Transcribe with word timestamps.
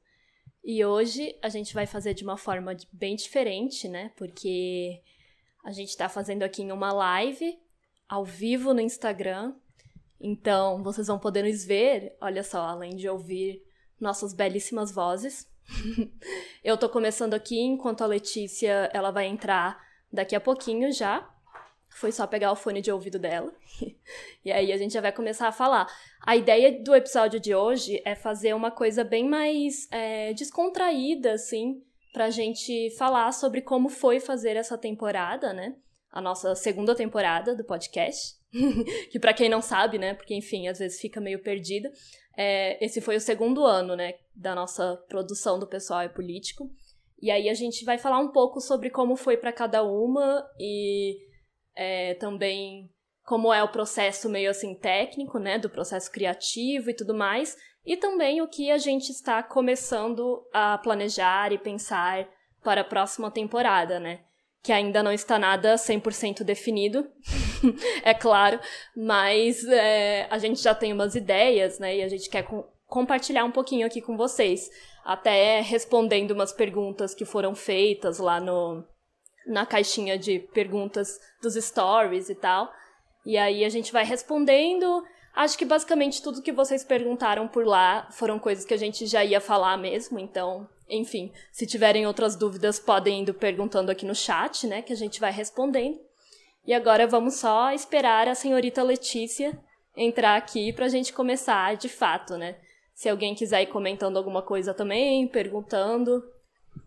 E 0.65 0.85
hoje 0.85 1.39
a 1.41 1.49
gente 1.49 1.73
vai 1.73 1.87
fazer 1.87 2.15
de 2.15 2.25
uma 2.25 2.37
forma 2.37 2.77
bem 2.93 3.15
diferente, 3.15 3.87
né? 3.87 4.11
Porque 4.17 5.01
a 5.65 5.71
gente 5.71 5.91
está 5.91 6.09
fazendo 6.09 6.43
aqui 6.43 6.63
em 6.63 6.73
uma 6.73 6.93
live 6.93 7.57
ao 8.09 8.25
vivo 8.25 8.75
no 8.75 8.81
Instagram. 8.81 9.55
Então 10.21 10.83
vocês 10.83 11.07
vão 11.07 11.17
poder 11.17 11.45
nos 11.45 11.65
ver, 11.65 12.17
olha 12.21 12.43
só, 12.43 12.63
além 12.63 12.97
de 12.97 13.09
ouvir 13.09 13.63
nossas 14.01 14.35
belíssimas 14.35 14.91
vozes. 14.91 15.49
Eu 16.65 16.77
tô 16.77 16.89
começando 16.89 17.35
aqui 17.35 17.61
enquanto 17.61 18.03
a 18.03 18.09
Letícia 18.09 18.91
ela 18.93 19.13
vai 19.13 19.29
entrar 19.29 19.81
daqui 20.13 20.35
a 20.35 20.41
pouquinho 20.41 20.93
já. 20.93 21.33
Foi 21.91 22.13
só 22.13 22.27
pegar 22.27 22.53
o 22.53 22.57
fone 22.57 22.81
de 22.81 22.93
ouvido 22.93 23.19
dela. 23.19 23.53
e 24.45 24.53
aí 24.53 24.73
a 24.73 24.77
gente 24.77 24.95
já 24.95 25.01
vai 25.01 25.13
começar 25.13 25.49
a 25.49 25.53
falar. 25.53 25.87
A 26.25 26.37
ideia 26.37 26.83
do 26.83 26.95
episódio 26.95 27.41
de 27.41 27.55
hoje 27.55 28.01
é 28.05 28.15
fazer 28.15 28.55
uma 28.55 28.71
coisa 28.71 29.03
bem 29.03 29.29
mais 29.29 29.91
é, 29.91 30.33
descontraída, 30.33 31.33
assim, 31.33 31.83
pra 32.13 32.31
gente 32.31 32.91
falar 32.97 33.33
sobre 33.33 33.63
como 33.63 33.89
foi 33.89 34.21
fazer 34.21 34.57
essa 34.57 34.79
temporada, 34.79 35.53
né? 35.53 35.75
A 36.11 36.21
nossa 36.21 36.55
segunda 36.55 36.95
temporada 36.95 37.55
do 37.57 37.65
podcast. 37.65 38.37
que 39.11 39.19
para 39.19 39.35
quem 39.35 39.49
não 39.49 39.61
sabe, 39.61 39.99
né? 39.99 40.15
Porque, 40.15 40.35
enfim, 40.35 40.69
às 40.69 40.79
vezes 40.79 41.01
fica 41.01 41.21
meio 41.21 41.43
perdida. 41.43 41.91
É, 42.37 42.83
esse 42.85 43.01
foi 43.01 43.17
o 43.17 43.21
segundo 43.21 43.65
ano, 43.65 43.97
né? 43.97 44.15
Da 44.35 44.55
nossa 44.55 44.97
produção 45.09 45.59
do 45.59 45.67
Pessoal 45.67 46.05
e 46.05 46.09
Político. 46.09 46.71
E 47.21 47.31
aí 47.31 47.49
a 47.49 47.55
gente 47.55 47.85
vai 47.85 47.99
falar 47.99 48.21
um 48.21 48.31
pouco 48.31 48.61
sobre 48.61 48.91
como 48.91 49.17
foi 49.17 49.37
para 49.37 49.53
cada 49.53 49.83
uma 49.83 50.49
e 50.59 51.19
é, 51.79 52.15
também 52.15 52.91
como 53.25 53.53
é 53.53 53.63
o 53.63 53.69
processo 53.69 54.29
meio 54.29 54.51
assim 54.51 54.75
técnico, 54.75 55.39
né, 55.39 55.59
do 55.59 55.71
processo 55.71 56.11
criativo 56.11 56.91
e 56.91 56.95
tudo 56.95 57.15
mais, 57.15 57.57
e 57.87 57.97
também 57.97 58.43
o 58.43 58.49
que 58.49 58.71
a 58.71 58.79
gente 58.79 59.11
está 59.11 59.43
começando 59.43 60.45
a 60.53 60.77
planejar 60.79 61.53
e 61.53 61.59
pensar 61.59 62.29
para 62.65 62.81
a 62.81 62.85
próxima 62.85 63.31
temporada, 63.31 64.01
né? 64.01 64.21
Que 64.63 64.73
ainda 64.73 65.03
não 65.03 65.13
está 65.13 65.39
nada 65.39 65.77
100% 65.77 66.43
definido, 66.43 67.07
é 68.03 68.13
claro, 68.13 68.59
mas 68.97 69.65
é, 69.69 70.27
a 70.31 70.39
gente 70.39 70.61
já 70.61 70.75
tem 70.75 70.93
umas 70.93 71.15
ideias, 71.15 71.79
né? 71.79 71.99
E 71.99 72.03
a 72.03 72.09
gente 72.09 72.29
quer 72.29 72.43
com 72.43 72.65
compartilhar 72.87 73.45
um 73.45 73.53
pouquinho 73.53 73.87
aqui 73.87 74.01
com 74.01 74.17
vocês, 74.17 74.71
até 75.05 75.61
respondendo 75.61 76.31
umas 76.31 76.53
perguntas 76.53 77.15
que 77.15 77.27
foram 77.27 77.55
feitas 77.55 78.19
lá 78.19 78.41
no, 78.41 78.83
na 79.49 79.67
caixinha 79.67 80.19
de 80.19 80.39
perguntas 80.39 81.19
dos 81.43 81.55
stories 81.55 82.29
e 82.29 82.35
tal. 82.35 82.71
E 83.25 83.37
aí 83.37 83.65
a 83.65 83.69
gente 83.69 83.93
vai 83.93 84.05
respondendo. 84.05 85.03
Acho 85.35 85.57
que 85.57 85.65
basicamente 85.65 86.23
tudo 86.23 86.43
que 86.43 86.53
vocês 86.53 86.85
perguntaram 86.85 87.49
por 87.49 87.67
lá 87.67 88.09
foram 88.11 88.39
coisas 88.39 88.65
que 88.65 88.75
a 88.75 88.79
gente 88.79 89.07
já 89.07 89.25
ia 89.25 89.41
falar 89.41 89.77
mesmo, 89.77 90.19
então, 90.19 90.69
enfim, 90.89 91.33
se 91.53 91.67
tiverem 91.67 92.07
outras 92.07 92.35
dúvidas, 92.35 92.79
podem 92.79 93.21
indo 93.21 93.33
perguntando 93.33 93.91
aqui 93.91 94.05
no 94.05 94.15
chat, 94.15 94.67
né, 94.67 94.83
que 94.83 94.93
a 94.93 94.97
gente 94.97 95.21
vai 95.21 95.31
respondendo. 95.31 95.99
E 96.67 96.75
agora 96.75 97.07
vamos 97.07 97.35
só 97.35 97.71
esperar 97.73 98.29
a 98.29 98.35
senhorita 98.35 98.83
Letícia 98.83 99.59
entrar 99.97 100.37
aqui 100.37 100.73
pra 100.73 100.89
gente 100.89 101.13
começar 101.13 101.77
de 101.77 101.89
fato, 101.89 102.37
né? 102.37 102.57
Se 102.95 103.09
alguém 103.09 103.35
quiser 103.35 103.63
ir 103.63 103.67
comentando 103.67 104.17
alguma 104.17 104.43
coisa 104.43 104.75
também, 104.75 105.27
perguntando. 105.27 106.23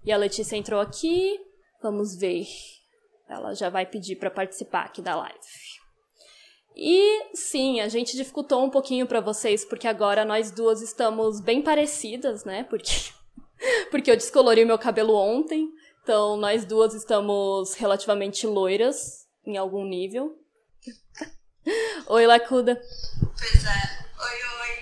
E 0.04 0.12
a 0.12 0.18
Letícia 0.18 0.56
entrou 0.56 0.80
aqui. 0.80 1.40
Vamos 1.82 2.16
ver. 2.16 2.48
Ela 3.28 3.54
já 3.54 3.70
vai 3.70 3.86
pedir 3.86 4.18
para 4.18 4.30
participar 4.30 4.86
aqui 4.86 5.02
da 5.02 5.16
live. 5.16 5.40
E 6.76 7.36
sim, 7.36 7.80
a 7.80 7.88
gente 7.88 8.16
dificultou 8.16 8.64
um 8.64 8.70
pouquinho 8.70 9.06
para 9.06 9.20
vocês 9.20 9.66
porque 9.66 9.88
agora 9.88 10.24
nós 10.24 10.52
duas 10.52 10.82
estamos 10.82 11.42
bem 11.42 11.62
parecidas, 11.62 12.46
né? 12.46 12.64
Porque 12.64 12.92
porque 13.92 14.12
eu 14.12 14.16
descolori 14.16 14.64
meu 14.66 14.78
cabelo 14.78 15.16
ontem. 15.16 15.70
Então 16.04 16.38
nós 16.38 16.66
duas 16.66 16.94
estamos 16.94 17.74
relativamente 17.76 18.48
loiras 18.48 19.28
em 19.46 19.58
algum 19.58 19.86
nível. 19.86 20.38
oi, 22.08 22.26
Lacuda. 22.26 22.82
Pois 23.38 23.66
é. 23.66 24.02
Oi, 24.20 24.70
oi. 24.70 24.81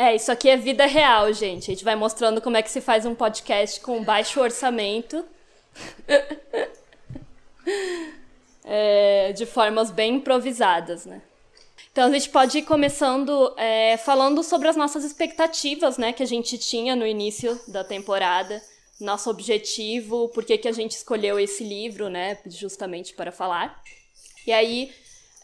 É, 0.00 0.16
isso 0.16 0.32
aqui 0.32 0.48
é 0.48 0.56
vida 0.56 0.86
real, 0.86 1.30
gente. 1.30 1.70
A 1.70 1.74
gente 1.74 1.84
vai 1.84 1.94
mostrando 1.94 2.40
como 2.40 2.56
é 2.56 2.62
que 2.62 2.70
se 2.70 2.80
faz 2.80 3.04
um 3.04 3.14
podcast 3.14 3.78
com 3.80 4.02
baixo 4.02 4.40
orçamento. 4.40 5.22
é, 8.64 9.30
de 9.34 9.44
formas 9.44 9.90
bem 9.90 10.14
improvisadas, 10.14 11.04
né? 11.04 11.20
Então 11.92 12.08
a 12.08 12.10
gente 12.10 12.30
pode 12.30 12.56
ir 12.56 12.62
começando 12.62 13.54
é, 13.58 13.98
falando 13.98 14.42
sobre 14.42 14.68
as 14.68 14.76
nossas 14.76 15.04
expectativas, 15.04 15.98
né, 15.98 16.14
que 16.14 16.22
a 16.22 16.26
gente 16.26 16.56
tinha 16.56 16.96
no 16.96 17.06
início 17.06 17.60
da 17.68 17.84
temporada, 17.84 18.62
nosso 18.98 19.28
objetivo, 19.28 20.30
por 20.30 20.46
que, 20.46 20.56
que 20.56 20.68
a 20.68 20.72
gente 20.72 20.92
escolheu 20.92 21.38
esse 21.38 21.62
livro, 21.62 22.08
né, 22.08 22.38
justamente 22.46 23.12
para 23.12 23.30
falar. 23.30 23.82
E 24.46 24.52
aí 24.52 24.90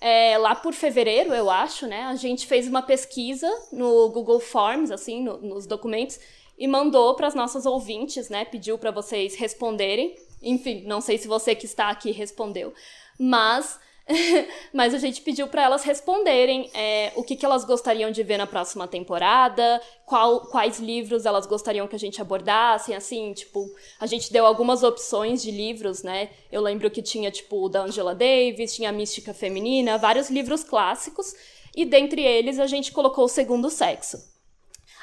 é, 0.01 0.37
lá 0.39 0.55
por 0.55 0.73
fevereiro, 0.73 1.33
eu 1.35 1.51
acho, 1.51 1.87
né? 1.87 2.03
A 2.03 2.15
gente 2.15 2.47
fez 2.47 2.69
uma 2.69 2.83
pesquisa 2.83 3.51
no 3.73 4.09
Google 4.11 4.41
Forms, 4.41 4.91
assim, 4.91 5.23
no, 5.23 5.39
nos 5.39 5.67
documentos, 5.67 6.19
e 6.59 6.67
mandou 6.67 7.15
para 7.15 7.27
as 7.27 7.35
nossas 7.35 7.67
ouvintes, 7.67 8.29
né? 8.29 8.45
Pediu 8.45 8.79
para 8.79 8.91
vocês 8.91 9.35
responderem. 9.35 10.15
Enfim, 10.43 10.83
não 10.87 11.01
sei 11.01 11.19
se 11.19 11.27
você 11.27 11.55
que 11.55 11.67
está 11.67 11.89
aqui 11.89 12.11
respondeu, 12.11 12.73
mas 13.19 13.79
Mas 14.73 14.95
a 14.95 14.99
gente 14.99 15.21
pediu 15.21 15.49
para 15.49 15.63
elas 15.63 15.83
responderem 15.83 16.71
é, 16.73 17.13
o 17.17 17.25
que, 17.25 17.35
que 17.35 17.45
elas 17.45 17.65
gostariam 17.65 18.11
de 18.11 18.23
ver 18.23 18.39
na 18.39 18.47
próxima 18.47 18.87
temporada, 18.87 19.81
qual, 20.05 20.43
quais 20.43 20.79
livros 20.79 21.27
elas 21.27 21.47
gostariam 21.47 21.89
que 21.89 21.97
a 21.97 21.99
gente 21.99 22.21
abordasse, 22.21 22.95
assim, 22.95 23.33
tipo, 23.33 23.69
a 23.99 24.07
gente 24.07 24.33
deu 24.33 24.47
algumas 24.47 24.83
opções 24.83 25.43
de 25.43 25.51
livros, 25.51 26.03
né? 26.03 26.31
Eu 26.53 26.63
lembro 26.63 26.91
que 26.91 27.03
tinha, 27.03 27.31
tipo, 27.31 27.65
o 27.65 27.69
da 27.69 27.83
Angela 27.83 28.15
Davis, 28.15 28.75
tinha 28.75 28.91
a 28.91 28.93
Mística 28.93 29.35
Feminina, 29.35 29.99
vários 29.99 30.31
livros 30.31 30.63
clássicos, 30.63 31.35
e 31.75 31.85
dentre 31.85 32.23
eles 32.23 32.61
a 32.61 32.67
gente 32.67 32.93
colocou 32.93 33.25
o 33.25 33.29
Segundo 33.29 33.69
Sexo. 33.71 34.19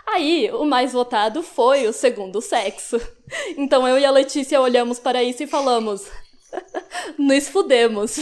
Aí, 0.05 0.49
o 0.51 0.65
mais 0.65 0.93
votado 0.93 1.43
foi 1.43 1.87
o 1.87 1.93
Segundo 1.93 2.41
Sexo. 2.41 2.99
Então 3.57 3.87
eu 3.87 3.97
e 3.97 4.05
a 4.05 4.11
Letícia 4.11 4.61
olhamos 4.61 4.99
para 4.99 5.23
isso 5.23 5.41
e 5.41 5.47
falamos: 5.47 6.05
nos 7.17 7.47
fudemos. 7.47 8.19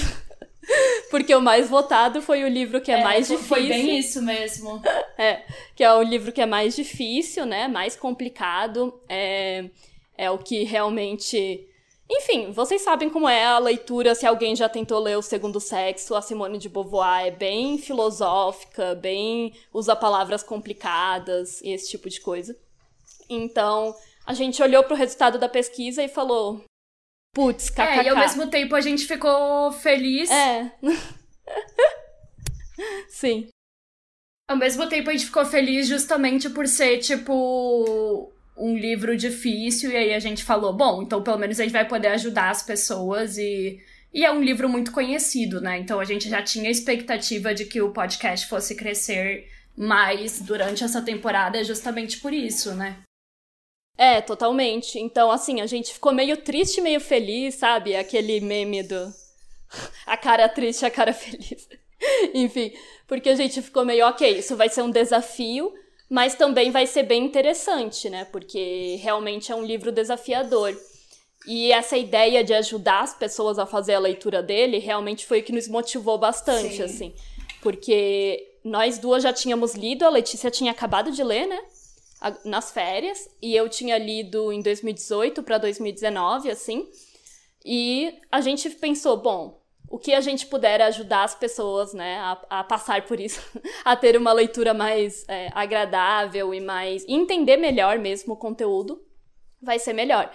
Porque 1.09 1.33
o 1.35 1.41
mais 1.41 1.69
votado 1.69 2.21
foi 2.21 2.43
o 2.43 2.47
livro 2.47 2.81
que 2.81 2.91
é, 2.91 2.99
é 2.99 3.03
mais 3.03 3.27
difícil. 3.27 3.47
Foi 3.47 3.67
bem 3.67 3.97
isso 3.97 4.21
mesmo. 4.21 4.81
É, 5.17 5.43
que 5.75 5.83
é 5.83 5.93
o 5.93 6.01
livro 6.01 6.31
que 6.31 6.41
é 6.41 6.45
mais 6.45 6.75
difícil, 6.75 7.45
né? 7.45 7.67
Mais 7.67 7.95
complicado. 7.95 8.99
É, 9.09 9.69
é 10.17 10.31
o 10.31 10.37
que 10.37 10.63
realmente. 10.63 11.67
Enfim, 12.09 12.51
vocês 12.51 12.81
sabem 12.81 13.09
como 13.09 13.27
é 13.27 13.45
a 13.45 13.57
leitura, 13.57 14.13
se 14.13 14.25
alguém 14.25 14.53
já 14.53 14.67
tentou 14.67 14.99
ler 14.99 15.17
O 15.17 15.21
Segundo 15.21 15.61
Sexo, 15.61 16.13
a 16.13 16.21
Simone 16.21 16.57
de 16.57 16.67
Beauvoir 16.67 17.27
é 17.27 17.31
bem 17.31 17.77
filosófica, 17.77 18.95
bem 18.95 19.53
usa 19.73 19.95
palavras 19.95 20.43
complicadas 20.43 21.61
e 21.61 21.71
esse 21.71 21.89
tipo 21.89 22.09
de 22.09 22.19
coisa. 22.19 22.57
Então, 23.29 23.95
a 24.25 24.33
gente 24.33 24.61
olhou 24.61 24.83
para 24.83 24.93
o 24.93 24.97
resultado 24.97 25.37
da 25.37 25.47
pesquisa 25.47 26.03
e 26.03 26.09
falou: 26.09 26.61
Putz, 27.33 27.69
kkk. 27.69 27.81
É, 27.81 28.03
e 28.03 28.09
ao 28.09 28.17
mesmo 28.17 28.47
tempo 28.47 28.75
a 28.75 28.81
gente 28.81 29.05
ficou 29.05 29.71
feliz. 29.71 30.29
É. 30.29 30.71
Sim. 33.09 33.47
Ao 34.49 34.57
mesmo 34.57 34.87
tempo 34.89 35.09
a 35.09 35.13
gente 35.13 35.25
ficou 35.25 35.45
feliz 35.45 35.87
justamente 35.87 36.49
por 36.49 36.67
ser, 36.67 36.97
tipo, 36.97 38.33
um 38.57 38.77
livro 38.77 39.15
difícil. 39.15 39.91
E 39.91 39.95
aí 39.95 40.13
a 40.13 40.19
gente 40.19 40.43
falou, 40.43 40.73
bom, 40.73 41.01
então 41.01 41.23
pelo 41.23 41.37
menos 41.37 41.59
a 41.59 41.63
gente 41.63 41.71
vai 41.71 41.87
poder 41.87 42.09
ajudar 42.09 42.49
as 42.49 42.63
pessoas 42.63 43.37
e. 43.37 43.79
E 44.13 44.25
é 44.25 44.31
um 44.31 44.43
livro 44.43 44.67
muito 44.67 44.91
conhecido, 44.91 45.61
né? 45.61 45.79
Então 45.79 45.97
a 45.97 46.03
gente 46.03 46.27
já 46.27 46.41
tinha 46.41 46.69
expectativa 46.69 47.53
de 47.53 47.63
que 47.63 47.81
o 47.81 47.93
podcast 47.93 48.45
fosse 48.45 48.75
crescer 48.75 49.47
mais 49.77 50.41
durante 50.41 50.83
essa 50.83 51.01
temporada 51.01 51.63
justamente 51.63 52.19
por 52.19 52.33
isso, 52.33 52.75
né? 52.75 52.97
É, 54.01 54.19
totalmente. 54.19 54.99
Então, 54.99 55.29
assim, 55.29 55.61
a 55.61 55.67
gente 55.67 55.93
ficou 55.93 56.11
meio 56.11 56.35
triste, 56.37 56.81
meio 56.81 56.99
feliz, 56.99 57.53
sabe? 57.53 57.95
Aquele 57.95 58.41
meme 58.41 58.81
do. 58.81 59.13
a 60.07 60.17
cara 60.17 60.49
triste, 60.49 60.83
a 60.83 60.89
cara 60.89 61.13
feliz. 61.13 61.69
Enfim, 62.33 62.73
porque 63.05 63.29
a 63.29 63.35
gente 63.35 63.61
ficou 63.61 63.85
meio, 63.85 64.07
ok, 64.07 64.39
isso 64.39 64.55
vai 64.55 64.69
ser 64.69 64.81
um 64.81 64.89
desafio, 64.89 65.71
mas 66.09 66.33
também 66.33 66.71
vai 66.71 66.87
ser 66.87 67.03
bem 67.03 67.23
interessante, 67.23 68.09
né? 68.09 68.25
Porque 68.25 68.95
realmente 69.03 69.51
é 69.51 69.55
um 69.55 69.63
livro 69.63 69.91
desafiador. 69.91 70.75
E 71.45 71.71
essa 71.71 71.95
ideia 71.95 72.43
de 72.43 72.55
ajudar 72.55 73.01
as 73.01 73.13
pessoas 73.13 73.59
a 73.59 73.67
fazer 73.67 73.93
a 73.93 73.99
leitura 73.99 74.41
dele 74.41 74.79
realmente 74.79 75.27
foi 75.27 75.41
o 75.41 75.43
que 75.43 75.53
nos 75.53 75.67
motivou 75.67 76.17
bastante, 76.17 76.77
Sim. 76.77 76.83
assim. 76.83 77.15
Porque 77.61 78.51
nós 78.63 78.97
duas 78.97 79.21
já 79.21 79.31
tínhamos 79.31 79.75
lido, 79.75 80.05
a 80.05 80.09
Letícia 80.09 80.49
tinha 80.49 80.71
acabado 80.71 81.11
de 81.11 81.23
ler, 81.23 81.45
né? 81.45 81.61
Nas 82.45 82.71
férias, 82.71 83.29
e 83.41 83.55
eu 83.55 83.67
tinha 83.67 83.97
lido 83.97 84.51
em 84.51 84.61
2018 84.61 85.41
para 85.41 85.57
2019, 85.57 86.51
assim. 86.51 86.87
E 87.65 88.13
a 88.31 88.41
gente 88.41 88.69
pensou, 88.69 89.17
bom, 89.17 89.61
o 89.89 89.99
que 89.99 90.13
a 90.13 90.21
gente 90.21 90.45
puder 90.45 90.81
ajudar 90.81 91.23
as 91.23 91.35
pessoas, 91.35 91.93
né, 91.93 92.17
a, 92.19 92.59
a 92.59 92.63
passar 92.63 93.05
por 93.05 93.19
isso, 93.19 93.41
a 93.83 93.95
ter 93.95 94.15
uma 94.15 94.31
leitura 94.31 94.73
mais 94.73 95.25
é, 95.27 95.49
agradável 95.53 96.53
e 96.53 96.61
mais. 96.61 97.03
entender 97.07 97.57
melhor 97.57 97.99
mesmo 97.99 98.33
o 98.33 98.37
conteúdo, 98.37 99.03
vai 99.61 99.77
ser 99.77 99.93
melhor. 99.93 100.31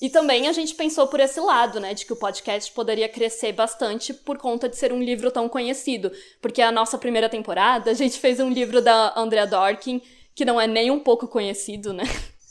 E 0.00 0.08
também 0.08 0.46
a 0.46 0.52
gente 0.52 0.74
pensou 0.74 1.08
por 1.08 1.18
esse 1.18 1.40
lado, 1.40 1.80
né, 1.80 1.92
de 1.92 2.06
que 2.06 2.12
o 2.12 2.16
podcast 2.16 2.70
poderia 2.72 3.08
crescer 3.08 3.52
bastante 3.52 4.14
por 4.14 4.38
conta 4.38 4.68
de 4.68 4.76
ser 4.76 4.92
um 4.92 5.02
livro 5.02 5.30
tão 5.30 5.48
conhecido. 5.48 6.12
Porque 6.40 6.62
a 6.62 6.70
nossa 6.70 6.96
primeira 6.96 7.28
temporada, 7.28 7.90
a 7.90 7.94
gente 7.94 8.18
fez 8.20 8.38
um 8.38 8.50
livro 8.50 8.80
da 8.80 9.12
Andrea 9.16 9.46
Dorkin, 9.46 10.00
que 10.38 10.44
não 10.44 10.60
é 10.60 10.68
nem 10.68 10.88
um 10.88 11.00
pouco 11.00 11.26
conhecido, 11.26 11.92
né? 11.92 12.04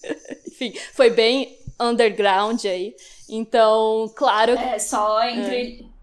Enfim, 0.46 0.74
foi 0.92 1.10
bem 1.10 1.58
underground 1.80 2.66
aí. 2.66 2.94
Então, 3.30 4.12
claro. 4.14 4.52
É, 4.52 4.78
só 4.78 5.24
entre. 5.24 5.80
É. 5.84 5.98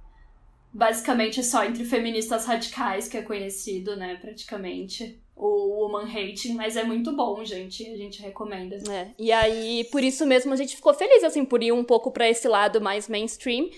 Basicamente 0.72 1.44
só 1.44 1.62
entre 1.62 1.84
feministas 1.84 2.46
radicais 2.46 3.06
que 3.06 3.18
é 3.18 3.22
conhecido, 3.22 3.94
né, 3.94 4.18
praticamente 4.20 5.20
o 5.36 5.82
Woman 5.82 6.08
Hating, 6.10 6.54
mas 6.54 6.76
é 6.76 6.82
muito 6.82 7.12
bom, 7.12 7.44
gente. 7.44 7.86
A 7.88 7.96
gente 7.96 8.22
recomenda. 8.22 8.76
É. 8.90 9.08
E 9.18 9.30
aí, 9.30 9.84
por 9.92 10.02
isso 10.02 10.24
mesmo, 10.24 10.52
a 10.54 10.56
gente 10.56 10.74
ficou 10.74 10.94
feliz, 10.94 11.22
assim, 11.22 11.44
por 11.44 11.62
ir 11.62 11.70
um 11.70 11.84
pouco 11.84 12.10
para 12.10 12.28
esse 12.28 12.48
lado 12.48 12.80
mais 12.80 13.08
mainstream. 13.08 13.68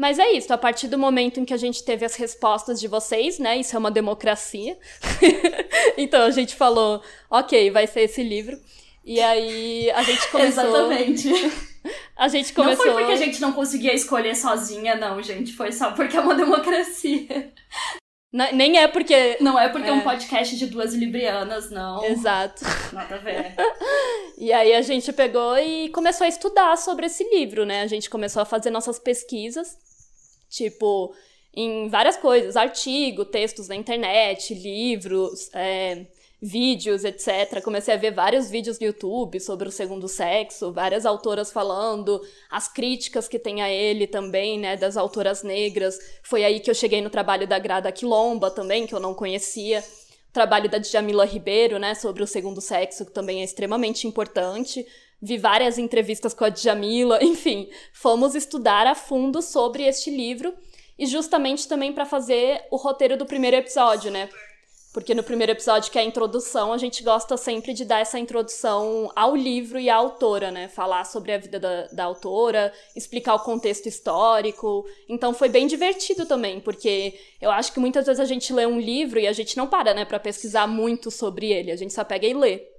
Mas 0.00 0.18
é 0.18 0.32
isso, 0.32 0.50
a 0.50 0.56
partir 0.56 0.88
do 0.88 0.98
momento 0.98 1.38
em 1.40 1.44
que 1.44 1.52
a 1.52 1.58
gente 1.58 1.84
teve 1.84 2.06
as 2.06 2.14
respostas 2.14 2.80
de 2.80 2.88
vocês, 2.88 3.38
né? 3.38 3.58
Isso 3.58 3.76
é 3.76 3.78
uma 3.78 3.90
democracia. 3.90 4.78
então 5.94 6.22
a 6.22 6.30
gente 6.30 6.56
falou, 6.56 7.02
ok, 7.28 7.70
vai 7.70 7.86
ser 7.86 8.04
esse 8.04 8.22
livro. 8.22 8.58
E 9.04 9.20
aí 9.20 9.90
a 9.90 10.02
gente 10.02 10.26
começou. 10.32 10.64
Exatamente. 10.64 11.28
A 12.16 12.28
gente 12.28 12.54
começou. 12.54 12.86
Não 12.86 12.94
foi 12.94 13.02
porque 13.02 13.12
a 13.12 13.26
gente 13.26 13.42
não 13.42 13.52
conseguia 13.52 13.92
escolher 13.92 14.34
sozinha, 14.34 14.94
não, 14.94 15.22
gente. 15.22 15.52
Foi 15.52 15.70
só 15.70 15.90
porque 15.90 16.16
é 16.16 16.20
uma 16.20 16.34
democracia. 16.34 17.52
Nem 18.32 18.78
é 18.78 18.88
porque. 18.88 19.36
Não 19.38 19.58
é 19.58 19.68
porque 19.68 19.90
é 19.90 19.92
um 19.92 20.00
podcast 20.00 20.56
de 20.56 20.66
duas 20.68 20.94
librianas, 20.94 21.70
não. 21.70 22.02
Exato. 22.06 22.62
Nada 22.94 23.16
a 23.16 23.18
ver. 23.18 23.54
e 24.38 24.50
aí 24.50 24.72
a 24.72 24.80
gente 24.80 25.12
pegou 25.12 25.58
e 25.58 25.90
começou 25.90 26.24
a 26.24 26.28
estudar 26.28 26.78
sobre 26.78 27.04
esse 27.04 27.22
livro, 27.24 27.66
né? 27.66 27.82
A 27.82 27.86
gente 27.86 28.08
começou 28.08 28.40
a 28.40 28.46
fazer 28.46 28.70
nossas 28.70 28.98
pesquisas, 28.98 29.76
tipo, 30.50 31.14
em 31.54 31.88
várias 31.88 32.16
coisas, 32.16 32.56
artigo, 32.56 33.24
textos 33.24 33.68
na 33.68 33.76
internet, 33.76 34.52
livros, 34.52 35.48
é, 35.54 36.06
vídeos, 36.42 37.04
etc. 37.04 37.62
Comecei 37.62 37.92
a 37.94 37.96
ver 37.96 38.12
vários 38.12 38.50
vídeos 38.50 38.78
no 38.78 38.86
YouTube 38.86 39.38
sobre 39.40 39.68
o 39.68 39.72
segundo 39.72 40.08
sexo, 40.08 40.72
várias 40.72 41.04
autoras 41.04 41.52
falando, 41.52 42.20
as 42.50 42.66
críticas 42.66 43.28
que 43.28 43.38
tem 43.38 43.62
a 43.62 43.70
ele 43.70 44.06
também, 44.06 44.58
né, 44.58 44.76
das 44.76 44.96
autoras 44.96 45.42
negras. 45.42 45.98
Foi 46.22 46.44
aí 46.44 46.60
que 46.60 46.70
eu 46.70 46.74
cheguei 46.74 47.00
no 47.00 47.10
trabalho 47.10 47.46
da 47.46 47.58
Grada 47.58 47.92
Quilomba 47.92 48.50
também, 48.50 48.86
que 48.86 48.94
eu 48.94 49.00
não 49.00 49.14
conhecia. 49.14 49.84
O 50.30 50.32
trabalho 50.32 50.70
da 50.70 50.78
Djamila 50.78 51.24
Ribeiro, 51.24 51.78
né, 51.78 51.94
sobre 51.94 52.22
o 52.22 52.26
segundo 52.26 52.60
sexo, 52.60 53.04
que 53.04 53.12
também 53.12 53.40
é 53.40 53.44
extremamente 53.44 54.06
importante. 54.06 54.86
Vi 55.22 55.36
várias 55.36 55.78
entrevistas 55.78 56.32
com 56.32 56.44
a 56.44 56.48
Djamila, 56.48 57.18
enfim, 57.24 57.68
fomos 57.92 58.34
estudar 58.34 58.86
a 58.86 58.94
fundo 58.94 59.42
sobre 59.42 59.84
este 59.84 60.10
livro 60.10 60.54
e 60.98 61.06
justamente 61.06 61.66
também 61.66 61.92
para 61.92 62.06
fazer 62.06 62.62
o 62.70 62.76
roteiro 62.76 63.16
do 63.16 63.26
primeiro 63.26 63.56
episódio, 63.56 64.10
né? 64.10 64.28
Porque 64.92 65.14
no 65.14 65.22
primeiro 65.22 65.52
episódio, 65.52 65.90
que 65.90 65.98
é 65.98 66.02
a 66.02 66.04
introdução, 66.04 66.72
a 66.72 66.78
gente 66.78 67.04
gosta 67.04 67.36
sempre 67.36 67.72
de 67.72 67.84
dar 67.84 68.00
essa 68.00 68.18
introdução 68.18 69.08
ao 69.14 69.36
livro 69.36 69.78
e 69.78 69.88
à 69.88 69.94
autora, 69.94 70.50
né? 70.50 70.66
Falar 70.66 71.04
sobre 71.04 71.32
a 71.32 71.38
vida 71.38 71.60
da, 71.60 71.86
da 71.86 72.04
autora, 72.04 72.72
explicar 72.96 73.36
o 73.36 73.38
contexto 73.38 73.86
histórico. 73.86 74.84
Então 75.08 75.32
foi 75.32 75.48
bem 75.48 75.68
divertido 75.68 76.26
também, 76.26 76.58
porque 76.58 77.14
eu 77.40 77.52
acho 77.52 77.72
que 77.72 77.78
muitas 77.78 78.06
vezes 78.06 78.18
a 78.18 78.24
gente 78.24 78.52
lê 78.52 78.66
um 78.66 78.80
livro 78.80 79.20
e 79.20 79.28
a 79.28 79.32
gente 79.32 79.56
não 79.56 79.68
para, 79.68 79.94
né, 79.94 80.04
para 80.04 80.18
pesquisar 80.18 80.66
muito 80.66 81.08
sobre 81.08 81.52
ele. 81.52 81.70
A 81.70 81.76
gente 81.76 81.94
só 81.94 82.02
pega 82.02 82.26
e 82.26 82.34
lê. 82.34 82.69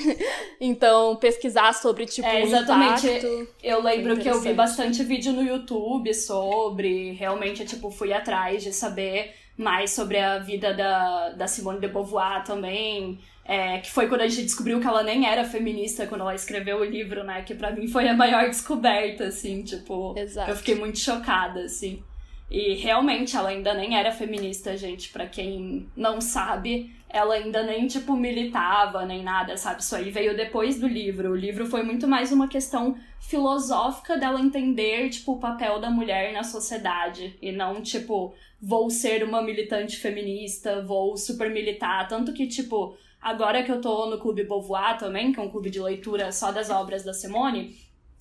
então, 0.60 1.16
pesquisar 1.16 1.72
sobre, 1.72 2.06
tipo, 2.06 2.26
é, 2.26 2.42
exatamente. 2.42 3.06
Impacto, 3.06 3.48
eu 3.62 3.82
lembro 3.82 4.16
que 4.18 4.28
eu 4.28 4.40
vi 4.40 4.52
bastante 4.52 5.02
vídeo 5.02 5.32
no 5.32 5.42
YouTube 5.42 6.12
sobre, 6.14 7.12
realmente, 7.12 7.64
tipo, 7.64 7.90
fui 7.90 8.12
atrás 8.12 8.62
de 8.62 8.72
saber 8.72 9.34
mais 9.56 9.90
sobre 9.90 10.18
a 10.18 10.38
vida 10.38 10.74
da, 10.74 11.30
da 11.30 11.46
Simone 11.46 11.80
de 11.80 11.88
Beauvoir 11.88 12.44
também. 12.44 13.18
É, 13.48 13.78
que 13.78 13.90
foi 13.90 14.08
quando 14.08 14.22
a 14.22 14.28
gente 14.28 14.42
descobriu 14.42 14.80
que 14.80 14.86
ela 14.86 15.04
nem 15.04 15.24
era 15.24 15.44
feminista 15.44 16.04
quando 16.06 16.22
ela 16.22 16.34
escreveu 16.34 16.80
o 16.80 16.84
livro, 16.84 17.22
né? 17.22 17.42
Que 17.42 17.54
para 17.54 17.70
mim 17.70 17.86
foi 17.86 18.08
a 18.08 18.14
maior 18.14 18.46
descoberta, 18.46 19.24
assim, 19.24 19.62
tipo. 19.62 20.14
Exato. 20.18 20.50
Eu 20.50 20.56
fiquei 20.56 20.74
muito 20.74 20.98
chocada, 20.98 21.60
assim. 21.60 22.02
E 22.50 22.74
realmente 22.74 23.36
ela 23.36 23.48
ainda 23.48 23.72
nem 23.72 23.96
era 23.96 24.12
feminista, 24.12 24.76
gente. 24.76 25.10
para 25.10 25.26
quem 25.26 25.88
não 25.96 26.20
sabe, 26.20 26.94
ela 27.16 27.34
ainda 27.34 27.62
nem, 27.62 27.86
tipo, 27.86 28.14
militava 28.14 29.04
nem 29.06 29.22
nada, 29.22 29.56
sabe? 29.56 29.80
Isso 29.80 29.96
aí 29.96 30.10
veio 30.10 30.36
depois 30.36 30.78
do 30.78 30.86
livro. 30.86 31.30
O 31.30 31.36
livro 31.36 31.66
foi 31.66 31.82
muito 31.82 32.06
mais 32.06 32.30
uma 32.30 32.48
questão 32.48 32.96
filosófica 33.20 34.16
dela 34.16 34.40
entender, 34.40 35.08
tipo, 35.08 35.32
o 35.32 35.40
papel 35.40 35.80
da 35.80 35.90
mulher 35.90 36.32
na 36.32 36.42
sociedade. 36.42 37.36
E 37.40 37.52
não, 37.52 37.80
tipo, 37.80 38.34
vou 38.60 38.90
ser 38.90 39.24
uma 39.24 39.42
militante 39.42 39.96
feminista, 39.96 40.82
vou 40.84 41.16
super 41.16 41.50
militar. 41.50 42.06
Tanto 42.08 42.32
que, 42.32 42.46
tipo, 42.46 42.96
agora 43.20 43.62
que 43.62 43.72
eu 43.72 43.80
tô 43.80 44.10
no 44.10 44.18
Clube 44.18 44.44
Beauvoir 44.44 44.98
também, 44.98 45.32
que 45.32 45.40
é 45.40 45.42
um 45.42 45.50
clube 45.50 45.70
de 45.70 45.80
leitura 45.80 46.30
só 46.32 46.52
das 46.52 46.70
obras 46.70 47.04
da 47.04 47.14
Simone, 47.14 47.76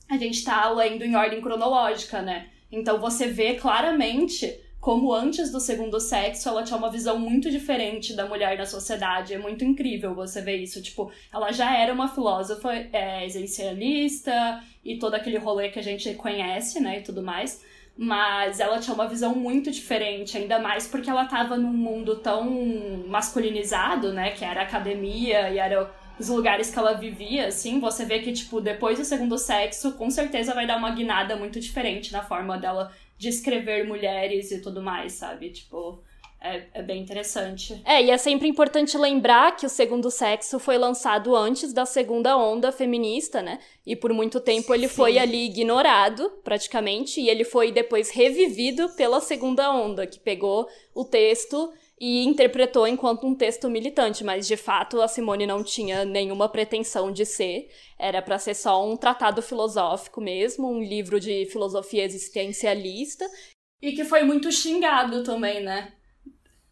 a 0.09 0.17
gente 0.17 0.43
tá 0.43 0.69
lendo 0.69 1.03
em 1.03 1.15
ordem 1.15 1.41
cronológica, 1.41 2.21
né? 2.21 2.49
Então 2.71 2.99
você 2.99 3.27
vê 3.27 3.55
claramente 3.55 4.64
como 4.85 5.11
antes 5.11 5.51
do 5.51 5.59
segundo 5.59 5.99
sexo 5.99 6.47
ela 6.47 6.61
tinha 6.61 6.77
uma 6.77 6.91
visão 6.91 7.17
muito 7.17 7.49
diferente 7.49 8.13
da 8.13 8.27
mulher 8.27 8.55
na 8.55 8.67
sociedade. 8.67 9.33
É 9.33 9.37
muito 9.39 9.65
incrível 9.65 10.13
você 10.13 10.43
ver 10.43 10.57
isso. 10.57 10.79
Tipo, 10.79 11.11
ela 11.33 11.51
já 11.51 11.75
era 11.75 11.91
uma 11.91 12.07
filósofa 12.07 12.71
é, 12.93 13.25
existencialista 13.25 14.61
e 14.83 14.99
todo 14.99 15.15
aquele 15.15 15.39
rolê 15.39 15.69
que 15.69 15.79
a 15.79 15.81
gente 15.81 16.13
conhece, 16.13 16.79
né, 16.79 16.99
e 16.99 17.01
tudo 17.01 17.23
mais. 17.23 17.65
Mas 17.97 18.59
ela 18.59 18.77
tinha 18.77 18.93
uma 18.93 19.07
visão 19.07 19.33
muito 19.33 19.71
diferente, 19.71 20.37
ainda 20.37 20.59
mais 20.59 20.85
porque 20.85 21.09
ela 21.09 21.23
estava 21.23 21.57
num 21.57 21.73
mundo 21.73 22.17
tão 22.17 22.47
masculinizado, 23.07 24.13
né, 24.13 24.33
que 24.33 24.45
era 24.45 24.61
academia 24.61 25.49
e 25.49 25.57
era 25.57 25.89
os 26.19 26.29
lugares 26.29 26.69
que 26.69 26.79
ela 26.79 26.93
vivia, 26.93 27.47
assim, 27.47 27.79
você 27.79 28.05
vê 28.05 28.19
que, 28.19 28.31
tipo, 28.31 28.61
depois 28.61 28.97
do 28.97 29.03
segundo 29.03 29.37
sexo, 29.37 29.93
com 29.93 30.09
certeza 30.09 30.53
vai 30.53 30.65
dar 30.65 30.77
uma 30.77 30.91
guinada 30.91 31.35
muito 31.35 31.59
diferente 31.59 32.13
na 32.13 32.23
forma 32.23 32.57
dela 32.57 32.91
de 33.17 33.29
escrever 33.29 33.87
mulheres 33.87 34.51
e 34.51 34.61
tudo 34.61 34.81
mais, 34.81 35.13
sabe? 35.13 35.49
Tipo, 35.49 36.03
é, 36.45 36.63
é, 36.75 36.83
bem 36.83 37.01
interessante. 37.01 37.81
É, 37.83 38.03
e 38.03 38.11
é 38.11 38.17
sempre 38.17 38.47
importante 38.47 38.95
lembrar 38.97 39.55
que 39.55 39.65
o 39.65 39.69
segundo 39.69 40.11
sexo 40.11 40.59
foi 40.59 40.77
lançado 40.77 41.35
antes 41.35 41.73
da 41.73 41.85
segunda 41.85 42.37
onda 42.37 42.71
feminista, 42.71 43.41
né? 43.41 43.59
E 43.85 43.95
por 43.95 44.13
muito 44.13 44.39
tempo 44.39 44.73
ele 44.73 44.87
Sim. 44.87 44.95
foi 44.95 45.17
ali 45.17 45.45
ignorado, 45.45 46.29
praticamente, 46.43 47.19
e 47.19 47.29
ele 47.29 47.43
foi 47.43 47.71
depois 47.71 48.11
revivido 48.11 48.89
pela 48.89 49.19
segunda 49.21 49.71
onda, 49.71 50.05
que 50.05 50.19
pegou 50.19 50.67
o 50.93 51.03
texto 51.03 51.73
e 51.99 52.25
interpretou 52.25 52.85
enquanto 52.87 53.25
um 53.25 53.33
texto 53.33 53.69
militante, 53.69 54.23
mas 54.23 54.45
de 54.45 54.57
fato 54.57 55.01
a 55.01 55.07
Simone 55.07 55.47
não 55.47 55.63
tinha 55.63 56.03
nenhuma 56.03 56.49
pretensão 56.49 57.11
de 57.11 57.25
ser, 57.25 57.69
era 57.97 58.21
para 58.21 58.37
ser 58.37 58.53
só 58.53 58.85
um 58.85 58.97
tratado 58.97 59.41
filosófico 59.41 60.19
mesmo, 60.19 60.69
um 60.69 60.83
livro 60.83 61.19
de 61.19 61.45
filosofia 61.45 62.03
existencialista. 62.03 63.25
E 63.81 63.93
que 63.93 64.03
foi 64.03 64.23
muito 64.23 64.51
xingado 64.51 65.23
também, 65.23 65.63
né? 65.63 65.93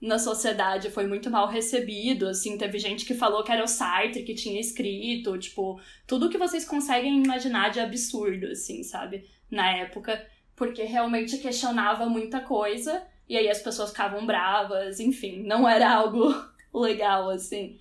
Na 0.01 0.19
sociedade, 0.19 0.89
foi 0.89 1.07
muito 1.07 1.29
mal 1.29 1.47
recebido, 1.47 2.27
assim, 2.27 2.57
teve 2.57 2.77
gente 2.77 3.05
que 3.05 3.13
falou 3.13 3.41
que 3.41 3.51
era 3.53 3.63
o 3.63 3.67
Sartre 3.67 4.23
que 4.23 4.35
tinha 4.35 4.59
escrito, 4.59 5.37
tipo, 5.37 5.79
tudo 6.05 6.29
que 6.29 6.37
vocês 6.37 6.65
conseguem 6.65 7.23
imaginar 7.23 7.69
de 7.69 7.79
absurdo, 7.79 8.47
assim, 8.47 8.83
sabe? 8.83 9.23
Na 9.49 9.71
época, 9.77 10.27
porque 10.57 10.83
realmente 10.83 11.37
questionava 11.37 12.05
muita 12.07 12.41
coisa 12.41 13.01
e 13.27 13.37
aí 13.37 13.49
as 13.49 13.61
pessoas 13.61 13.89
ficavam 13.89 14.25
bravas, 14.25 14.99
enfim, 14.99 15.43
não 15.43 15.67
era 15.67 15.89
algo 15.95 16.33
legal, 16.73 17.29
assim. 17.29 17.77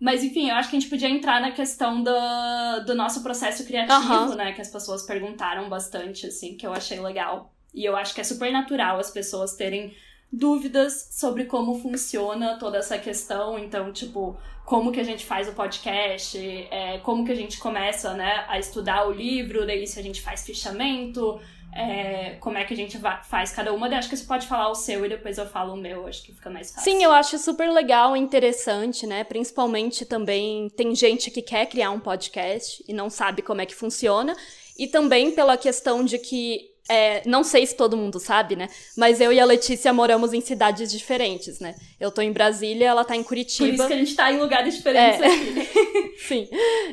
Mas 0.00 0.22
enfim, 0.22 0.50
eu 0.50 0.56
acho 0.56 0.68
que 0.68 0.76
a 0.76 0.80
gente 0.80 0.90
podia 0.90 1.08
entrar 1.08 1.40
na 1.40 1.52
questão 1.52 2.02
do, 2.02 2.84
do 2.84 2.94
nosso 2.94 3.22
processo 3.22 3.64
criativo, 3.64 3.94
Aham. 3.94 4.34
né? 4.34 4.52
Que 4.52 4.60
as 4.60 4.68
pessoas 4.68 5.02
perguntaram 5.02 5.68
bastante, 5.68 6.26
assim, 6.26 6.56
que 6.56 6.66
eu 6.66 6.72
achei 6.72 7.00
legal. 7.00 7.54
E 7.72 7.84
eu 7.84 7.96
acho 7.96 8.14
que 8.14 8.20
é 8.20 8.24
super 8.24 8.52
natural 8.52 8.98
as 8.98 9.10
pessoas 9.10 9.54
terem 9.56 9.96
dúvidas 10.30 11.08
sobre 11.12 11.44
como 11.44 11.80
funciona 11.80 12.58
toda 12.58 12.78
essa 12.78 12.98
questão. 12.98 13.58
Então, 13.58 13.92
tipo, 13.92 14.36
como 14.64 14.92
que 14.92 15.00
a 15.00 15.04
gente 15.04 15.24
faz 15.24 15.48
o 15.48 15.52
podcast, 15.52 16.38
é, 16.38 16.98
como 16.98 17.24
que 17.24 17.32
a 17.32 17.36
gente 17.36 17.58
começa, 17.58 18.14
né, 18.14 18.44
a 18.48 18.58
estudar 18.58 19.06
o 19.06 19.12
livro, 19.12 19.66
daí 19.66 19.86
se 19.86 19.98
a 19.98 20.02
gente 20.02 20.20
faz 20.20 20.44
fichamento, 20.44 21.40
é, 21.74 22.36
como 22.40 22.56
é 22.56 22.64
que 22.64 22.72
a 22.72 22.76
gente 22.76 22.98
faz 23.24 23.50
cada 23.50 23.72
uma. 23.72 23.88
Daí 23.88 23.98
acho 23.98 24.08
que 24.08 24.16
você 24.16 24.24
pode 24.24 24.46
falar 24.46 24.68
o 24.70 24.74
seu 24.74 25.04
e 25.04 25.08
depois 25.08 25.38
eu 25.38 25.46
falo 25.46 25.74
o 25.74 25.76
meu, 25.76 26.06
acho 26.06 26.22
que 26.22 26.32
fica 26.32 26.48
mais 26.48 26.70
fácil. 26.72 26.90
Sim, 26.92 27.02
eu 27.02 27.12
acho 27.12 27.36
super 27.38 27.68
legal 27.70 28.16
e 28.16 28.20
interessante, 28.20 29.06
né? 29.06 29.24
Principalmente 29.24 30.04
também 30.06 30.68
tem 30.76 30.94
gente 30.94 31.30
que 31.30 31.42
quer 31.42 31.66
criar 31.66 31.90
um 31.90 32.00
podcast 32.00 32.84
e 32.86 32.92
não 32.92 33.10
sabe 33.10 33.42
como 33.42 33.60
é 33.60 33.66
que 33.66 33.74
funciona. 33.74 34.36
E 34.78 34.86
também 34.86 35.30
pela 35.32 35.56
questão 35.56 36.04
de 36.04 36.18
que, 36.18 36.70
é, 36.88 37.22
não 37.26 37.44
sei 37.44 37.64
se 37.66 37.76
todo 37.76 37.96
mundo 37.96 38.18
sabe, 38.18 38.56
né? 38.56 38.68
Mas 38.96 39.20
eu 39.20 39.32
e 39.32 39.38
a 39.38 39.44
Letícia 39.44 39.92
moramos 39.92 40.32
em 40.32 40.40
cidades 40.40 40.90
diferentes, 40.90 41.60
né? 41.60 41.74
Eu 42.00 42.10
tô 42.10 42.20
em 42.20 42.32
Brasília, 42.32 42.88
ela 42.88 43.04
tá 43.04 43.14
em 43.16 43.22
Por 43.22 43.38
isso 43.38 43.58
Curitiba. 43.58 43.86
que 43.86 43.92
a 43.92 43.96
gente 43.96 44.14
tá 44.16 44.32
em 44.32 44.38
lugares 44.40 44.74
diferentes 44.76 45.20
É. 45.20 45.26
aqui. 45.26 46.14
Sim. 46.26 46.48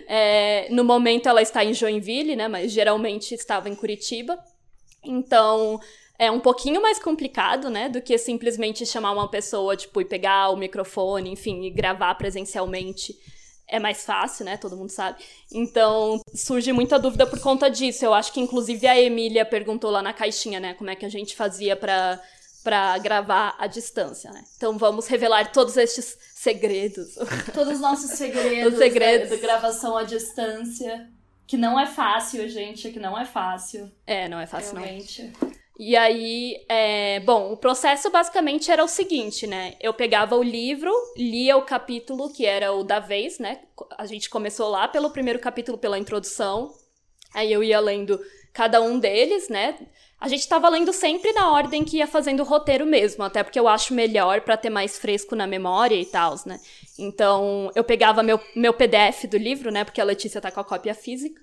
É, 0.08 0.68
no 0.70 0.84
momento 0.84 1.28
ela 1.28 1.42
está 1.42 1.64
em 1.64 1.74
Joinville, 1.74 2.36
né? 2.36 2.48
Mas 2.48 2.72
geralmente 2.72 3.34
estava 3.34 3.68
em 3.70 3.76
Curitiba. 3.76 4.38
Então 5.04 5.80
é 6.22 6.30
um 6.30 6.40
pouquinho 6.40 6.80
mais 6.80 7.00
complicado, 7.00 7.68
né? 7.68 7.90
Do 7.90 8.00
que 8.00 8.16
simplesmente 8.16 8.86
chamar 8.86 9.12
uma 9.12 9.28
pessoa, 9.28 9.76
tipo, 9.76 10.00
e 10.00 10.06
pegar 10.06 10.50
o 10.50 10.56
microfone, 10.56 11.32
enfim, 11.32 11.64
e 11.64 11.72
gravar 11.72 12.14
presencialmente. 12.14 13.16
É 13.68 13.80
mais 13.80 14.06
fácil, 14.06 14.46
né? 14.46 14.56
Todo 14.56 14.78
mundo 14.78 14.92
sabe. 14.92 15.24
Então, 15.52 16.22
surge 16.36 16.72
muita 16.74 17.00
dúvida 17.00 17.26
por 17.26 17.40
conta 17.40 17.70
disso. 17.70 18.06
Eu 18.06 18.14
acho 18.14 18.32
que, 18.34 18.40
inclusive, 18.40 18.86
a 18.86 19.02
Emília 19.02 19.44
perguntou 19.44 19.90
lá 19.90 20.02
na 20.04 20.14
caixinha, 20.14 20.60
né? 20.60 20.76
Como 20.76 20.92
é 20.92 20.96
que 20.96 21.06
a 21.06 21.10
gente 21.10 21.36
fazia 21.36 21.76
pra, 21.76 22.22
pra 22.64 22.98
gravar 23.00 23.56
à 23.58 23.66
distância, 23.66 24.30
né? 24.30 24.44
Então, 24.58 24.78
vamos 24.78 25.08
revelar 25.08 25.52
todos 25.52 25.76
estes 25.76 26.18
segredos. 26.36 27.16
Todos 27.52 27.74
os 27.76 27.80
nossos 27.80 28.12
segredos, 28.12 28.74
Os 28.74 28.78
segredos. 28.78 29.30
Da, 29.30 29.36
da 29.38 29.42
gravação 29.42 29.98
à 29.98 30.04
distância. 30.04 31.10
Que 31.52 31.58
não 31.58 31.78
é 31.78 31.86
fácil, 31.86 32.48
gente, 32.48 32.90
que 32.92 32.98
não 32.98 33.20
é 33.20 33.26
fácil. 33.26 33.92
É, 34.08 34.30
não 34.30 34.40
é 34.40 34.48
fácil, 34.48 34.74
não. 34.74 34.84
realmente. 34.84 35.34
E 35.78 35.98
aí, 35.98 36.66
é, 36.70 37.20
bom, 37.20 37.52
o 37.52 37.58
processo 37.58 38.10
basicamente 38.10 38.72
era 38.72 38.82
o 38.82 38.88
seguinte, 38.88 39.46
né? 39.46 39.74
Eu 39.82 39.94
pegava 39.94 40.38
o 40.38 40.42
livro, 40.42 40.90
lia 41.18 41.58
o 41.58 41.64
capítulo 41.64 42.32
que 42.32 42.46
era 42.46 42.72
o 42.72 42.86
da 42.86 43.02
vez, 43.02 43.38
né? 43.38 43.64
A 43.98 44.06
gente 44.06 44.30
começou 44.30 44.70
lá 44.70 44.88
pelo 44.88 45.10
primeiro 45.10 45.40
capítulo, 45.40 45.78
pela 45.78 46.00
introdução. 46.00 46.74
Aí 47.34 47.52
eu 47.52 47.62
ia 47.62 47.82
lendo 47.82 48.18
cada 48.54 48.82
um 48.82 48.98
deles, 48.98 49.50
né? 49.50 49.78
A 50.22 50.30
gente 50.30 50.48
tava 50.48 50.70
lendo 50.70 50.94
sempre 50.94 51.34
na 51.34 51.52
ordem 51.52 51.84
que 51.84 51.98
ia 51.98 52.08
fazendo 52.08 52.44
o 52.44 52.46
roteiro 52.46 52.86
mesmo, 52.86 53.26
até 53.26 53.44
porque 53.44 53.60
eu 53.60 53.68
acho 53.68 53.94
melhor 53.94 54.40
pra 54.40 54.56
ter 54.56 54.70
mais 54.70 54.98
fresco 54.98 55.36
na 55.36 55.46
memória 55.46 55.96
e 55.96 56.06
tal, 56.06 56.36
né? 56.46 56.62
Então, 57.02 57.72
eu 57.76 57.84
pegava 57.84 58.22
meu, 58.22 58.40
meu 58.56 58.74
PDF 58.74 59.26
do 59.30 59.38
livro, 59.38 59.72
né? 59.72 59.84
Porque 59.84 60.00
a 60.00 60.04
Letícia 60.04 60.40
tá 60.40 60.52
com 60.52 60.60
a 60.60 60.64
cópia 60.64 60.94
física. 60.94 61.42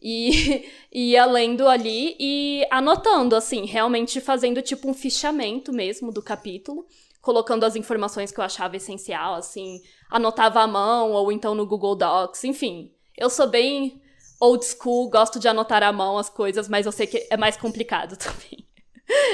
E 0.00 0.68
e 0.92 1.12
ia 1.12 1.24
lendo 1.24 1.66
ali 1.66 2.16
e 2.18 2.66
anotando, 2.70 3.34
assim, 3.34 3.64
realmente 3.64 4.20
fazendo 4.20 4.60
tipo 4.60 4.88
um 4.88 4.94
fichamento 4.94 5.72
mesmo 5.72 6.12
do 6.12 6.22
capítulo, 6.22 6.86
colocando 7.20 7.64
as 7.64 7.76
informações 7.76 8.30
que 8.30 8.40
eu 8.40 8.44
achava 8.44 8.76
essencial, 8.76 9.34
assim, 9.34 9.80
anotava 10.10 10.60
à 10.60 10.66
mão 10.66 11.12
ou 11.12 11.30
então 11.32 11.54
no 11.54 11.66
Google 11.66 11.96
Docs, 11.96 12.44
enfim. 12.44 12.92
Eu 13.16 13.30
sou 13.30 13.48
bem 13.48 14.00
old 14.40 14.64
school, 14.64 15.10
gosto 15.10 15.38
de 15.38 15.48
anotar 15.48 15.82
à 15.82 15.92
mão 15.92 16.18
as 16.18 16.30
coisas, 16.30 16.68
mas 16.68 16.86
eu 16.86 16.92
sei 16.92 17.06
que 17.06 17.26
é 17.30 17.36
mais 17.36 17.56
complicado 17.56 18.16
também. 18.18 18.66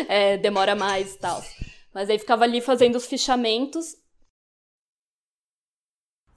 É, 0.08 0.37
demora 0.37 0.75
mais 0.75 1.14
e 1.14 1.18
tal. 1.18 1.42
Mas 1.94 2.11
aí 2.11 2.18
ficava 2.18 2.44
ali 2.44 2.61
fazendo 2.61 2.96
os 2.96 3.06
fichamentos. 3.06 3.96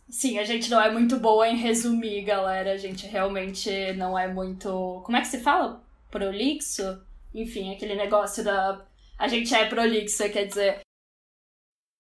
Sim, 0.10 0.40
a 0.40 0.44
gente 0.44 0.72
não 0.72 0.82
é 0.82 0.92
muito 0.92 1.18
boa 1.20 1.48
em 1.48 1.56
resumir, 1.56 2.24
galera. 2.24 2.74
A 2.74 2.78
gente 2.78 3.06
realmente 3.06 3.94
não 3.94 4.18
é 4.18 4.28
muito. 4.28 5.02
Como 5.06 5.16
é 5.16 5.22
que 5.22 5.28
se 5.28 5.40
fala? 5.40 5.84
Prolixo? 6.10 7.00
Enfim, 7.34 7.74
aquele 7.74 7.96
negócio 7.96 8.44
da. 8.44 8.84
A 9.20 9.28
gente 9.28 9.54
é 9.54 9.66
prolixo, 9.66 10.28
quer 10.32 10.46
dizer. 10.46 10.80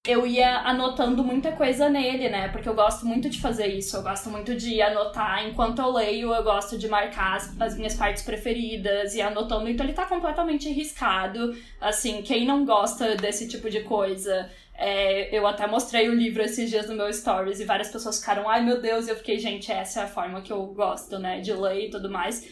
Eu 0.08 0.26
ia 0.26 0.62
anotando 0.62 1.24
muita 1.24 1.52
coisa 1.52 1.88
nele, 1.90 2.30
né? 2.30 2.48
Porque 2.48 2.68
eu 2.68 2.74
gosto 2.74 3.06
muito 3.06 3.30
de 3.30 3.40
fazer 3.40 3.68
isso. 3.68 3.98
Eu 3.98 4.02
gosto 4.02 4.30
muito 4.30 4.56
de 4.56 4.82
anotar 4.82 5.46
enquanto 5.46 5.80
eu 5.80 5.92
leio. 5.92 6.34
Eu 6.34 6.44
gosto 6.44 6.78
de 6.80 6.88
marcar 6.88 7.36
as, 7.36 7.62
as 7.62 7.78
minhas 7.78 7.96
partes 7.96 8.24
preferidas 8.24 9.14
e 9.14 9.22
anotando. 9.22 9.70
Então 9.70 9.86
ele 9.86 9.94
tá 9.94 10.06
completamente 10.06 10.70
riscado. 10.72 11.56
Assim, 11.80 12.24
quem 12.24 12.46
não 12.46 12.66
gosta 12.66 13.16
desse 13.16 13.48
tipo 13.48 13.70
de 13.70 13.82
coisa 13.84 14.50
é, 14.82 15.28
eu 15.38 15.46
até 15.46 15.68
mostrei 15.68 16.08
o 16.08 16.16
livro 16.16 16.42
esses 16.42 16.70
dias 16.70 16.88
no 16.88 16.96
meu 16.96 17.12
stories 17.12 17.60
e 17.60 17.66
várias 17.66 17.92
pessoas 17.92 18.18
ficaram, 18.18 18.48
ai 18.50 18.64
meu 18.64 18.82
Deus, 18.82 19.08
e 19.08 19.12
eu 19.12 19.18
fiquei, 19.18 19.38
gente, 19.38 19.70
essa 19.70 20.00
é 20.00 20.04
a 20.04 20.08
forma 20.08 20.42
que 20.42 20.54
eu 20.54 20.66
gosto, 20.68 21.20
né, 21.20 21.42
de 21.42 21.52
ler 21.52 21.88
e 21.88 21.90
tudo 21.90 22.10
mais. 22.10 22.48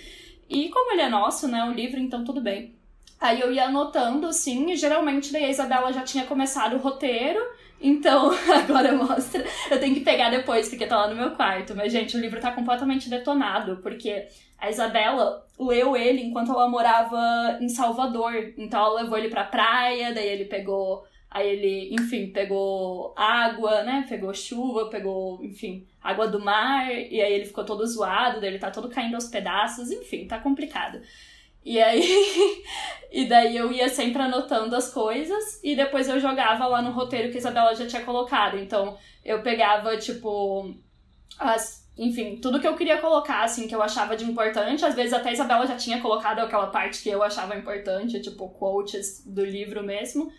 E 0.49 0.67
como 0.67 0.91
ele 0.91 1.03
é 1.03 1.09
nosso, 1.09 1.47
né, 1.47 1.63
o 1.63 1.71
livro, 1.71 1.97
então 1.97 2.25
tudo 2.25 2.41
bem. 2.41 2.75
Aí 3.17 3.39
eu 3.39 3.53
ia 3.53 3.65
anotando, 3.65 4.27
assim, 4.27 4.71
e 4.71 4.75
geralmente 4.75 5.31
daí 5.31 5.45
a 5.45 5.49
Isabela 5.49 5.93
já 5.93 6.01
tinha 6.01 6.25
começado 6.25 6.75
o 6.75 6.79
roteiro, 6.79 7.39
então 7.79 8.29
agora 8.53 8.91
mostra. 8.91 9.45
Eu 9.71 9.79
tenho 9.79 9.95
que 9.95 10.01
pegar 10.01 10.29
depois, 10.29 10.67
porque 10.67 10.85
tá 10.85 10.97
lá 10.97 11.07
no 11.07 11.15
meu 11.15 11.31
quarto. 11.31 11.73
Mas, 11.75 11.93
gente, 11.93 12.17
o 12.17 12.19
livro 12.19 12.41
tá 12.41 12.51
completamente 12.51 13.09
detonado, 13.09 13.77
porque 13.77 14.27
a 14.57 14.69
Isabela 14.69 15.45
leu 15.57 15.95
ele 15.95 16.23
enquanto 16.23 16.51
ela 16.51 16.67
morava 16.67 17.57
em 17.61 17.69
Salvador. 17.69 18.53
Então 18.57 18.79
ela 18.79 19.01
levou 19.01 19.17
ele 19.17 19.29
pra 19.29 19.45
praia, 19.45 20.13
daí 20.13 20.27
ele 20.27 20.45
pegou 20.45 21.05
Aí 21.37 21.49
ele, 21.49 21.93
enfim, 21.93 22.31
pegou 22.31 23.13
água, 23.15 23.83
né? 23.83 24.03
Pegou 24.09 24.33
chuva, 24.33 24.89
pegou, 24.89 25.43
enfim, 25.43 25.87
água 26.01 26.27
do 26.27 26.39
mar. 26.39 26.91
E 26.91 27.21
aí 27.21 27.31
ele 27.31 27.45
ficou 27.45 27.63
todo 27.63 27.85
zoado, 27.85 28.41
daí 28.41 28.49
ele 28.49 28.57
tá 28.57 28.71
todo 28.71 28.89
caindo 28.89 29.13
aos 29.13 29.27
pedaços. 29.27 29.91
Enfim, 29.91 30.27
tá 30.27 30.39
complicado. 30.39 30.99
E 31.63 31.79
aí. 31.79 32.01
e 33.11 33.25
daí 33.25 33.55
eu 33.55 33.71
ia 33.71 33.87
sempre 33.87 34.19
anotando 34.19 34.75
as 34.75 34.91
coisas. 34.91 35.61
E 35.63 35.75
depois 35.75 36.09
eu 36.09 36.19
jogava 36.19 36.65
lá 36.65 36.81
no 36.81 36.89
roteiro 36.89 37.29
que 37.29 37.35
a 37.35 37.39
Isabela 37.39 37.75
já 37.75 37.85
tinha 37.85 38.03
colocado. 38.03 38.57
Então 38.57 38.97
eu 39.23 39.43
pegava, 39.43 39.95
tipo. 39.95 40.73
As, 41.37 41.87
enfim, 41.95 42.37
tudo 42.37 42.59
que 42.59 42.67
eu 42.67 42.75
queria 42.75 42.97
colocar, 42.97 43.43
assim, 43.43 43.67
que 43.67 43.75
eu 43.75 43.83
achava 43.83 44.17
de 44.17 44.25
importante. 44.25 44.83
Às 44.83 44.95
vezes 44.95 45.13
até 45.13 45.29
a 45.29 45.33
Isabela 45.33 45.67
já 45.67 45.77
tinha 45.77 46.01
colocado 46.01 46.39
aquela 46.39 46.67
parte 46.67 47.03
que 47.03 47.09
eu 47.09 47.21
achava 47.21 47.55
importante, 47.55 48.19
tipo, 48.21 48.49
quotes 48.49 49.23
do 49.23 49.45
livro 49.45 49.83
mesmo. 49.83 50.31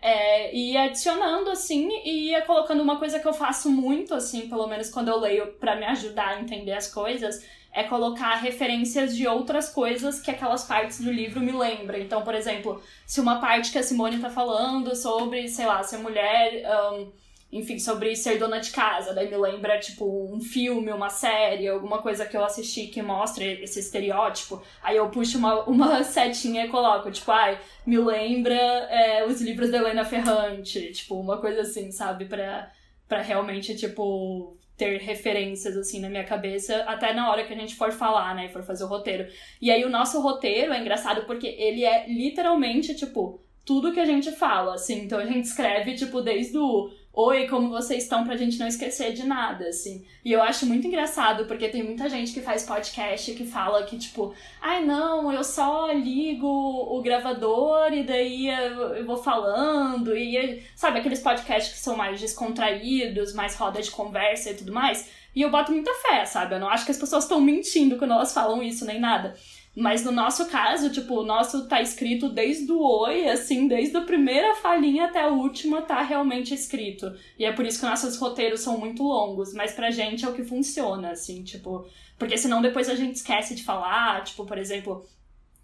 É, 0.00 0.54
e 0.54 0.76
adicionando, 0.76 1.50
assim, 1.50 1.88
e 2.04 2.30
ia 2.30 2.42
colocando 2.42 2.82
uma 2.82 2.98
coisa 2.98 3.18
que 3.18 3.26
eu 3.26 3.32
faço 3.32 3.70
muito, 3.70 4.14
assim, 4.14 4.48
pelo 4.48 4.66
menos 4.66 4.90
quando 4.90 5.08
eu 5.08 5.18
leio 5.18 5.52
pra 5.54 5.74
me 5.74 5.84
ajudar 5.86 6.28
a 6.28 6.40
entender 6.40 6.72
as 6.72 6.92
coisas, 6.92 7.44
é 7.72 7.82
colocar 7.82 8.36
referências 8.36 9.14
de 9.14 9.26
outras 9.26 9.68
coisas 9.68 10.18
que 10.20 10.30
aquelas 10.30 10.64
partes 10.64 10.98
do 11.00 11.12
livro 11.12 11.40
me 11.40 11.52
lembram. 11.52 11.98
Então, 11.98 12.22
por 12.22 12.34
exemplo, 12.34 12.82
se 13.06 13.20
uma 13.20 13.38
parte 13.40 13.70
que 13.70 13.78
a 13.78 13.82
Simone 13.82 14.18
tá 14.18 14.30
falando 14.30 14.96
sobre, 14.96 15.48
sei 15.48 15.66
lá, 15.66 15.82
ser 15.82 15.98
mulher, 15.98 16.62
um, 16.92 17.12
enfim, 17.56 17.78
sobre 17.78 18.14
ser 18.14 18.38
dona 18.38 18.58
de 18.58 18.70
casa, 18.70 19.14
daí 19.14 19.30
me 19.30 19.36
lembra, 19.36 19.78
tipo, 19.78 20.04
um 20.32 20.40
filme, 20.40 20.92
uma 20.92 21.08
série, 21.08 21.68
alguma 21.68 22.02
coisa 22.02 22.26
que 22.26 22.36
eu 22.36 22.44
assisti 22.44 22.88
que 22.88 23.02
mostra 23.02 23.44
esse 23.44 23.80
estereótipo, 23.80 24.62
aí 24.82 24.96
eu 24.96 25.08
puxo 25.08 25.38
uma, 25.38 25.64
uma 25.64 26.02
setinha 26.04 26.66
e 26.66 26.68
coloco, 26.68 27.10
tipo, 27.10 27.30
ai, 27.30 27.58
me 27.86 27.98
lembra 27.98 28.54
é, 28.54 29.24
os 29.24 29.40
livros 29.40 29.70
da 29.70 29.78
Helena 29.78 30.04
Ferrante, 30.04 30.92
tipo, 30.92 31.18
uma 31.18 31.38
coisa 31.38 31.62
assim, 31.62 31.90
sabe, 31.90 32.26
pra, 32.26 32.70
pra 33.08 33.22
realmente, 33.22 33.74
tipo, 33.74 34.56
ter 34.76 35.00
referências, 35.00 35.76
assim, 35.76 36.00
na 36.00 36.10
minha 36.10 36.24
cabeça, 36.24 36.82
até 36.82 37.14
na 37.14 37.30
hora 37.30 37.44
que 37.44 37.52
a 37.52 37.56
gente 37.56 37.74
for 37.74 37.90
falar, 37.90 38.34
né, 38.34 38.46
e 38.46 38.52
for 38.52 38.62
fazer 38.62 38.84
o 38.84 38.88
roteiro. 38.88 39.26
E 39.60 39.70
aí 39.70 39.84
o 39.84 39.90
nosso 39.90 40.20
roteiro 40.20 40.72
é 40.72 40.80
engraçado 40.80 41.24
porque 41.24 41.46
ele 41.46 41.84
é 41.84 42.06
literalmente, 42.06 42.94
tipo, 42.94 43.40
tudo 43.66 43.92
que 43.92 43.98
a 43.98 44.04
gente 44.04 44.30
fala, 44.30 44.74
assim, 44.74 45.00
então 45.00 45.18
a 45.18 45.26
gente 45.26 45.44
escreve, 45.44 45.94
tipo, 45.96 46.20
desde 46.20 46.56
o 46.56 46.88
Oi, 47.18 47.48
como 47.48 47.70
vocês 47.70 48.02
estão 48.02 48.26
pra 48.26 48.36
gente 48.36 48.58
não 48.58 48.68
esquecer 48.68 49.14
de 49.14 49.24
nada, 49.24 49.68
assim. 49.68 50.04
E 50.22 50.30
eu 50.30 50.42
acho 50.42 50.66
muito 50.66 50.86
engraçado, 50.86 51.46
porque 51.46 51.66
tem 51.70 51.82
muita 51.82 52.10
gente 52.10 52.30
que 52.30 52.42
faz 52.42 52.62
podcast 52.62 53.32
que 53.32 53.46
fala 53.46 53.84
que, 53.84 53.96
tipo, 53.96 54.34
ai 54.60 54.84
não, 54.84 55.32
eu 55.32 55.42
só 55.42 55.90
ligo 55.92 56.46
o 56.46 57.00
gravador 57.00 57.90
e 57.90 58.02
daí 58.02 58.50
eu, 58.50 59.06
vou 59.06 59.16
falando, 59.16 60.14
e 60.14 60.62
sabe, 60.74 60.98
aqueles 60.98 61.20
podcasts 61.20 61.72
que 61.72 61.80
são 61.80 61.96
mais 61.96 62.20
descontraídos, 62.20 63.32
mais 63.32 63.56
roda 63.56 63.80
de 63.80 63.90
conversa 63.90 64.50
e 64.50 64.54
tudo 64.54 64.74
mais. 64.74 65.08
E 65.34 65.40
eu 65.40 65.50
boto 65.50 65.72
muita 65.72 65.94
fé, 65.94 66.22
sabe? 66.26 66.54
Eu 66.54 66.60
não 66.60 66.68
acho 66.68 66.84
que 66.84 66.90
as 66.90 66.98
pessoas 66.98 67.24
estão 67.24 67.40
mentindo 67.40 67.96
quando 67.96 68.12
elas 68.12 68.34
falam 68.34 68.62
isso, 68.62 68.84
nem 68.84 69.00
nada. 69.00 69.34
Mas 69.76 70.02
no 70.02 70.10
nosso 70.10 70.46
caso, 70.46 70.90
tipo, 70.90 71.20
o 71.20 71.24
nosso 71.24 71.68
tá 71.68 71.82
escrito 71.82 72.30
desde 72.30 72.72
o 72.72 72.80
oi, 72.80 73.28
assim, 73.28 73.68
desde 73.68 73.94
a 73.94 74.00
primeira 74.00 74.54
falinha 74.54 75.04
até 75.04 75.20
a 75.20 75.28
última 75.28 75.82
tá 75.82 76.00
realmente 76.00 76.54
escrito. 76.54 77.14
E 77.38 77.44
é 77.44 77.52
por 77.52 77.66
isso 77.66 77.80
que 77.80 77.84
nossos 77.84 78.16
roteiros 78.16 78.60
são 78.60 78.78
muito 78.78 79.02
longos, 79.02 79.52
mas 79.52 79.74
pra 79.74 79.90
gente 79.90 80.24
é 80.24 80.28
o 80.28 80.32
que 80.32 80.42
funciona, 80.42 81.10
assim, 81.10 81.44
tipo, 81.44 81.86
porque 82.18 82.38
senão 82.38 82.62
depois 82.62 82.88
a 82.88 82.94
gente 82.94 83.16
esquece 83.16 83.54
de 83.54 83.64
falar, 83.64 84.24
tipo, 84.24 84.46
por 84.46 84.56
exemplo, 84.56 85.06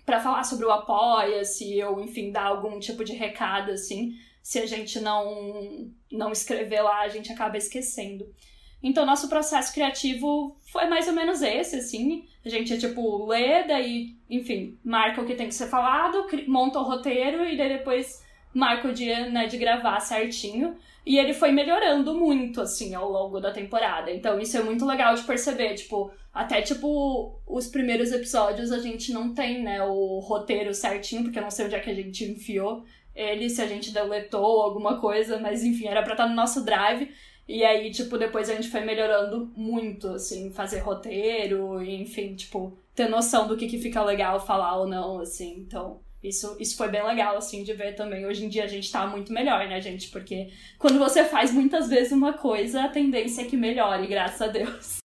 para 0.05 0.21
falar 0.21 0.45
sobre 0.45 0.67
o 0.67 0.71
apoia-se 0.71 1.83
ou 1.83 1.99
enfim, 2.03 2.31
dar 2.31 2.45
algum 2.45 2.79
tipo 2.79 3.03
de 3.03 3.15
recado 3.15 3.71
assim, 3.71 4.15
se 4.43 4.59
a 4.59 4.67
gente 4.67 5.01
não 5.01 5.91
não 6.11 6.33
escrever 6.33 6.83
lá, 6.83 7.01
a 7.01 7.09
gente 7.09 7.33
acaba 7.33 7.57
esquecendo. 7.57 8.27
Então, 8.83 9.07
nosso 9.07 9.29
processo 9.29 9.73
criativo 9.73 10.57
foi 10.73 10.87
mais 10.87 11.07
ou 11.07 11.15
menos 11.15 11.41
esse, 11.41 11.77
assim. 11.77 12.27
A 12.45 12.49
gente, 12.49 12.77
tipo, 12.79 13.27
lê, 13.27 13.63
daí, 13.65 14.17
enfim, 14.29 14.77
marca 14.85 15.21
o 15.21 15.25
que 15.25 15.35
tem 15.35 15.49
que 15.49 15.55
ser 15.55 15.69
falado, 15.69 16.27
monta 16.49 16.79
o 16.79 16.83
roteiro 16.83 17.47
e 17.47 17.57
daí 17.57 17.69
depois 17.79 18.25
marca 18.53 18.89
o 18.89 18.93
dia, 18.93 19.31
né, 19.31 19.47
de 19.47 19.57
gravar 19.57 20.01
certinho. 20.01 20.77
E 21.05 21.19
ele 21.19 21.35
foi 21.35 21.53
melhorando 21.53 22.15
muito, 22.15 22.61
assim, 22.61 22.95
ao 22.95 23.11
longo 23.11 23.41
da 23.41 23.51
temporada. 23.51 24.11
Então, 24.11 24.39
isso 24.41 24.57
é 24.57 24.63
muito 24.63 24.85
legal 24.85 25.15
de 25.15 25.23
perceber, 25.23 25.75
tipo, 25.75 26.11
até, 26.33 26.63
tipo, 26.63 27.39
os 27.47 27.67
primeiros 27.67 28.13
episódios 28.13 28.73
a 28.73 28.79
gente 28.79 29.13
não 29.13 29.35
tem, 29.35 29.63
né, 29.63 29.83
o 29.83 30.19
roteiro 30.21 30.73
certinho, 30.75 31.25
porque 31.25 31.39
eu 31.39 31.43
não 31.43 31.51
sei 31.51 31.67
onde 31.67 31.75
é 31.75 31.81
que 31.81 31.91
a 31.91 31.95
gente 31.95 32.25
enfiou 32.25 32.85
ele, 33.15 33.51
se 33.51 33.61
a 33.61 33.67
gente 33.67 33.93
deletou 33.93 34.63
alguma 34.63 34.99
coisa, 34.99 35.39
mas 35.39 35.65
enfim, 35.65 35.87
era 35.87 36.03
pra 36.03 36.13
estar 36.13 36.27
no 36.27 36.35
nosso 36.35 36.65
drive. 36.65 37.11
E 37.53 37.63
aí, 37.67 37.91
tipo, 37.91 38.17
depois 38.17 38.49
a 38.49 38.55
gente 38.55 38.71
foi 38.71 38.81
melhorando 38.81 39.53
muito, 39.55 40.09
assim, 40.09 40.51
fazer 40.51 40.79
roteiro, 40.79 41.83
enfim, 41.83 42.35
tipo, 42.35 42.79
ter 42.95 43.11
noção 43.11 43.47
do 43.47 43.59
que, 43.59 43.67
que 43.67 43.77
fica 43.77 44.03
legal 44.03 44.41
falar 44.41 44.79
ou 44.79 44.87
não, 44.87 45.19
assim. 45.19 45.59
Então, 45.59 46.01
isso, 46.23 46.57
isso 46.59 46.79
foi 46.79 46.89
bem 46.89 47.05
legal, 47.05 47.37
assim, 47.37 47.63
de 47.63 47.75
ver 47.75 47.95
também. 47.95 48.25
Hoje 48.25 48.47
em 48.47 48.49
dia 48.49 48.65
a 48.65 48.67
gente 48.67 48.91
tá 48.91 49.07
muito 49.07 49.35
melhor, 49.35 49.69
né, 49.69 49.83
gente? 49.83 50.09
Porque 50.09 50.51
quando 50.79 50.99
você 50.99 51.27
faz 51.27 51.53
muitas 51.53 51.91
vezes 51.91 52.11
uma 52.11 52.33
coisa, 52.33 52.85
a 52.85 52.89
tendência 52.89 53.43
é 53.43 53.45
que 53.45 53.55
melhore, 53.55 54.07
graças 54.07 54.41
a 54.41 54.47
Deus. 54.47 54.97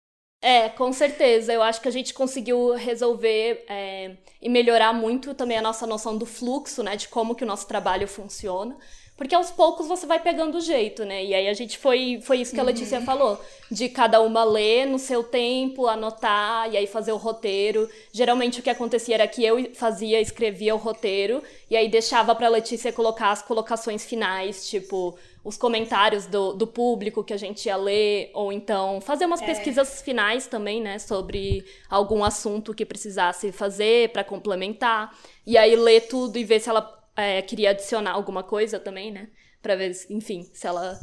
É, 0.42 0.70
com 0.70 0.94
certeza. 0.94 1.52
Eu 1.52 1.62
acho 1.62 1.82
que 1.82 1.90
a 1.90 1.92
gente 1.92 2.14
conseguiu 2.14 2.76
resolver 2.76 3.66
é, 3.68 4.16
e 4.42 4.48
melhorar 4.48 4.94
muito 4.94 5.34
também 5.34 5.58
a 5.58 5.62
nossa 5.62 5.86
noção 5.86 6.18
do 6.18 6.26
fluxo, 6.26 6.82
né? 6.82 6.96
De 6.96 7.10
como 7.10 7.36
que 7.36 7.44
o 7.44 7.48
nosso 7.48 7.68
trabalho 7.68 8.08
funciona. 8.08 8.78
Porque 9.18 9.34
aos 9.34 9.50
poucos 9.50 9.88
você 9.88 10.06
vai 10.06 10.20
pegando 10.20 10.60
o 10.60 10.62
jeito, 10.62 11.04
né? 11.04 11.26
E 11.26 11.34
aí 11.34 11.48
a 11.48 11.54
gente 11.54 11.76
foi, 11.80 12.20
foi 12.22 12.38
isso 12.38 12.54
que 12.54 12.60
a 12.60 12.64
uhum. 12.64 12.68
Letícia 12.68 13.00
uhum. 13.00 13.06
falou. 13.06 13.42
De 13.70 13.90
cada 13.90 14.22
uma 14.22 14.44
ler 14.44 14.86
no 14.86 15.00
seu 15.00 15.24
tempo, 15.24 15.88
anotar 15.88 16.72
e 16.72 16.78
aí 16.78 16.86
fazer 16.86 17.12
o 17.12 17.18
roteiro. 17.18 17.90
Geralmente 18.12 18.60
o 18.60 18.64
que 18.64 18.70
acontecia 18.70 19.16
era 19.16 19.28
que 19.28 19.44
eu 19.44 19.74
fazia, 19.74 20.22
escrevia 20.22 20.76
o 20.76 20.78
roteiro 20.78 21.42
e 21.68 21.76
aí 21.76 21.90
deixava 21.90 22.36
pra 22.36 22.48
Letícia 22.48 22.94
colocar 22.94 23.32
as 23.32 23.42
colocações 23.42 24.06
finais, 24.06 24.70
tipo, 24.70 25.18
os 25.44 25.58
comentários 25.58 26.28
do, 26.28 26.54
do 26.54 26.68
público 26.68 27.24
que 27.24 27.34
a 27.34 27.38
gente 27.38 27.66
ia 27.66 27.76
ler, 27.76 28.30
ou 28.36 28.52
então 28.52 29.02
fazer 29.02 29.26
umas 29.26 29.42
é. 29.42 29.46
pesquisas 29.46 30.02
finais 30.02 30.46
também, 30.46 30.80
né? 30.80 31.00
Sobre 31.00 31.66
algum 31.90 32.24
assunto 32.24 32.72
que 32.72 32.86
precisasse 32.86 33.52
fazer 33.52 34.10
para 34.10 34.24
complementar. 34.24 35.18
E 35.46 35.58
aí 35.58 35.76
ler 35.76 36.02
tudo 36.02 36.38
e 36.38 36.44
ver 36.44 36.60
se 36.60 36.70
ela 36.70 36.97
é, 37.18 37.42
queria 37.42 37.72
adicionar 37.72 38.12
alguma 38.12 38.44
coisa 38.44 38.80
também, 38.80 39.12
né? 39.12 39.28
Pra 39.62 39.76
ver, 39.76 39.92
enfim, 40.10 40.50
se 40.54 40.68
ela 40.68 40.98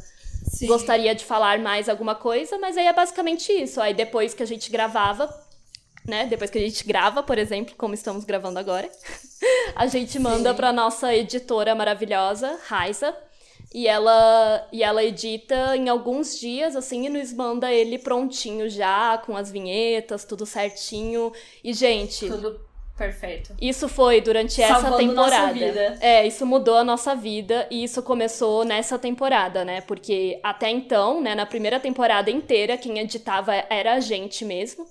Sim. 0.47 0.67
gostaria 0.67 1.13
de 1.13 1.25
falar 1.25 1.59
mais 1.59 1.89
alguma 1.89 2.15
coisa, 2.15 2.57
mas 2.57 2.77
aí 2.77 2.87
é 2.87 2.93
basicamente 2.93 3.51
isso. 3.51 3.81
Aí 3.81 3.93
depois 3.93 4.33
que 4.33 4.41
a 4.41 4.45
gente 4.45 4.71
gravava, 4.71 5.29
né? 6.07 6.25
Depois 6.25 6.49
que 6.49 6.57
a 6.57 6.61
gente 6.61 6.85
grava, 6.85 7.21
por 7.21 7.37
exemplo, 7.37 7.75
como 7.77 7.93
estamos 7.93 8.23
gravando 8.23 8.57
agora, 8.57 8.89
a 9.75 9.87
gente 9.87 10.17
manda 10.17 10.53
pra 10.53 10.71
nossa 10.71 11.13
editora 11.13 11.75
maravilhosa, 11.75 12.59
Raiza, 12.65 13.15
e 13.73 13.87
ela, 13.87 14.67
e 14.71 14.83
ela 14.83 15.03
edita 15.03 15.75
em 15.75 15.89
alguns 15.89 16.39
dias, 16.39 16.77
assim, 16.77 17.07
e 17.07 17.09
nos 17.09 17.33
manda 17.33 17.69
ele 17.73 17.99
prontinho 17.99 18.69
já, 18.69 19.17
com 19.17 19.35
as 19.35 19.51
vinhetas, 19.51 20.23
tudo 20.23 20.45
certinho. 20.45 21.33
E, 21.61 21.73
gente. 21.73 22.27
Tudo 22.27 22.61
Perfeito. 22.97 23.53
Isso 23.61 23.89
foi 23.89 24.21
durante 24.21 24.61
Salvando 24.61 24.87
essa 24.87 24.97
temporada. 24.97 25.47
Nossa 25.47 25.53
vida. 25.53 25.97
É, 25.99 26.25
isso 26.25 26.45
mudou 26.45 26.77
a 26.77 26.83
nossa 26.83 27.13
vida 27.13 27.67
e 27.69 27.83
isso 27.83 28.01
começou 28.01 28.63
nessa 28.63 28.97
temporada, 28.97 29.65
né? 29.65 29.81
Porque 29.81 30.39
até 30.41 30.69
então, 30.69 31.21
né, 31.21 31.35
na 31.35 31.45
primeira 31.45 31.77
temporada 31.79 32.31
inteira, 32.31 32.77
quem 32.77 32.99
editava 32.99 33.53
era 33.69 33.95
a 33.95 33.99
gente 33.99 34.45
mesmo. 34.45 34.87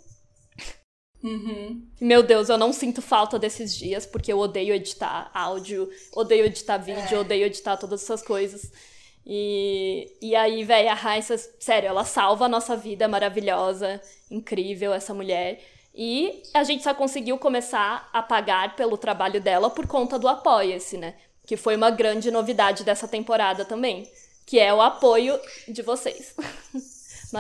Uhum. 1.23 1.83
Meu 1.99 2.23
Deus, 2.23 2.51
eu 2.51 2.59
não 2.59 2.71
sinto 2.71 3.01
falta 3.01 3.39
desses 3.39 3.75
dias, 3.75 4.05
porque 4.05 4.31
eu 4.31 4.39
odeio 4.39 4.75
editar 4.75 5.31
áudio, 5.33 5.89
odeio 6.15 6.45
editar 6.45 6.77
vídeo, 6.77 7.17
é. 7.17 7.19
odeio 7.19 7.47
editar 7.47 7.79
todas 7.79 8.03
essas 8.03 8.21
coisas. 8.21 8.71
E, 9.27 10.13
e 10.21 10.37
aí, 10.37 10.63
velho, 10.65 10.91
a 10.91 10.95
Raissa, 10.95 11.39
sério, 11.59 11.89
ela 11.89 12.05
salva 12.05 12.45
a 12.45 12.49
nossa 12.49 12.77
vida 12.77 13.09
maravilhosa, 13.09 13.99
incrível, 14.31 14.93
essa 14.93 15.15
mulher. 15.15 15.63
E 15.95 16.43
a 16.53 16.65
gente 16.65 16.83
só 16.83 16.93
conseguiu 16.93 17.39
começar 17.39 18.09
a 18.13 18.21
pagar 18.21 18.75
pelo 18.75 18.99
trabalho 18.99 19.41
dela 19.41 19.71
por 19.71 19.87
conta 19.87 20.19
do 20.19 20.27
Apoia-se, 20.27 20.99
né? 20.99 21.15
Que 21.47 21.57
foi 21.57 21.77
uma 21.77 21.91
grande 21.91 22.31
novidade 22.31 22.83
dessa 22.83 23.07
temporada 23.07 23.65
também. 23.65 24.11
Que 24.45 24.59
é 24.59 24.75
o 24.75 24.83
apoio 24.83 25.39
de 25.69 25.83
vocês. 25.83 26.35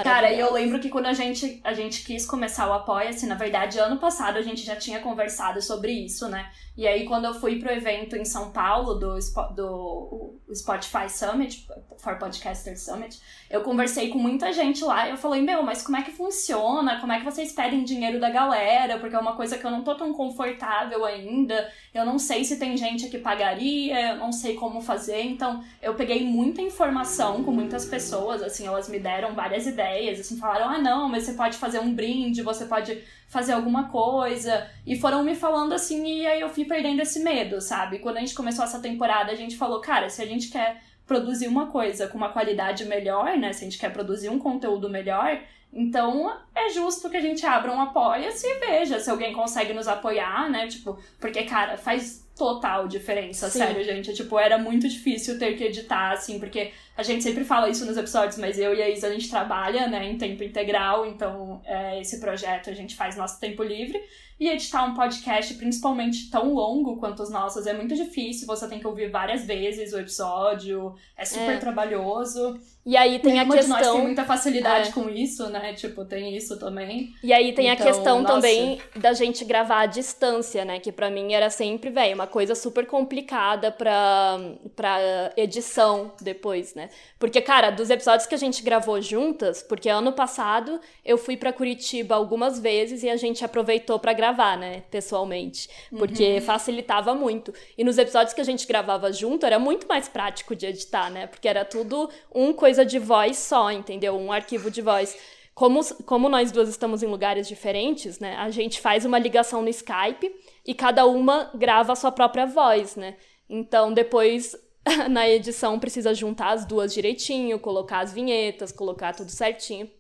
Cara, 0.02 0.32
e 0.32 0.40
eu 0.40 0.52
lembro 0.52 0.80
que 0.80 0.88
quando 0.88 1.06
a 1.06 1.12
gente, 1.12 1.60
a 1.62 1.72
gente 1.72 2.04
quis 2.04 2.26
começar 2.26 2.68
o 2.68 2.72
Apoia-se, 2.72 3.26
na 3.26 3.36
verdade, 3.36 3.78
ano 3.78 3.98
passado 3.98 4.38
a 4.38 4.42
gente 4.42 4.64
já 4.64 4.74
tinha 4.74 5.00
conversado 5.00 5.62
sobre 5.62 5.92
isso, 5.92 6.28
né? 6.28 6.50
E 6.76 6.88
aí, 6.88 7.06
quando 7.06 7.26
eu 7.26 7.34
fui 7.34 7.60
pro 7.60 7.70
evento 7.70 8.16
em 8.16 8.24
São 8.24 8.50
Paulo, 8.50 8.94
do, 8.94 9.16
do 9.54 10.40
Spotify 10.52 11.08
Summit, 11.08 11.68
for 11.98 12.18
Podcaster 12.18 12.78
Summit, 12.78 13.20
eu 13.48 13.60
conversei 13.62 14.08
com 14.08 14.18
muita 14.18 14.52
gente 14.52 14.82
lá 14.82 15.06
e 15.06 15.10
eu 15.12 15.16
falei, 15.16 15.40
meu, 15.40 15.62
mas 15.62 15.82
como 15.82 15.96
é 15.96 16.02
que 16.02 16.10
funciona? 16.10 17.00
Como 17.00 17.12
é 17.12 17.18
que 17.18 17.24
vocês 17.24 17.52
pedem 17.52 17.84
dinheiro 17.84 18.18
da 18.18 18.28
galera? 18.28 18.98
Porque 18.98 19.14
é 19.14 19.18
uma 19.18 19.37
coisa 19.37 19.56
que 19.56 19.64
eu 19.64 19.70
não 19.70 19.84
tô 19.84 19.94
tão 19.94 20.12
confortável 20.12 21.04
ainda. 21.04 21.70
Eu 21.94 22.04
não 22.04 22.18
sei 22.18 22.44
se 22.44 22.58
tem 22.58 22.76
gente 22.76 23.08
que 23.08 23.18
pagaria, 23.18 24.10
eu 24.10 24.16
não 24.16 24.32
sei 24.32 24.54
como 24.54 24.80
fazer. 24.80 25.22
Então, 25.22 25.62
eu 25.80 25.94
peguei 25.94 26.24
muita 26.24 26.60
informação 26.60 27.44
com 27.44 27.52
muitas 27.52 27.84
pessoas, 27.84 28.42
assim, 28.42 28.66
elas 28.66 28.88
me 28.88 28.98
deram 28.98 29.32
várias 29.32 29.64
ideias, 29.66 30.18
assim, 30.18 30.37
falaram, 30.37 30.68
ah, 30.68 30.78
não, 30.78 31.08
mas 31.08 31.22
você 31.22 31.34
pode 31.34 31.56
fazer 31.56 31.78
um 31.78 31.94
brinde, 31.94 32.42
você 32.42 32.66
pode 32.66 33.00
fazer 33.28 33.52
alguma 33.52 33.88
coisa. 33.88 34.68
E 34.87 34.98
foram 34.98 35.22
me 35.22 35.34
falando 35.34 35.72
assim, 35.72 36.04
e 36.20 36.26
aí 36.26 36.40
eu 36.40 36.48
fui 36.48 36.63
perdendo 36.64 37.00
esse 37.00 37.20
medo, 37.20 37.61
sabe? 37.61 37.98
Quando 37.98 38.16
a 38.16 38.20
gente 38.20 38.35
começou 38.35 38.64
essa 38.64 38.81
temporada, 38.81 39.31
a 39.31 39.35
gente 39.35 39.57
falou, 39.57 39.81
cara, 39.81 40.09
se 40.09 40.22
a 40.22 40.27
gente 40.27 40.48
quer 40.48 40.83
produzir 41.07 41.48
uma 41.48 41.66
coisa 41.66 42.09
com 42.09 42.16
uma 42.16 42.31
qualidade 42.31 42.85
melhor, 42.85 43.37
né? 43.37 43.53
Se 43.53 43.64
a 43.64 43.68
gente 43.68 43.79
quer 43.79 43.92
produzir 43.92 44.29
um 44.29 44.38
conteúdo 44.38 44.88
melhor, 44.88 45.40
então 45.72 46.35
é 46.55 46.70
justo 46.70 47.11
que 47.11 47.16
a 47.16 47.20
gente 47.20 47.44
abra 47.44 47.72
um 47.72 47.81
apoia-se 47.81 48.46
e 48.46 48.59
veja 48.61 49.00
se 49.00 49.11
alguém 49.11 49.33
consegue 49.33 49.72
nos 49.72 49.88
apoiar, 49.88 50.48
né? 50.48 50.66
Tipo, 50.68 50.98
porque, 51.20 51.42
cara, 51.44 51.77
faz 51.77 52.23
total 52.37 52.88
diferença, 52.88 53.49
Sim. 53.49 53.59
sério, 53.59 53.85
gente. 53.85 54.12
Tipo, 54.12 54.38
era 54.38 54.59
muito 54.59 54.88
difícil 54.88 55.38
ter 55.38 55.57
que 55.57 55.64
editar, 55.64 56.12
assim, 56.12 56.38
porque 56.38 56.73
a 56.97 57.03
gente 57.03 57.23
sempre 57.23 57.44
fala 57.44 57.68
isso 57.68 57.85
nos 57.85 57.97
episódios, 57.97 58.38
mas 58.38 58.59
eu 58.59 58.75
e 58.75 58.83
a 58.83 58.88
Isa, 58.88 59.07
a 59.07 59.12
gente 59.12 59.29
trabalha, 59.31 59.87
né, 59.87 60.09
em 60.09 60.18
tempo 60.18 60.42
integral, 60.42 61.07
então 61.07 61.61
é, 61.64 62.01
esse 62.01 62.20
projeto 62.20 62.70
a 62.70 62.73
gente 62.73 62.94
faz 62.94 63.16
nosso 63.16 63.40
tempo 63.40 63.62
livre. 63.62 64.01
E 64.38 64.49
editar 64.49 64.85
um 64.85 64.94
podcast, 64.94 65.55
principalmente 65.55 66.29
tão 66.29 66.53
longo 66.53 66.97
quanto 66.97 67.23
os 67.23 67.31
nossos, 67.31 67.68
é 67.68 67.73
muito 67.73 67.94
difícil. 67.94 68.49
Você 68.49 68.68
tem 68.68 68.81
que 68.81 68.87
ouvir 68.87 69.09
várias 69.09 69.47
vezes 69.47 69.92
o 69.92 69.99
episódio, 69.99 70.92
é 71.16 71.25
super 71.25 71.55
é. 71.55 71.57
trabalhoso. 71.59 72.59
E 72.85 72.97
aí 72.97 73.20
tem 73.20 73.35
Nenhuma 73.35 73.55
a 73.55 73.57
questão. 73.57 73.77
De 73.77 73.85
nós 73.85 73.94
tem 73.94 74.03
muita 74.03 74.25
facilidade 74.25 74.88
é. 74.88 74.92
com 74.92 75.09
isso, 75.09 75.49
né? 75.51 75.73
Tipo, 75.75 76.05
tem 76.05 76.37
isso 76.37 76.59
também. 76.59 77.14
E 77.23 77.33
aí 77.33 77.53
tem 77.53 77.68
então, 77.68 77.87
a 77.87 77.87
questão 77.90 78.23
nossa... 78.23 78.35
também 78.35 78.81
da 78.97 79.12
gente 79.12 79.44
gravar 79.44 79.83
à 79.83 79.87
distância, 79.87 80.64
né? 80.64 80.81
Que 80.81 80.90
para 80.90 81.09
mim 81.09 81.33
era 81.33 81.49
sempre, 81.49 81.90
velho, 81.90 82.16
uma 82.16 82.23
coisa 82.26 82.54
super 82.54 82.87
complicada 82.87 83.70
pra, 83.70 84.38
pra 84.76 85.32
edição 85.37 86.12
depois, 86.20 86.74
né? 86.74 86.90
Porque, 87.18 87.40
cara, 87.40 87.70
dos 87.70 87.88
episódios 87.90 88.26
que 88.26 88.34
a 88.34 88.38
gente 88.38 88.62
gravou 88.62 89.00
juntas, 89.00 89.62
porque 89.62 89.88
ano 89.88 90.12
passado 90.12 90.80
eu 91.04 91.16
fui 91.16 91.37
para 91.37 91.52
Curitiba 91.52 92.14
algumas 92.14 92.60
vezes 92.60 93.02
e 93.02 93.08
a 93.08 93.16
gente 93.16 93.44
aproveitou 93.44 93.98
para 93.98 94.12
gravar, 94.12 94.58
né? 94.58 94.82
Pessoalmente. 94.90 95.70
Porque 95.96 96.34
uhum. 96.34 96.40
facilitava 96.42 97.14
muito. 97.14 97.52
E 97.78 97.82
nos 97.82 97.96
episódios 97.98 98.34
que 98.34 98.40
a 98.40 98.44
gente 98.44 98.66
gravava 98.66 99.10
junto 99.10 99.46
era 99.46 99.58
muito 99.58 99.88
mais 99.88 100.06
prático 100.06 100.54
de 100.54 100.66
editar, 100.66 101.10
né? 101.10 101.26
Porque 101.26 101.48
era 101.48 101.64
tudo 101.64 102.10
um 102.34 102.52
coisa 102.52 102.74
coisa 102.74 102.84
de 102.84 102.98
voz 102.98 103.38
só, 103.38 103.70
entendeu? 103.70 104.16
Um 104.16 104.32
arquivo 104.32 104.68
de 104.68 104.82
voz. 104.82 105.16
Como, 105.54 105.80
como 106.04 106.28
nós 106.28 106.50
duas 106.50 106.68
estamos 106.68 107.04
em 107.04 107.06
lugares 107.06 107.46
diferentes, 107.46 108.18
né? 108.18 108.34
A 108.37 108.50
gente 108.50 108.80
faz 108.80 109.04
uma 109.04 109.16
ligação 109.16 109.62
no 109.62 109.68
Skype 109.68 110.34
e 110.66 110.74
cada 110.74 111.07
uma 111.07 111.50
grava 111.55 111.92
a 111.92 111.96
sua 111.96 112.11
própria 112.11 112.46
voz, 112.46 112.96
né? 112.96 113.16
Então, 113.48 113.92
depois, 113.92 114.57
na 115.11 115.29
edição, 115.29 115.79
precisa 115.79 116.14
juntar 116.14 116.53
as 116.53 116.64
duas 116.64 116.92
direitinho, 116.92 117.59
colocar 117.59 118.00
as 118.00 118.12
vinhetas, 118.12 118.72
colocar 118.72 119.14
tudo 119.14 119.31
certinho. 119.31 119.90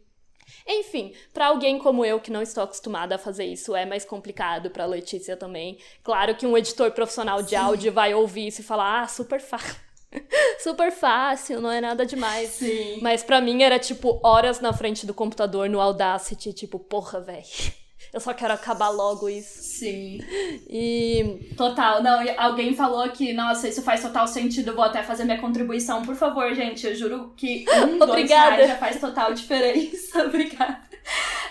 Enfim, 0.66 1.12
para 1.32 1.46
alguém 1.46 1.78
como 1.78 2.04
eu 2.04 2.20
que 2.20 2.30
não 2.30 2.42
estou 2.42 2.62
acostumada 2.64 3.14
a 3.14 3.18
fazer 3.18 3.44
isso, 3.44 3.74
é 3.74 3.84
mais 3.84 4.04
complicado 4.04 4.70
para 4.70 4.86
Letícia 4.86 5.36
também. 5.36 5.78
Claro 6.02 6.34
que 6.34 6.46
um 6.46 6.56
editor 6.56 6.90
profissional 6.92 7.42
de 7.42 7.50
Sim. 7.50 7.56
áudio 7.56 7.92
vai 7.92 8.14
ouvir 8.14 8.48
isso 8.48 8.60
e 8.60 8.64
falar: 8.64 9.02
"Ah, 9.02 9.08
super 9.08 9.40
fácil". 9.40 9.76
super 10.62 10.92
fácil, 10.92 11.60
não 11.60 11.70
é 11.70 11.80
nada 11.80 12.06
demais. 12.06 12.50
Sim. 12.50 12.98
Mas 13.02 13.22
para 13.22 13.40
mim 13.40 13.62
era 13.62 13.78
tipo 13.78 14.20
horas 14.22 14.60
na 14.60 14.72
frente 14.72 15.06
do 15.06 15.14
computador 15.14 15.68
no 15.68 15.80
Audacity, 15.80 16.52
tipo, 16.52 16.78
porra, 16.78 17.20
velho. 17.20 17.44
Eu 18.14 18.20
só 18.20 18.32
quero 18.32 18.54
acabar 18.54 18.90
logo 18.90 19.28
isso. 19.28 19.60
Sim. 19.60 20.20
E. 20.70 21.50
Total. 21.56 22.00
Não, 22.00 22.24
alguém 22.38 22.72
falou 22.72 23.08
que, 23.08 23.32
nossa, 23.32 23.68
isso 23.68 23.82
faz 23.82 24.02
total 24.02 24.28
sentido. 24.28 24.72
Vou 24.72 24.84
até 24.84 25.02
fazer 25.02 25.24
minha 25.24 25.40
contribuição. 25.40 26.00
Por 26.02 26.14
favor, 26.14 26.54
gente. 26.54 26.86
Eu 26.86 26.94
juro 26.94 27.32
que 27.36 27.64
um, 27.68 28.00
Obrigada. 28.00 28.54
dois 28.54 28.68
já 28.68 28.76
faz 28.76 29.00
total 29.00 29.34
diferença. 29.34 30.22
Obrigada. 30.26 30.78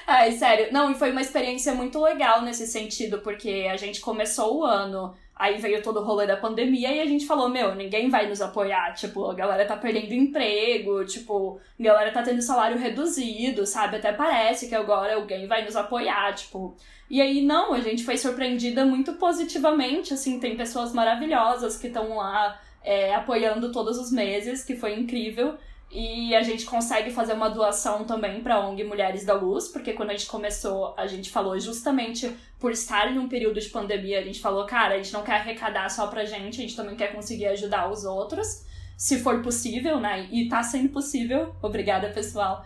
Ai, 0.08 0.32
sério. 0.32 0.70
Não, 0.72 0.90
e 0.90 0.96
foi 0.96 1.12
uma 1.12 1.22
experiência 1.22 1.76
muito 1.76 2.02
legal 2.02 2.42
nesse 2.42 2.66
sentido, 2.66 3.20
porque 3.20 3.68
a 3.70 3.76
gente 3.76 4.00
começou 4.00 4.60
o 4.60 4.64
ano 4.64 5.14
Aí 5.36 5.58
veio 5.58 5.82
todo 5.82 6.00
o 6.00 6.04
rolê 6.04 6.28
da 6.28 6.38
pandemia 6.38 6.92
e 6.94 7.02
a 7.02 7.06
gente 7.06 7.26
falou, 7.26 7.50
meu, 7.50 7.74
ninguém 7.74 8.10
vai 8.10 8.30
nos 8.30 8.40
apoiar. 8.40 8.94
Tipo, 8.94 9.32
a 9.32 9.34
galera 9.34 9.66
tá 9.66 9.76
perdendo 9.76 10.14
emprego, 10.14 11.04
tipo, 11.06 11.60
a 11.80 11.84
galera 11.84 12.12
tá 12.12 12.22
tendo 12.22 12.42
salário 12.42 12.78
reduzido, 12.78 13.66
sabe? 13.66 13.98
Até 13.98 14.14
parece 14.14 14.70
que 14.70 14.76
agora 14.76 15.16
alguém 15.16 15.48
vai 15.48 15.66
nos 15.66 15.76
apoiar, 15.76 16.34
tipo. 16.36 16.76
E 17.10 17.22
aí, 17.22 17.42
não, 17.42 17.74
a 17.74 17.82
gente 17.82 18.04
foi 18.04 18.18
surpreendida 18.18 18.86
muito 18.86 19.14
positivamente, 19.14 20.14
assim, 20.14 20.40
tem 20.40 20.56
pessoas 20.56 20.94
maravilhosas 20.94 21.78
que 21.78 21.88
estão 21.88 22.18
lá 22.18 22.60
é, 22.84 23.14
apoiando 23.16 23.72
todos 23.72 23.98
os 23.98 24.12
meses, 24.12 24.64
que 24.64 24.76
foi 24.76 25.00
incrível. 25.00 25.58
E 25.92 26.34
a 26.34 26.42
gente 26.42 26.66
consegue 26.66 27.12
fazer 27.12 27.34
uma 27.34 27.50
doação 27.50 28.04
também 28.04 28.42
para 28.42 28.60
ONG 28.60 28.84
Mulheres 28.84 29.26
da 29.26 29.36
Luz, 29.36 29.68
porque 29.68 29.94
quando 29.94 30.10
a 30.10 30.14
gente 30.14 30.26
começou, 30.26 30.94
a 30.98 31.06
gente 31.06 31.30
falou 31.30 31.60
justamente 31.60 32.36
por 32.64 32.72
estar 32.72 33.12
em 33.12 33.20
um 33.20 33.28
período 33.28 33.60
de 33.60 33.68
pandemia, 33.68 34.20
a 34.20 34.24
gente 34.24 34.40
falou, 34.40 34.66
cara, 34.66 34.94
a 34.94 34.98
gente 34.98 35.12
não 35.12 35.22
quer 35.22 35.34
arrecadar 35.34 35.90
só 35.90 36.08
pra 36.08 36.24
gente, 36.24 36.60
a 36.60 36.62
gente 36.62 36.78
também 36.78 36.96
quer 36.96 37.14
conseguir 37.14 37.48
ajudar 37.48 37.92
os 37.92 38.06
outros, 38.06 38.66
se 38.98 39.20
for 39.20 39.42
possível, 39.42 40.00
né? 40.00 40.30
E 40.32 40.48
tá 40.48 40.64
sendo 40.64 40.88
possível. 40.88 41.54
Obrigada, 41.62 42.08
pessoal. 42.12 42.66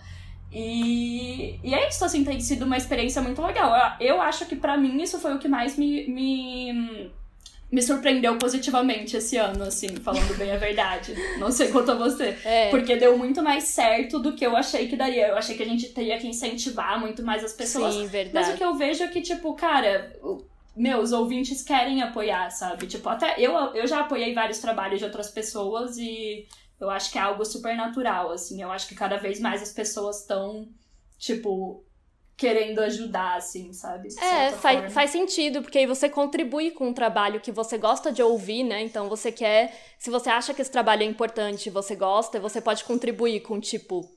E, 0.51 1.59
e 1.63 1.73
é 1.73 1.89
isso, 1.89 2.05
assim, 2.05 2.23
tem 2.23 2.39
sido 2.39 2.63
uma 2.63 2.77
experiência 2.77 3.23
muito 3.23 3.41
legal. 3.41 3.97
Eu, 3.99 4.09
eu 4.09 4.21
acho 4.21 4.45
que 4.45 4.55
para 4.55 4.77
mim 4.77 5.01
isso 5.01 5.19
foi 5.19 5.33
o 5.33 5.39
que 5.39 5.47
mais 5.47 5.75
me, 5.75 6.07
me 6.07 7.11
me 7.71 7.81
surpreendeu 7.81 8.37
positivamente 8.37 9.17
esse 9.17 9.35
ano, 9.35 9.63
assim, 9.65 9.89
falando 9.97 10.37
bem 10.37 10.51
a 10.51 10.57
verdade. 10.57 11.13
Não 11.37 11.51
sei 11.51 11.69
quanto 11.69 11.91
a 11.91 11.95
você. 11.95 12.37
É. 12.47 12.69
Porque 12.69 12.95
deu 12.95 13.17
muito 13.17 13.43
mais 13.43 13.65
certo 13.65 14.19
do 14.19 14.33
que 14.33 14.45
eu 14.45 14.55
achei 14.55 14.87
que 14.87 14.95
daria. 14.95 15.27
Eu 15.27 15.37
achei 15.37 15.55
que 15.55 15.63
a 15.63 15.65
gente 15.65 15.89
teria 15.89 16.17
que 16.17 16.27
incentivar 16.27 16.99
muito 16.99 17.23
mais 17.23 17.43
as 17.43 17.51
pessoas. 17.51 17.93
Sim, 17.93 18.07
verdade. 18.07 18.33
Mas 18.33 18.53
o 18.53 18.57
que 18.57 18.63
eu 18.63 18.75
vejo 18.75 19.03
é 19.03 19.07
que, 19.07 19.21
tipo, 19.21 19.53
cara, 19.53 20.15
meus 20.75 21.11
ouvintes 21.11 21.61
querem 21.61 22.01
apoiar, 22.01 22.49
sabe? 22.51 22.87
Tipo, 22.87 23.09
até 23.09 23.35
eu, 23.37 23.51
eu 23.73 23.85
já 23.85 24.01
apoiei 24.01 24.33
vários 24.33 24.59
trabalhos 24.59 24.99
de 24.99 25.05
outras 25.05 25.29
pessoas 25.29 25.97
e 25.97 26.47
eu 26.79 26.89
acho 26.89 27.11
que 27.11 27.17
é 27.17 27.21
algo 27.21 27.43
super 27.43 27.75
natural, 27.75 28.31
assim. 28.31 28.61
Eu 28.61 28.71
acho 28.71 28.87
que 28.87 28.95
cada 28.95 29.17
vez 29.17 29.39
mais 29.39 29.61
as 29.61 29.73
pessoas 29.73 30.21
estão, 30.21 30.67
tipo, 31.17 31.83
querendo 32.37 32.79
ajudar, 32.79 33.37
assim, 33.37 33.73
sabe? 33.73 34.09
é, 34.21 34.51
faz, 34.51 34.93
faz 34.93 35.09
sentido, 35.09 35.63
porque 35.63 35.79
aí 35.79 35.87
você 35.87 36.07
contribui 36.07 36.69
com 36.69 36.87
um 36.89 36.93
trabalho 36.93 37.41
que 37.41 37.51
você 37.51 37.79
gosta 37.79 38.11
de 38.11 38.21
ouvir, 38.21 38.63
né? 38.63 38.83
Então 38.83 39.09
você 39.09 39.31
quer. 39.31 39.75
Se 39.97 40.11
você 40.11 40.29
acha 40.29 40.53
que 40.53 40.61
esse 40.61 40.71
trabalho 40.71 41.01
é 41.01 41.05
importante 41.05 41.65
e 41.65 41.71
você 41.71 41.95
gosta, 41.95 42.39
você 42.39 42.61
pode 42.61 42.83
contribuir 42.83 43.39
com, 43.39 43.59
tipo, 43.59 44.07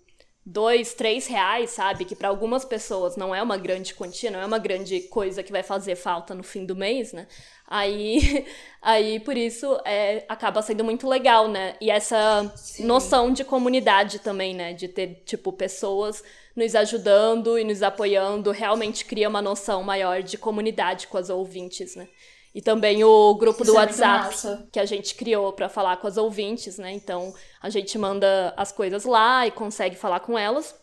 dois, 0.44 0.94
três 0.94 1.26
reais, 1.26 1.70
sabe? 1.70 2.05
Que 2.05 2.16
para 2.16 2.29
algumas 2.29 2.64
pessoas 2.64 3.16
não 3.16 3.35
é 3.35 3.42
uma 3.42 3.57
grande 3.57 3.94
quantia, 3.94 4.31
não 4.31 4.40
é 4.40 4.46
uma 4.46 4.59
grande 4.59 5.00
coisa 5.03 5.42
que 5.42 5.53
vai 5.53 5.62
fazer 5.62 5.96
falta 5.96 6.35
no 6.35 6.42
fim 6.42 6.64
do 6.64 6.74
mês, 6.74 7.12
né? 7.12 7.26
Aí, 7.66 8.46
aí 8.83 9.20
por 9.20 9.37
isso, 9.37 9.79
é, 9.85 10.24
acaba 10.29 10.62
sendo 10.62 10.83
muito 10.83 11.09
legal, 11.09 11.48
né? 11.48 11.76
E 11.81 11.90
essa 11.90 12.50
Sim. 12.57 12.85
noção 12.85 13.33
de 13.33 13.44
comunidade 13.44 14.18
também, 14.18 14.55
né? 14.55 14.72
De 14.72 14.88
ter, 14.88 15.22
tipo, 15.24 15.53
pessoas 15.53 16.22
nos 16.57 16.74
ajudando 16.74 17.59
e 17.59 17.64
nos 17.64 17.83
apoiando, 17.83 18.50
realmente 18.50 19.05
cria 19.05 19.29
uma 19.29 19.40
noção 19.40 19.83
maior 19.83 20.22
de 20.22 20.37
comunidade 20.37 21.07
com 21.07 21.16
as 21.16 21.31
ouvintes, 21.31 21.94
né? 21.94 22.09
E 22.55 22.61
também 22.61 23.05
o 23.05 23.35
grupo 23.35 23.63
Isso 23.63 23.73
do 23.73 23.79
é 23.79 23.81
WhatsApp 23.81 24.69
que 24.73 24.81
a 24.81 24.85
gente 24.85 25.15
criou 25.15 25.53
para 25.53 25.69
falar 25.69 25.97
com 25.99 26.07
as 26.07 26.17
ouvintes, 26.17 26.79
né? 26.79 26.93
Então 26.93 27.33
a 27.63 27.71
gente 27.71 27.97
manda 27.97 28.53
as 28.57 28.73
coisas 28.73 29.05
lá 29.05 29.47
e 29.47 29.51
consegue 29.51 29.95
falar 29.95 30.21
com 30.21 30.37
elas. 30.37 30.75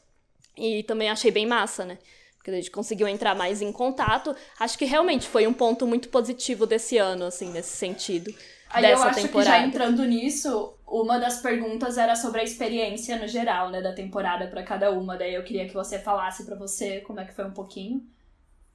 E 0.58 0.84
também 0.84 1.10
achei 1.10 1.30
bem 1.30 1.46
massa, 1.46 1.84
né? 1.84 1.98
Porque 2.38 2.52
a 2.52 2.56
gente 2.56 2.72
conseguiu 2.72 3.08
entrar 3.08 3.36
mais 3.36 3.62
em 3.62 3.72
contato. 3.72 4.34
Acho 4.58 4.78
que 4.78 4.86
realmente 4.86 5.28
foi 5.28 5.46
um 5.46 5.54
ponto 5.54 5.86
muito 5.86 6.08
positivo 6.08 6.66
desse 6.66 6.98
ano, 6.98 7.26
assim, 7.26 7.52
nesse 7.52 7.76
sentido. 7.76 8.34
Aí 8.70 8.82
dessa 8.82 9.04
eu 9.04 9.10
acho 9.10 9.22
temporada. 9.22 9.52
que 9.52 9.58
já 9.58 9.68
entrando 9.68 10.06
nisso, 10.06 10.74
uma 10.86 11.20
das 11.20 11.42
perguntas 11.42 11.98
era 11.98 12.16
sobre 12.16 12.42
a 12.42 12.44
experiência 12.44 13.18
no 13.18 13.28
geral, 13.28 13.70
né, 13.70 13.82
da 13.82 13.94
temporada 13.94 14.48
para 14.48 14.64
cada 14.64 14.92
uma. 14.92 15.18
Daí 15.18 15.34
eu 15.34 15.44
queria 15.44 15.68
que 15.68 15.74
você 15.74 16.00
falasse 16.00 16.46
para 16.46 16.56
você 16.56 17.02
como 17.02 17.20
é 17.20 17.26
que 17.26 17.34
foi 17.34 17.46
um 17.46 17.54
pouquinho. 17.54 18.06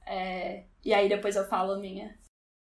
É... 0.05 0.63
E 0.85 0.93
aí 0.93 1.09
depois 1.09 1.35
eu 1.35 1.45
falo 1.45 1.73
a 1.73 1.79
minha. 1.79 2.15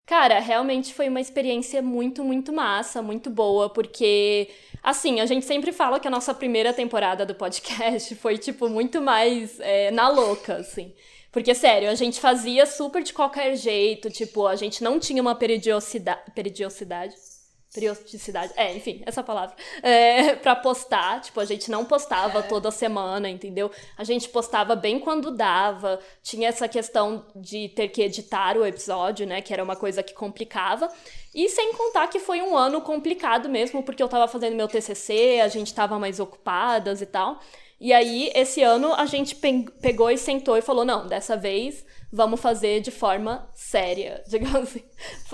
Cara, 0.07 0.39
realmente 0.39 0.93
foi 0.93 1.09
uma 1.09 1.21
experiência 1.21 1.81
muito, 1.81 2.23
muito 2.23 2.53
massa, 2.53 3.01
muito 3.01 3.31
boa, 3.31 3.71
porque, 3.71 4.51
assim, 4.83 5.21
a 5.21 5.27
gente 5.27 5.47
sempre 5.47 5.73
fala 5.73 5.99
que 5.99 6.07
a 6.07 6.11
nossa 6.11 6.35
primeira 6.35 6.75
temporada 6.75 7.25
do 7.25 7.35
podcast 7.35 8.15
foi, 8.17 8.37
tipo, 8.37 8.69
muito 8.69 9.01
mais 9.01 9.59
é, 9.61 9.91
na 9.91 10.09
louca, 10.09 10.57
assim. 10.57 10.93
Porque, 11.33 11.55
sério, 11.55 11.89
a 11.91 11.95
gente 11.95 12.21
fazia 12.21 12.67
super 12.67 13.03
de 13.03 13.13
qualquer 13.15 13.57
jeito, 13.57 14.11
tipo, 14.11 14.47
a 14.47 14.57
gente 14.57 14.85
não 14.85 15.01
tinha 15.01 15.23
uma 15.23 15.35
periodicidade. 15.35 16.21
Periodicidade, 17.75 18.53
é, 18.57 18.75
enfim, 18.75 19.03
essa 19.05 19.23
palavra, 19.23 19.57
é, 19.83 20.37
pra 20.37 20.55
postar, 20.55 21.21
tipo, 21.21 21.41
a 21.41 21.45
gente 21.45 21.69
não 21.71 21.85
postava 21.85 22.39
é. 22.39 22.43
toda 22.43 22.71
semana, 22.71 23.29
entendeu? 23.29 23.71
A 23.99 24.05
gente 24.05 24.29
postava 24.29 24.77
bem 24.77 25.01
quando 25.01 25.33
dava, 25.33 25.99
tinha 26.23 26.49
essa 26.49 26.69
questão 26.69 27.27
de 27.35 27.69
ter 27.71 27.89
que 27.89 28.01
editar 28.01 28.57
o 28.57 28.65
episódio, 28.65 29.27
né, 29.27 29.43
que 29.43 29.53
era 29.53 29.63
uma 29.63 29.75
coisa 29.75 30.03
que 30.03 30.15
complicava, 30.15 30.89
e 31.35 31.49
sem 31.49 31.73
contar 31.73 32.07
que 32.07 32.21
foi 32.21 32.41
um 32.41 32.57
ano 32.57 32.81
complicado 32.81 33.49
mesmo, 33.49 33.83
porque 33.83 34.03
eu 34.03 34.09
tava 34.09 34.29
fazendo 34.29 34.55
meu 34.55 34.69
TCC, 34.69 35.41
a 35.43 35.49
gente 35.49 35.75
tava 35.75 35.99
mais 35.99 36.21
ocupadas 36.21 37.03
e 37.03 37.07
tal, 37.07 37.41
e 37.81 37.93
aí, 37.93 38.31
esse 38.35 38.63
ano, 38.63 38.95
a 38.95 39.05
gente 39.05 39.35
pegou 39.35 40.11
e 40.11 40.17
sentou 40.17 40.57
e 40.57 40.63
falou, 40.63 40.85
não, 40.85 41.07
dessa 41.07 41.37
vez 41.37 41.85
vamos 42.15 42.41
fazer 42.41 42.81
de 42.81 42.93
forma 42.93 43.51
séria, 43.53 44.23
digamos 44.29 44.69
assim, 44.69 44.85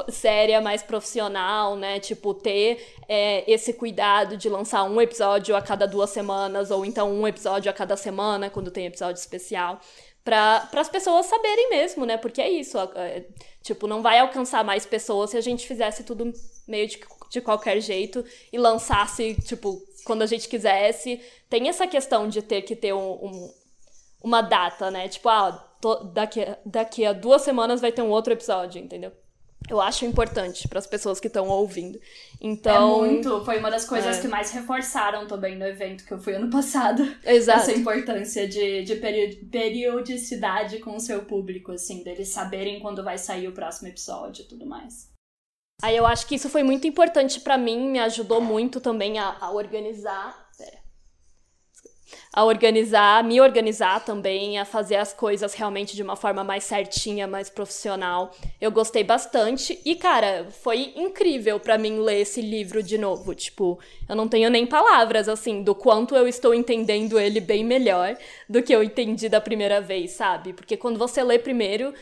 séria, 0.08 0.60
mais 0.62 0.82
profissional, 0.82 1.76
né? 1.76 2.00
Tipo, 2.00 2.32
ter 2.32 2.94
é, 3.06 3.44
esse 3.50 3.74
cuidado 3.74 4.36
de 4.36 4.48
lançar 4.48 4.84
um 4.84 4.98
episódio 4.98 5.54
a 5.54 5.60
cada 5.60 5.86
duas 5.86 6.08
semanas, 6.08 6.70
ou 6.70 6.84
então 6.86 7.12
um 7.12 7.28
episódio 7.28 7.70
a 7.70 7.74
cada 7.74 7.96
semana, 7.96 8.48
quando 8.48 8.70
tem 8.70 8.86
episódio 8.86 9.20
especial, 9.20 9.78
para 10.24 10.68
as 10.72 10.88
pessoas 10.88 11.26
saberem 11.26 11.68
mesmo, 11.68 12.06
né? 12.06 12.16
Porque 12.16 12.40
é 12.40 12.48
isso, 12.48 12.78
é, 12.94 13.26
tipo, 13.62 13.86
não 13.86 14.00
vai 14.00 14.18
alcançar 14.18 14.64
mais 14.64 14.86
pessoas 14.86 15.30
se 15.30 15.36
a 15.36 15.40
gente 15.42 15.66
fizesse 15.66 16.02
tudo 16.02 16.32
meio 16.66 16.88
de, 16.88 16.98
de 17.30 17.40
qualquer 17.42 17.78
jeito 17.80 18.24
e 18.50 18.56
lançasse, 18.56 19.34
tipo, 19.42 19.82
quando 20.04 20.22
a 20.22 20.26
gente 20.26 20.48
quisesse. 20.48 21.20
Tem 21.48 21.68
essa 21.68 21.86
questão 21.86 22.26
de 22.26 22.40
ter 22.40 22.62
que 22.62 22.74
ter 22.74 22.94
um, 22.94 23.12
um 23.12 23.60
uma 24.22 24.42
data, 24.42 24.90
né? 24.90 25.08
Tipo, 25.08 25.28
ah, 25.28 25.69
daqui, 26.12 26.40
daqui 26.64 27.04
a 27.04 27.12
duas 27.12 27.42
semanas 27.42 27.80
vai 27.80 27.92
ter 27.92 28.02
um 28.02 28.10
outro 28.10 28.32
episódio, 28.32 28.80
entendeu? 28.80 29.12
Eu 29.68 29.80
acho 29.80 30.04
importante 30.04 30.66
para 30.66 30.78
as 30.78 30.86
pessoas 30.86 31.20
que 31.20 31.26
estão 31.26 31.48
ouvindo. 31.48 32.00
Então. 32.40 33.04
É 33.04 33.08
muito. 33.08 33.44
Foi 33.44 33.58
uma 33.58 33.70
das 33.70 33.84
coisas 33.84 34.18
é. 34.18 34.20
que 34.20 34.26
mais 34.26 34.50
reforçaram 34.50 35.26
também 35.26 35.56
no 35.56 35.64
evento 35.64 36.04
que 36.04 36.12
eu 36.12 36.18
fui 36.18 36.34
ano 36.34 36.50
passado. 36.50 37.02
Exato. 37.24 37.60
Essa 37.60 37.72
importância 37.72 38.48
de, 38.48 38.82
de 38.82 38.96
periodicidade 38.96 40.78
com 40.78 40.96
o 40.96 41.00
seu 41.00 41.24
público, 41.24 41.72
assim, 41.72 42.02
deles 42.02 42.30
saberem 42.30 42.80
quando 42.80 43.04
vai 43.04 43.18
sair 43.18 43.48
o 43.48 43.52
próximo 43.52 43.88
episódio 43.88 44.42
e 44.42 44.48
tudo 44.48 44.66
mais. 44.66 45.10
Aí 45.82 45.96
eu 45.96 46.06
acho 46.06 46.26
que 46.26 46.34
isso 46.34 46.48
foi 46.48 46.62
muito 46.62 46.86
importante 46.86 47.40
para 47.40 47.56
mim, 47.56 47.90
me 47.90 47.98
ajudou 48.00 48.40
muito 48.40 48.80
também 48.80 49.18
a, 49.18 49.36
a 49.40 49.50
organizar 49.50 50.39
a 52.32 52.44
organizar, 52.44 53.24
me 53.24 53.40
organizar 53.40 54.04
também, 54.04 54.58
a 54.58 54.64
fazer 54.64 54.96
as 54.96 55.12
coisas 55.12 55.54
realmente 55.54 55.96
de 55.96 56.02
uma 56.02 56.16
forma 56.16 56.44
mais 56.44 56.64
certinha, 56.64 57.26
mais 57.26 57.50
profissional. 57.50 58.32
Eu 58.60 58.70
gostei 58.70 59.02
bastante 59.02 59.80
e, 59.84 59.94
cara, 59.94 60.46
foi 60.62 60.92
incrível 60.96 61.58
para 61.58 61.78
mim 61.78 61.98
ler 61.98 62.20
esse 62.20 62.40
livro 62.40 62.82
de 62.82 62.96
novo. 62.96 63.34
Tipo, 63.34 63.78
eu 64.08 64.14
não 64.14 64.28
tenho 64.28 64.48
nem 64.50 64.66
palavras 64.66 65.28
assim 65.28 65.62
do 65.62 65.74
quanto 65.74 66.14
eu 66.14 66.28
estou 66.28 66.54
entendendo 66.54 67.18
ele 67.18 67.40
bem 67.40 67.64
melhor 67.64 68.16
do 68.48 68.62
que 68.62 68.74
eu 68.74 68.82
entendi 68.82 69.28
da 69.28 69.40
primeira 69.40 69.80
vez, 69.80 70.12
sabe? 70.12 70.52
Porque 70.52 70.76
quando 70.76 70.98
você 70.98 71.22
lê 71.22 71.38
primeiro, 71.38 71.92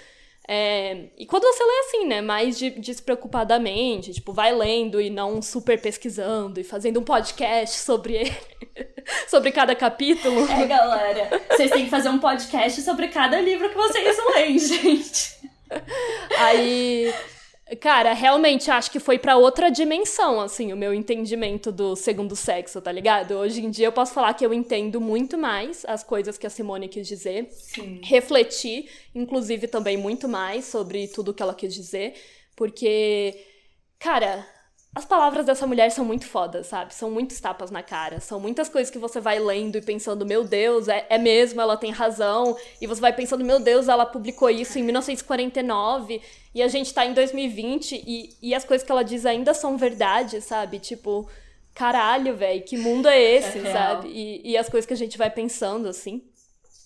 É, 0.50 1.08
e 1.18 1.26
quando 1.26 1.42
você 1.42 1.62
lê 1.62 1.78
assim, 1.80 2.06
né, 2.06 2.22
mais 2.22 2.58
de, 2.58 2.70
despreocupadamente, 2.70 4.14
tipo, 4.14 4.32
vai 4.32 4.54
lendo 4.54 4.98
e 4.98 5.11
não 5.11 5.42
super 5.42 5.78
pesquisando 5.78 6.58
e 6.58 6.64
fazendo 6.64 7.00
um 7.00 7.04
podcast 7.04 7.78
sobre 7.78 8.14
ele, 8.14 8.37
sobre 9.28 9.52
cada 9.52 9.74
capítulo. 9.74 10.50
É, 10.50 10.64
galera, 10.64 11.42
vocês 11.50 11.70
têm 11.70 11.84
que 11.84 11.90
fazer 11.90 12.08
um 12.08 12.18
podcast 12.18 12.80
sobre 12.80 13.08
cada 13.08 13.38
livro 13.38 13.68
que 13.68 13.76
vocês 13.76 14.16
leem, 14.34 14.56
gente. 14.58 15.37
Aí 16.38 17.12
Cara, 17.76 18.14
realmente 18.14 18.70
acho 18.70 18.90
que 18.90 18.98
foi 18.98 19.18
para 19.18 19.37
outra 19.37 19.70
dimensão, 19.70 20.40
assim, 20.40 20.72
o 20.72 20.76
meu 20.76 20.94
entendimento 20.94 21.70
do 21.70 21.94
segundo 21.94 22.35
sexo, 22.35 22.81
tá 22.81 22.90
ligado? 22.90 23.33
Hoje 23.35 23.64
em 23.64 23.70
dia 23.70 23.87
eu 23.87 23.92
posso 23.92 24.14
falar 24.14 24.33
que 24.33 24.44
eu 24.44 24.54
entendo 24.54 25.00
muito 25.00 25.37
mais 25.37 25.85
as 25.87 26.02
coisas 26.02 26.38
que 26.38 26.46
a 26.46 26.50
Simone 26.50 26.88
quis 26.88 27.07
dizer. 27.07 27.48
Sim. 27.50 28.00
Refleti, 28.02 28.88
inclusive, 29.14 29.68
também 29.68 29.98
muito 29.98 30.26
mais 30.26 30.64
sobre 30.64 31.09
tudo 31.09 31.35
que 31.35 31.42
ela 31.42 31.54
quis 31.54 31.74
dizer, 31.74 32.14
porque, 32.57 33.38
cara, 33.98 34.46
as 34.98 35.04
palavras 35.04 35.46
dessa 35.46 35.64
mulher 35.64 35.92
são 35.92 36.04
muito 36.04 36.26
fodas, 36.26 36.66
sabe? 36.66 36.92
São 36.92 37.08
muitos 37.08 37.38
tapas 37.38 37.70
na 37.70 37.84
cara. 37.84 38.18
São 38.18 38.40
muitas 38.40 38.68
coisas 38.68 38.90
que 38.90 38.98
você 38.98 39.20
vai 39.20 39.38
lendo 39.38 39.78
e 39.78 39.80
pensando, 39.80 40.26
meu 40.26 40.42
Deus, 40.42 40.88
é, 40.88 41.06
é 41.08 41.16
mesmo, 41.16 41.61
ela 41.61 41.76
tem 41.76 41.92
razão. 41.92 42.56
E 42.80 42.87
você 42.88 43.00
vai 43.00 43.12
pensando, 43.12 43.44
meu 43.44 43.61
Deus, 43.61 43.87
ela 43.87 44.04
publicou 44.04 44.50
isso 44.50 44.76
em 44.76 44.82
1949 44.82 46.20
e 46.52 46.61
a 46.61 46.66
gente 46.66 46.92
tá 46.92 47.06
em 47.06 47.14
2020 47.14 47.92
e, 48.04 48.37
e 48.42 48.52
as 48.52 48.64
coisas 48.64 48.84
que 48.84 48.90
ela 48.90 49.04
diz 49.04 49.24
ainda 49.24 49.54
são 49.54 49.78
verdade, 49.78 50.40
sabe? 50.40 50.80
Tipo, 50.80 51.28
caralho, 51.72 52.37
velho, 52.37 52.64
que 52.64 52.76
mundo 52.76 53.06
é 53.06 53.22
esse, 53.22 53.58
é 53.61 53.72
sabe? 53.72 54.08
E, 54.08 54.50
e 54.50 54.56
as 54.56 54.68
coisas 54.68 54.84
que 54.84 54.94
a 54.94 54.96
gente 54.96 55.16
vai 55.16 55.30
pensando, 55.30 55.87
assim, 55.87 56.24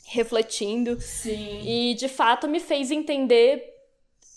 refletindo. 0.05 1.01
Sim. 1.01 1.62
E 1.66 1.94
de 1.94 2.09
fato 2.09 2.46
me 2.46 2.61
fez 2.61 2.90
entender 2.90 3.72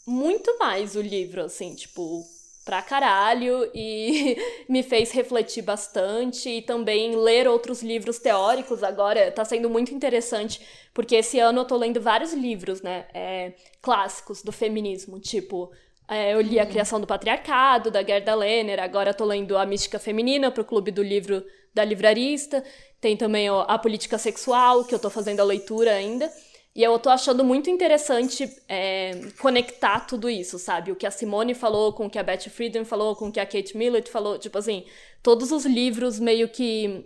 muito 0.07 0.57
mais 0.59 0.95
o 0.95 1.01
livro, 1.01 1.43
assim, 1.43 1.75
tipo 1.75 2.23
pra 2.65 2.81
caralho 2.81 3.69
e 3.73 4.35
me 4.67 4.81
fez 4.81 5.11
refletir 5.11 5.61
bastante 5.61 6.49
e 6.49 6.61
também 6.63 7.15
ler 7.15 7.47
outros 7.47 7.83
livros 7.83 8.17
teóricos 8.17 8.83
agora. 8.83 9.31
Tá 9.31 9.45
sendo 9.45 9.69
muito 9.69 9.93
interessante 9.93 10.59
porque 10.91 11.15
esse 11.15 11.39
ano 11.39 11.61
eu 11.61 11.65
tô 11.65 11.77
lendo 11.77 12.01
vários 12.01 12.33
livros, 12.33 12.81
né, 12.81 13.05
é, 13.13 13.53
clássicos 13.81 14.41
do 14.41 14.51
feminismo, 14.51 15.19
tipo 15.19 15.71
é, 16.07 16.33
eu 16.33 16.41
li 16.41 16.59
A 16.59 16.65
Criação 16.65 16.99
do 16.99 17.07
Patriarcado, 17.07 17.89
da 17.89 18.03
Gerda 18.03 18.33
Lerner, 18.35 18.79
agora 18.79 19.13
tô 19.13 19.25
lendo 19.25 19.57
A 19.57 19.65
Mística 19.65 19.99
Feminina 19.99 20.51
pro 20.51 20.65
Clube 20.65 20.91
do 20.91 21.03
Livro 21.03 21.43
da 21.73 21.83
Livrarista, 21.83 22.63
tem 23.01 23.17
também 23.17 23.49
ó, 23.49 23.65
A 23.67 23.77
Política 23.77 24.17
Sexual, 24.17 24.85
que 24.85 24.95
eu 24.95 24.99
tô 24.99 25.09
fazendo 25.09 25.39
a 25.39 25.43
leitura 25.43 25.91
ainda, 25.93 26.31
e 26.75 26.83
eu 26.83 26.99
tô 26.99 27.09
achando 27.09 27.41
muito 27.43 27.69
interessante 27.69 28.53
é, 28.67 29.29
conectar 29.39 30.01
tudo 30.01 30.29
isso, 30.29 30.59
sabe? 30.59 30.91
O 30.91 30.95
que 30.95 31.07
a 31.07 31.11
Simone 31.11 31.53
falou 31.53 31.93
com 31.93 32.07
o 32.07 32.09
que 32.09 32.19
a 32.19 32.23
Betty 32.23 32.49
Friedan 32.49 32.83
falou, 32.83 33.15
com 33.15 33.29
o 33.29 33.31
que 33.31 33.39
a 33.39 33.45
Kate 33.45 33.77
Millett 33.77 34.11
falou. 34.11 34.37
Tipo 34.37 34.57
assim, 34.57 34.83
todos 35.23 35.53
os 35.53 35.65
livros 35.65 36.19
meio 36.19 36.49
que 36.49 37.05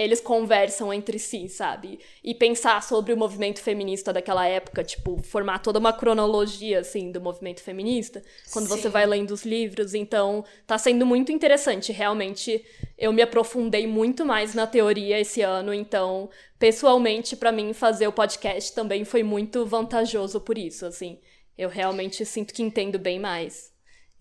eles 0.00 0.20
conversam 0.20 0.92
entre 0.92 1.18
si, 1.18 1.46
sabe? 1.46 2.00
E 2.24 2.34
pensar 2.34 2.82
sobre 2.82 3.12
o 3.12 3.16
movimento 3.16 3.60
feminista 3.60 4.12
daquela 4.14 4.46
época, 4.46 4.82
tipo, 4.82 5.22
formar 5.22 5.58
toda 5.58 5.78
uma 5.78 5.92
cronologia, 5.92 6.80
assim, 6.80 7.12
do 7.12 7.20
movimento 7.20 7.62
feminista, 7.62 8.22
quando 8.50 8.66
Sim. 8.66 8.76
você 8.76 8.88
vai 8.88 9.04
lendo 9.04 9.32
os 9.32 9.44
livros. 9.44 9.92
Então, 9.92 10.42
tá 10.66 10.78
sendo 10.78 11.04
muito 11.04 11.30
interessante. 11.30 11.92
Realmente, 11.92 12.64
eu 12.96 13.12
me 13.12 13.20
aprofundei 13.20 13.86
muito 13.86 14.24
mais 14.24 14.54
na 14.54 14.66
teoria 14.66 15.20
esse 15.20 15.42
ano. 15.42 15.74
Então, 15.74 16.30
pessoalmente, 16.58 17.36
para 17.36 17.52
mim, 17.52 17.74
fazer 17.74 18.06
o 18.06 18.12
podcast 18.12 18.74
também 18.74 19.04
foi 19.04 19.22
muito 19.22 19.66
vantajoso 19.66 20.40
por 20.40 20.56
isso, 20.56 20.86
assim. 20.86 21.18
Eu 21.58 21.68
realmente 21.68 22.24
sinto 22.24 22.54
que 22.54 22.62
entendo 22.62 22.98
bem 22.98 23.18
mais. 23.18 23.70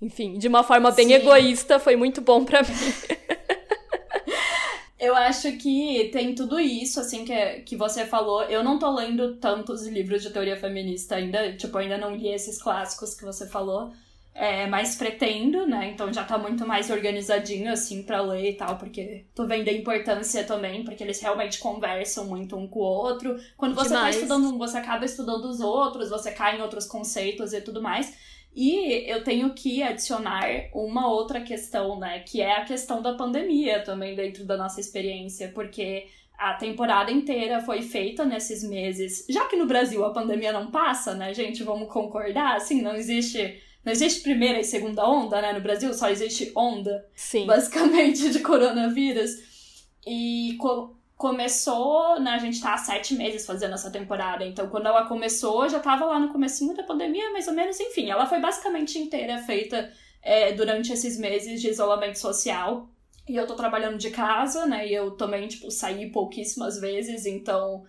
Enfim, 0.01 0.37
de 0.37 0.47
uma 0.49 0.61
forma 0.61 0.91
bem 0.91 1.07
Sim. 1.07 1.13
egoísta, 1.13 1.79
foi 1.79 1.95
muito 1.95 2.19
bom 2.19 2.43
para 2.43 2.63
mim. 2.63 2.67
Eu 4.99 5.15
acho 5.15 5.53
que 5.57 6.09
tem 6.11 6.35
tudo 6.35 6.59
isso, 6.59 6.99
assim, 6.99 7.23
que, 7.23 7.61
que 7.61 7.75
você 7.77 8.05
falou. 8.05 8.43
Eu 8.43 8.63
não 8.63 8.77
tô 8.77 8.93
lendo 8.93 9.37
tantos 9.37 9.87
livros 9.87 10.21
de 10.21 10.29
teoria 10.29 10.59
feminista 10.59 11.15
ainda, 11.15 11.55
tipo, 11.55 11.77
ainda 11.77 11.97
não 11.97 12.15
li 12.15 12.27
esses 12.27 12.61
clássicos 12.61 13.13
que 13.13 13.23
você 13.23 13.47
falou. 13.47 13.93
É, 14.33 14.67
mas 14.67 14.95
pretendo, 14.95 15.65
né? 15.67 15.91
Então 15.91 16.13
já 16.13 16.23
tá 16.23 16.37
muito 16.37 16.65
mais 16.65 16.89
organizadinho, 16.89 17.71
assim, 17.71 18.03
para 18.03 18.21
ler 18.21 18.51
e 18.51 18.53
tal, 18.53 18.77
porque 18.77 19.25
tô 19.35 19.45
vendo 19.45 19.67
a 19.69 19.73
importância 19.73 20.43
também, 20.45 20.83
porque 20.83 21.03
eles 21.03 21.19
realmente 21.21 21.59
conversam 21.59 22.25
muito 22.25 22.55
um 22.55 22.67
com 22.67 22.79
o 22.79 22.83
outro. 22.83 23.37
Quando 23.57 23.75
você 23.75 23.89
tá 23.89 23.95
Demais. 23.95 24.15
tá 24.15 24.21
estudando 24.21 24.53
um, 24.53 24.57
você 24.57 24.77
acaba 24.77 25.03
estudando 25.05 25.45
os 25.45 25.59
outros, 25.59 26.09
você 26.09 26.31
cai 26.31 26.57
em 26.57 26.61
outros 26.61 26.85
conceitos 26.85 27.53
e 27.53 27.61
tudo 27.61 27.81
mais. 27.81 28.15
E 28.55 29.09
eu 29.09 29.23
tenho 29.23 29.53
que 29.53 29.81
adicionar 29.83 30.43
uma 30.73 31.11
outra 31.11 31.41
questão, 31.41 31.99
né? 31.99 32.19
Que 32.19 32.41
é 32.41 32.57
a 32.57 32.65
questão 32.65 33.01
da 33.01 33.13
pandemia 33.13 33.83
também 33.83 34.15
dentro 34.15 34.45
da 34.45 34.57
nossa 34.57 34.79
experiência, 34.79 35.51
porque 35.53 36.07
a 36.37 36.53
temporada 36.53 37.11
inteira 37.11 37.61
foi 37.61 37.81
feita 37.81 38.25
nesses 38.25 38.63
meses. 38.63 39.25
Já 39.29 39.45
que 39.45 39.57
no 39.57 39.67
Brasil 39.67 40.03
a 40.05 40.13
pandemia 40.13 40.53
não 40.53 40.71
passa, 40.71 41.13
né, 41.13 41.33
gente? 41.33 41.63
Vamos 41.63 41.91
concordar? 41.91 42.55
Assim, 42.55 42.81
não 42.81 42.95
existe. 42.95 43.61
Não 43.83 43.93
existe 43.93 44.21
primeira 44.21 44.59
e 44.59 44.63
segunda 44.63 45.07
onda, 45.07 45.41
né? 45.41 45.53
No 45.53 45.61
Brasil 45.61 45.93
só 45.93 46.09
existe 46.09 46.51
onda, 46.55 47.05
Sim. 47.15 47.45
basicamente, 47.45 48.29
de 48.29 48.39
coronavírus. 48.39 49.31
E 50.05 50.57
começou, 51.19 52.17
né, 52.17 52.31
a 52.31 52.37
gente 52.37 52.61
tá 52.61 52.75
há 52.75 52.77
sete 52.77 53.13
meses 53.13 53.45
fazendo 53.45 53.73
essa 53.73 53.91
temporada, 53.91 54.45
então 54.45 54.69
quando 54.69 54.85
ela 54.85 55.05
começou, 55.05 55.67
já 55.67 55.77
tava 55.77 56.05
lá 56.05 56.17
no 56.17 56.31
comecinho 56.31 56.73
da 56.73 56.81
pandemia, 56.81 57.33
mais 57.33 57.45
ou 57.45 57.53
menos, 57.53 57.77
enfim, 57.77 58.09
ela 58.09 58.25
foi 58.25 58.39
basicamente 58.39 58.97
inteira 58.97 59.37
feita 59.39 59.91
é, 60.23 60.53
durante 60.53 60.93
esses 60.93 61.19
meses 61.19 61.59
de 61.59 61.67
isolamento 61.67 62.17
social, 62.17 62.87
e 63.27 63.35
eu 63.35 63.45
tô 63.45 63.53
trabalhando 63.53 63.97
de 63.97 64.11
casa, 64.11 64.65
né, 64.65 64.87
e 64.87 64.93
eu 64.95 65.11
também, 65.11 65.45
tipo, 65.49 65.69
saí 65.69 66.09
pouquíssimas 66.09 66.79
vezes, 66.79 67.25
então 67.25 67.83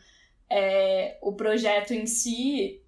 é, 0.50 1.16
o 1.22 1.32
projeto 1.32 1.94
em 1.94 2.06
si 2.06 2.82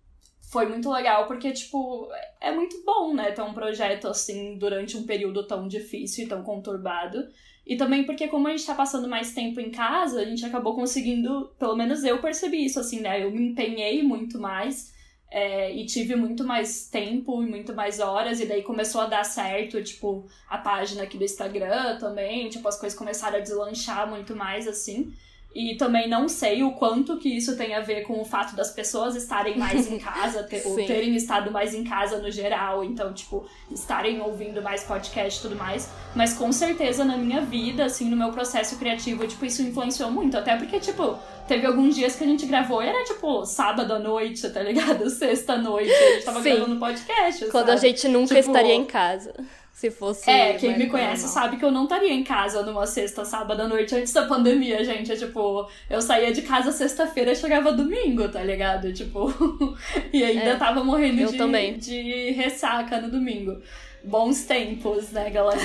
foi 0.50 0.66
muito 0.66 0.90
legal, 0.90 1.28
porque, 1.28 1.52
tipo, 1.52 2.10
é 2.40 2.50
muito 2.50 2.82
bom, 2.84 3.14
né, 3.14 3.30
ter 3.30 3.42
um 3.42 3.54
projeto 3.54 4.08
assim 4.08 4.58
durante 4.58 4.96
um 4.96 5.06
período 5.06 5.46
tão 5.46 5.68
difícil 5.68 6.24
e 6.24 6.28
tão 6.28 6.42
conturbado, 6.42 7.28
e 7.72 7.76
também 7.76 8.04
porque, 8.04 8.28
como 8.28 8.48
a 8.48 8.50
gente 8.50 8.66
tá 8.66 8.74
passando 8.74 9.08
mais 9.08 9.32
tempo 9.32 9.58
em 9.58 9.70
casa, 9.70 10.20
a 10.20 10.24
gente 10.26 10.44
acabou 10.44 10.74
conseguindo, 10.74 11.50
pelo 11.58 11.74
menos 11.74 12.04
eu 12.04 12.20
percebi 12.20 12.66
isso, 12.66 12.78
assim, 12.78 13.00
né? 13.00 13.24
Eu 13.24 13.30
me 13.30 13.48
empenhei 13.48 14.02
muito 14.02 14.38
mais 14.38 14.92
é, 15.30 15.74
e 15.74 15.86
tive 15.86 16.14
muito 16.14 16.44
mais 16.44 16.88
tempo 16.88 17.42
e 17.42 17.46
muito 17.46 17.74
mais 17.74 17.98
horas, 17.98 18.40
e 18.40 18.46
daí 18.46 18.62
começou 18.62 19.00
a 19.00 19.06
dar 19.06 19.24
certo, 19.24 19.82
tipo, 19.82 20.26
a 20.50 20.58
página 20.58 21.04
aqui 21.04 21.16
do 21.16 21.24
Instagram 21.24 21.96
também, 21.98 22.50
tipo, 22.50 22.68
as 22.68 22.78
coisas 22.78 22.98
começaram 22.98 23.38
a 23.38 23.40
deslanchar 23.40 24.06
muito 24.06 24.36
mais, 24.36 24.68
assim. 24.68 25.10
E 25.54 25.76
também 25.76 26.08
não 26.08 26.28
sei 26.28 26.62
o 26.62 26.72
quanto 26.72 27.18
que 27.18 27.28
isso 27.28 27.56
tem 27.56 27.74
a 27.74 27.80
ver 27.80 28.02
com 28.02 28.20
o 28.20 28.24
fato 28.24 28.56
das 28.56 28.70
pessoas 28.70 29.14
estarem 29.14 29.58
mais 29.58 29.90
em 29.90 29.98
casa, 30.00 30.42
ter, 30.44 30.62
ou 30.64 30.76
terem 30.76 31.14
estado 31.14 31.50
mais 31.50 31.74
em 31.74 31.84
casa 31.84 32.18
no 32.18 32.30
geral, 32.30 32.82
então, 32.82 33.12
tipo, 33.12 33.44
estarem 33.70 34.20
ouvindo 34.20 34.62
mais 34.62 34.82
podcast 34.84 35.38
e 35.38 35.42
tudo 35.42 35.56
mais. 35.56 35.90
Mas 36.14 36.32
com 36.32 36.50
certeza 36.50 37.04
na 37.04 37.18
minha 37.18 37.42
vida, 37.42 37.84
assim, 37.84 38.08
no 38.08 38.16
meu 38.16 38.30
processo 38.30 38.78
criativo, 38.78 39.26
tipo, 39.26 39.44
isso 39.44 39.62
influenciou 39.62 40.10
muito. 40.10 40.38
Até 40.38 40.56
porque, 40.56 40.80
tipo, 40.80 41.18
teve 41.46 41.66
alguns 41.66 41.94
dias 41.94 42.16
que 42.16 42.24
a 42.24 42.26
gente 42.26 42.46
gravou 42.46 42.82
e 42.82 42.86
era, 42.86 43.04
tipo, 43.04 43.44
sábado 43.44 43.92
à 43.92 43.98
noite, 43.98 44.48
tá 44.48 44.62
ligado? 44.62 45.08
Sexta 45.10 45.58
noite, 45.58 45.92
a 45.92 46.12
gente 46.14 46.24
tava 46.24 46.42
Sim. 46.42 46.54
gravando 46.54 46.80
podcast. 46.80 47.44
Quando 47.46 47.66
sabe? 47.66 47.72
a 47.72 47.76
gente 47.76 48.08
nunca 48.08 48.34
tipo, 48.34 48.48
estaria 48.48 48.74
em 48.74 48.84
casa. 48.84 49.34
Se 49.82 49.90
fosse. 49.90 50.30
É, 50.30 50.52
quem 50.54 50.78
me 50.78 50.86
conhece 50.86 51.24
normal. 51.24 51.42
sabe 51.42 51.56
que 51.56 51.64
eu 51.64 51.72
não 51.72 51.82
estaria 51.82 52.12
em 52.12 52.22
casa 52.22 52.62
numa 52.62 52.86
sexta, 52.86 53.24
sábado 53.24 53.62
à 53.62 53.66
noite 53.66 53.92
antes 53.96 54.12
da 54.12 54.26
pandemia, 54.26 54.84
gente. 54.84 55.10
É 55.10 55.16
tipo, 55.16 55.68
eu 55.90 56.00
saía 56.00 56.30
de 56.30 56.40
casa 56.42 56.70
sexta-feira 56.70 57.32
e 57.32 57.34
chegava 57.34 57.72
domingo, 57.72 58.28
tá 58.28 58.44
ligado? 58.44 58.92
Tipo, 58.92 59.34
e 60.12 60.22
ainda 60.22 60.50
é, 60.50 60.56
tava 60.56 60.84
morrendo 60.84 61.32
de, 61.32 61.36
também. 61.36 61.78
de 61.78 62.30
ressaca 62.30 63.00
no 63.00 63.10
domingo. 63.10 63.60
Bons 64.04 64.44
tempos, 64.44 65.10
né, 65.10 65.28
galera? 65.30 65.60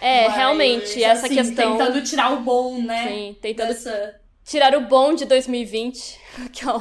É, 0.00 0.28
Mas, 0.28 0.36
realmente, 0.36 1.02
essa 1.02 1.26
assim, 1.26 1.34
questão. 1.34 1.76
Tentando 1.76 2.04
tirar 2.04 2.34
o 2.34 2.40
bom, 2.42 2.80
né? 2.80 3.08
Sim, 3.08 3.36
tentando 3.42 3.68
dessa... 3.68 4.20
tirar 4.44 4.76
o 4.76 4.82
bom 4.82 5.12
de 5.12 5.24
2020. 5.24 6.20
Que, 6.52 6.68
ó, 6.68 6.80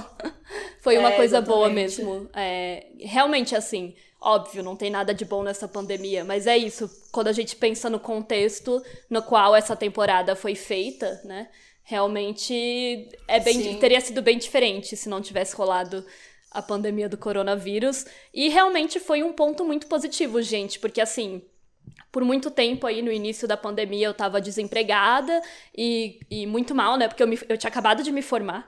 foi 0.82 1.00
uma 1.00 1.14
é, 1.14 1.16
coisa 1.16 1.38
exatamente. 1.38 1.48
boa 1.48 1.70
mesmo. 1.70 2.30
É, 2.36 2.86
realmente, 3.00 3.56
assim 3.56 3.96
Óbvio, 4.28 4.64
não 4.64 4.76
tem 4.76 4.90
nada 4.90 5.14
de 5.14 5.24
bom 5.24 5.44
nessa 5.44 5.68
pandemia, 5.68 6.26
mas 6.26 6.48
é 6.48 6.58
isso. 6.58 6.90
Quando 7.12 7.28
a 7.28 7.32
gente 7.32 7.56
pensa 7.56 7.92
no 7.92 8.00
contexto 8.00 8.82
no 9.08 9.22
qual 9.22 9.56
essa 9.56 9.76
temporada 9.76 10.36
foi 10.36 10.56
feita, 10.56 11.22
né? 11.24 11.48
Realmente 11.84 13.08
é 13.28 13.40
bem, 13.40 13.78
teria 13.78 14.02
sido 14.02 14.24
bem 14.24 14.40
diferente 14.40 14.98
se 14.98 15.08
não 15.08 15.22
tivesse 15.22 15.56
rolado 15.56 16.04
a 16.50 16.60
pandemia 16.60 17.08
do 17.08 17.20
coronavírus. 17.20 18.08
E 18.34 18.50
realmente 18.50 19.00
foi 19.00 19.22
um 19.22 19.32
ponto 19.32 19.64
muito 19.64 19.86
positivo, 19.86 20.42
gente, 20.42 20.80
porque 20.80 21.02
assim, 21.02 21.44
por 22.12 22.24
muito 22.24 22.50
tempo 22.50 22.88
aí 22.88 23.04
no 23.04 23.12
início 23.12 23.48
da 23.48 23.56
pandemia 23.56 24.08
eu 24.08 24.14
tava 24.16 24.42
desempregada 24.42 25.40
e, 25.78 26.20
e 26.32 26.48
muito 26.48 26.74
mal, 26.74 26.98
né? 26.98 27.08
Porque 27.08 27.22
eu, 27.22 27.28
me, 27.28 27.38
eu 27.48 27.60
tinha 27.60 27.70
acabado 27.70 28.02
de 28.02 28.12
me 28.12 28.24
formar. 28.24 28.68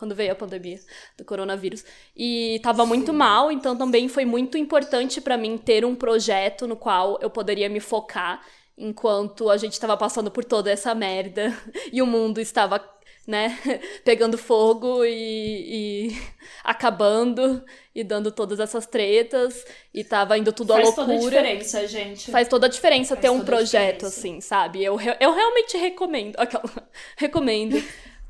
Quando 0.00 0.14
veio 0.14 0.32
a 0.32 0.34
pandemia 0.34 0.80
do 1.16 1.24
coronavírus. 1.26 1.84
E 2.16 2.58
tava 2.62 2.82
Sim. 2.84 2.88
muito 2.88 3.12
mal, 3.12 3.52
então 3.52 3.76
também 3.76 4.08
foi 4.08 4.24
muito 4.24 4.56
importante 4.56 5.20
para 5.20 5.36
mim 5.36 5.58
ter 5.58 5.84
um 5.84 5.94
projeto 5.94 6.66
no 6.66 6.74
qual 6.74 7.18
eu 7.20 7.28
poderia 7.28 7.68
me 7.68 7.80
focar 7.80 8.40
enquanto 8.78 9.50
a 9.50 9.58
gente 9.58 9.74
estava 9.74 9.94
passando 9.94 10.30
por 10.30 10.42
toda 10.42 10.70
essa 10.70 10.94
merda 10.94 11.54
e 11.92 12.00
o 12.00 12.06
mundo 12.06 12.40
estava, 12.40 12.82
né, 13.26 13.58
pegando 14.02 14.38
fogo 14.38 15.04
e, 15.04 16.08
e 16.08 16.22
acabando 16.64 17.62
e 17.94 18.02
dando 18.02 18.32
todas 18.32 18.58
essas 18.58 18.86
tretas 18.86 19.66
e 19.92 20.02
tava 20.02 20.38
indo 20.38 20.50
tudo 20.50 20.72
Faz 20.72 20.98
à 20.98 21.02
loucura. 21.02 21.06
Faz 21.06 21.12
toda 21.12 21.12
a 21.12 21.42
diferença, 21.42 21.86
gente. 21.86 22.30
Faz 22.30 22.48
toda 22.48 22.66
a 22.66 22.70
diferença 22.70 23.16
Faz 23.16 23.20
ter 23.20 23.30
um 23.30 23.44
projeto 23.44 24.06
assim, 24.06 24.40
sabe? 24.40 24.82
Eu, 24.82 24.98
eu 25.20 25.34
realmente 25.34 25.76
recomendo, 25.76 26.36
aquela, 26.38 26.88
recomendo 27.18 27.76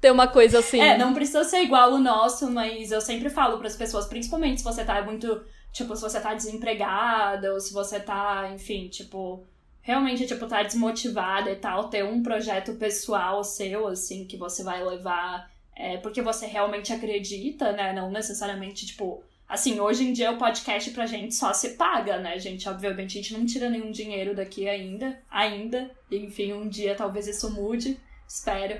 ter 0.00 0.10
uma 0.10 0.26
coisa 0.28 0.60
assim. 0.60 0.80
É, 0.80 0.96
não 0.96 1.12
precisa 1.14 1.44
ser 1.44 1.62
igual 1.62 1.92
o 1.92 1.98
nosso, 1.98 2.50
mas 2.50 2.90
eu 2.90 3.00
sempre 3.00 3.28
falo 3.28 3.58
para 3.58 3.66
as 3.66 3.76
pessoas, 3.76 4.06
principalmente 4.06 4.58
se 4.58 4.64
você 4.64 4.84
tá 4.84 5.02
muito, 5.02 5.44
tipo, 5.72 5.94
se 5.94 6.02
você 6.02 6.20
tá 6.20 6.34
desempregada 6.34 7.52
ou 7.52 7.60
se 7.60 7.72
você 7.72 8.00
tá, 8.00 8.50
enfim, 8.54 8.88
tipo, 8.88 9.44
realmente, 9.82 10.26
tipo, 10.26 10.46
tá 10.46 10.62
desmotivada 10.62 11.50
e 11.50 11.56
tal, 11.56 11.88
ter 11.88 12.04
um 12.04 12.22
projeto 12.22 12.74
pessoal 12.74 13.44
seu, 13.44 13.86
assim, 13.86 14.24
que 14.24 14.36
você 14.36 14.62
vai 14.62 14.82
levar 14.84 15.50
é, 15.80 15.96
porque 15.96 16.20
você 16.20 16.44
realmente 16.46 16.92
acredita, 16.92 17.72
né? 17.72 17.94
Não 17.94 18.10
necessariamente, 18.10 18.84
tipo. 18.86 19.24
Assim, 19.48 19.80
hoje 19.80 20.04
em 20.04 20.12
dia 20.12 20.30
o 20.30 20.38
podcast 20.38 20.90
pra 20.90 21.06
gente 21.06 21.34
só 21.34 21.52
se 21.54 21.70
paga, 21.70 22.18
né, 22.18 22.38
gente? 22.38 22.68
Obviamente 22.68 23.18
a 23.18 23.22
gente 23.22 23.32
não 23.32 23.46
tira 23.46 23.68
nenhum 23.70 23.90
dinheiro 23.90 24.36
daqui 24.36 24.68
ainda. 24.68 25.18
Ainda. 25.30 25.90
Enfim, 26.10 26.52
um 26.52 26.68
dia 26.68 26.94
talvez 26.94 27.26
isso 27.26 27.50
mude. 27.50 27.98
Espero. 28.28 28.78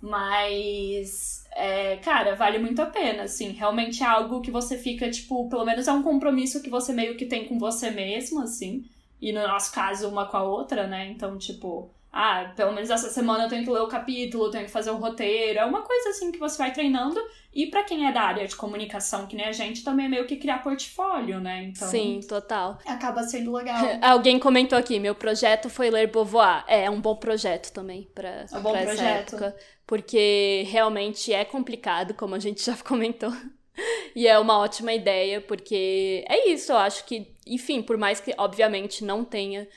Mas, 0.00 1.44
é, 1.52 1.96
cara, 1.96 2.34
vale 2.34 2.58
muito 2.58 2.80
a 2.82 2.86
pena, 2.86 3.24
assim. 3.24 3.50
Realmente 3.50 4.02
é 4.02 4.06
algo 4.06 4.40
que 4.40 4.50
você 4.50 4.76
fica, 4.78 5.10
tipo, 5.10 5.48
pelo 5.48 5.64
menos 5.64 5.88
é 5.88 5.92
um 5.92 6.02
compromisso 6.02 6.62
que 6.62 6.70
você 6.70 6.92
meio 6.92 7.16
que 7.16 7.26
tem 7.26 7.46
com 7.46 7.58
você 7.58 7.90
mesmo, 7.90 8.40
assim. 8.42 8.84
E 9.20 9.32
no 9.32 9.46
nosso 9.46 9.72
caso, 9.72 10.08
uma 10.08 10.26
com 10.26 10.36
a 10.36 10.42
outra, 10.42 10.86
né? 10.86 11.08
Então, 11.10 11.38
tipo, 11.38 11.90
ah, 12.18 12.50
pelo 12.56 12.72
menos 12.72 12.88
essa 12.88 13.10
semana 13.10 13.44
eu 13.44 13.48
tenho 13.50 13.62
que 13.62 13.70
ler 13.70 13.82
o 13.82 13.88
capítulo, 13.88 14.50
tenho 14.50 14.64
que 14.64 14.70
fazer 14.70 14.90
o 14.90 14.96
roteiro. 14.96 15.58
É 15.58 15.66
uma 15.66 15.82
coisa 15.82 16.08
assim 16.08 16.32
que 16.32 16.38
você 16.38 16.56
vai 16.56 16.72
treinando. 16.72 17.20
E 17.52 17.66
para 17.66 17.82
quem 17.82 18.08
é 18.08 18.12
da 18.12 18.22
área 18.22 18.48
de 18.48 18.56
comunicação, 18.56 19.26
que 19.26 19.36
nem 19.36 19.44
a 19.44 19.52
gente, 19.52 19.84
também 19.84 20.06
é 20.06 20.08
meio 20.08 20.26
que 20.26 20.36
criar 20.36 20.62
portfólio, 20.62 21.38
né? 21.40 21.64
Então, 21.64 21.86
Sim, 21.86 22.20
total. 22.26 22.78
Acaba 22.86 23.22
sendo 23.22 23.52
legal. 23.52 23.84
Alguém 24.00 24.38
comentou 24.38 24.78
aqui, 24.78 24.98
meu 24.98 25.14
projeto 25.14 25.68
foi 25.68 25.90
ler 25.90 26.10
Beauvoir. 26.10 26.64
É, 26.66 26.84
é 26.84 26.90
um 26.90 27.02
bom 27.02 27.16
projeto 27.16 27.70
também 27.70 28.08
pra, 28.14 28.46
é 28.50 28.56
um 28.56 28.62
bom 28.62 28.72
pra 28.72 28.82
projeto. 28.84 29.34
essa 29.34 29.44
época. 29.44 29.56
Porque 29.86 30.66
realmente 30.68 31.34
é 31.34 31.44
complicado, 31.44 32.14
como 32.14 32.34
a 32.34 32.38
gente 32.38 32.64
já 32.64 32.78
comentou. 32.78 33.30
E 34.14 34.26
é 34.26 34.38
uma 34.38 34.58
ótima 34.58 34.94
ideia, 34.94 35.38
porque 35.42 36.24
é 36.26 36.48
isso, 36.48 36.72
eu 36.72 36.78
acho 36.78 37.04
que, 37.04 37.30
enfim, 37.46 37.82
por 37.82 37.98
mais 37.98 38.20
que, 38.20 38.34
obviamente, 38.38 39.04
não 39.04 39.22
tenha 39.22 39.68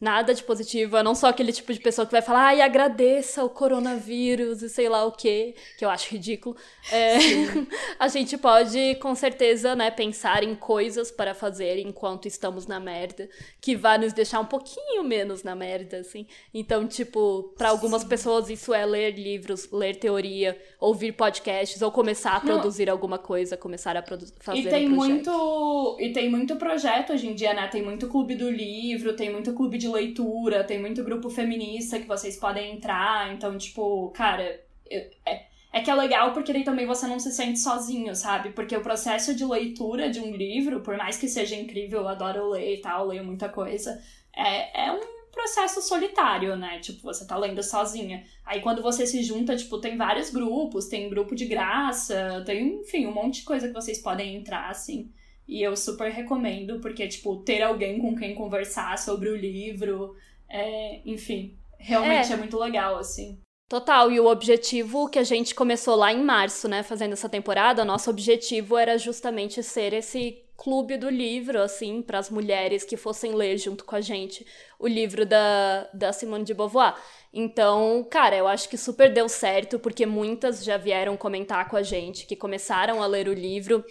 nada 0.00 0.32
de 0.32 0.42
positivo. 0.42 0.96
Eu 0.96 1.04
não 1.04 1.14
sou 1.14 1.28
aquele 1.28 1.52
tipo 1.52 1.72
de 1.72 1.80
pessoa 1.80 2.06
que 2.06 2.12
vai 2.12 2.22
falar, 2.22 2.48
ai, 2.48 2.60
agradeça 2.60 3.44
o 3.44 3.50
coronavírus 3.50 4.62
e 4.62 4.68
sei 4.68 4.88
lá 4.88 5.04
o 5.04 5.12
quê, 5.12 5.54
que 5.76 5.84
eu 5.84 5.90
acho 5.90 6.10
ridículo. 6.10 6.56
É, 6.90 7.16
a 7.98 8.08
gente 8.08 8.36
pode, 8.38 8.94
com 8.96 9.14
certeza, 9.14 9.74
né, 9.74 9.90
pensar 9.90 10.42
em 10.42 10.54
coisas 10.54 11.10
para 11.10 11.34
fazer 11.34 11.78
enquanto 11.78 12.26
estamos 12.26 12.66
na 12.66 12.78
merda, 12.78 13.28
que 13.60 13.76
vai 13.76 13.98
nos 13.98 14.12
deixar 14.12 14.40
um 14.40 14.46
pouquinho 14.46 15.02
menos 15.02 15.42
na 15.42 15.54
merda, 15.54 15.98
assim. 15.98 16.26
Então, 16.54 16.86
tipo, 16.86 17.54
para 17.56 17.70
algumas 17.70 18.02
Sim. 18.02 18.08
pessoas 18.08 18.50
isso 18.50 18.72
é 18.72 18.84
ler 18.86 19.18
livros, 19.18 19.68
ler 19.72 19.96
teoria, 19.96 20.56
ouvir 20.80 21.12
podcasts 21.12 21.82
ou 21.82 21.90
começar 21.90 22.36
a 22.36 22.40
produzir 22.40 22.86
não. 22.86 22.92
alguma 22.92 23.18
coisa, 23.18 23.56
começar 23.56 23.96
a 23.96 24.04
fazer 24.38 24.58
e 24.58 24.68
tem 24.68 24.88
um 24.88 24.94
muito 24.94 25.96
E 26.00 26.12
tem 26.12 26.30
muito 26.30 26.56
projeto 26.56 27.12
hoje 27.12 27.28
em 27.28 27.34
dia, 27.34 27.52
né? 27.52 27.66
Tem 27.68 27.82
muito 27.82 28.08
clube 28.08 28.34
do 28.34 28.50
livro, 28.50 29.14
tem 29.14 29.30
muito 29.30 29.52
clube 29.52 29.78
de 29.78 29.87
de 29.88 29.94
leitura, 29.94 30.64
tem 30.64 30.80
muito 30.80 31.02
grupo 31.02 31.30
feminista 31.30 31.98
que 31.98 32.06
vocês 32.06 32.36
podem 32.36 32.74
entrar. 32.74 33.32
Então, 33.34 33.56
tipo, 33.56 34.10
cara, 34.10 34.60
é, 34.90 35.46
é 35.72 35.80
que 35.80 35.90
é 35.90 35.94
legal 35.94 36.32
porque 36.32 36.52
daí 36.52 36.64
também 36.64 36.86
você 36.86 37.06
não 37.06 37.18
se 37.18 37.32
sente 37.32 37.58
sozinho, 37.58 38.14
sabe? 38.14 38.50
Porque 38.50 38.76
o 38.76 38.82
processo 38.82 39.34
de 39.34 39.44
leitura 39.44 40.10
de 40.10 40.20
um 40.20 40.34
livro, 40.34 40.80
por 40.80 40.96
mais 40.96 41.16
que 41.16 41.28
seja 41.28 41.54
incrível, 41.54 42.00
eu 42.00 42.08
adoro 42.08 42.50
ler 42.50 42.76
e 42.76 42.80
tal, 42.80 43.06
leio 43.06 43.24
muita 43.24 43.48
coisa, 43.48 44.00
é, 44.34 44.86
é 44.86 44.92
um 44.92 45.00
processo 45.30 45.80
solitário, 45.82 46.56
né? 46.56 46.78
Tipo, 46.80 47.02
você 47.02 47.26
tá 47.26 47.36
lendo 47.36 47.62
sozinha. 47.62 48.24
Aí 48.44 48.60
quando 48.60 48.82
você 48.82 49.06
se 49.06 49.22
junta, 49.22 49.56
tipo, 49.56 49.78
tem 49.78 49.96
vários 49.96 50.30
grupos, 50.30 50.86
tem 50.86 51.08
grupo 51.08 51.34
de 51.34 51.46
graça, 51.46 52.42
tem, 52.46 52.80
enfim, 52.80 53.06
um 53.06 53.14
monte 53.14 53.40
de 53.40 53.44
coisa 53.44 53.68
que 53.68 53.74
vocês 53.74 53.98
podem 53.98 54.36
entrar, 54.36 54.70
assim. 54.70 55.12
E 55.48 55.62
eu 55.62 55.74
super 55.74 56.12
recomendo, 56.12 56.78
porque, 56.80 57.08
tipo, 57.08 57.36
ter 57.36 57.62
alguém 57.62 57.98
com 57.98 58.14
quem 58.14 58.34
conversar 58.34 58.98
sobre 58.98 59.30
o 59.30 59.36
livro, 59.36 60.14
é, 60.48 61.00
enfim, 61.06 61.56
realmente 61.78 62.30
é. 62.30 62.34
é 62.34 62.36
muito 62.36 62.58
legal, 62.58 62.98
assim. 62.98 63.40
Total, 63.68 64.10
e 64.10 64.20
o 64.20 64.26
objetivo 64.26 65.08
que 65.08 65.18
a 65.18 65.24
gente 65.24 65.54
começou 65.54 65.94
lá 65.94 66.12
em 66.12 66.22
março, 66.22 66.68
né, 66.68 66.82
fazendo 66.82 67.12
essa 67.12 67.28
temporada, 67.28 67.84
nosso 67.84 68.08
objetivo 68.08 68.76
era 68.76 68.96
justamente 68.96 69.62
ser 69.62 69.92
esse 69.92 70.42
clube 70.56 70.96
do 70.96 71.08
livro, 71.08 71.60
assim, 71.60 72.02
para 72.02 72.18
as 72.18 72.30
mulheres 72.30 72.82
que 72.82 72.96
fossem 72.96 73.32
ler 73.32 73.56
junto 73.58 73.84
com 73.84 73.94
a 73.94 74.00
gente 74.00 74.44
o 74.78 74.88
livro 74.88 75.24
da, 75.24 75.88
da 75.94 76.12
Simone 76.12 76.44
de 76.44 76.52
Beauvoir. 76.52 76.96
Então, 77.32 78.06
cara, 78.10 78.36
eu 78.36 78.48
acho 78.48 78.68
que 78.68 78.76
super 78.76 79.12
deu 79.12 79.28
certo, 79.28 79.78
porque 79.78 80.04
muitas 80.04 80.64
já 80.64 80.76
vieram 80.76 81.16
comentar 81.16 81.68
com 81.68 81.76
a 81.76 81.82
gente 81.82 82.26
que 82.26 82.34
começaram 82.34 83.02
a 83.02 83.06
ler 83.06 83.28
o 83.28 83.34
livro 83.34 83.84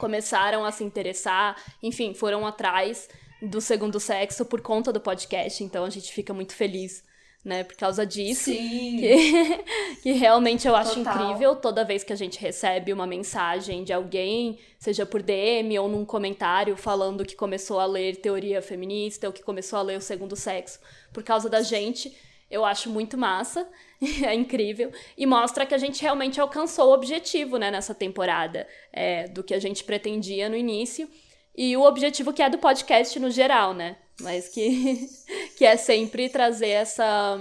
começaram 0.00 0.64
a 0.64 0.72
se 0.72 0.82
interessar, 0.82 1.54
enfim, 1.82 2.14
foram 2.14 2.46
atrás 2.46 3.08
do 3.40 3.60
segundo 3.60 4.00
sexo 4.00 4.44
por 4.46 4.62
conta 4.62 4.92
do 4.92 5.00
podcast, 5.00 5.62
então 5.62 5.84
a 5.84 5.90
gente 5.90 6.10
fica 6.10 6.32
muito 6.32 6.54
feliz, 6.54 7.04
né, 7.44 7.64
por 7.64 7.76
causa 7.76 8.04
disso. 8.06 8.44
Sim. 8.44 8.96
Que, 8.98 9.64
que 10.02 10.12
realmente 10.12 10.66
eu 10.66 10.74
acho 10.74 10.94
Total. 10.94 11.14
incrível 11.14 11.54
toda 11.54 11.84
vez 11.84 12.02
que 12.02 12.12
a 12.12 12.16
gente 12.16 12.38
recebe 12.38 12.92
uma 12.92 13.06
mensagem 13.06 13.84
de 13.84 13.92
alguém, 13.92 14.58
seja 14.78 15.04
por 15.04 15.22
DM 15.22 15.78
ou 15.78 15.88
num 15.88 16.04
comentário 16.04 16.76
falando 16.76 17.24
que 17.24 17.36
começou 17.36 17.78
a 17.78 17.86
ler 17.86 18.16
teoria 18.16 18.62
feminista 18.62 19.26
ou 19.26 19.32
que 19.32 19.42
começou 19.42 19.78
a 19.78 19.82
ler 19.82 19.98
o 19.98 20.02
segundo 20.02 20.34
sexo 20.34 20.80
por 21.12 21.22
causa 21.22 21.48
da 21.48 21.60
gente. 21.62 22.14
Eu 22.50 22.64
acho 22.64 22.90
muito 22.90 23.16
massa. 23.16 23.68
é 24.26 24.34
incrível. 24.34 24.92
E 25.16 25.26
mostra 25.26 25.64
que 25.64 25.74
a 25.74 25.78
gente 25.78 26.02
realmente 26.02 26.40
alcançou 26.40 26.88
o 26.88 26.94
objetivo, 26.94 27.56
né, 27.56 27.70
nessa 27.70 27.94
temporada, 27.94 28.66
é, 28.92 29.28
do 29.28 29.44
que 29.44 29.54
a 29.54 29.60
gente 29.60 29.84
pretendia 29.84 30.48
no 30.48 30.56
início. 30.56 31.08
E 31.56 31.76
o 31.76 31.82
objetivo 31.82 32.32
que 32.32 32.42
é 32.42 32.50
do 32.50 32.58
podcast 32.58 33.18
no 33.18 33.30
geral, 33.30 33.74
né? 33.74 33.96
Mas 34.20 34.48
que, 34.48 35.08
que 35.56 35.64
é 35.64 35.76
sempre 35.76 36.28
trazer 36.28 36.70
essa, 36.70 37.38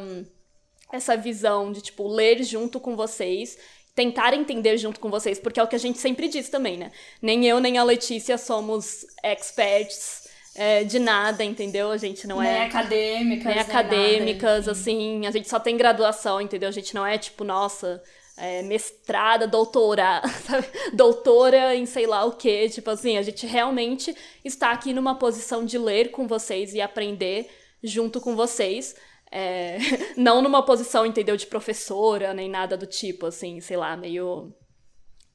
essa 0.91 1.15
visão 1.15 1.71
de, 1.71 1.81
tipo, 1.81 2.07
ler 2.07 2.43
junto 2.43 2.79
com 2.79 2.95
vocês 2.95 3.57
tentar 3.95 4.33
entender 4.33 4.77
junto 4.77 4.97
com 4.97 5.09
vocês, 5.09 5.39
porque 5.39 5.59
é 5.59 5.63
o 5.63 5.67
que 5.67 5.75
a 5.75 5.79
gente 5.79 5.99
sempre 5.99 6.29
diz 6.29 6.47
também, 6.47 6.77
né? 6.77 6.89
Nem 7.21 7.45
eu 7.45 7.59
nem 7.59 7.77
a 7.77 7.83
Letícia 7.83 8.37
somos 8.37 9.05
experts 9.21 10.28
é, 10.55 10.83
de 10.83 10.99
nada, 10.99 11.43
entendeu? 11.43 11.91
A 11.91 11.97
gente 11.97 12.27
não 12.27 12.39
nem 12.39 12.51
é. 12.51 12.65
acadêmicas. 12.65 13.45
Nem 13.45 13.59
acadêmicas, 13.59 14.65
nada, 14.65 14.71
assim. 14.71 15.25
A 15.25 15.31
gente 15.31 15.49
só 15.49 15.59
tem 15.59 15.77
graduação, 15.77 16.41
entendeu? 16.41 16.69
A 16.69 16.73
gente 16.73 16.93
não 16.95 17.05
é 17.05 17.17
tipo, 17.17 17.43
nossa. 17.43 18.01
É, 18.41 18.61
mestrada, 18.61 19.45
doutora, 19.45 20.21
sabe? 20.47 20.65
doutora 20.93 21.75
em 21.75 21.85
sei 21.85 22.07
lá 22.07 22.23
o 22.23 22.37
que, 22.37 22.69
tipo 22.69 22.89
assim, 22.89 23.17
a 23.17 23.21
gente 23.21 23.45
realmente 23.45 24.15
está 24.45 24.71
aqui 24.71 24.93
numa 24.93 25.13
posição 25.13 25.65
de 25.65 25.77
ler 25.77 26.11
com 26.11 26.25
vocês 26.25 26.73
e 26.73 26.79
aprender 26.79 27.49
junto 27.83 28.21
com 28.21 28.37
vocês, 28.37 28.95
é, 29.31 29.77
não 30.15 30.41
numa 30.41 30.63
posição, 30.63 31.05
entendeu, 31.05 31.35
de 31.35 31.47
professora, 31.47 32.33
nem 32.33 32.49
nada 32.49 32.77
do 32.77 32.85
tipo, 32.85 33.25
assim, 33.25 33.59
sei 33.59 33.77
lá, 33.77 33.95
meio 33.95 34.53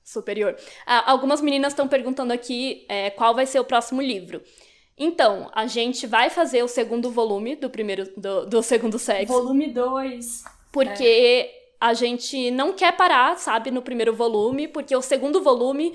superior. 0.02 0.56
Ah, 0.86 1.10
algumas 1.10 1.40
meninas 1.40 1.72
estão 1.72 1.88
perguntando 1.88 2.32
aqui 2.32 2.84
é, 2.88 3.10
qual 3.10 3.34
vai 3.34 3.46
ser 3.46 3.60
o 3.60 3.64
próximo 3.64 4.02
livro. 4.02 4.42
Então, 4.96 5.50
a 5.52 5.66
gente 5.66 6.06
vai 6.06 6.30
fazer 6.30 6.62
o 6.62 6.68
segundo 6.68 7.10
volume 7.10 7.56
do 7.56 7.68
primeiro 7.68 8.08
do, 8.16 8.46
do 8.46 8.62
segundo 8.62 8.98
sexo. 8.98 9.32
Volume 9.32 9.72
2. 9.72 10.44
Porque 10.70 11.04
é. 11.04 11.50
a 11.80 11.94
gente 11.94 12.50
não 12.50 12.72
quer 12.72 12.96
parar, 12.96 13.36
sabe, 13.36 13.70
no 13.70 13.82
primeiro 13.82 14.14
volume, 14.14 14.68
porque 14.68 14.94
o 14.94 15.02
segundo 15.02 15.42
volume 15.42 15.92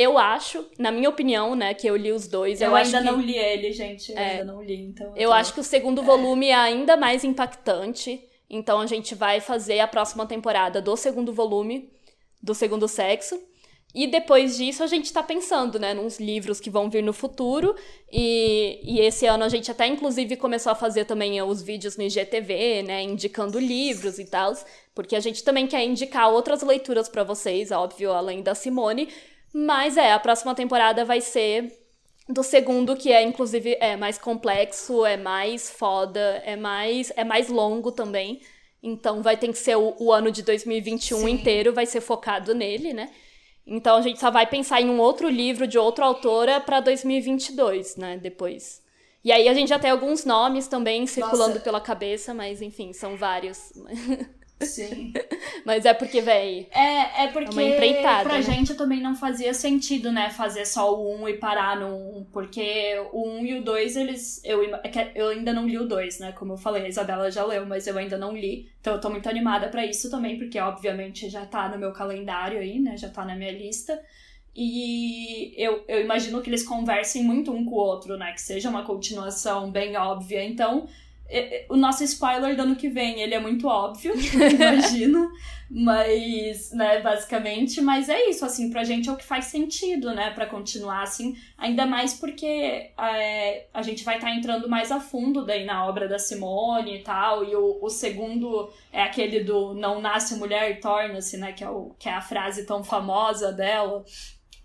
eu 0.00 0.16
acho, 0.16 0.66
na 0.78 0.90
minha 0.90 1.10
opinião, 1.10 1.54
né, 1.54 1.74
que 1.74 1.86
eu 1.86 1.94
li 1.94 2.10
os 2.10 2.26
dois. 2.26 2.62
Eu, 2.62 2.68
eu 2.68 2.74
ainda 2.74 2.98
que... 2.98 3.04
não 3.04 3.20
li 3.20 3.36
ele, 3.36 3.70
gente. 3.70 4.10
Eu 4.10 4.18
é, 4.18 4.30
ainda 4.30 4.44
não 4.46 4.62
li, 4.62 4.80
então. 4.80 5.08
Eu, 5.08 5.24
eu 5.24 5.28
tô... 5.28 5.34
acho 5.34 5.52
que 5.52 5.60
o 5.60 5.64
segundo 5.64 6.02
volume 6.02 6.48
é 6.48 6.54
ainda 6.54 6.96
mais 6.96 7.22
impactante. 7.22 8.18
Então 8.48 8.80
a 8.80 8.86
gente 8.86 9.14
vai 9.14 9.40
fazer 9.40 9.78
a 9.78 9.86
próxima 9.86 10.26
temporada 10.26 10.80
do 10.80 10.96
segundo 10.96 11.32
volume, 11.32 11.92
do 12.42 12.54
segundo 12.54 12.88
sexo. 12.88 13.38
E 13.94 14.06
depois 14.06 14.56
disso 14.56 14.84
a 14.84 14.86
gente 14.86 15.06
está 15.06 15.22
pensando, 15.22 15.78
né, 15.78 15.92
nos 15.92 16.20
livros 16.20 16.60
que 16.60 16.70
vão 16.70 16.88
vir 16.88 17.02
no 17.02 17.12
futuro. 17.12 17.74
E, 18.10 18.80
e 18.84 19.00
esse 19.00 19.26
ano 19.26 19.42
a 19.42 19.48
gente 19.48 19.70
até 19.70 19.86
inclusive 19.86 20.36
começou 20.36 20.70
a 20.70 20.76
fazer 20.76 21.04
também 21.04 21.42
os 21.42 21.60
vídeos 21.60 21.96
no 21.96 22.04
IGTV, 22.04 22.82
né, 22.82 23.02
indicando 23.02 23.58
livros 23.58 24.18
e 24.18 24.24
tal, 24.24 24.54
porque 24.94 25.16
a 25.16 25.20
gente 25.20 25.42
também 25.42 25.66
quer 25.66 25.84
indicar 25.84 26.30
outras 26.30 26.62
leituras 26.62 27.08
para 27.08 27.24
vocês, 27.24 27.72
óbvio, 27.72 28.12
além 28.12 28.42
da 28.42 28.54
Simone. 28.54 29.08
Mas 29.52 29.96
é, 29.96 30.12
a 30.12 30.18
próxima 30.20 30.54
temporada 30.54 31.04
vai 31.04 31.20
ser 31.20 31.76
do 32.28 32.44
segundo, 32.44 32.96
que 32.96 33.12
é 33.12 33.22
inclusive 33.22 33.76
é 33.80 33.96
mais 33.96 34.16
complexo, 34.16 35.04
é 35.04 35.16
mais 35.16 35.68
foda, 35.68 36.40
é 36.44 36.54
mais 36.54 37.12
é 37.16 37.24
mais 37.24 37.48
longo 37.48 37.90
também. 37.90 38.40
Então 38.80 39.20
vai 39.20 39.36
ter 39.36 39.48
que 39.48 39.58
ser 39.58 39.76
o, 39.76 39.96
o 39.98 40.12
ano 40.12 40.30
de 40.30 40.42
2021 40.42 41.18
Sim. 41.18 41.28
inteiro 41.28 41.72
vai 41.72 41.86
ser 41.86 42.00
focado 42.00 42.54
nele, 42.54 42.92
né? 42.92 43.10
Então 43.66 43.96
a 43.96 44.02
gente 44.02 44.18
só 44.18 44.30
vai 44.30 44.46
pensar 44.46 44.80
em 44.80 44.88
um 44.88 44.98
outro 44.98 45.28
livro 45.28 45.66
de 45.66 45.78
outra 45.78 46.04
autora 46.04 46.60
para 46.60 46.80
2022, 46.80 47.96
né, 47.96 48.16
depois. 48.16 48.82
E 49.22 49.30
aí 49.30 49.48
a 49.48 49.54
gente 49.54 49.68
já 49.68 49.78
tem 49.78 49.90
alguns 49.90 50.24
nomes 50.24 50.66
também 50.66 51.06
circulando 51.06 51.50
Nossa. 51.50 51.60
pela 51.60 51.80
cabeça, 51.80 52.32
mas 52.32 52.62
enfim, 52.62 52.92
são 52.92 53.16
vários. 53.16 53.72
Sim. 54.60 55.12
Mas 55.64 55.84
é 55.84 55.94
porque, 55.94 56.20
véi. 56.20 56.68
É, 56.70 57.24
é 57.24 57.28
porque 57.28 57.48
é 57.48 57.52
uma 57.52 57.62
empreitada, 57.62 58.28
pra 58.28 58.38
né? 58.38 58.42
gente 58.42 58.74
também 58.74 59.00
não 59.00 59.14
fazia 59.14 59.54
sentido, 59.54 60.12
né? 60.12 60.30
Fazer 60.30 60.66
só 60.66 60.94
o 60.94 61.16
1 61.16 61.22
um 61.22 61.28
e 61.28 61.34
parar 61.38 61.80
no 61.80 61.86
1. 61.86 62.18
Um, 62.18 62.24
porque 62.24 62.94
o 63.12 63.26
1 63.26 63.38
um 63.38 63.46
e 63.46 63.58
o 63.58 63.62
2, 63.62 63.96
eles. 63.96 64.40
Eu, 64.44 64.62
é 64.74 65.12
eu 65.14 65.28
ainda 65.28 65.52
não 65.52 65.66
li 65.66 65.78
o 65.78 65.86
2, 65.86 66.18
né? 66.20 66.32
Como 66.32 66.52
eu 66.52 66.58
falei, 66.58 66.84
a 66.84 66.88
Isabela 66.88 67.30
já 67.30 67.44
leu, 67.44 67.64
mas 67.66 67.86
eu 67.86 67.96
ainda 67.96 68.18
não 68.18 68.36
li. 68.36 68.70
Então 68.80 68.94
eu 68.94 69.00
tô 69.00 69.08
muito 69.08 69.28
animada 69.28 69.68
para 69.68 69.84
isso 69.84 70.10
também, 70.10 70.38
porque 70.38 70.58
obviamente 70.58 71.28
já 71.28 71.46
tá 71.46 71.68
no 71.68 71.78
meu 71.78 71.92
calendário 71.92 72.58
aí, 72.58 72.78
né? 72.78 72.96
Já 72.96 73.08
tá 73.08 73.24
na 73.24 73.34
minha 73.34 73.52
lista. 73.52 74.00
E 74.54 75.54
eu, 75.56 75.84
eu 75.86 76.00
imagino 76.00 76.42
que 76.42 76.50
eles 76.50 76.64
conversem 76.64 77.22
muito 77.22 77.52
um 77.52 77.64
com 77.64 77.74
o 77.76 77.78
outro, 77.78 78.16
né? 78.18 78.32
Que 78.32 78.42
seja 78.42 78.68
uma 78.68 78.84
continuação 78.84 79.70
bem 79.70 79.96
óbvia. 79.96 80.44
Então 80.44 80.88
o 81.68 81.76
nosso 81.76 82.02
spoiler 82.04 82.56
do 82.56 82.62
ano 82.62 82.76
que 82.76 82.88
vem, 82.88 83.20
ele 83.20 83.34
é 83.34 83.40
muito 83.40 83.68
óbvio, 83.68 84.12
imagino, 84.18 85.30
mas, 85.70 86.72
né, 86.72 87.00
basicamente, 87.00 87.80
mas 87.80 88.08
é 88.08 88.28
isso, 88.28 88.44
assim, 88.44 88.70
pra 88.70 88.82
gente 88.82 89.08
é 89.08 89.12
o 89.12 89.16
que 89.16 89.24
faz 89.24 89.46
sentido, 89.46 90.12
né, 90.12 90.30
pra 90.30 90.46
continuar, 90.46 91.02
assim, 91.02 91.36
ainda 91.56 91.86
mais 91.86 92.14
porque 92.14 92.90
é, 92.98 93.66
a 93.72 93.80
gente 93.82 94.02
vai 94.02 94.16
estar 94.16 94.26
tá 94.26 94.34
entrando 94.34 94.68
mais 94.68 94.90
a 94.90 94.98
fundo 94.98 95.46
daí 95.46 95.64
na 95.64 95.86
obra 95.86 96.08
da 96.08 96.18
Simone 96.18 96.96
e 96.96 97.02
tal, 97.02 97.44
e 97.44 97.54
o, 97.54 97.78
o 97.80 97.88
segundo 97.88 98.68
é 98.92 99.02
aquele 99.02 99.44
do 99.44 99.72
não 99.74 100.00
nasce 100.00 100.34
mulher 100.34 100.80
torna-se, 100.80 101.36
né, 101.36 101.52
que 101.52 101.62
é, 101.62 101.70
o, 101.70 101.94
que 101.98 102.08
é 102.08 102.12
a 102.12 102.20
frase 102.20 102.66
tão 102.66 102.82
famosa 102.82 103.52
dela, 103.52 104.04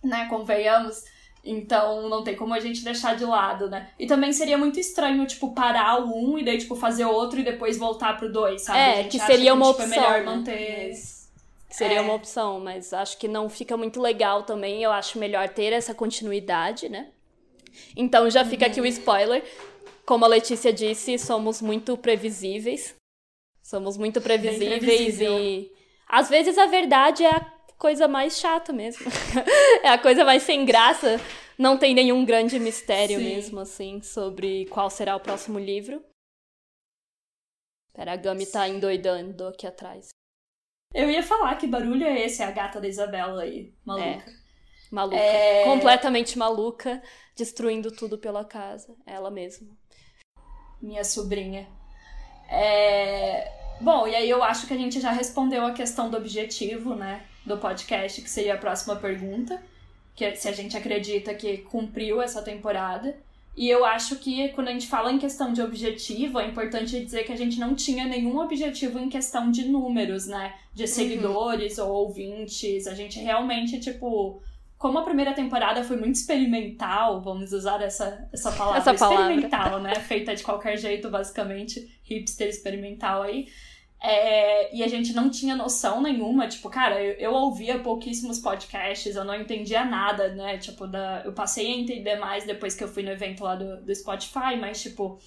né, 0.04 0.26
convenhamos, 0.28 1.04
então 1.46 2.10
não 2.10 2.24
tem 2.24 2.36
como 2.36 2.54
a 2.54 2.60
gente 2.60 2.84
deixar 2.84 3.16
de 3.16 3.24
lado, 3.24 3.70
né? 3.70 3.90
E 4.00 4.08
também 4.08 4.34
seria 4.34 4.58
muito 4.58 4.80
estranho, 4.80 5.26
tipo, 5.28 5.54
parar 5.54 6.04
o 6.04 6.34
um 6.34 6.40
e 6.40 6.44
daí, 6.44 6.58
tipo, 6.58 6.76
fazer 6.76 7.06
outro 7.06 7.40
e 7.40 7.44
depois 7.44 7.78
voltar 7.78 8.18
pro 8.18 8.32
dois, 8.32 8.64
sabe? 8.64 8.80
É, 8.80 9.04
que 9.04 9.20
seria 9.20 9.52
que, 9.52 9.58
uma 9.58 9.72
tipo, 9.72 9.84
opção. 9.84 9.86
É 9.86 10.02
melhor 10.02 10.20
né? 10.20 10.26
manter. 10.26 10.88
Mas... 10.90 11.30
Seria 11.70 11.98
é. 11.98 12.02
uma 12.02 12.14
opção, 12.14 12.60
mas 12.60 12.94
acho 12.94 13.18
que 13.18 13.28
não 13.28 13.50
fica 13.50 13.78
muito 13.78 14.02
legal 14.02 14.44
também. 14.44 14.82
Eu 14.82 14.92
acho 14.92 15.20
melhor 15.20 15.50
ter 15.50 15.74
essa 15.74 15.94
continuidade, 15.94 16.90
né? 16.90 17.10
Então 17.96 18.30
já 18.30 18.44
fica 18.44 18.66
uhum. 18.66 18.72
aqui 18.72 18.82
o 18.82 18.86
spoiler. 18.86 19.44
Como 20.06 20.24
a 20.24 20.28
Letícia 20.28 20.72
disse, 20.72 21.18
somos 21.20 21.62
muito 21.62 21.98
previsíveis. 21.98 22.96
Somos 23.62 23.98
muito 23.98 24.22
previsíveis 24.22 25.20
e 25.20 25.72
às 26.08 26.30
vezes 26.30 26.58
a 26.58 26.68
verdade 26.68 27.24
é 27.24 27.30
a 27.30 27.55
coisa 27.78 28.08
mais 28.08 28.40
chata 28.40 28.74
mesmo. 28.74 29.06
é 29.84 29.90
a 29.90 29.98
coisa 29.98 30.24
mais 30.24 30.44
sem 30.44 30.66
graça. 30.66 31.20
Não 31.58 31.78
tem 31.78 31.94
nenhum 31.94 32.26
grande 32.26 32.60
mistério 32.60 33.18
Sim. 33.18 33.24
mesmo, 33.24 33.60
assim, 33.60 34.02
sobre 34.02 34.66
qual 34.66 34.90
será 34.90 35.16
o 35.16 35.20
próximo 35.20 35.58
livro. 35.58 36.04
Pera, 37.94 38.14
a 38.14 38.16
Gami 38.18 38.46
tá 38.46 38.68
endoidando 38.68 39.48
aqui 39.48 39.66
atrás. 39.66 40.10
Eu 40.94 41.10
ia 41.10 41.24
falar 41.24 41.56
que 41.56 41.66
barulho 41.66 42.06
é 42.06 42.22
esse, 42.22 42.42
é 42.42 42.46
a 42.46 42.52
gata 42.52 42.80
da 42.80 42.88
Isabela 42.88 43.44
aí, 43.44 43.74
maluca. 43.86 44.06
É, 44.06 44.24
maluca. 44.92 45.18
É... 45.18 45.64
Completamente 45.64 46.38
maluca, 46.38 47.02
destruindo 47.36 47.92
tudo 47.92 48.18
pela 48.18 48.44
casa. 48.44 48.96
Ela 49.06 49.32
mesma. 49.32 49.68
Minha 50.82 51.06
sobrinha. 51.06 51.68
É... 52.50 53.50
Bom, 53.80 54.08
e 54.08 54.16
aí 54.16 54.30
eu 54.30 54.44
acho 54.44 54.68
que 54.68 54.74
a 54.74 54.78
gente 54.78 55.00
já 55.00 55.12
respondeu 55.12 55.66
a 55.66 55.74
questão 55.74 56.10
do 56.10 56.18
objetivo, 56.18 56.96
né? 56.96 57.26
Do 57.46 57.58
podcast, 57.58 58.22
que 58.22 58.30
seria 58.30 58.56
a 58.56 58.58
próxima 58.58 58.96
pergunta, 58.96 59.62
que 60.16 60.26
é 60.26 60.34
se 60.34 60.48
a 60.48 60.52
gente 60.52 60.76
acredita 60.76 61.34
que 61.34 61.58
cumpriu 61.60 62.22
essa 62.22 62.42
temporada. 62.42 63.16
E 63.56 63.70
eu 63.70 63.86
acho 63.86 64.18
que 64.18 64.50
quando 64.50 64.68
a 64.68 64.72
gente 64.72 64.88
fala 64.88 65.12
em 65.12 65.18
questão 65.18 65.54
de 65.54 65.62
objetivo, 65.62 66.40
é 66.40 66.48
importante 66.48 67.00
dizer 67.00 67.24
que 67.24 67.32
a 67.32 67.38
gente 67.38 67.58
não 67.58 67.74
tinha 67.74 68.06
nenhum 68.06 68.38
objetivo 68.40 69.00
em 69.00 69.08
questão 69.08 69.50
de 69.50 69.66
números, 69.66 70.28
né? 70.28 70.54
De 70.74 70.84
uhum. 70.84 70.88
seguidores 70.88 71.78
uhum. 71.78 71.88
ou 71.88 71.94
ouvintes. 72.08 72.86
A 72.86 72.94
gente 72.94 73.18
realmente, 73.20 73.80
tipo, 73.80 74.42
como 74.78 75.00
a 75.00 75.04
primeira 75.04 75.34
temporada 75.34 75.84
foi 75.86 75.96
muito 75.96 76.16
experimental, 76.16 77.22
vamos 77.22 77.54
usar 77.54 77.82
essa, 77.82 78.28
essa 78.34 78.52
palavra, 78.52 78.80
essa 78.80 78.94
palavra. 78.94 79.34
experimental, 79.34 79.80
né? 79.80 79.96
Feita 79.96 80.36
de 80.36 80.44
qualquer 80.44 80.78
jeito, 80.78 81.10
basicamente, 81.10 81.98
hipster 82.04 82.50
experimental 82.50 83.24
aí. 83.24 83.48
É, 84.08 84.76
e 84.76 84.84
a 84.84 84.88
gente 84.88 85.14
não 85.14 85.32
tinha 85.32 85.56
noção 85.56 86.00
nenhuma, 86.00 86.48
tipo, 86.48 86.70
cara, 86.70 87.02
eu, 87.04 87.14
eu, 87.14 87.34
ouvia 87.34 87.80
pouquíssimos 87.80 88.38
podcasts, 88.38 89.16
eu 89.16 89.26
não 89.26 89.34
entendia 89.34 89.84
nada, 89.84 90.28
né? 90.30 90.60
Tipo, 90.60 90.86
da, 90.86 91.24
eu 91.26 91.34
passei 91.34 91.66
a 91.66 91.76
entender 91.76 92.16
mais 92.18 92.46
depois 92.46 92.76
que 92.76 92.84
eu 92.84 92.88
fui 92.88 93.02
no 93.02 93.10
evento 93.10 93.44
lá 93.44 93.56
do, 93.56 93.82
do 93.82 93.96
Spotify, 93.96 94.58
mas, 94.62 94.80
tipo, 94.84 95.18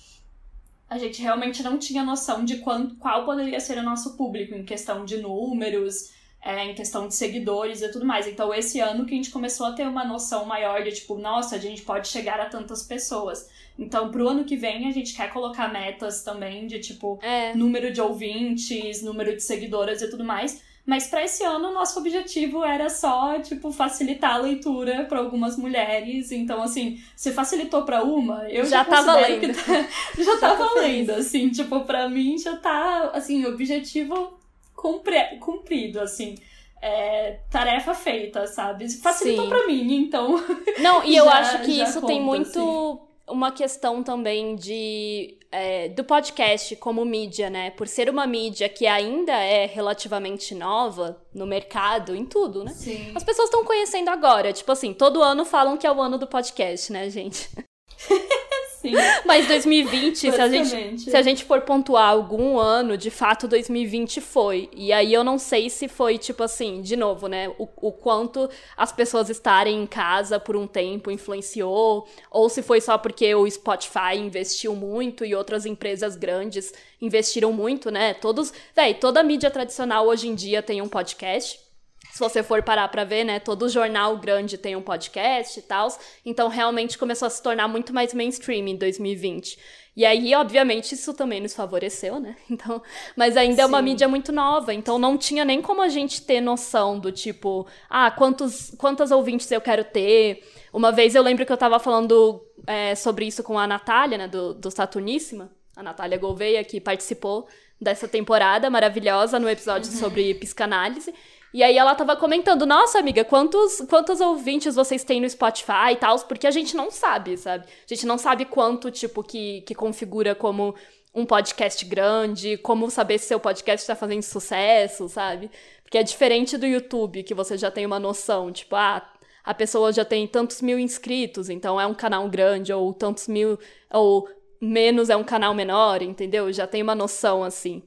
a 0.88 0.96
gente 0.96 1.20
realmente 1.20 1.60
não 1.60 1.76
tinha 1.76 2.04
noção 2.04 2.44
de 2.44 2.58
qual, 2.58 2.86
qual 3.00 3.24
poderia 3.24 3.58
ser 3.58 3.78
o 3.78 3.82
nosso 3.82 4.16
público 4.16 4.54
em 4.54 4.64
questão 4.64 5.04
de 5.04 5.16
números, 5.16 6.12
é, 6.40 6.66
em 6.66 6.74
questão 6.76 7.08
de 7.08 7.16
seguidores 7.16 7.82
e 7.82 7.90
tudo 7.90 8.06
mais. 8.06 8.28
Então, 8.28 8.54
esse 8.54 8.78
ano 8.78 9.04
que 9.04 9.12
a 9.12 9.16
gente 9.16 9.30
começou 9.30 9.66
a 9.66 9.72
ter 9.72 9.88
uma 9.88 10.04
noção 10.04 10.44
maior 10.44 10.84
de, 10.84 10.92
tipo, 10.92 11.18
nossa, 11.18 11.56
a 11.56 11.58
gente 11.58 11.82
pode 11.82 12.06
chegar 12.06 12.38
a 12.38 12.48
tantas 12.48 12.84
pessoas. 12.84 13.50
Então, 13.78 14.10
pro 14.10 14.28
ano 14.28 14.44
que 14.44 14.56
vem, 14.56 14.88
a 14.88 14.90
gente 14.90 15.14
quer 15.14 15.32
colocar 15.32 15.72
metas 15.72 16.24
também 16.24 16.66
de, 16.66 16.80
tipo, 16.80 17.18
é. 17.22 17.54
número 17.54 17.92
de 17.92 18.00
ouvintes, 18.00 19.02
número 19.02 19.36
de 19.36 19.42
seguidoras 19.42 20.02
e 20.02 20.10
tudo 20.10 20.24
mais. 20.24 20.60
Mas 20.84 21.06
para 21.06 21.22
esse 21.22 21.44
ano, 21.44 21.68
o 21.68 21.74
nosso 21.74 21.98
objetivo 22.00 22.64
era 22.64 22.88
só, 22.88 23.38
tipo, 23.40 23.70
facilitar 23.70 24.36
a 24.36 24.38
leitura 24.38 25.04
para 25.04 25.18
algumas 25.18 25.56
mulheres. 25.56 26.32
Então, 26.32 26.62
assim, 26.62 27.00
se 27.14 27.30
facilitou 27.30 27.84
para 27.84 28.02
uma, 28.02 28.48
eu 28.48 28.64
já, 28.64 28.78
já 28.78 28.84
tá 28.84 29.02
valendo. 29.02 29.52
Tá, 29.54 29.86
já, 30.16 30.24
já 30.24 30.38
tá 30.38 30.54
valendo, 30.54 31.10
assim, 31.10 31.50
tipo, 31.50 31.82
para 31.82 32.08
mim 32.08 32.38
já 32.38 32.56
tá, 32.56 33.10
assim, 33.12 33.44
objetivo 33.44 34.38
cumpri, 34.74 35.36
cumprido, 35.38 36.00
assim. 36.00 36.36
É, 36.80 37.40
tarefa 37.50 37.92
feita, 37.92 38.46
sabe? 38.46 38.88
Facilitou 38.88 39.48
para 39.48 39.66
mim, 39.66 39.94
então. 39.94 40.42
Não, 40.78 41.04
e 41.04 41.14
eu 41.14 41.26
já, 41.26 41.38
acho 41.38 41.62
que 41.62 41.82
isso 41.82 42.00
conta, 42.00 42.06
tem 42.06 42.22
muito 42.22 42.58
assim 42.58 43.07
uma 43.30 43.52
questão 43.52 44.02
também 44.02 44.56
de 44.56 45.38
é, 45.50 45.88
do 45.88 46.04
podcast 46.04 46.76
como 46.76 47.04
mídia, 47.04 47.48
né? 47.48 47.70
Por 47.70 47.88
ser 47.88 48.10
uma 48.10 48.26
mídia 48.26 48.68
que 48.68 48.86
ainda 48.86 49.32
é 49.32 49.66
relativamente 49.66 50.54
nova 50.54 51.20
no 51.34 51.46
mercado, 51.46 52.14
em 52.14 52.24
tudo, 52.24 52.64
né? 52.64 52.72
Sim. 52.72 53.12
As 53.14 53.24
pessoas 53.24 53.48
estão 53.48 53.64
conhecendo 53.64 54.10
agora. 54.10 54.52
Tipo 54.52 54.72
assim, 54.72 54.92
todo 54.92 55.22
ano 55.22 55.44
falam 55.44 55.76
que 55.76 55.86
é 55.86 55.92
o 55.92 56.00
ano 56.00 56.18
do 56.18 56.26
podcast, 56.26 56.92
né, 56.92 57.08
gente? 57.10 57.48
Sim. 58.80 58.92
Mas 59.26 59.48
2020, 59.48 60.16
se 60.16 60.28
a, 60.28 60.48
gente, 60.48 61.00
se 61.00 61.16
a 61.16 61.20
gente 61.20 61.44
for 61.44 61.62
pontuar 61.62 62.10
algum 62.10 62.58
ano, 62.58 62.96
de 62.96 63.10
fato 63.10 63.48
2020 63.48 64.20
foi. 64.20 64.70
E 64.72 64.92
aí 64.92 65.12
eu 65.12 65.24
não 65.24 65.36
sei 65.36 65.68
se 65.68 65.88
foi, 65.88 66.16
tipo 66.16 66.44
assim, 66.44 66.80
de 66.80 66.94
novo, 66.94 67.26
né? 67.26 67.48
O, 67.58 67.68
o 67.76 67.90
quanto 67.90 68.48
as 68.76 68.92
pessoas 68.92 69.30
estarem 69.30 69.82
em 69.82 69.86
casa 69.86 70.38
por 70.38 70.56
um 70.56 70.66
tempo 70.66 71.10
influenciou, 71.10 72.06
ou 72.30 72.48
se 72.48 72.62
foi 72.62 72.80
só 72.80 72.96
porque 72.96 73.34
o 73.34 73.50
Spotify 73.50 74.16
investiu 74.16 74.76
muito 74.76 75.24
e 75.24 75.34
outras 75.34 75.66
empresas 75.66 76.14
grandes 76.14 76.72
investiram 77.02 77.52
muito, 77.52 77.90
né? 77.90 78.14
Todos. 78.14 78.52
Véi, 78.76 78.94
toda 78.94 79.24
mídia 79.24 79.50
tradicional 79.50 80.06
hoje 80.06 80.28
em 80.28 80.36
dia 80.36 80.62
tem 80.62 80.80
um 80.80 80.88
podcast 80.88 81.67
se 82.12 82.18
você 82.18 82.42
for 82.42 82.62
parar 82.62 82.88
para 82.88 83.04
ver, 83.04 83.24
né, 83.24 83.38
todo 83.38 83.68
jornal 83.68 84.16
grande 84.16 84.58
tem 84.58 84.74
um 84.74 84.82
podcast 84.82 85.58
e 85.58 85.62
tal. 85.62 85.88
Então, 86.24 86.48
realmente 86.48 86.98
começou 86.98 87.26
a 87.26 87.30
se 87.30 87.42
tornar 87.42 87.68
muito 87.68 87.94
mais 87.94 88.12
mainstream 88.12 88.66
em 88.66 88.76
2020. 88.76 89.58
E 89.98 90.04
aí, 90.04 90.32
obviamente, 90.36 90.92
isso 90.94 91.12
também 91.12 91.40
nos 91.40 91.56
favoreceu, 91.56 92.20
né? 92.20 92.36
Então, 92.48 92.80
mas 93.16 93.36
ainda 93.36 93.56
Sim. 93.56 93.62
é 93.62 93.66
uma 93.66 93.82
mídia 93.82 94.06
muito 94.06 94.30
nova, 94.30 94.72
então 94.72 94.96
não 94.96 95.18
tinha 95.18 95.44
nem 95.44 95.60
como 95.60 95.82
a 95.82 95.88
gente 95.88 96.22
ter 96.22 96.40
noção 96.40 97.00
do 97.00 97.10
tipo, 97.10 97.66
ah, 97.90 98.08
quantos, 98.10 98.72
quantas 98.78 99.10
ouvintes 99.10 99.50
eu 99.50 99.60
quero 99.60 99.82
ter. 99.82 100.44
Uma 100.72 100.92
vez 100.92 101.16
eu 101.16 101.22
lembro 101.22 101.44
que 101.44 101.52
eu 101.52 101.56
tava 101.56 101.80
falando 101.80 102.40
é, 102.64 102.94
sobre 102.94 103.26
isso 103.26 103.42
com 103.42 103.58
a 103.58 103.66
Natália, 103.66 104.16
né, 104.16 104.28
do, 104.28 104.54
do 104.54 104.70
Saturníssima, 104.70 105.50
a 105.74 105.82
Natália 105.82 106.16
Gouveia, 106.16 106.62
que 106.62 106.80
participou 106.80 107.48
dessa 107.80 108.06
temporada 108.06 108.70
maravilhosa 108.70 109.38
no 109.40 109.48
episódio 109.48 109.90
uhum. 109.90 109.98
sobre 109.98 110.34
psicanálise. 110.34 111.12
E 111.58 111.62
aí 111.64 111.76
ela 111.76 111.92
tava 111.96 112.14
comentando, 112.14 112.64
nossa, 112.64 113.00
amiga, 113.00 113.24
quantos, 113.24 113.80
quantos 113.90 114.20
ouvintes 114.20 114.76
vocês 114.76 115.02
têm 115.02 115.20
no 115.20 115.28
Spotify 115.28 115.90
e 115.90 115.96
tal? 115.96 116.16
Porque 116.20 116.46
a 116.46 116.52
gente 116.52 116.76
não 116.76 116.88
sabe, 116.88 117.36
sabe? 117.36 117.64
A 117.66 117.92
gente 117.92 118.06
não 118.06 118.16
sabe 118.16 118.44
quanto, 118.44 118.92
tipo, 118.92 119.24
que, 119.24 119.62
que 119.62 119.74
configura 119.74 120.36
como 120.36 120.76
um 121.12 121.26
podcast 121.26 121.84
grande, 121.84 122.56
como 122.58 122.88
saber 122.92 123.18
se 123.18 123.26
seu 123.26 123.40
podcast 123.40 123.84
tá 123.84 123.96
fazendo 123.96 124.22
sucesso, 124.22 125.08
sabe? 125.08 125.50
Porque 125.82 125.98
é 125.98 126.04
diferente 126.04 126.56
do 126.56 126.64
YouTube, 126.64 127.24
que 127.24 127.34
você 127.34 127.58
já 127.58 127.72
tem 127.72 127.84
uma 127.84 127.98
noção, 127.98 128.52
tipo, 128.52 128.76
ah, 128.76 129.04
a 129.42 129.52
pessoa 129.52 129.92
já 129.92 130.04
tem 130.04 130.28
tantos 130.28 130.62
mil 130.62 130.78
inscritos, 130.78 131.50
então 131.50 131.80
é 131.80 131.88
um 131.88 131.94
canal 131.94 132.28
grande, 132.28 132.72
ou 132.72 132.94
tantos 132.94 133.26
mil, 133.26 133.58
ou 133.92 134.28
menos 134.60 135.10
é 135.10 135.16
um 135.16 135.24
canal 135.24 135.52
menor, 135.54 136.02
entendeu? 136.02 136.52
Já 136.52 136.68
tem 136.68 136.84
uma 136.84 136.94
noção, 136.94 137.42
assim. 137.42 137.82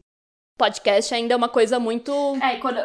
Podcast 0.57 1.15
ainda 1.15 1.34
é 1.34 1.38
uma 1.38 1.47
coisa 1.47 1.80
muito. 1.80 2.11
É, 2.43 2.57
quando, 2.57 2.82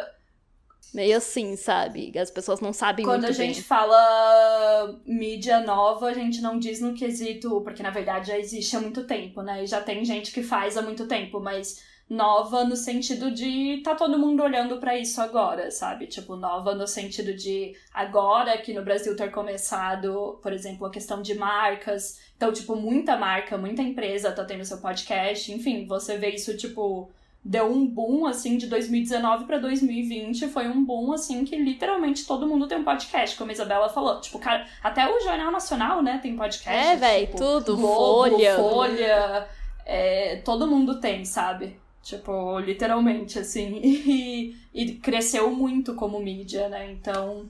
meio 0.93 1.17
assim, 1.17 1.55
sabe? 1.55 2.11
As 2.17 2.31
pessoas 2.31 2.59
não 2.59 2.73
sabem 2.73 3.05
Quando 3.05 3.23
muito 3.23 3.31
a 3.31 3.43
gente 3.43 3.55
bem. 3.55 3.63
fala 3.63 4.99
mídia 5.05 5.59
nova, 5.61 6.07
a 6.07 6.13
gente 6.13 6.41
não 6.41 6.57
diz 6.57 6.79
no 6.79 6.93
quesito, 6.93 7.61
porque 7.61 7.83
na 7.83 7.89
verdade 7.89 8.27
já 8.27 8.37
existe 8.39 8.75
há 8.75 8.81
muito 8.81 9.03
tempo, 9.03 9.41
né? 9.41 9.63
E 9.63 9.67
já 9.67 9.81
tem 9.81 10.03
gente 10.03 10.31
que 10.31 10.43
faz 10.43 10.77
há 10.77 10.81
muito 10.81 11.07
tempo, 11.07 11.39
mas 11.39 11.81
nova 12.09 12.63
no 12.63 12.75
sentido 12.77 13.29
de 13.29 13.81
tá 13.83 13.93
todo 13.93 14.17
mundo 14.17 14.41
olhando 14.41 14.77
pra 14.77 14.97
isso 14.97 15.21
agora, 15.21 15.69
sabe? 15.71 16.07
Tipo, 16.07 16.35
nova 16.35 16.73
no 16.73 16.87
sentido 16.87 17.33
de 17.33 17.75
agora 17.93 18.53
aqui 18.53 18.73
no 18.73 18.83
Brasil 18.83 19.15
ter 19.15 19.29
começado, 19.29 20.39
por 20.41 20.53
exemplo, 20.53 20.87
a 20.87 20.91
questão 20.91 21.21
de 21.21 21.35
marcas. 21.35 22.19
Então, 22.37 22.53
tipo, 22.53 22.75
muita 22.75 23.17
marca, 23.17 23.57
muita 23.57 23.81
empresa 23.81 24.31
tá 24.31 24.45
tendo 24.45 24.63
seu 24.63 24.77
podcast. 24.77 25.51
Enfim, 25.51 25.85
você 25.85 26.17
vê 26.17 26.29
isso, 26.29 26.55
tipo, 26.55 27.09
deu 27.47 27.71
um 27.71 27.87
boom, 27.87 28.25
assim, 28.25 28.57
de 28.57 28.67
2019 28.67 29.45
pra 29.45 29.57
2020. 29.57 30.49
Foi 30.49 30.67
um 30.67 30.83
boom, 30.83 31.13
assim, 31.13 31.45
que 31.45 31.55
literalmente 31.55 32.27
todo 32.27 32.45
mundo 32.45 32.67
tem 32.67 32.77
um 32.77 32.83
podcast, 32.83 33.37
como 33.37 33.49
a 33.49 33.53
Isabela 33.53 33.87
falou. 33.87 34.19
Tipo, 34.19 34.37
cara, 34.37 34.67
até 34.83 35.09
o 35.09 35.19
Jornal 35.21 35.49
Nacional, 35.49 36.03
né, 36.03 36.19
tem 36.21 36.35
podcast. 36.35 36.69
É, 36.69 36.97
véi, 36.97 37.27
tipo, 37.27 37.37
tudo, 37.37 37.77
Globo, 37.77 38.31
Folha. 38.31 38.55
Folha. 38.57 39.47
é, 39.85 40.35
todo 40.43 40.67
mundo 40.67 40.99
tem, 40.99 41.23
sabe? 41.23 41.79
Tipo, 42.03 42.59
literalmente, 42.59 43.39
assim. 43.39 43.79
E, 44.07 44.55
e 44.73 44.93
cresceu 44.93 45.49
muito 45.49 45.95
como 45.95 46.19
mídia, 46.19 46.69
né? 46.69 46.91
Então, 46.91 47.45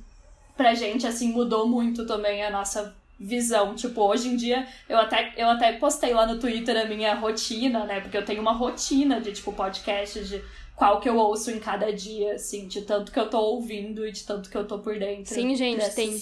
pra 0.56 0.74
gente, 0.76 1.06
assim, 1.06 1.32
mudou 1.32 1.68
muito 1.68 2.06
também 2.06 2.44
a 2.44 2.50
nossa 2.50 2.96
visão. 3.20 3.76
Tipo, 3.76 4.02
hoje 4.04 4.28
em 4.30 4.36
dia, 4.36 4.68
eu 4.88 4.98
até, 4.98 5.34
eu 5.38 5.48
até 5.50 5.74
postei 5.74 6.14
lá 6.14 6.26
no 6.26 6.40
Twitter 6.40 6.78
a 6.78 6.86
minha 6.86 7.14
rotina, 7.16 7.86
né? 7.86 8.00
Porque 8.02 8.18
eu 8.18 8.26
tenho 8.26 8.42
uma 8.42 8.54
rotina 8.54 9.20
de, 9.22 9.32
tipo, 9.34 9.52
podcast 9.54 10.24
de 10.26 10.42
qual 10.76 11.00
que 11.00 11.10
eu 11.10 11.18
ouço 11.18 11.50
em 11.50 11.60
cada 11.60 11.92
dia, 11.92 12.34
assim, 12.36 12.68
de 12.68 12.84
tanto 12.84 13.12
que 13.12 13.20
eu 13.20 13.30
tô 13.30 13.40
ouvindo 13.40 14.06
e 14.08 14.12
de 14.12 14.24
tanto 14.24 14.50
que 14.50 14.56
eu 14.58 14.68
tô 14.68 14.80
por 14.80 14.98
dentro. 15.00 15.34
Sim, 15.34 15.56
gente, 15.56 15.78
dessas- 15.80 15.96
tem. 15.96 16.22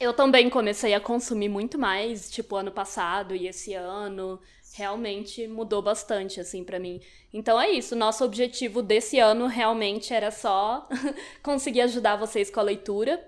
Eu 0.00 0.12
também 0.12 0.50
comecei 0.50 0.92
a 0.92 1.00
consumir 1.00 1.48
muito 1.48 1.78
mais, 1.78 2.28
tipo, 2.28 2.56
ano 2.56 2.72
passado 2.72 3.34
e 3.36 3.46
esse 3.46 3.74
ano. 3.74 4.40
Realmente 4.76 5.46
mudou 5.46 5.80
bastante, 5.80 6.40
assim, 6.40 6.64
pra 6.64 6.80
mim. 6.80 7.00
Então 7.32 7.60
é 7.60 7.70
isso. 7.70 7.94
Nosso 7.94 8.24
objetivo 8.24 8.82
desse 8.82 9.20
ano 9.20 9.46
realmente 9.46 10.12
era 10.12 10.32
só 10.32 10.88
conseguir 11.44 11.82
ajudar 11.82 12.16
vocês 12.16 12.50
com 12.50 12.58
a 12.58 12.64
leitura. 12.64 13.24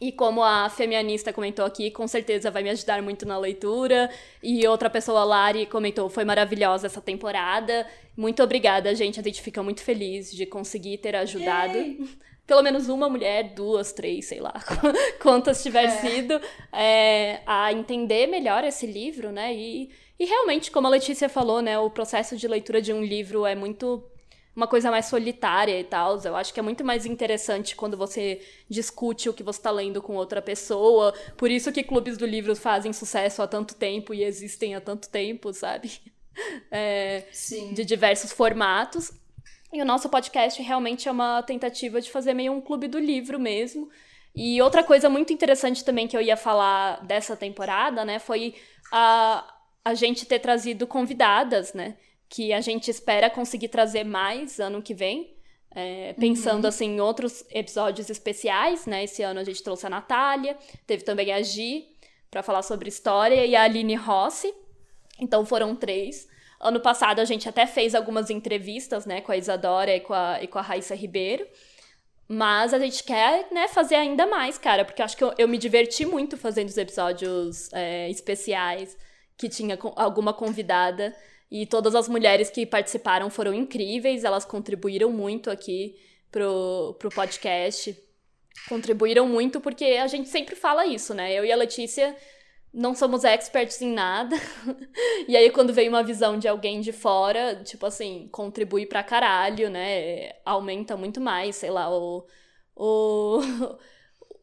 E 0.00 0.12
como 0.12 0.42
a 0.44 0.68
feminista 0.70 1.32
comentou 1.32 1.64
aqui, 1.64 1.90
com 1.90 2.06
certeza 2.06 2.50
vai 2.50 2.62
me 2.62 2.70
ajudar 2.70 3.02
muito 3.02 3.26
na 3.26 3.36
leitura. 3.38 4.08
E 4.42 4.66
outra 4.68 4.88
pessoa, 4.88 5.24
Lari, 5.24 5.66
comentou, 5.66 6.08
foi 6.08 6.24
maravilhosa 6.24 6.86
essa 6.86 7.00
temporada. 7.00 7.86
Muito 8.16 8.42
obrigada, 8.42 8.94
gente. 8.94 9.18
A 9.18 9.22
gente 9.22 9.42
fica 9.42 9.62
muito 9.62 9.82
feliz 9.82 10.30
de 10.32 10.46
conseguir 10.46 10.98
ter 10.98 11.16
ajudado 11.16 11.78
pelo 12.46 12.62
menos 12.62 12.88
uma 12.88 13.10
mulher, 13.10 13.52
duas, 13.54 13.92
três, 13.92 14.24
sei 14.26 14.40
lá, 14.40 14.54
quantas 15.20 15.62
tiver 15.62 15.84
É. 15.84 15.88
sido, 15.90 16.40
é, 16.72 17.40
a 17.44 17.70
entender 17.72 18.26
melhor 18.26 18.64
esse 18.64 18.86
livro, 18.86 19.30
né? 19.30 19.52
E, 19.54 19.90
e 20.18 20.24
realmente, 20.24 20.70
como 20.70 20.86
a 20.86 20.90
Letícia 20.90 21.28
falou, 21.28 21.60
né, 21.60 21.78
o 21.78 21.90
processo 21.90 22.36
de 22.38 22.48
leitura 22.48 22.80
de 22.80 22.90
um 22.92 23.02
livro 23.04 23.44
é 23.44 23.54
muito 23.54 24.02
uma 24.58 24.66
coisa 24.66 24.90
mais 24.90 25.06
solitária 25.06 25.78
e 25.78 25.84
tal. 25.84 26.20
Eu 26.24 26.34
acho 26.34 26.52
que 26.52 26.58
é 26.58 26.62
muito 26.62 26.84
mais 26.84 27.06
interessante 27.06 27.76
quando 27.76 27.96
você 27.96 28.42
discute 28.68 29.28
o 29.28 29.32
que 29.32 29.44
você 29.44 29.60
está 29.60 29.70
lendo 29.70 30.02
com 30.02 30.16
outra 30.16 30.42
pessoa. 30.42 31.14
Por 31.36 31.48
isso 31.48 31.70
que 31.70 31.84
clubes 31.84 32.18
do 32.18 32.26
livro 32.26 32.56
fazem 32.56 32.92
sucesso 32.92 33.40
há 33.40 33.46
tanto 33.46 33.76
tempo 33.76 34.12
e 34.12 34.24
existem 34.24 34.74
há 34.74 34.80
tanto 34.80 35.08
tempo, 35.08 35.52
sabe? 35.52 35.90
É, 36.70 37.24
Sim. 37.32 37.74
de 37.74 37.84
diversos 37.84 38.30
formatos. 38.30 39.10
E 39.72 39.82
o 39.82 39.84
nosso 39.84 40.08
podcast 40.08 40.62
realmente 40.62 41.08
é 41.08 41.10
uma 41.10 41.42
tentativa 41.42 42.00
de 42.00 42.12
fazer 42.12 42.32
meio 42.32 42.52
um 42.52 42.60
clube 42.60 42.86
do 42.86 42.96
livro 42.96 43.40
mesmo. 43.40 43.90
E 44.36 44.62
outra 44.62 44.84
coisa 44.84 45.08
muito 45.08 45.32
interessante 45.32 45.84
também 45.84 46.06
que 46.06 46.16
eu 46.16 46.20
ia 46.20 46.36
falar 46.36 47.04
dessa 47.04 47.36
temporada, 47.36 48.04
né, 48.04 48.20
foi 48.20 48.54
a, 48.92 49.52
a 49.84 49.94
gente 49.94 50.26
ter 50.26 50.38
trazido 50.38 50.86
convidadas, 50.86 51.74
né? 51.74 51.96
Que 52.28 52.52
a 52.52 52.60
gente 52.60 52.90
espera 52.90 53.30
conseguir 53.30 53.68
trazer 53.68 54.04
mais 54.04 54.60
ano 54.60 54.82
que 54.82 54.94
vem. 54.94 55.36
é, 55.74 56.12
pensando 56.14 56.66
assim 56.66 56.96
em 56.96 57.00
outros 57.00 57.44
episódios 57.50 58.10
especiais, 58.10 58.86
né? 58.86 59.04
Esse 59.04 59.22
ano 59.22 59.40
a 59.40 59.44
gente 59.44 59.62
trouxe 59.62 59.86
a 59.86 59.90
Natália, 59.90 60.56
teve 60.86 61.04
também 61.04 61.32
a 61.32 61.42
Gi 61.42 61.86
para 62.30 62.42
falar 62.42 62.62
sobre 62.62 62.88
história 62.88 63.44
e 63.46 63.54
a 63.54 63.62
Aline 63.62 63.94
Rossi. 63.94 64.52
Então 65.20 65.44
foram 65.44 65.74
três. 65.76 66.28
Ano 66.60 66.80
passado 66.80 67.20
a 67.20 67.24
gente 67.24 67.48
até 67.48 67.66
fez 67.66 67.94
algumas 67.94 68.30
entrevistas, 68.30 69.06
né, 69.06 69.20
com 69.20 69.30
a 69.30 69.36
Isadora 69.36 69.94
e 69.94 70.00
com 70.00 70.14
a, 70.14 70.42
e 70.42 70.46
com 70.48 70.58
a 70.58 70.62
Raíssa 70.62 70.94
Ribeiro. 70.94 71.46
Mas 72.26 72.74
a 72.74 72.78
gente 72.78 73.04
quer, 73.04 73.46
né, 73.52 73.68
fazer 73.68 73.94
ainda 73.94 74.26
mais, 74.26 74.58
cara, 74.58 74.84
porque 74.84 75.00
eu 75.00 75.04
acho 75.04 75.16
que 75.16 75.24
eu, 75.24 75.32
eu 75.38 75.48
me 75.48 75.56
diverti 75.56 76.04
muito 76.04 76.36
fazendo 76.36 76.68
os 76.68 76.76
episódios 76.76 77.72
é, 77.72 78.10
especiais, 78.10 78.98
que 79.36 79.48
tinha 79.48 79.78
alguma 79.96 80.34
convidada. 80.34 81.14
E 81.50 81.66
todas 81.66 81.94
as 81.94 82.08
mulheres 82.08 82.50
que 82.50 82.66
participaram 82.66 83.30
foram 83.30 83.54
incríveis, 83.54 84.24
elas 84.24 84.44
contribuíram 84.44 85.10
muito 85.10 85.50
aqui 85.50 85.96
pro, 86.30 86.94
pro 86.98 87.10
podcast. 87.10 87.96
Contribuíram 88.68 89.26
muito 89.26 89.60
porque 89.60 89.84
a 89.84 90.06
gente 90.06 90.28
sempre 90.28 90.54
fala 90.54 90.86
isso, 90.86 91.14
né? 91.14 91.32
Eu 91.32 91.44
e 91.44 91.52
a 91.52 91.56
Letícia 91.56 92.14
não 92.72 92.94
somos 92.94 93.24
experts 93.24 93.80
em 93.80 93.92
nada. 93.92 94.36
e 95.26 95.36
aí, 95.36 95.50
quando 95.50 95.72
vem 95.72 95.88
uma 95.88 96.02
visão 96.02 96.38
de 96.38 96.46
alguém 96.46 96.80
de 96.80 96.92
fora, 96.92 97.62
tipo 97.64 97.86
assim, 97.86 98.28
contribui 98.30 98.86
pra 98.86 99.02
caralho, 99.02 99.70
né? 99.70 100.32
Aumenta 100.44 100.96
muito 100.96 101.20
mais, 101.20 101.56
sei 101.56 101.70
lá, 101.70 101.90
o. 101.90 102.26
o 102.76 103.40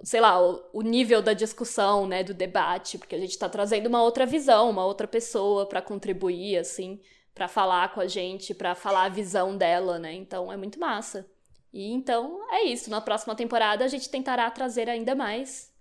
sei 0.06 0.22
lá, 0.22 0.40
o, 0.42 0.64
o 0.74 0.82
nível 0.84 1.22
da 1.22 1.34
discussão, 1.34 2.08
né, 2.08 2.24
do 2.24 2.34
debate, 2.34 2.98
porque 3.00 3.16
a 3.16 3.20
gente 3.20 3.38
tá 3.40 3.50
trazendo 3.50 3.88
uma 3.88 4.04
outra 4.04 4.26
visão, 4.26 4.70
uma 4.70 4.86
outra 4.86 5.08
pessoa 5.08 5.68
pra 5.68 5.82
contribuir, 5.82 6.58
assim, 6.58 7.02
pra 7.34 7.48
falar 7.50 7.94
com 7.94 8.02
a 8.02 8.08
gente, 8.08 8.54
pra 8.56 8.76
falar 8.76 9.06
a 9.06 9.10
visão 9.10 9.58
dela, 9.58 10.00
né? 10.00 10.14
Então 10.14 10.52
é 10.52 10.58
muito 10.58 10.80
massa. 10.80 11.28
E 11.74 11.92
então 11.92 12.40
é 12.52 12.64
isso. 12.66 12.90
Na 12.90 13.02
próxima 13.02 13.36
temporada 13.36 13.86
a 13.86 13.90
gente 13.90 14.10
tentará 14.10 14.50
trazer 14.52 14.90
ainda 14.90 15.16
mais 15.16 15.74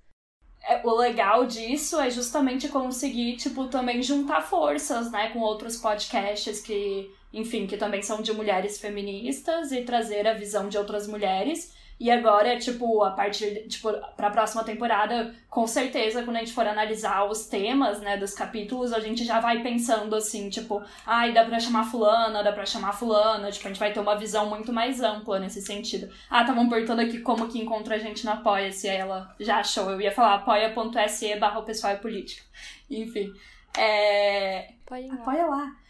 É, 0.66 0.80
o 0.86 0.94
legal 0.96 1.46
disso 1.46 2.00
é 2.00 2.10
justamente 2.10 2.68
conseguir, 2.68 3.36
tipo, 3.36 3.68
também 3.68 4.02
juntar 4.02 4.40
forças, 4.42 5.10
né, 5.10 5.28
com 5.30 5.40
outros 5.40 5.76
podcasts 5.76 6.60
que, 6.60 7.10
enfim, 7.32 7.66
que 7.66 7.76
também 7.76 8.02
são 8.02 8.22
de 8.22 8.32
mulheres 8.32 8.78
feministas 8.78 9.72
e 9.72 9.82
trazer 9.84 10.26
a 10.26 10.32
visão 10.34 10.68
de 10.68 10.78
outras 10.78 11.06
mulheres. 11.06 11.72
E 11.98 12.10
agora, 12.10 12.58
tipo, 12.58 13.02
a 13.02 13.12
partir, 13.12 13.68
tipo, 13.68 13.92
pra 14.16 14.30
próxima 14.30 14.64
temporada, 14.64 15.32
com 15.48 15.66
certeza, 15.66 16.22
quando 16.24 16.36
a 16.36 16.40
gente 16.40 16.52
for 16.52 16.66
analisar 16.66 17.24
os 17.24 17.46
temas, 17.46 18.00
né, 18.00 18.16
dos 18.16 18.34
capítulos, 18.34 18.92
a 18.92 18.98
gente 18.98 19.24
já 19.24 19.38
vai 19.40 19.62
pensando 19.62 20.14
assim, 20.16 20.50
tipo, 20.50 20.82
ai, 21.06 21.32
dá 21.32 21.44
pra 21.44 21.60
chamar 21.60 21.84
fulana, 21.84 22.42
dá 22.42 22.52
pra 22.52 22.66
chamar 22.66 22.92
fulana, 22.92 23.50
tipo, 23.50 23.66
a 23.66 23.70
gente 23.70 23.78
vai 23.78 23.92
ter 23.92 24.00
uma 24.00 24.16
visão 24.16 24.48
muito 24.50 24.72
mais 24.72 25.00
ampla 25.00 25.38
nesse 25.38 25.62
sentido. 25.62 26.12
Ah, 26.28 26.40
estavam 26.40 26.68
perguntando 26.68 27.00
aqui 27.02 27.20
como 27.20 27.48
que 27.48 27.60
encontra 27.60 27.94
a 27.94 27.98
gente 27.98 28.24
no 28.24 28.32
Apoia-se, 28.32 28.88
aí 28.88 28.96
ela 28.96 29.34
já 29.38 29.58
achou, 29.58 29.90
eu 29.90 30.00
ia 30.00 30.12
falar 30.12 30.34
apoia.se 30.34 31.36
barra 31.36 31.62
pessoal 31.62 31.92
é 31.92 31.96
político. 31.96 32.44
Enfim, 32.90 33.32
é... 33.78 34.72
Ir 34.92 35.08
lá. 35.08 35.14
Apoia 35.14 35.46
lá. 35.46 35.83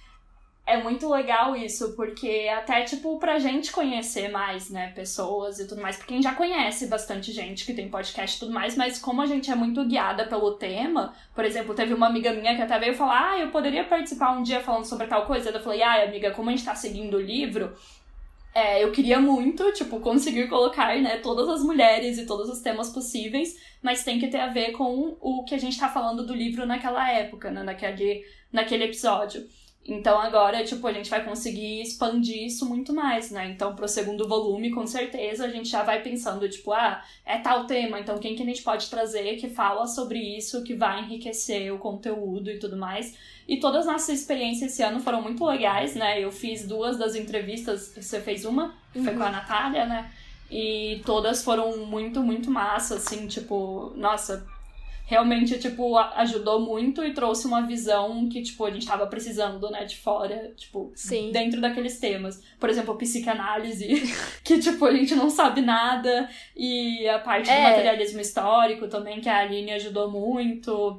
É 0.67 0.83
muito 0.83 1.11
legal 1.11 1.55
isso, 1.55 1.95
porque 1.95 2.49
até, 2.57 2.83
tipo, 2.85 3.19
pra 3.19 3.39
gente 3.39 3.71
conhecer 3.71 4.31
mais, 4.31 4.71
né, 4.71 4.93
pessoas 4.95 5.59
e 5.59 5.69
tudo 5.69 5.83
mais, 5.83 5.97
porque 5.97 6.15
gente 6.15 6.25
já 6.25 6.35
conhece 6.35 6.87
bastante 6.87 7.33
gente 7.33 7.67
que 7.67 7.75
tem 7.75 7.91
podcast 7.91 8.35
e 8.35 8.41
tudo 8.41 8.53
mais, 8.53 8.75
mas 8.75 8.99
como 8.99 9.21
a 9.21 9.27
gente 9.27 9.51
é 9.51 9.55
muito 9.55 9.85
guiada 9.85 10.25
pelo 10.27 10.53
tema, 10.53 11.15
por 11.35 11.45
exemplo, 11.45 11.75
teve 11.75 11.93
uma 11.93 12.07
amiga 12.07 12.33
minha 12.33 12.57
que 12.57 12.63
até 12.63 12.79
veio 12.79 12.95
falar, 12.95 13.33
ah, 13.33 13.39
eu 13.41 13.51
poderia 13.51 13.85
participar 13.85 14.33
um 14.33 14.43
dia 14.43 14.63
falando 14.63 14.87
sobre 14.87 15.07
tal 15.07 15.27
coisa, 15.27 15.51
eu 15.51 15.61
falei, 15.61 15.83
ah, 15.83 16.03
amiga, 16.03 16.31
como 16.31 16.49
a 16.49 16.53
gente 16.53 16.65
tá 16.65 16.75
seguindo 16.75 17.19
o 17.19 17.23
livro, 17.23 17.77
é, 18.55 18.83
eu 18.83 18.91
queria 18.91 19.21
muito, 19.21 19.71
tipo, 19.73 20.01
conseguir 20.01 20.49
colocar, 20.49 20.99
né, 20.99 21.19
todas 21.19 21.47
as 21.47 21.63
mulheres 21.63 22.17
e 22.17 22.25
todos 22.25 22.49
os 22.49 22.61
temas 22.61 22.89
possíveis, 22.89 23.55
mas 23.83 24.03
tem 24.03 24.19
que 24.19 24.29
ter 24.29 24.41
a 24.41 24.47
ver 24.47 24.73
com 24.73 25.15
o 25.21 25.45
que 25.45 25.55
a 25.55 25.59
gente 25.59 25.79
tá 25.79 25.91
falando 25.91 26.25
do 26.25 26.35
livro 26.35 26.65
naquela 26.65 27.11
época, 27.13 27.51
né, 27.51 27.63
naquele, 27.63 28.25
naquele 28.51 28.85
episódio. 28.85 29.47
Então 29.87 30.19
agora, 30.19 30.65
tipo, 30.65 30.87
a 30.87 30.93
gente 30.93 31.11
vai 31.11 31.23
conseguir 31.23 31.83
expandir 31.83 32.47
isso 32.47 32.67
muito 32.67 32.95
mais, 32.95 33.31
né? 33.31 33.51
Então, 33.51 33.77
pro 33.77 33.87
segundo 33.87 34.27
volume, 34.27 34.71
com 34.71 34.87
certeza, 34.87 35.45
a 35.45 35.51
gente 35.51 35.69
já 35.69 35.83
vai 35.83 36.03
pensando, 36.03 36.49
tipo, 36.49 36.73
ah, 36.73 37.05
é 37.25 37.39
tal 37.39 37.67
tema, 37.67 38.01
então 38.01 38.19
quem 38.19 38.35
que 38.35 38.43
a 38.43 38.47
gente 38.47 38.63
pode 38.63 38.89
trazer 38.89 39.37
que 39.37 39.49
fala 39.51 39.87
sobre 39.87 40.19
isso, 40.19 40.65
que 40.65 40.75
vai 40.75 41.03
enriquecer 41.03 41.71
o 41.73 41.79
conteúdo 41.79 42.51
e 42.51 42.59
tudo 42.59 42.79
mais. 42.79 43.15
E 43.47 43.59
todas 43.59 43.81
as 43.81 43.93
nossas 43.93 44.21
experiências 44.21 44.73
esse 44.73 44.83
ano 44.83 45.01
foram 45.01 45.21
muito 45.21 45.45
legais, 45.45 45.95
né? 45.95 46.19
Eu 46.19 46.33
fiz 46.33 46.67
duas 46.67 46.97
das 46.97 47.15
entrevistas, 47.15 47.93
você 47.95 48.23
fez 48.23 48.47
uma, 48.47 48.75
que 48.91 49.01
uhum. 49.01 49.05
foi 49.05 49.15
com 49.15 49.23
a 49.23 49.31
Natália, 49.31 49.85
né? 49.85 50.11
E 50.51 51.03
todas 51.05 51.45
foram 51.45 51.87
muito, 51.87 52.23
muito 52.23 52.51
massa, 52.51 52.95
assim, 52.95 53.27
tipo, 53.27 53.93
nossa, 53.97 54.47
realmente, 55.07 55.59
tipo, 55.59 55.97
ajudou 55.99 56.61
muito 56.61 57.05
e 57.05 57.13
trouxe 57.13 57.47
uma 57.47 57.67
visão 57.67 58.29
que, 58.29 58.43
tipo, 58.43 58.65
a 58.65 58.71
gente 58.71 58.87
tava 58.87 59.07
precisando, 59.07 59.71
né, 59.71 59.85
de 59.85 59.97
fora, 59.99 60.53
tipo, 60.57 60.93
Sim. 60.95 61.31
dentro 61.31 61.61
daqueles 61.61 61.99
temas. 61.99 62.43
Por 62.59 62.71
exemplo, 62.71 62.97
psicanálise, 62.97 64.03
que, 64.43 64.59
tipo, 64.59 64.85
a 64.85 64.93
gente 64.93 65.15
não 65.15 65.29
sabe 65.29 65.61
nada, 65.61 66.29
e 66.57 67.07
a 67.09 67.19
parte 67.19 67.51
é. 67.51 67.57
do 67.57 67.63
materialismo 67.63 68.21
histórico 68.21 68.89
também, 68.89 69.21
que 69.21 69.29
a 69.29 69.39
Aline 69.39 69.73
ajudou 69.73 70.11
muito. 70.11 70.99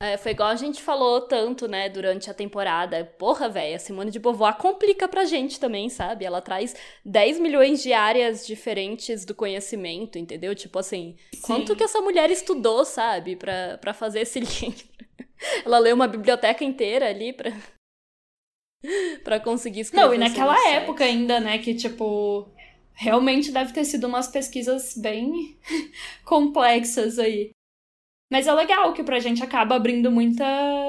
É, 0.00 0.16
foi 0.16 0.30
igual 0.30 0.50
a 0.50 0.54
gente 0.54 0.80
falou 0.80 1.22
tanto, 1.22 1.66
né, 1.66 1.88
durante 1.88 2.30
a 2.30 2.34
temporada. 2.34 3.04
Porra, 3.18 3.48
velho, 3.48 3.74
a 3.74 3.78
Simone 3.80 4.12
de 4.12 4.20
Beauvoir 4.20 4.56
complica 4.56 5.08
pra 5.08 5.24
gente 5.24 5.58
também, 5.58 5.88
sabe? 5.88 6.24
Ela 6.24 6.40
traz 6.40 6.76
10 7.04 7.40
milhões 7.40 7.82
de 7.82 7.92
áreas 7.92 8.46
diferentes 8.46 9.24
do 9.24 9.34
conhecimento, 9.34 10.16
entendeu? 10.16 10.54
Tipo 10.54 10.78
assim, 10.78 11.16
Sim. 11.34 11.40
quanto 11.42 11.74
que 11.74 11.82
essa 11.82 12.00
mulher 12.00 12.30
estudou, 12.30 12.84
sabe, 12.84 13.34
pra, 13.34 13.76
pra 13.78 13.92
fazer 13.92 14.20
esse 14.20 14.38
livro? 14.38 14.86
Ela 15.64 15.80
leu 15.80 15.96
uma 15.96 16.06
biblioteca 16.06 16.62
inteira 16.64 17.08
ali 17.08 17.32
pra, 17.32 17.50
pra 19.24 19.40
conseguir 19.40 19.80
escrever. 19.80 20.06
Não, 20.06 20.14
e 20.14 20.18
naquela 20.18 20.56
época 20.70 21.04
ainda, 21.04 21.40
né, 21.40 21.58
que 21.58 21.74
tipo. 21.74 22.48
Realmente 23.00 23.52
deve 23.52 23.72
ter 23.72 23.84
sido 23.84 24.08
umas 24.08 24.26
pesquisas 24.26 24.96
bem 24.96 25.56
complexas 26.24 27.16
aí. 27.20 27.52
Mas 28.30 28.46
é 28.46 28.52
legal 28.52 28.92
que 28.92 29.02
pra 29.02 29.20
gente 29.20 29.42
acaba 29.42 29.74
abrindo 29.76 30.10
muita, 30.10 30.44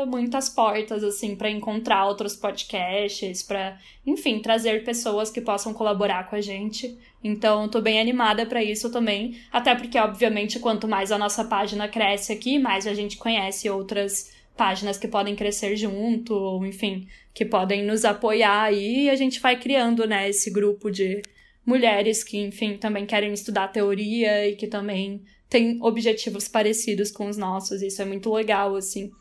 muitas 0.07 0.49
portas, 0.49 1.03
assim, 1.05 1.37
para 1.37 1.49
encontrar 1.49 2.05
outros 2.05 2.35
podcasts, 2.35 3.41
para 3.41 3.79
enfim, 4.05 4.39
trazer 4.39 4.83
pessoas 4.83 5.31
que 5.31 5.39
possam 5.39 5.73
colaborar 5.73 6.29
com 6.29 6.35
a 6.35 6.41
gente. 6.41 6.97
Então, 7.23 7.69
tô 7.69 7.79
bem 7.79 7.99
animada 7.99 8.45
para 8.45 8.61
isso 8.61 8.91
também. 8.91 9.37
Até 9.53 9.73
porque, 9.73 9.97
obviamente, 9.97 10.59
quanto 10.59 10.85
mais 10.85 11.13
a 11.13 11.17
nossa 11.17 11.45
página 11.45 11.87
cresce 11.87 12.33
aqui, 12.33 12.59
mais 12.59 12.85
a 12.85 12.93
gente 12.93 13.15
conhece 13.15 13.69
outras 13.69 14.33
páginas 14.57 14.97
que 14.97 15.07
podem 15.07 15.33
crescer 15.33 15.77
junto, 15.77 16.33
ou 16.33 16.65
enfim, 16.65 17.07
que 17.33 17.45
podem 17.45 17.85
nos 17.85 18.03
apoiar 18.03 18.63
aí, 18.63 19.05
e 19.05 19.09
a 19.09 19.15
gente 19.15 19.39
vai 19.39 19.57
criando, 19.57 20.05
né, 20.05 20.27
esse 20.27 20.51
grupo 20.51 20.91
de 20.91 21.21
mulheres 21.65 22.21
que, 22.21 22.37
enfim, 22.37 22.75
também 22.75 23.05
querem 23.05 23.31
estudar 23.31 23.69
teoria 23.69 24.49
e 24.49 24.57
que 24.57 24.67
também 24.67 25.21
tem 25.49 25.79
objetivos 25.81 26.47
parecidos 26.47 27.11
com 27.11 27.27
os 27.27 27.35
nossos. 27.35 27.81
Isso 27.81 28.01
é 28.01 28.05
muito 28.05 28.31
legal, 28.31 28.75
assim. 28.75 29.11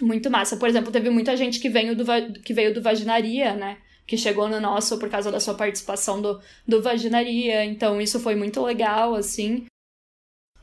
Muito 0.00 0.30
massa. 0.30 0.56
Por 0.56 0.68
exemplo, 0.68 0.92
teve 0.92 1.08
muita 1.08 1.36
gente 1.36 1.58
que 1.58 1.68
veio 1.68 1.96
do, 1.96 2.04
que 2.42 2.52
veio 2.52 2.74
do 2.74 2.82
Vaginaria, 2.82 3.54
né? 3.54 3.78
Que 4.06 4.16
chegou 4.16 4.48
no 4.48 4.60
nosso 4.60 4.98
por 4.98 5.08
causa 5.08 5.30
da 5.32 5.40
sua 5.40 5.54
participação 5.54 6.20
do, 6.20 6.40
do 6.68 6.82
Vaginaria. 6.82 7.64
Então, 7.64 8.00
isso 8.00 8.20
foi 8.20 8.34
muito 8.34 8.62
legal, 8.62 9.14
assim. 9.14 9.66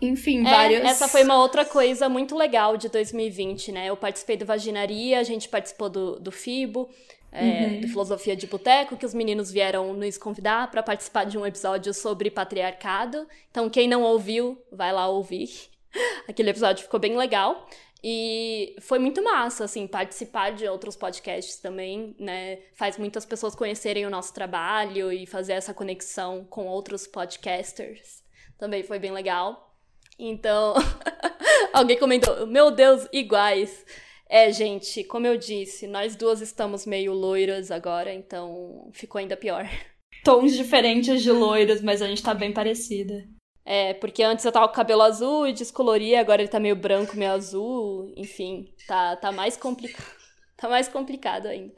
Enfim, 0.02 0.42
é, 0.42 0.50
vários. 0.50 0.82
Essa 0.82 1.08
foi 1.08 1.24
uma 1.24 1.42
outra 1.42 1.66
coisa 1.66 2.08
muito 2.08 2.38
legal 2.38 2.78
de 2.78 2.88
2020, 2.88 3.72
né? 3.72 3.90
Eu 3.90 3.98
participei 3.98 4.38
do 4.38 4.46
Vaginaria, 4.46 5.20
a 5.20 5.24
gente 5.24 5.50
participou 5.50 5.90
do, 5.90 6.20
do 6.20 6.32
FIBO 6.32 6.90
é, 7.32 7.42
uhum. 7.42 7.82
do 7.82 7.88
Filosofia 7.88 8.36
de 8.36 8.48
Boteco, 8.48 8.98
que 8.98 9.06
os 9.06 9.14
meninos 9.14 9.52
vieram 9.52 9.94
nos 9.94 10.18
convidar 10.18 10.70
para 10.72 10.82
participar 10.82 11.26
de 11.26 11.38
um 11.38 11.46
episódio 11.46 11.94
sobre 11.94 12.32
patriarcado. 12.32 13.28
Então, 13.52 13.70
quem 13.70 13.88
não 13.88 14.02
ouviu, 14.04 14.62
vai 14.72 14.92
lá 14.92 15.08
ouvir. 15.08 15.50
Aquele 16.28 16.50
episódio 16.50 16.84
ficou 16.84 17.00
bem 17.00 17.16
legal. 17.16 17.68
E 18.02 18.78
foi 18.80 18.98
muito 18.98 19.22
massa, 19.22 19.66
assim, 19.66 19.86
participar 19.86 20.52
de 20.52 20.66
outros 20.68 20.96
podcasts 20.96 21.58
também, 21.58 22.16
né? 22.18 22.60
Faz 22.74 22.98
muitas 22.98 23.26
pessoas 23.26 23.54
conhecerem 23.54 24.06
o 24.06 24.10
nosso 24.10 24.34
trabalho 24.34 25.12
e 25.12 25.26
fazer 25.26 25.54
essa 25.54 25.74
conexão 25.74 26.46
com 26.46 26.66
outros 26.66 27.06
podcasters. 27.06 28.24
Também 28.58 28.84
foi 28.84 29.00
bem 29.00 29.12
legal. 29.12 29.76
Então, 30.18 30.76
alguém 31.74 31.98
comentou: 31.98 32.48
Meu 32.48 32.72
Deus, 32.72 33.06
iguais. 33.12 33.86
É, 34.30 34.52
gente, 34.52 35.04
como 35.04 35.26
eu 35.26 35.36
disse, 35.36 35.88
nós 35.88 36.16
duas 36.16 36.40
estamos 36.40 36.86
meio 36.86 37.12
loiras 37.14 37.72
agora, 37.72 38.14
então 38.14 38.88
ficou 38.94 39.18
ainda 39.18 39.36
pior. 39.36 39.68
Tons 40.24 40.54
diferentes 40.56 41.24
de 41.24 41.32
loiras, 41.32 41.82
mas 41.82 42.00
a 42.00 42.08
gente 42.08 42.22
tá 42.22 42.36
bem 42.36 42.54
parecida. 42.54 43.28
É, 43.66 43.96
porque 43.96 44.22
antes 44.22 44.46
eu 44.46 44.52
tava 44.52 44.68
com 44.68 44.74
cabelo 44.76 45.02
azul 45.02 45.48
e 45.48 45.54
descolori, 45.54 46.16
agora 46.16 46.42
ele 46.42 46.50
tá 46.50 46.60
meio 46.60 46.76
branco, 46.76 47.18
meio 47.18 47.32
azul, 47.32 48.14
enfim, 48.16 48.72
tá, 48.88 49.16
tá 49.16 49.32
mais 49.32 49.58
complicado. 49.58 50.06
tá 50.56 50.70
mais 50.70 50.88
complicado 50.88 51.48
ainda. 51.48 51.74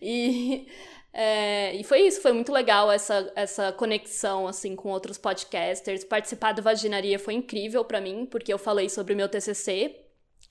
E, 0.00 0.68
é, 1.12 1.74
e 1.74 1.82
foi 1.82 2.02
isso, 2.02 2.20
foi 2.20 2.32
muito 2.32 2.52
legal 2.52 2.90
essa, 2.90 3.32
essa 3.34 3.72
conexão, 3.72 4.46
assim, 4.46 4.76
com 4.76 4.90
outros 4.90 5.18
podcasters. 5.18 6.04
Participar 6.04 6.52
do 6.52 6.62
Vaginaria 6.62 7.18
foi 7.18 7.34
incrível 7.34 7.84
para 7.84 8.00
mim, 8.00 8.26
porque 8.26 8.52
eu 8.52 8.58
falei 8.58 8.88
sobre 8.88 9.12
o 9.14 9.16
meu 9.16 9.28
TCC, 9.28 10.05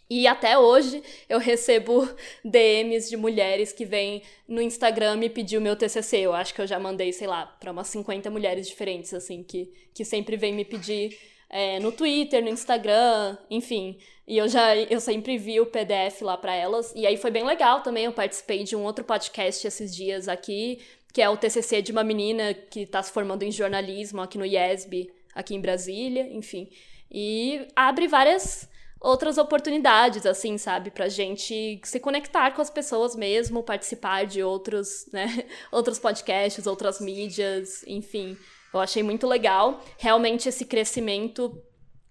e 0.10 0.28
até 0.28 0.58
hoje 0.58 1.02
eu 1.28 1.40
recebo 1.40 2.08
DMs 2.46 3.10
de 3.10 3.18
mulheres 3.18 3.72
que 3.72 3.86
vêm 3.86 4.22
no 4.48 4.62
Instagram 4.62 5.16
me 5.16 5.30
pedir 5.30 5.58
o 5.58 5.62
meu 5.62 5.76
TCC. 5.76 6.20
Eu 6.20 6.34
acho 6.34 6.54
que 6.54 6.62
eu 6.62 6.68
já 6.68 6.80
mandei, 6.80 7.12
sei 7.12 7.28
lá, 7.28 7.46
para 7.46 7.72
umas 7.72 7.88
50 7.88 8.30
mulheres 8.30 8.68
diferentes, 8.68 9.14
assim, 9.14 9.44
que, 9.44 9.72
que 9.94 10.06
sempre 10.06 10.38
vêm 10.38 10.54
me 10.54 10.64
pedir 10.64 11.18
é, 11.50 11.80
no 11.80 11.92
Twitter, 11.92 12.44
no 12.44 12.50
Instagram, 12.50 13.38
enfim. 13.50 13.98
E 14.28 14.38
eu 14.38 14.48
já 14.48 14.76
eu 14.76 15.00
sempre 15.00 15.38
vi 15.38 15.60
o 15.60 15.66
PDF 15.66 16.22
lá 16.22 16.38
para 16.38 16.56
elas. 16.56 16.94
E 16.96 17.08
aí 17.08 17.18
foi 17.18 17.32
bem 17.32 17.44
legal 17.44 17.82
também. 17.82 18.06
Eu 18.06 18.14
participei 18.14 18.64
de 18.64 18.76
um 18.76 18.84
outro 18.84 19.04
podcast 19.04 19.66
esses 19.66 19.96
dias 19.96 20.28
aqui, 20.28 20.80
que 21.14 21.22
é 21.22 21.30
o 21.30 21.38
TCC 21.38 21.82
de 21.82 21.92
uma 21.92 22.04
menina 22.04 22.54
que 22.54 22.82
está 22.82 23.02
se 23.02 23.12
formando 23.12 23.44
em 23.44 23.52
jornalismo 23.52 24.22
aqui 24.22 24.38
no 24.38 24.46
IESB, 24.46 25.12
aqui 25.34 25.56
em 25.56 25.62
Brasília, 25.62 26.28
enfim. 26.32 26.70
E 27.12 27.68
abre 27.76 28.08
várias 28.08 28.68
outras 29.06 29.38
oportunidades, 29.38 30.26
assim, 30.26 30.58
sabe? 30.58 30.90
Pra 30.90 31.08
gente 31.08 31.80
se 31.84 32.00
conectar 32.00 32.52
com 32.52 32.62
as 32.62 32.72
pessoas 32.72 33.16
mesmo, 33.16 33.62
participar 33.62 34.26
de 34.26 34.42
outros, 34.42 35.08
né? 35.14 35.46
Outros 35.72 36.00
podcasts, 36.00 36.66
outras 36.66 37.00
mídias, 37.00 37.84
enfim. 37.86 38.36
Eu 38.74 38.80
achei 38.80 39.04
muito 39.04 39.28
legal. 39.28 39.84
Realmente 39.98 40.50
esse 40.50 40.66
crescimento 40.66 41.62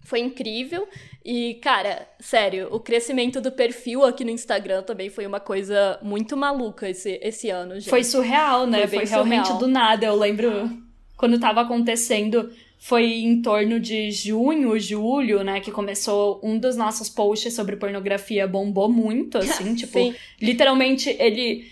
foi 0.05 0.19
incrível. 0.19 0.87
E, 1.23 1.55
cara, 1.55 2.07
sério, 2.19 2.69
o 2.71 2.79
crescimento 2.79 3.41
do 3.41 3.51
perfil 3.51 4.05
aqui 4.05 4.23
no 4.23 4.31
Instagram 4.31 4.83
também 4.83 5.09
foi 5.09 5.25
uma 5.27 5.39
coisa 5.39 5.99
muito 6.01 6.37
maluca 6.37 6.89
esse, 6.89 7.19
esse 7.21 7.49
ano, 7.49 7.75
gente. 7.75 7.89
Foi 7.89 8.03
surreal, 8.03 8.65
né? 8.65 8.87
Foi, 8.87 8.99
foi 8.99 9.05
realmente 9.05 9.47
surreal. 9.47 9.59
do 9.59 9.67
nada. 9.67 10.05
Eu 10.05 10.15
lembro 10.15 10.69
quando 11.17 11.39
tava 11.39 11.61
acontecendo 11.61 12.51
foi 12.85 13.03
em 13.13 13.41
torno 13.41 13.79
de 13.79 14.11
junho, 14.11 14.79
julho, 14.79 15.43
né, 15.43 15.59
que 15.59 15.71
começou 15.71 16.39
um 16.43 16.55
dos 16.59 16.75
nossos 16.75 17.09
posts 17.09 17.51
sobre 17.51 17.77
pornografia 17.77 18.45
bombou 18.47 18.87
muito, 18.87 19.39
assim, 19.39 19.73
tipo, 19.73 19.97
Sim. 19.97 20.13
literalmente 20.39 21.09
ele 21.19 21.67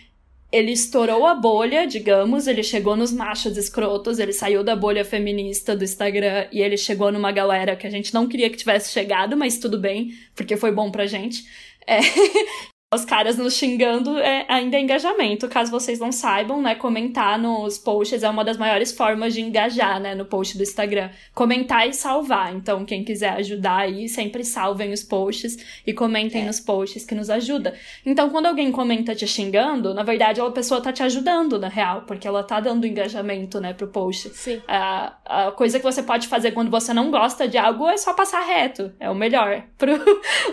ele 0.52 0.72
estourou 0.72 1.28
a 1.28 1.36
bolha, 1.36 1.86
digamos, 1.86 2.48
ele 2.48 2.64
chegou 2.64 2.96
nos 2.96 3.12
machos 3.12 3.58
escrotos, 3.58 4.18
ele 4.18 4.34
saiu 4.34 4.64
da 4.64 4.76
bolha 4.76 5.06
feminista 5.06 5.76
do 5.76 5.84
Instagram 5.84 6.48
e 6.52 6.62
ele 6.62 6.78
chegou 6.78 7.12
numa 7.12 7.32
galera 7.32 7.76
que 7.76 7.86
a 7.86 7.92
gente 7.92 8.12
não 8.12 8.28
queria 8.28 8.50
que 8.50 8.58
tivesse 8.58 8.92
chegado, 8.92 9.38
mas 9.38 9.60
tudo 9.60 9.80
bem, 9.80 10.16
porque 10.36 10.58
foi 10.58 10.72
bom 10.72 10.90
pra 10.90 11.06
gente. 11.06 11.44
É, 11.86 12.00
os 12.94 13.06
caras 13.06 13.38
nos 13.38 13.56
xingando 13.56 14.18
é 14.20 14.46
ainda 14.48 14.78
é 14.78 14.82
engajamento. 14.82 15.48
Caso 15.48 15.72
vocês 15.72 16.00
não 16.00 16.12
saibam, 16.12 16.62
né? 16.62 16.76
Comentar 16.76 17.40
nos 17.40 17.78
posts 17.78 18.24
é 18.24 18.30
uma 18.30 18.44
das 18.44 18.58
maiores 18.58 18.92
formas 18.92 19.34
de 19.34 19.42
engajar, 19.42 20.00
né? 20.00 20.14
No 20.16 20.26
post 20.26 20.58
do 20.58 20.64
Instagram. 20.64 21.10
Comentar 21.34 21.88
e 21.88 21.94
salvar. 21.94 22.54
Então, 22.56 22.86
quem 22.86 23.04
quiser 23.04 23.32
ajudar 23.32 23.78
aí, 23.78 24.08
sempre 24.08 24.44
salvem 24.44 24.94
os 24.94 25.04
posts 25.04 25.58
e 25.86 25.94
comentem 25.94 26.44
é. 26.44 26.46
nos 26.46 26.60
posts 26.60 27.06
que 27.06 27.16
nos 27.16 27.30
ajuda. 27.30 27.74
Então, 28.06 28.30
quando 28.30 28.46
alguém 28.46 28.72
comenta 28.72 29.16
te 29.16 29.26
xingando, 29.26 29.94
na 29.94 30.04
verdade, 30.04 30.40
a 30.42 30.52
pessoa 30.52 30.82
tá 30.82 30.92
te 30.92 31.04
ajudando, 31.04 31.58
na 31.60 31.70
real, 31.70 32.04
porque 32.04 32.28
ela 32.28 32.44
tá 32.44 32.60
dando 32.60 32.86
engajamento, 32.86 33.60
né, 33.60 33.74
pro 33.74 33.88
post. 33.88 34.30
Sim. 34.30 34.62
A, 34.68 35.16
a 35.26 35.52
coisa 35.52 35.80
que 35.80 35.86
você 35.86 36.04
pode 36.04 36.28
fazer 36.28 36.52
quando 36.52 36.70
você 36.70 36.94
não 36.94 37.10
gosta 37.10 37.48
de 37.48 37.58
algo 37.58 37.88
é 37.88 37.98
só 37.98 38.14
passar 38.14 38.42
reto. 38.42 38.92
É 39.00 39.10
o 39.10 39.16
melhor. 39.16 39.64
Pro... 39.78 39.94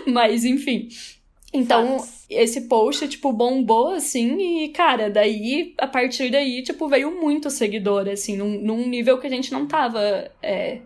Mas, 0.07 0.43
enfim. 0.43 0.89
Então, 1.53 1.97
esse 2.29 2.61
post, 2.61 3.07
tipo, 3.09 3.33
bombou, 3.33 3.89
assim, 3.89 4.63
e, 4.63 4.69
cara, 4.69 5.09
daí, 5.09 5.73
a 5.77 5.85
partir 5.85 6.29
daí, 6.31 6.63
tipo, 6.63 6.87
veio 6.87 7.19
muito 7.19 7.49
seguidor, 7.49 8.07
assim, 8.07 8.37
num, 8.37 8.61
num 8.61 8.87
nível 8.87 9.17
que 9.17 9.27
a 9.27 9.29
gente 9.29 9.51
não 9.51 9.67
tava. 9.67 9.99
É, 10.41 10.79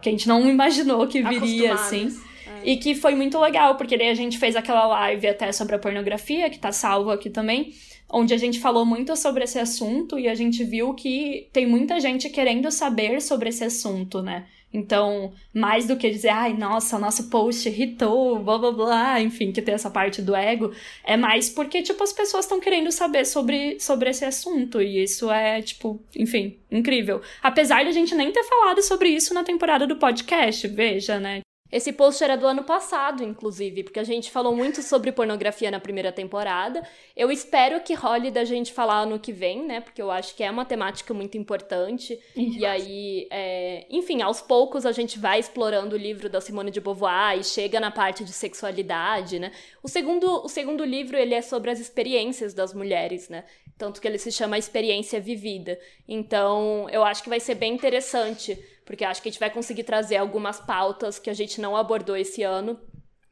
que 0.00 0.08
a 0.08 0.12
gente 0.12 0.26
não 0.26 0.48
imaginou 0.48 1.06
que 1.06 1.20
viria, 1.22 1.74
assim. 1.74 2.08
É. 2.46 2.70
E 2.70 2.76
que 2.78 2.94
foi 2.94 3.14
muito 3.14 3.38
legal, 3.38 3.76
porque 3.76 3.98
daí 3.98 4.08
a 4.08 4.14
gente 4.14 4.38
fez 4.38 4.56
aquela 4.56 4.86
live 4.86 5.26
até 5.28 5.52
sobre 5.52 5.74
a 5.74 5.78
pornografia, 5.78 6.48
que 6.48 6.58
tá 6.58 6.72
salvo 6.72 7.10
aqui 7.10 7.28
também. 7.28 7.74
onde 8.10 8.32
a 8.32 8.38
gente 8.38 8.58
falou 8.58 8.86
muito 8.86 9.14
sobre 9.16 9.44
esse 9.44 9.58
assunto 9.58 10.18
e 10.18 10.28
a 10.28 10.34
gente 10.34 10.64
viu 10.64 10.94
que 10.94 11.48
tem 11.52 11.66
muita 11.66 12.00
gente 12.00 12.30
querendo 12.30 12.70
saber 12.70 13.20
sobre 13.20 13.50
esse 13.50 13.64
assunto, 13.64 14.22
né? 14.22 14.46
Então, 14.72 15.32
mais 15.52 15.86
do 15.86 15.96
que 15.96 16.10
dizer, 16.10 16.28
ai, 16.28 16.52
nossa, 16.52 16.98
nosso 16.98 17.30
post 17.30 17.68
irritou, 17.68 18.38
blá 18.38 18.58
blá 18.58 18.72
blá, 18.72 19.20
enfim, 19.20 19.50
que 19.50 19.62
tem 19.62 19.74
essa 19.74 19.90
parte 19.90 20.20
do 20.20 20.36
ego, 20.36 20.72
é 21.04 21.16
mais 21.16 21.48
porque, 21.48 21.82
tipo, 21.82 22.02
as 22.02 22.12
pessoas 22.12 22.44
estão 22.44 22.60
querendo 22.60 22.92
saber 22.92 23.24
sobre, 23.24 23.80
sobre 23.80 24.10
esse 24.10 24.24
assunto. 24.24 24.82
E 24.82 25.02
isso 25.02 25.30
é, 25.30 25.62
tipo, 25.62 26.00
enfim, 26.14 26.58
incrível. 26.70 27.22
Apesar 27.42 27.82
de 27.82 27.88
a 27.88 27.92
gente 27.92 28.14
nem 28.14 28.30
ter 28.30 28.44
falado 28.44 28.82
sobre 28.82 29.08
isso 29.08 29.32
na 29.32 29.42
temporada 29.42 29.86
do 29.86 29.96
podcast, 29.96 30.68
veja, 30.68 31.18
né? 31.18 31.40
Esse 31.70 31.92
post 31.92 32.24
era 32.24 32.36
do 32.36 32.46
ano 32.46 32.64
passado, 32.64 33.22
inclusive, 33.22 33.82
porque 33.82 34.00
a 34.00 34.04
gente 34.04 34.30
falou 34.30 34.56
muito 34.56 34.82
sobre 34.82 35.12
pornografia 35.12 35.70
na 35.70 35.78
primeira 35.78 36.10
temporada. 36.10 36.82
Eu 37.14 37.30
espero 37.30 37.80
que 37.80 37.92
role 37.92 38.30
da 38.30 38.42
gente 38.42 38.72
falar 38.72 39.00
ano 39.00 39.18
que 39.18 39.32
vem, 39.32 39.66
né? 39.66 39.80
Porque 39.80 40.00
eu 40.00 40.10
acho 40.10 40.34
que 40.34 40.42
é 40.42 40.50
uma 40.50 40.64
temática 40.64 41.12
muito 41.12 41.36
importante. 41.36 42.18
Isso. 42.34 42.58
E 42.58 42.64
aí, 42.64 43.28
é... 43.30 43.84
enfim, 43.90 44.22
aos 44.22 44.40
poucos 44.40 44.86
a 44.86 44.92
gente 44.92 45.18
vai 45.18 45.38
explorando 45.38 45.94
o 45.94 45.98
livro 45.98 46.30
da 46.30 46.40
Simone 46.40 46.70
de 46.70 46.80
Beauvoir 46.80 47.38
e 47.38 47.44
chega 47.44 47.78
na 47.78 47.90
parte 47.90 48.24
de 48.24 48.32
sexualidade, 48.32 49.38
né? 49.38 49.52
O 49.82 49.88
segundo, 49.88 50.44
o 50.44 50.48
segundo 50.48 50.82
livro, 50.84 51.18
ele 51.18 51.34
é 51.34 51.42
sobre 51.42 51.70
as 51.70 51.78
experiências 51.78 52.54
das 52.54 52.72
mulheres, 52.72 53.28
né? 53.28 53.44
Tanto 53.76 54.00
que 54.00 54.08
ele 54.08 54.18
se 54.18 54.32
chama 54.32 54.58
Experiência 54.58 55.20
Vivida. 55.20 55.78
Então, 56.08 56.88
eu 56.90 57.04
acho 57.04 57.22
que 57.22 57.28
vai 57.28 57.38
ser 57.38 57.54
bem 57.54 57.74
interessante 57.74 58.58
porque 58.88 59.04
acho 59.04 59.20
que 59.20 59.28
a 59.28 59.30
gente 59.30 59.38
vai 59.38 59.50
conseguir 59.50 59.84
trazer 59.84 60.16
algumas 60.16 60.58
pautas 60.58 61.18
que 61.18 61.28
a 61.28 61.34
gente 61.34 61.60
não 61.60 61.76
abordou 61.76 62.16
esse 62.16 62.42
ano, 62.42 62.80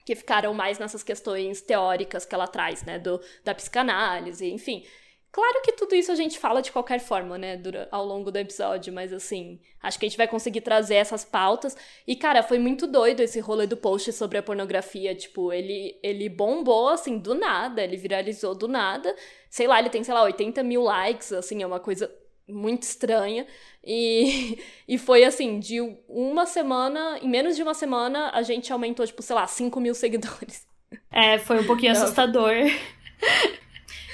que 0.05 0.15
ficaram 0.15 0.53
mais 0.53 0.79
nessas 0.79 1.03
questões 1.03 1.63
teóricas 1.63 2.27
que 2.27 2.35
ela 2.35 2.47
traz, 2.47 2.85
né, 2.85 2.99
do, 2.99 3.19
da 3.43 3.55
psicanálise, 3.55 4.53
enfim. 4.53 4.85
Claro 5.33 5.63
que 5.63 5.73
tudo 5.73 5.95
isso 5.95 6.13
a 6.13 6.15
gente 6.15 6.39
fala 6.39 6.61
de 6.61 6.71
qualquer 6.71 7.01
forma, 7.01 7.39
né, 7.39 7.59
ao 7.91 8.05
longo 8.05 8.31
do 8.31 8.37
episódio, 8.37 8.93
mas 8.93 9.15
assim, 9.15 9.59
acho 9.83 9.99
que 9.99 10.05
a 10.05 10.09
gente 10.11 10.19
vai 10.19 10.29
conseguir 10.29 10.61
trazer 10.61 10.97
essas 10.97 11.25
pautas. 11.25 11.75
E, 12.07 12.15
cara, 12.15 12.43
foi 12.43 12.59
muito 12.59 12.87
doido 12.87 13.21
esse 13.21 13.41
rolê 13.41 13.67
do 13.67 13.79
post 13.79 14.13
sobre 14.13 14.37
a 14.37 14.43
pornografia. 14.43 15.15
Tipo, 15.15 15.55
ele, 15.55 15.99
ele 16.03 16.29
bombou, 16.29 16.91
assim, 16.91 17.19
do 17.19 17.35
nada, 17.35 17.83
ele 17.83 17.97
viralizou 17.97 18.55
do 18.55 18.69
nada. 18.69 19.15
Sei 19.49 19.67
lá, 19.67 19.79
ele 19.79 19.91
tem, 19.91 20.05
sei 20.05 20.13
lá, 20.13 20.23
80 20.23 20.63
mil 20.63 20.83
likes, 20.83 21.33
assim, 21.33 21.63
é 21.63 21.67
uma 21.67 21.81
coisa 21.81 22.11
muito 22.49 22.83
estranha. 22.83 23.47
E, 23.85 24.59
e 24.87 24.99
foi 24.99 25.25
assim, 25.25 25.59
de 25.59 25.81
uma 26.09 26.47
semana, 26.47 27.19
em 27.23 27.29
menos 27.29 27.57
de 27.57 27.63
uma 27.63 27.75
semana, 27.75 28.31
a 28.33 28.43
gente 28.43 28.73
aumentou, 28.73 29.07
tipo, 29.07 29.23
sei 29.23 29.35
lá, 29.37 29.47
5 29.47 29.81
mil 29.81 29.95
seguidores. 29.95 30.67
É, 31.11 31.39
foi 31.39 31.61
um 31.61 31.67
pouquinho 31.67 31.93
assustador. 31.93 32.53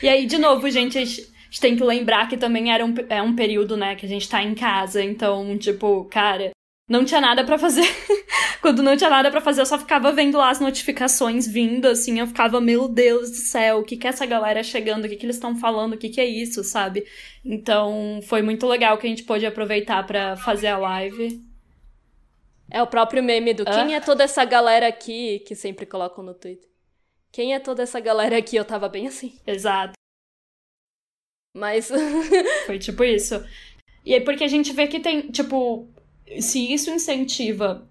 e 0.02 0.08
aí, 0.08 0.26
de 0.26 0.38
novo, 0.38 0.68
gente, 0.70 0.98
a 0.98 1.04
gente 1.04 1.30
tem 1.60 1.76
que 1.76 1.84
lembrar 1.84 2.28
que 2.28 2.36
também 2.36 2.72
era 2.72 2.84
um, 2.84 2.94
é 3.08 3.20
um 3.22 3.34
período, 3.34 3.76
né, 3.76 3.94
que 3.94 4.06
a 4.06 4.08
gente 4.08 4.28
tá 4.28 4.42
em 4.42 4.54
casa. 4.54 5.02
Então, 5.02 5.56
tipo, 5.58 6.04
cara, 6.06 6.50
não 6.92 7.06
tinha 7.06 7.20
nada 7.20 7.42
para 7.42 7.58
fazer. 7.58 7.86
Quando 8.60 8.82
não 8.82 8.96
tinha 8.96 9.08
nada 9.08 9.30
para 9.30 9.40
fazer, 9.40 9.62
eu 9.62 9.66
só 9.66 9.78
ficava 9.78 10.12
vendo 10.12 10.36
lá 10.36 10.50
as 10.50 10.60
notificações 10.60 11.48
vindo, 11.48 11.86
assim, 11.86 12.20
eu 12.20 12.26
ficava, 12.26 12.60
meu 12.60 12.86
Deus 12.86 13.30
do 13.30 13.36
céu, 13.36 13.78
o 13.78 13.82
que 13.82 13.96
que 13.96 14.06
é 14.06 14.10
essa 14.10 14.26
galera 14.26 14.62
chegando, 14.62 15.06
o 15.06 15.08
que 15.08 15.16
que 15.16 15.24
eles 15.24 15.36
estão 15.36 15.56
falando, 15.56 15.94
o 15.94 15.98
que 15.98 16.10
que 16.10 16.20
é 16.20 16.26
isso, 16.26 16.62
sabe? 16.62 17.04
Então, 17.44 18.20
foi 18.28 18.42
muito 18.42 18.66
legal 18.66 18.98
que 18.98 19.06
a 19.06 19.10
gente 19.10 19.24
pôde 19.24 19.46
aproveitar 19.46 20.06
para 20.06 20.36
fazer 20.36 20.68
a 20.68 20.78
live. 20.78 21.42
É 22.70 22.82
o 22.82 22.86
próprio 22.86 23.22
meme 23.22 23.54
do 23.54 23.64
quem 23.64 23.94
é 23.94 24.00
toda 24.00 24.22
essa 24.22 24.44
galera 24.44 24.86
aqui 24.86 25.40
que 25.40 25.54
sempre 25.54 25.86
colocam 25.86 26.22
no 26.22 26.34
Twitter. 26.34 26.68
Quem 27.32 27.54
é 27.54 27.58
toda 27.58 27.82
essa 27.82 27.98
galera 27.98 28.36
aqui? 28.36 28.56
Eu 28.56 28.64
tava 28.64 28.88
bem 28.88 29.08
assim. 29.08 29.38
Exato. 29.46 29.94
Mas. 31.56 31.90
Foi 32.66 32.78
tipo 32.78 33.02
isso. 33.02 33.42
E 34.04 34.14
aí, 34.14 34.20
porque 34.20 34.44
a 34.44 34.48
gente 34.48 34.72
vê 34.72 34.86
que 34.86 35.00
tem, 35.00 35.30
tipo, 35.30 35.88
se 36.40 36.72
isso 36.72 36.90
incentiva 36.90 37.86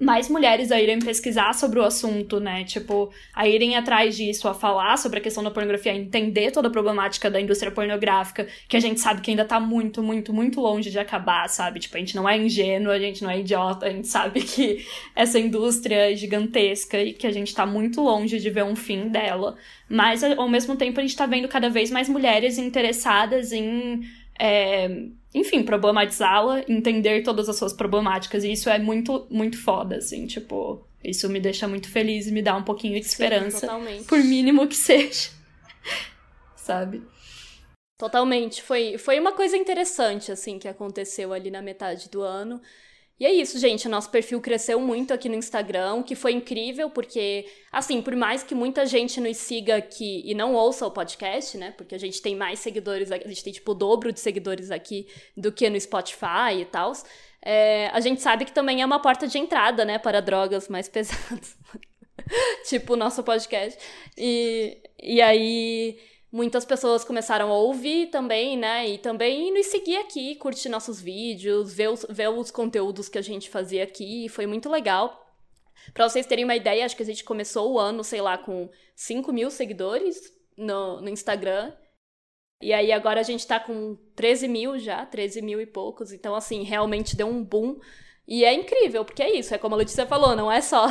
mais 0.00 0.28
mulheres 0.28 0.70
a 0.70 0.80
irem 0.80 1.00
pesquisar 1.00 1.52
sobre 1.52 1.78
o 1.78 1.82
assunto, 1.82 2.38
né? 2.38 2.64
Tipo, 2.64 3.10
a 3.34 3.48
irem 3.48 3.76
atrás 3.76 4.16
disso, 4.16 4.48
a 4.48 4.54
falar 4.54 4.96
sobre 4.96 5.18
a 5.18 5.20
questão 5.20 5.42
da 5.42 5.50
pornografia, 5.50 5.92
a 5.92 5.96
entender 5.96 6.52
toda 6.52 6.68
a 6.68 6.70
problemática 6.70 7.30
da 7.30 7.40
indústria 7.40 7.72
pornográfica, 7.72 8.46
que 8.68 8.76
a 8.76 8.80
gente 8.80 9.00
sabe 9.00 9.20
que 9.20 9.30
ainda 9.30 9.44
tá 9.44 9.58
muito, 9.58 10.02
muito, 10.02 10.32
muito 10.32 10.60
longe 10.60 10.90
de 10.90 10.98
acabar, 10.98 11.48
sabe? 11.48 11.80
Tipo, 11.80 11.96
a 11.96 12.00
gente 12.00 12.14
não 12.14 12.28
é 12.28 12.38
ingênuo, 12.38 12.92
a 12.92 12.98
gente 12.98 13.22
não 13.22 13.30
é 13.30 13.40
idiota, 13.40 13.86
a 13.86 13.90
gente 13.90 14.06
sabe 14.06 14.40
que 14.42 14.86
essa 15.16 15.38
indústria 15.38 16.12
é 16.12 16.14
gigantesca 16.14 17.00
e 17.02 17.12
que 17.12 17.26
a 17.26 17.32
gente 17.32 17.54
tá 17.54 17.66
muito 17.66 18.00
longe 18.00 18.38
de 18.38 18.50
ver 18.50 18.64
um 18.64 18.76
fim 18.76 19.08
dela. 19.08 19.56
Mas, 19.88 20.22
ao 20.22 20.48
mesmo 20.48 20.76
tempo, 20.76 21.00
a 21.00 21.02
gente 21.02 21.16
tá 21.16 21.26
vendo 21.26 21.48
cada 21.48 21.68
vez 21.68 21.90
mais 21.90 22.08
mulheres 22.08 22.56
interessadas 22.56 23.52
em 23.52 24.02
é, 24.38 24.88
enfim, 25.34 25.62
problematizá-la, 25.62 26.62
entender 26.68 27.22
todas 27.22 27.48
as 27.48 27.56
suas 27.56 27.72
problemáticas. 27.72 28.44
E 28.44 28.52
isso 28.52 28.70
é 28.70 28.78
muito, 28.78 29.26
muito 29.30 29.60
foda, 29.60 29.96
assim, 29.96 30.26
tipo, 30.26 30.86
isso 31.02 31.28
me 31.28 31.40
deixa 31.40 31.66
muito 31.66 31.90
feliz 31.90 32.26
e 32.26 32.32
me 32.32 32.42
dá 32.42 32.56
um 32.56 32.62
pouquinho 32.62 32.98
de 33.00 33.06
esperança. 33.06 33.66
Sim, 33.66 34.04
por 34.04 34.18
mínimo 34.18 34.66
que 34.66 34.76
seja. 34.76 35.30
Sabe? 36.56 37.02
Totalmente. 37.98 38.62
Foi, 38.62 38.96
foi 38.96 39.18
uma 39.18 39.32
coisa 39.32 39.56
interessante, 39.56 40.30
assim, 40.30 40.58
que 40.58 40.68
aconteceu 40.68 41.32
ali 41.32 41.50
na 41.50 41.60
metade 41.60 42.08
do 42.08 42.22
ano. 42.22 42.60
E 43.20 43.26
é 43.26 43.32
isso, 43.32 43.58
gente. 43.58 43.88
Nosso 43.88 44.10
perfil 44.10 44.40
cresceu 44.40 44.80
muito 44.80 45.12
aqui 45.12 45.28
no 45.28 45.34
Instagram, 45.34 46.02
que 46.02 46.14
foi 46.14 46.32
incrível, 46.32 46.88
porque, 46.88 47.46
assim, 47.72 48.00
por 48.00 48.14
mais 48.14 48.42
que 48.42 48.54
muita 48.54 48.86
gente 48.86 49.20
nos 49.20 49.36
siga 49.36 49.76
aqui 49.76 50.22
e 50.24 50.34
não 50.34 50.54
ouça 50.54 50.86
o 50.86 50.90
podcast, 50.90 51.58
né? 51.58 51.72
Porque 51.76 51.94
a 51.94 51.98
gente 51.98 52.22
tem 52.22 52.36
mais 52.36 52.60
seguidores, 52.60 53.10
a 53.10 53.18
gente 53.18 53.42
tem, 53.42 53.52
tipo, 53.52 53.72
o 53.72 53.74
dobro 53.74 54.12
de 54.12 54.20
seguidores 54.20 54.70
aqui 54.70 55.08
do 55.36 55.50
que 55.50 55.68
no 55.68 55.80
Spotify 55.80 56.60
e 56.60 56.64
tal. 56.64 56.92
É, 57.42 57.88
a 57.92 58.00
gente 58.00 58.20
sabe 58.20 58.44
que 58.44 58.52
também 58.52 58.82
é 58.82 58.86
uma 58.86 59.00
porta 59.00 59.26
de 59.26 59.38
entrada, 59.38 59.84
né, 59.84 59.98
para 59.98 60.20
drogas 60.20 60.68
mais 60.68 60.86
pesadas. 60.90 61.56
tipo 62.68 62.92
o 62.92 62.96
nosso 62.96 63.22
podcast. 63.24 63.78
E, 64.16 64.78
e 65.02 65.20
aí 65.20 65.98
muitas 66.30 66.64
pessoas 66.64 67.04
começaram 67.04 67.50
a 67.50 67.56
ouvir 67.56 68.08
também, 68.08 68.56
né? 68.56 68.88
E 68.88 68.98
também 68.98 69.52
nos 69.52 69.66
seguir 69.66 69.96
aqui, 69.96 70.34
curtir 70.36 70.68
nossos 70.68 71.00
vídeos, 71.00 71.72
ver 71.72 71.88
os, 71.88 72.06
ver 72.08 72.28
os 72.28 72.50
conteúdos 72.50 73.08
que 73.08 73.18
a 73.18 73.22
gente 73.22 73.48
fazia 73.50 73.82
aqui. 73.82 74.28
Foi 74.28 74.46
muito 74.46 74.68
legal. 74.68 75.26
Pra 75.94 76.08
vocês 76.08 76.26
terem 76.26 76.44
uma 76.44 76.56
ideia, 76.56 76.84
acho 76.84 76.96
que 76.96 77.02
a 77.02 77.06
gente 77.06 77.24
começou 77.24 77.72
o 77.72 77.78
ano, 77.78 78.04
sei 78.04 78.20
lá, 78.20 78.36
com 78.36 78.68
5 78.94 79.32
mil 79.32 79.50
seguidores 79.50 80.32
no, 80.56 81.00
no 81.00 81.08
Instagram. 81.08 81.72
E 82.60 82.72
aí 82.72 82.92
agora 82.92 83.20
a 83.20 83.24
gente 83.24 83.46
tá 83.46 83.60
com 83.60 83.96
13 84.16 84.48
mil 84.48 84.78
já, 84.78 85.06
13 85.06 85.40
mil 85.40 85.60
e 85.60 85.66
poucos. 85.66 86.12
Então, 86.12 86.34
assim, 86.34 86.62
realmente 86.62 87.16
deu 87.16 87.28
um 87.28 87.42
boom. 87.42 87.78
E 88.26 88.44
é 88.44 88.52
incrível, 88.52 89.04
porque 89.04 89.22
é 89.22 89.38
isso, 89.38 89.54
é 89.54 89.58
como 89.58 89.74
a 89.74 89.78
Letícia 89.78 90.06
falou, 90.06 90.36
não 90.36 90.52
é 90.52 90.60
só 90.60 90.86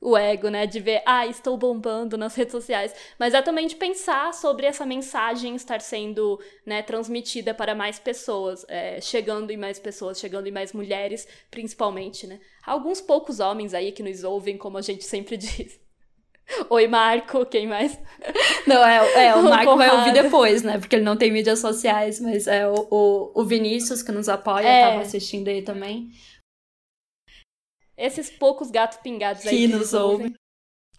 o 0.00 0.16
ego, 0.16 0.48
né? 0.48 0.66
De 0.66 0.80
ver, 0.80 1.02
ah, 1.06 1.26
estou 1.26 1.56
bombando 1.56 2.16
nas 2.16 2.34
redes 2.34 2.52
sociais. 2.52 2.94
Mas 3.18 3.34
é 3.34 3.42
também 3.42 3.66
de 3.66 3.76
pensar 3.76 4.32
sobre 4.34 4.66
essa 4.66 4.86
mensagem 4.86 5.54
estar 5.54 5.80
sendo 5.80 6.40
né, 6.64 6.82
transmitida 6.82 7.54
para 7.54 7.74
mais 7.74 7.98
pessoas, 7.98 8.64
é, 8.68 9.00
chegando 9.00 9.50
em 9.50 9.56
mais 9.56 9.78
pessoas, 9.78 10.18
chegando 10.18 10.46
em 10.46 10.52
mais 10.52 10.72
mulheres, 10.72 11.26
principalmente, 11.50 12.26
né? 12.26 12.40
Alguns 12.64 13.00
poucos 13.00 13.40
homens 13.40 13.74
aí 13.74 13.92
que 13.92 14.02
nos 14.02 14.24
ouvem, 14.24 14.56
como 14.56 14.78
a 14.78 14.82
gente 14.82 15.04
sempre 15.04 15.36
diz. 15.38 15.78
Oi, 16.70 16.86
Marco, 16.86 17.44
quem 17.44 17.66
mais? 17.66 17.98
Não, 18.68 18.86
é, 18.86 19.26
é 19.26 19.34
o 19.34 19.42
Marco 19.50 19.76
vai 19.76 19.90
ouvir 19.90 20.12
depois, 20.12 20.62
né? 20.62 20.78
Porque 20.78 20.94
ele 20.94 21.04
não 21.04 21.16
tem 21.16 21.32
mídias 21.32 21.58
sociais, 21.58 22.20
mas 22.20 22.46
é 22.46 22.68
o, 22.68 22.86
o, 22.88 23.32
o 23.34 23.44
Vinícius 23.44 24.00
que 24.00 24.12
nos 24.12 24.28
apoia, 24.28 24.64
é. 24.64 24.82
tava 24.82 25.00
assistindo 25.00 25.48
aí 25.48 25.62
também 25.62 26.12
esses 27.96 28.30
poucos 28.30 28.70
gatos 28.70 28.98
pingados 28.98 29.46
aí 29.46 29.56
que, 29.56 29.68
que 29.68 29.74
nos 29.74 29.94
ouvem. 29.94 30.34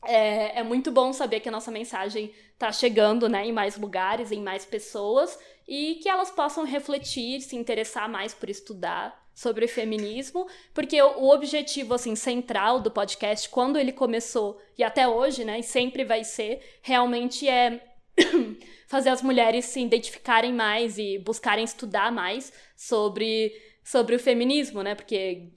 É, 0.05 0.59
é, 0.59 0.63
muito 0.63 0.91
bom 0.91 1.11
saber 1.11 1.39
que 1.39 1.49
a 1.49 1.51
nossa 1.51 1.71
mensagem 1.71 2.31
está 2.53 2.71
chegando 2.71 3.27
né, 3.27 3.45
em 3.45 3.51
mais 3.51 3.77
lugares, 3.77 4.31
em 4.31 4.41
mais 4.41 4.65
pessoas, 4.65 5.37
e 5.67 5.95
que 5.95 6.07
elas 6.07 6.31
possam 6.31 6.63
refletir, 6.63 7.41
se 7.41 7.55
interessar 7.55 8.07
mais 8.07 8.33
por 8.33 8.49
estudar 8.49 9.27
sobre 9.33 9.65
o 9.65 9.69
feminismo, 9.69 10.47
porque 10.73 11.01
o, 11.01 11.19
o 11.19 11.33
objetivo 11.33 11.93
assim 11.93 12.15
central 12.15 12.79
do 12.79 12.89
podcast, 12.89 13.49
quando 13.49 13.77
ele 13.77 13.91
começou 13.91 14.59
e 14.77 14.83
até 14.83 15.07
hoje, 15.07 15.43
né, 15.43 15.59
e 15.59 15.63
sempre 15.63 16.03
vai 16.03 16.23
ser, 16.23 16.79
realmente 16.81 17.47
é 17.47 17.83
fazer 18.87 19.09
as 19.09 19.21
mulheres 19.21 19.65
se 19.65 19.79
identificarem 19.81 20.53
mais 20.53 20.97
e 20.97 21.19
buscarem 21.19 21.63
estudar 21.63 22.11
mais 22.11 22.51
sobre 22.75 23.51
sobre 23.83 24.15
o 24.17 24.19
feminismo, 24.19 24.83
né? 24.83 24.95
Porque 24.95 25.49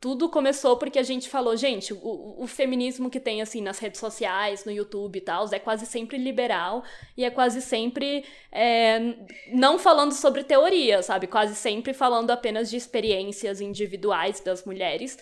tudo 0.00 0.30
começou 0.30 0.78
porque 0.78 0.98
a 0.98 1.02
gente 1.02 1.28
falou, 1.28 1.54
gente, 1.56 1.92
o, 1.92 2.36
o, 2.38 2.46
feminismo 2.46 3.10
que 3.10 3.20
tem, 3.20 3.42
assim, 3.42 3.60
nas 3.60 3.78
redes 3.78 4.00
sociais, 4.00 4.64
no 4.64 4.72
YouTube 4.72 5.16
e 5.16 5.20
tal, 5.20 5.46
é 5.52 5.58
quase 5.58 5.84
sempre 5.84 6.16
liberal 6.16 6.82
e 7.14 7.22
é 7.22 7.30
quase 7.30 7.60
sempre 7.60 8.24
é, 8.50 9.14
não 9.52 9.78
falando 9.78 10.12
sobre 10.12 10.42
teoria, 10.42 11.02
sabe? 11.02 11.26
Quase 11.26 11.54
sempre 11.54 11.92
falando 11.92 12.30
apenas 12.30 12.70
de 12.70 12.78
experiências 12.78 13.60
individuais 13.60 14.40
das 14.40 14.64
mulheres, 14.64 15.18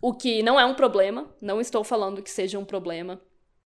o 0.00 0.14
que 0.14 0.44
não 0.44 0.60
é 0.60 0.64
um 0.64 0.74
problema, 0.74 1.34
não 1.42 1.60
estou 1.60 1.82
falando 1.82 2.22
que 2.22 2.30
seja 2.30 2.56
um 2.56 2.64
problema. 2.64 3.20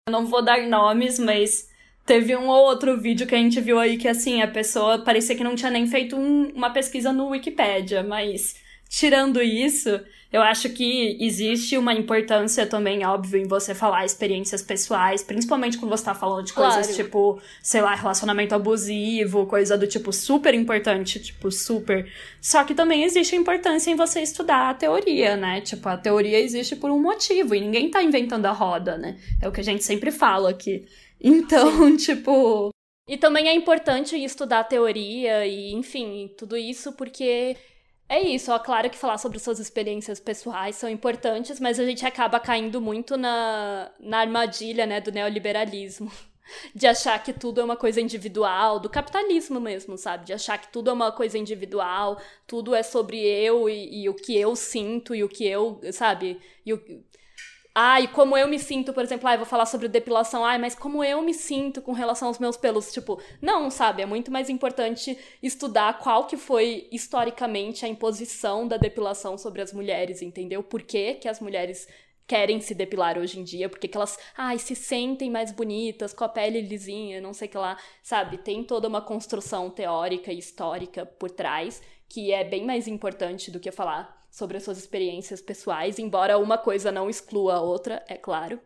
Eu 0.08 0.14
não 0.14 0.26
vou 0.26 0.42
dar 0.42 0.62
nomes, 0.66 1.20
mas 1.20 1.68
Teve 2.06 2.36
um 2.36 2.48
ou 2.48 2.66
outro 2.66 3.02
vídeo 3.02 3.26
que 3.26 3.34
a 3.34 3.38
gente 3.40 3.60
viu 3.60 3.80
aí 3.80 3.98
que, 3.98 4.08
assim, 4.08 4.40
a 4.40 4.48
pessoa 4.48 5.04
parecia 5.04 5.36
que 5.36 5.44
não 5.44 5.56
tinha 5.56 5.72
nem 5.72 5.88
feito 5.88 6.16
um, 6.16 6.50
uma 6.50 6.70
pesquisa 6.70 7.12
no 7.12 7.30
Wikipedia, 7.30 8.04
mas 8.04 8.64
tirando 8.98 9.42
isso, 9.42 9.90
eu 10.32 10.42
acho 10.42 10.70
que 10.70 11.18
existe 11.20 11.78
uma 11.78 11.94
importância 11.94 12.66
também, 12.66 13.06
óbvio, 13.06 13.42
em 13.42 13.48
você 13.48 13.76
falar 13.76 14.06
experiências 14.06 14.62
pessoais, 14.62 15.22
principalmente 15.22 15.78
quando 15.78 15.90
você 15.92 16.06
tá 16.06 16.16
falando 16.16 16.46
de 16.46 16.54
coisas 16.54 16.88
Claro. 16.88 17.04
tipo, 17.04 17.42
sei 17.62 17.82
lá, 17.82 17.94
relacionamento 17.94 18.56
abusivo, 18.56 19.48
coisa 19.48 19.78
do 19.78 19.86
tipo 19.86 20.14
super 20.14 20.54
importante, 20.54 21.20
tipo, 21.20 21.52
super. 21.52 22.10
Só 22.42 22.64
que 22.64 22.74
também 22.74 23.04
existe 23.04 23.36
a 23.36 23.38
importância 23.38 23.92
em 23.92 23.96
você 23.96 24.22
estudar 24.22 24.70
a 24.70 24.74
teoria, 24.74 25.36
né? 25.36 25.60
Tipo, 25.60 25.90
a 25.90 25.98
teoria 25.98 26.40
existe 26.40 26.76
por 26.78 26.90
um 26.90 27.02
motivo 27.02 27.54
e 27.54 27.60
ninguém 27.60 27.92
tá 27.92 28.02
inventando 28.02 28.46
a 28.46 28.52
roda, 28.54 28.98
né? 28.98 29.18
É 29.42 29.48
o 29.48 29.52
que 29.52 29.60
a 29.60 29.64
gente 29.64 29.84
sempre 29.84 30.10
fala 30.10 30.50
aqui. 30.52 30.86
Então, 31.20 31.96
tipo, 31.98 32.70
E 33.10 33.18
também 33.18 33.50
é 33.50 33.54
importante 33.54 34.16
estudar 34.16 34.64
teoria 34.64 35.46
e, 35.46 35.74
enfim, 35.74 36.34
tudo 36.38 36.56
isso, 36.56 36.94
porque 36.94 37.58
é 38.08 38.22
isso, 38.22 38.52
ó, 38.52 38.60
claro 38.60 38.90
que 38.90 38.98
falar 38.98 39.18
sobre 39.18 39.40
suas 39.40 39.60
experiências 39.60 40.20
pessoais 40.20 40.76
são 40.76 40.88
importantes, 40.90 41.60
mas 41.60 41.80
a 41.80 41.86
gente 41.86 42.06
acaba 42.06 42.40
caindo 42.40 42.80
muito 42.80 43.18
na, 43.18 43.92
na 44.00 44.20
armadilha, 44.20 44.86
né, 44.86 45.02
do 45.02 45.12
neoliberalismo. 45.12 46.12
De 46.76 46.86
achar 46.86 47.24
que 47.24 47.34
tudo 47.34 47.60
é 47.60 47.64
uma 47.64 47.76
coisa 47.76 48.00
individual, 48.00 48.80
do 48.80 48.88
capitalismo 48.88 49.60
mesmo, 49.60 49.98
sabe? 49.98 50.26
De 50.26 50.34
achar 50.34 50.60
que 50.60 50.72
tudo 50.72 50.92
é 50.92 50.94
uma 50.94 51.12
coisa 51.12 51.40
individual, 51.40 52.22
tudo 52.46 52.76
é 52.76 52.84
sobre 52.84 53.18
eu 53.18 53.68
e, 53.68 54.04
e 54.04 54.10
o 54.10 54.14
que 54.14 54.38
eu 54.38 54.56
sinto 54.56 55.16
e 55.16 55.24
o 55.24 55.28
que 55.28 55.44
eu, 55.48 55.82
sabe? 55.92 56.40
E 56.64 56.72
o, 56.72 57.04
e 58.00 58.08
como 58.08 58.38
eu 58.38 58.48
me 58.48 58.58
sinto, 58.58 58.94
por 58.94 59.04
exemplo, 59.04 59.30
eu 59.30 59.38
vou 59.38 59.46
falar 59.46 59.66
sobre 59.66 59.90
depilação, 59.90 60.46
ah, 60.46 60.58
mas 60.58 60.74
como 60.74 61.04
eu 61.04 61.22
me 61.22 61.34
sinto 61.34 61.82
com 61.82 61.92
relação 61.92 62.30
aos 62.30 62.40
meus 62.40 62.56
pelos, 62.56 62.94
tipo, 62.94 63.22
não, 63.42 63.70
sabe, 63.70 64.02
é 64.02 64.06
muito 64.06 64.32
mais 64.32 64.50
importante 64.50 65.18
estudar 65.44 66.00
qual 66.00 66.26
que 66.26 66.38
foi 66.38 66.88
historicamente 66.90 67.86
a 67.86 67.90
imposição 67.90 68.66
da 68.66 68.78
depilação 68.78 69.38
sobre 69.38 69.62
as 69.62 69.74
mulheres, 69.74 70.22
entendeu? 70.22 70.64
Por 70.64 70.84
que 70.84 71.16
que 71.16 71.28
as 71.28 71.42
mulheres 71.42 71.86
querem 72.26 72.62
se 72.62 72.74
depilar 72.74 73.18
hoje 73.18 73.42
em 73.42 73.44
dia, 73.44 73.68
porque 73.68 73.90
que 73.90 73.98
elas, 73.98 74.18
ai, 74.38 74.58
se 74.58 74.74
sentem 74.74 75.30
mais 75.30 75.52
bonitas, 75.52 76.14
com 76.14 76.24
a 76.24 76.30
pele 76.30 76.62
lisinha, 76.62 77.20
não 77.20 77.34
sei 77.34 77.50
o 77.50 77.52
que 77.52 77.58
lá, 77.58 77.78
sabe? 78.02 78.38
Tem 78.38 78.64
toda 78.64 78.88
uma 78.88 79.02
construção 79.02 79.70
teórica 79.70 80.32
e 80.32 80.40
histórica 80.40 81.06
por 81.06 81.30
trás, 81.30 81.82
que 82.08 82.32
é 82.32 82.44
bem 82.44 82.66
mais 82.66 82.88
importante 82.88 83.52
do 83.52 83.60
que 83.60 83.72
falar 83.72 84.25
sobre 84.36 84.58
as 84.58 84.64
suas 84.64 84.78
experiências 84.78 85.42
pessoais, 85.42 85.98
embora 85.98 86.38
uma 86.38 86.58
coisa 86.58 86.92
não 86.92 87.10
exclua 87.10 87.56
a 87.56 87.62
outra, 87.62 88.04
é 88.06 88.18
claro. 88.18 88.60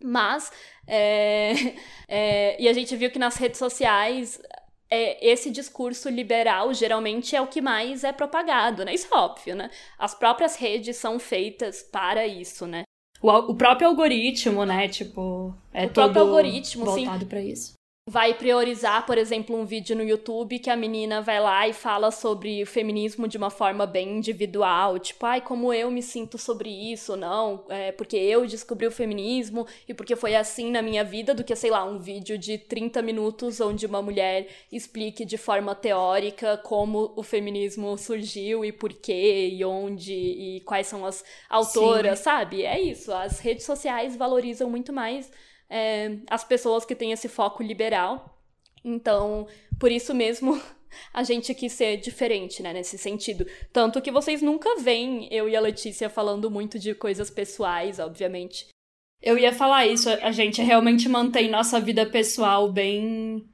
Mas, 0.00 0.52
é, 0.86 1.52
é, 2.06 2.62
e 2.62 2.68
a 2.68 2.72
gente 2.72 2.94
viu 2.94 3.10
que 3.10 3.18
nas 3.18 3.36
redes 3.36 3.58
sociais 3.58 4.40
é, 4.88 5.26
esse 5.26 5.50
discurso 5.50 6.08
liberal 6.08 6.72
geralmente 6.72 7.34
é 7.34 7.40
o 7.40 7.48
que 7.48 7.60
mais 7.60 8.04
é 8.04 8.12
propagado, 8.12 8.84
né? 8.84 8.94
Isso 8.94 9.12
é 9.12 9.18
óbvio, 9.18 9.56
né? 9.56 9.68
As 9.98 10.14
próprias 10.14 10.54
redes 10.54 10.96
são 10.96 11.18
feitas 11.18 11.82
para 11.82 12.24
isso, 12.24 12.64
né? 12.64 12.84
o, 13.20 13.28
o 13.50 13.56
próprio 13.56 13.88
algoritmo, 13.88 14.64
né? 14.64 14.86
Tipo, 14.86 15.52
é 15.74 15.86
O 15.86 15.90
próprio 15.90 16.22
algoritmo, 16.22 16.84
voltado 16.84 17.26
pra 17.26 17.40
isso. 17.40 17.72
Vai 18.08 18.34
priorizar, 18.34 19.04
por 19.04 19.18
exemplo, 19.18 19.56
um 19.56 19.64
vídeo 19.64 19.96
no 19.96 20.02
YouTube 20.04 20.60
que 20.60 20.70
a 20.70 20.76
menina 20.76 21.20
vai 21.20 21.40
lá 21.40 21.66
e 21.66 21.72
fala 21.72 22.12
sobre 22.12 22.62
o 22.62 22.66
feminismo 22.66 23.26
de 23.26 23.36
uma 23.36 23.50
forma 23.50 23.84
bem 23.84 24.18
individual, 24.18 24.96
tipo, 24.96 25.26
ai, 25.26 25.40
como 25.40 25.72
eu 25.74 25.90
me 25.90 26.00
sinto 26.00 26.38
sobre 26.38 26.70
isso, 26.70 27.16
não, 27.16 27.64
é 27.68 27.90
porque 27.90 28.16
eu 28.16 28.46
descobri 28.46 28.86
o 28.86 28.92
feminismo 28.92 29.66
e 29.88 29.92
porque 29.92 30.14
foi 30.14 30.36
assim 30.36 30.70
na 30.70 30.80
minha 30.82 31.02
vida, 31.02 31.34
do 31.34 31.42
que, 31.42 31.56
sei 31.56 31.68
lá, 31.68 31.84
um 31.84 31.98
vídeo 31.98 32.38
de 32.38 32.58
30 32.58 33.02
minutos 33.02 33.60
onde 33.60 33.86
uma 33.86 34.00
mulher 34.00 34.46
explique 34.70 35.24
de 35.24 35.36
forma 35.36 35.74
teórica 35.74 36.56
como 36.58 37.12
o 37.16 37.24
feminismo 37.24 37.98
surgiu 37.98 38.64
e 38.64 38.70
por 38.70 38.92
quê, 38.92 39.48
e 39.52 39.64
onde, 39.64 40.14
e 40.14 40.60
quais 40.60 40.86
são 40.86 41.04
as 41.04 41.24
autoras, 41.50 42.20
sabe? 42.20 42.62
É 42.62 42.80
isso, 42.80 43.12
as 43.12 43.40
redes 43.40 43.66
sociais 43.66 44.14
valorizam 44.14 44.70
muito 44.70 44.92
mais 44.92 45.28
é, 45.68 46.16
as 46.28 46.44
pessoas 46.44 46.84
que 46.84 46.94
têm 46.94 47.12
esse 47.12 47.28
foco 47.28 47.62
liberal. 47.62 48.38
Então, 48.84 49.46
por 49.78 49.90
isso 49.90 50.14
mesmo, 50.14 50.60
a 51.12 51.22
gente 51.22 51.54
quis 51.54 51.72
ser 51.72 51.96
diferente, 51.98 52.62
né, 52.62 52.72
nesse 52.72 52.96
sentido. 52.96 53.46
Tanto 53.72 54.00
que 54.00 54.10
vocês 54.10 54.42
nunca 54.42 54.76
veem 54.76 55.28
eu 55.32 55.48
e 55.48 55.56
a 55.56 55.60
Letícia 55.60 56.08
falando 56.08 56.50
muito 56.50 56.78
de 56.78 56.94
coisas 56.94 57.30
pessoais, 57.30 57.98
obviamente. 57.98 58.68
Eu 59.22 59.38
ia 59.38 59.52
falar 59.52 59.86
isso, 59.86 60.08
a 60.08 60.30
gente 60.30 60.62
realmente 60.62 61.08
mantém 61.08 61.50
nossa 61.50 61.80
vida 61.80 62.06
pessoal 62.06 62.70
bem 62.70 63.44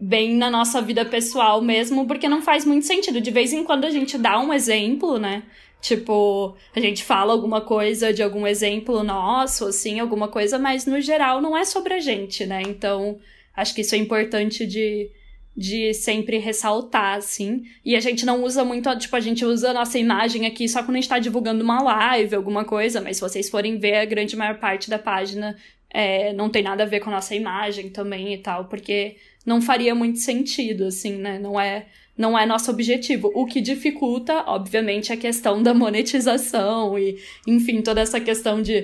bem 0.00 0.34
na 0.34 0.50
nossa 0.50 0.80
vida 0.80 1.04
pessoal 1.04 1.60
mesmo, 1.60 2.06
porque 2.06 2.26
não 2.26 2.40
faz 2.40 2.64
muito 2.64 2.86
sentido. 2.86 3.20
De 3.20 3.30
vez 3.30 3.52
em 3.52 3.62
quando 3.62 3.84
a 3.84 3.90
gente 3.90 4.16
dá 4.16 4.40
um 4.40 4.50
exemplo, 4.50 5.18
né? 5.18 5.42
Tipo, 5.80 6.54
a 6.76 6.80
gente 6.80 7.02
fala 7.02 7.32
alguma 7.32 7.62
coisa 7.62 8.12
de 8.12 8.22
algum 8.22 8.46
exemplo 8.46 9.02
nosso, 9.02 9.66
assim, 9.66 9.98
alguma 9.98 10.28
coisa, 10.28 10.58
mas 10.58 10.84
no 10.84 11.00
geral 11.00 11.40
não 11.40 11.56
é 11.56 11.64
sobre 11.64 11.94
a 11.94 12.00
gente, 12.00 12.44
né? 12.44 12.60
Então, 12.62 13.18
acho 13.56 13.74
que 13.74 13.80
isso 13.80 13.94
é 13.94 13.98
importante 13.98 14.66
de, 14.66 15.10
de 15.56 15.94
sempre 15.94 16.36
ressaltar, 16.36 17.16
assim. 17.16 17.62
E 17.82 17.96
a 17.96 18.00
gente 18.00 18.26
não 18.26 18.44
usa 18.44 18.62
muito, 18.62 18.94
tipo, 18.98 19.16
a 19.16 19.20
gente 19.20 19.42
usa 19.44 19.70
a 19.70 19.74
nossa 19.74 19.98
imagem 19.98 20.46
aqui 20.46 20.68
só 20.68 20.82
quando 20.82 20.96
a 20.96 21.00
gente 21.00 21.08
tá 21.08 21.18
divulgando 21.18 21.64
uma 21.64 21.82
live, 21.82 22.34
alguma 22.34 22.64
coisa, 22.64 23.00
mas 23.00 23.16
se 23.16 23.22
vocês 23.22 23.48
forem 23.48 23.78
ver, 23.78 23.96
a 23.96 24.04
grande 24.04 24.36
maior 24.36 24.58
parte 24.58 24.90
da 24.90 24.98
página 24.98 25.56
é, 25.88 26.32
não 26.34 26.48
tem 26.48 26.62
nada 26.62 26.82
a 26.84 26.86
ver 26.86 27.00
com 27.00 27.10
a 27.10 27.14
nossa 27.14 27.34
imagem 27.34 27.88
também 27.88 28.34
e 28.34 28.38
tal, 28.38 28.66
porque 28.66 29.16
não 29.44 29.60
faria 29.60 29.94
muito 29.94 30.18
sentido, 30.18 30.84
assim, 30.84 31.16
né? 31.16 31.38
Não 31.38 31.58
é, 31.58 31.86
não 32.16 32.38
é 32.38 32.44
nosso 32.46 32.70
objetivo. 32.70 33.30
O 33.34 33.46
que 33.46 33.60
dificulta, 33.60 34.44
obviamente, 34.46 35.12
a 35.12 35.16
questão 35.16 35.62
da 35.62 35.72
monetização 35.74 36.98
e, 36.98 37.18
enfim, 37.46 37.82
toda 37.82 38.00
essa 38.00 38.20
questão 38.20 38.60
de 38.60 38.82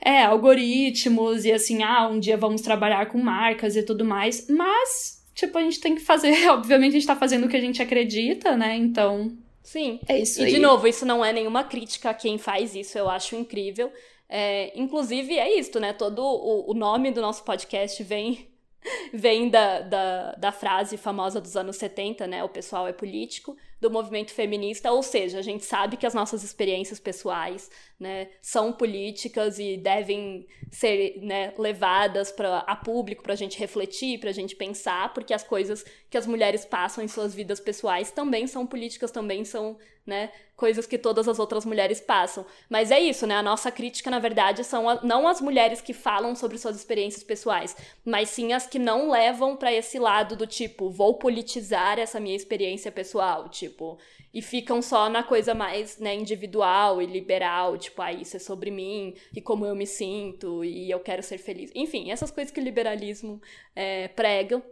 é, 0.00 0.22
algoritmos 0.22 1.44
e 1.44 1.52
assim, 1.52 1.82
ah, 1.82 2.08
um 2.08 2.18
dia 2.18 2.36
vamos 2.36 2.60
trabalhar 2.60 3.06
com 3.06 3.18
marcas 3.18 3.76
e 3.76 3.82
tudo 3.82 4.04
mais, 4.04 4.46
mas, 4.48 5.24
tipo, 5.34 5.58
a 5.58 5.62
gente 5.62 5.80
tem 5.80 5.94
que 5.94 6.00
fazer, 6.00 6.30
obviamente 6.50 6.90
a 6.90 6.98
gente 7.00 7.06
tá 7.06 7.16
fazendo 7.16 7.46
o 7.46 7.48
que 7.48 7.56
a 7.56 7.60
gente 7.60 7.82
acredita, 7.82 8.56
né? 8.56 8.76
Então, 8.76 9.36
Sim. 9.62 9.98
é 10.08 10.20
isso 10.20 10.40
E, 10.40 10.44
aí. 10.44 10.52
de 10.52 10.58
novo, 10.60 10.86
isso 10.86 11.04
não 11.04 11.24
é 11.24 11.32
nenhuma 11.32 11.64
crítica 11.64 12.10
a 12.10 12.14
quem 12.14 12.38
faz 12.38 12.74
isso, 12.74 12.96
eu 12.96 13.08
acho 13.08 13.34
incrível. 13.34 13.90
É, 14.28 14.72
inclusive, 14.78 15.38
é 15.38 15.58
isso, 15.58 15.78
né? 15.78 15.92
Todo 15.92 16.20
o, 16.20 16.70
o 16.70 16.74
nome 16.74 17.10
do 17.10 17.20
nosso 17.20 17.44
podcast 17.44 18.02
vem, 18.02 18.48
vem 19.12 19.48
da, 19.48 19.80
da, 19.80 20.32
da 20.32 20.52
frase 20.52 20.96
famosa 20.96 21.40
dos 21.40 21.56
anos 21.56 21.76
70, 21.76 22.26
né? 22.26 22.44
O 22.44 22.48
pessoal 22.48 22.86
é 22.86 22.92
político, 22.92 23.56
do 23.80 23.90
movimento 23.90 24.32
feminista, 24.32 24.90
ou 24.90 25.02
seja, 25.02 25.38
a 25.38 25.42
gente 25.42 25.64
sabe 25.64 25.96
que 25.96 26.06
as 26.06 26.14
nossas 26.14 26.42
experiências 26.42 26.98
pessoais, 26.98 27.70
né, 27.98 28.28
são 28.42 28.72
políticas 28.72 29.58
e 29.58 29.76
devem 29.76 30.46
ser, 30.70 31.18
né, 31.22 31.54
levadas 31.58 32.30
para 32.30 32.58
a 32.58 32.76
público 32.76 33.22
para 33.22 33.32
a 33.32 33.36
gente 33.36 33.58
refletir, 33.58 34.18
para 34.20 34.30
a 34.30 34.34
gente 34.34 34.54
pensar, 34.54 35.14
porque 35.14 35.32
as 35.32 35.42
coisas 35.42 35.84
que 36.10 36.18
as 36.18 36.26
mulheres 36.26 36.64
passam 36.64 37.02
em 37.02 37.08
suas 37.08 37.34
vidas 37.34 37.58
pessoais 37.58 38.10
também 38.10 38.46
são 38.46 38.66
políticas, 38.66 39.10
também 39.10 39.44
são, 39.46 39.78
né, 40.04 40.30
coisas 40.54 40.86
que 40.86 40.98
todas 40.98 41.26
as 41.26 41.38
outras 41.38 41.64
mulheres 41.64 42.00
passam. 42.00 42.44
Mas 42.68 42.90
é 42.90 43.00
isso, 43.00 43.26
né? 43.26 43.34
A 43.36 43.42
nossa 43.42 43.70
crítica, 43.70 44.10
na 44.10 44.18
verdade, 44.18 44.62
são 44.64 44.88
a- 44.88 45.00
não 45.02 45.26
as 45.26 45.40
mulheres 45.40 45.80
que 45.80 45.92
falam 45.92 46.34
sobre 46.34 46.58
suas 46.58 46.76
experiências 46.76 47.22
pessoais, 47.24 47.76
mas 48.04 48.28
sim 48.30 48.52
as 48.52 48.66
que 48.66 48.78
não 48.78 49.10
levam 49.10 49.56
para 49.56 49.72
esse 49.72 49.98
lado 49.98 50.36
do 50.36 50.46
tipo, 50.46 50.90
vou 50.90 51.14
politizar 51.18 51.98
essa 51.98 52.20
minha 52.20 52.36
experiência 52.36 52.90
pessoal, 52.92 53.48
tipo, 53.48 53.98
e 54.36 54.42
ficam 54.42 54.82
só 54.82 55.08
na 55.08 55.22
coisa 55.22 55.54
mais, 55.54 55.96
né, 55.96 56.14
individual 56.14 57.00
e 57.00 57.06
liberal, 57.06 57.78
tipo, 57.78 58.02
ah, 58.02 58.12
isso 58.12 58.36
é 58.36 58.38
sobre 58.38 58.70
mim 58.70 59.14
e 59.34 59.40
como 59.40 59.64
eu 59.64 59.74
me 59.74 59.86
sinto 59.86 60.62
e 60.62 60.90
eu 60.90 61.00
quero 61.00 61.22
ser 61.22 61.38
feliz. 61.38 61.72
Enfim, 61.74 62.10
essas 62.10 62.30
coisas 62.30 62.52
que 62.52 62.60
o 62.60 62.62
liberalismo 62.62 63.40
é, 63.74 64.08
prega, 64.08 64.62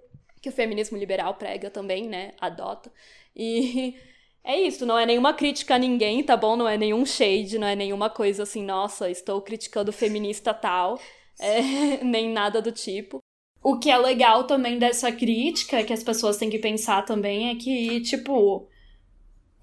que 0.43 0.51
o 0.51 0.53
feminismo 0.53 0.99
liberal 0.99 1.37
prega 1.37 1.71
também, 1.71 2.07
né, 2.07 2.35
adota. 2.39 2.93
E 3.35 3.95
é 4.45 4.61
isso, 4.61 4.85
não 4.85 4.99
é 4.99 5.07
nenhuma 5.07 5.33
crítica 5.33 5.77
a 5.77 5.79
ninguém, 5.79 6.23
tá 6.23 6.37
bom? 6.37 6.57
Não 6.57 6.69
é 6.69 6.77
nenhum 6.77 7.07
shade, 7.07 7.57
não 7.59 7.67
é 7.67 7.75
nenhuma 7.75 8.11
coisa 8.11 8.43
assim, 8.43 8.63
nossa, 8.63 9.11
estou 9.11 9.41
criticando 9.41 9.91
feminista 9.95 10.53
tal, 10.53 11.01
é, 11.41 12.05
nem 12.05 12.29
nada 12.29 12.61
do 12.61 12.71
tipo. 12.71 13.19
O 13.63 13.79
que 13.79 13.91
é 13.91 13.97
legal 13.97 14.45
também 14.45 14.79
dessa 14.79 15.11
crítica, 15.11 15.83
que 15.83 15.93
as 15.95 16.05
pessoas 16.05 16.37
têm 16.37 16.51
que 16.51 16.59
pensar 16.59 17.03
também, 17.07 17.49
é 17.49 17.55
que, 17.55 18.03
tipo, 18.03 18.69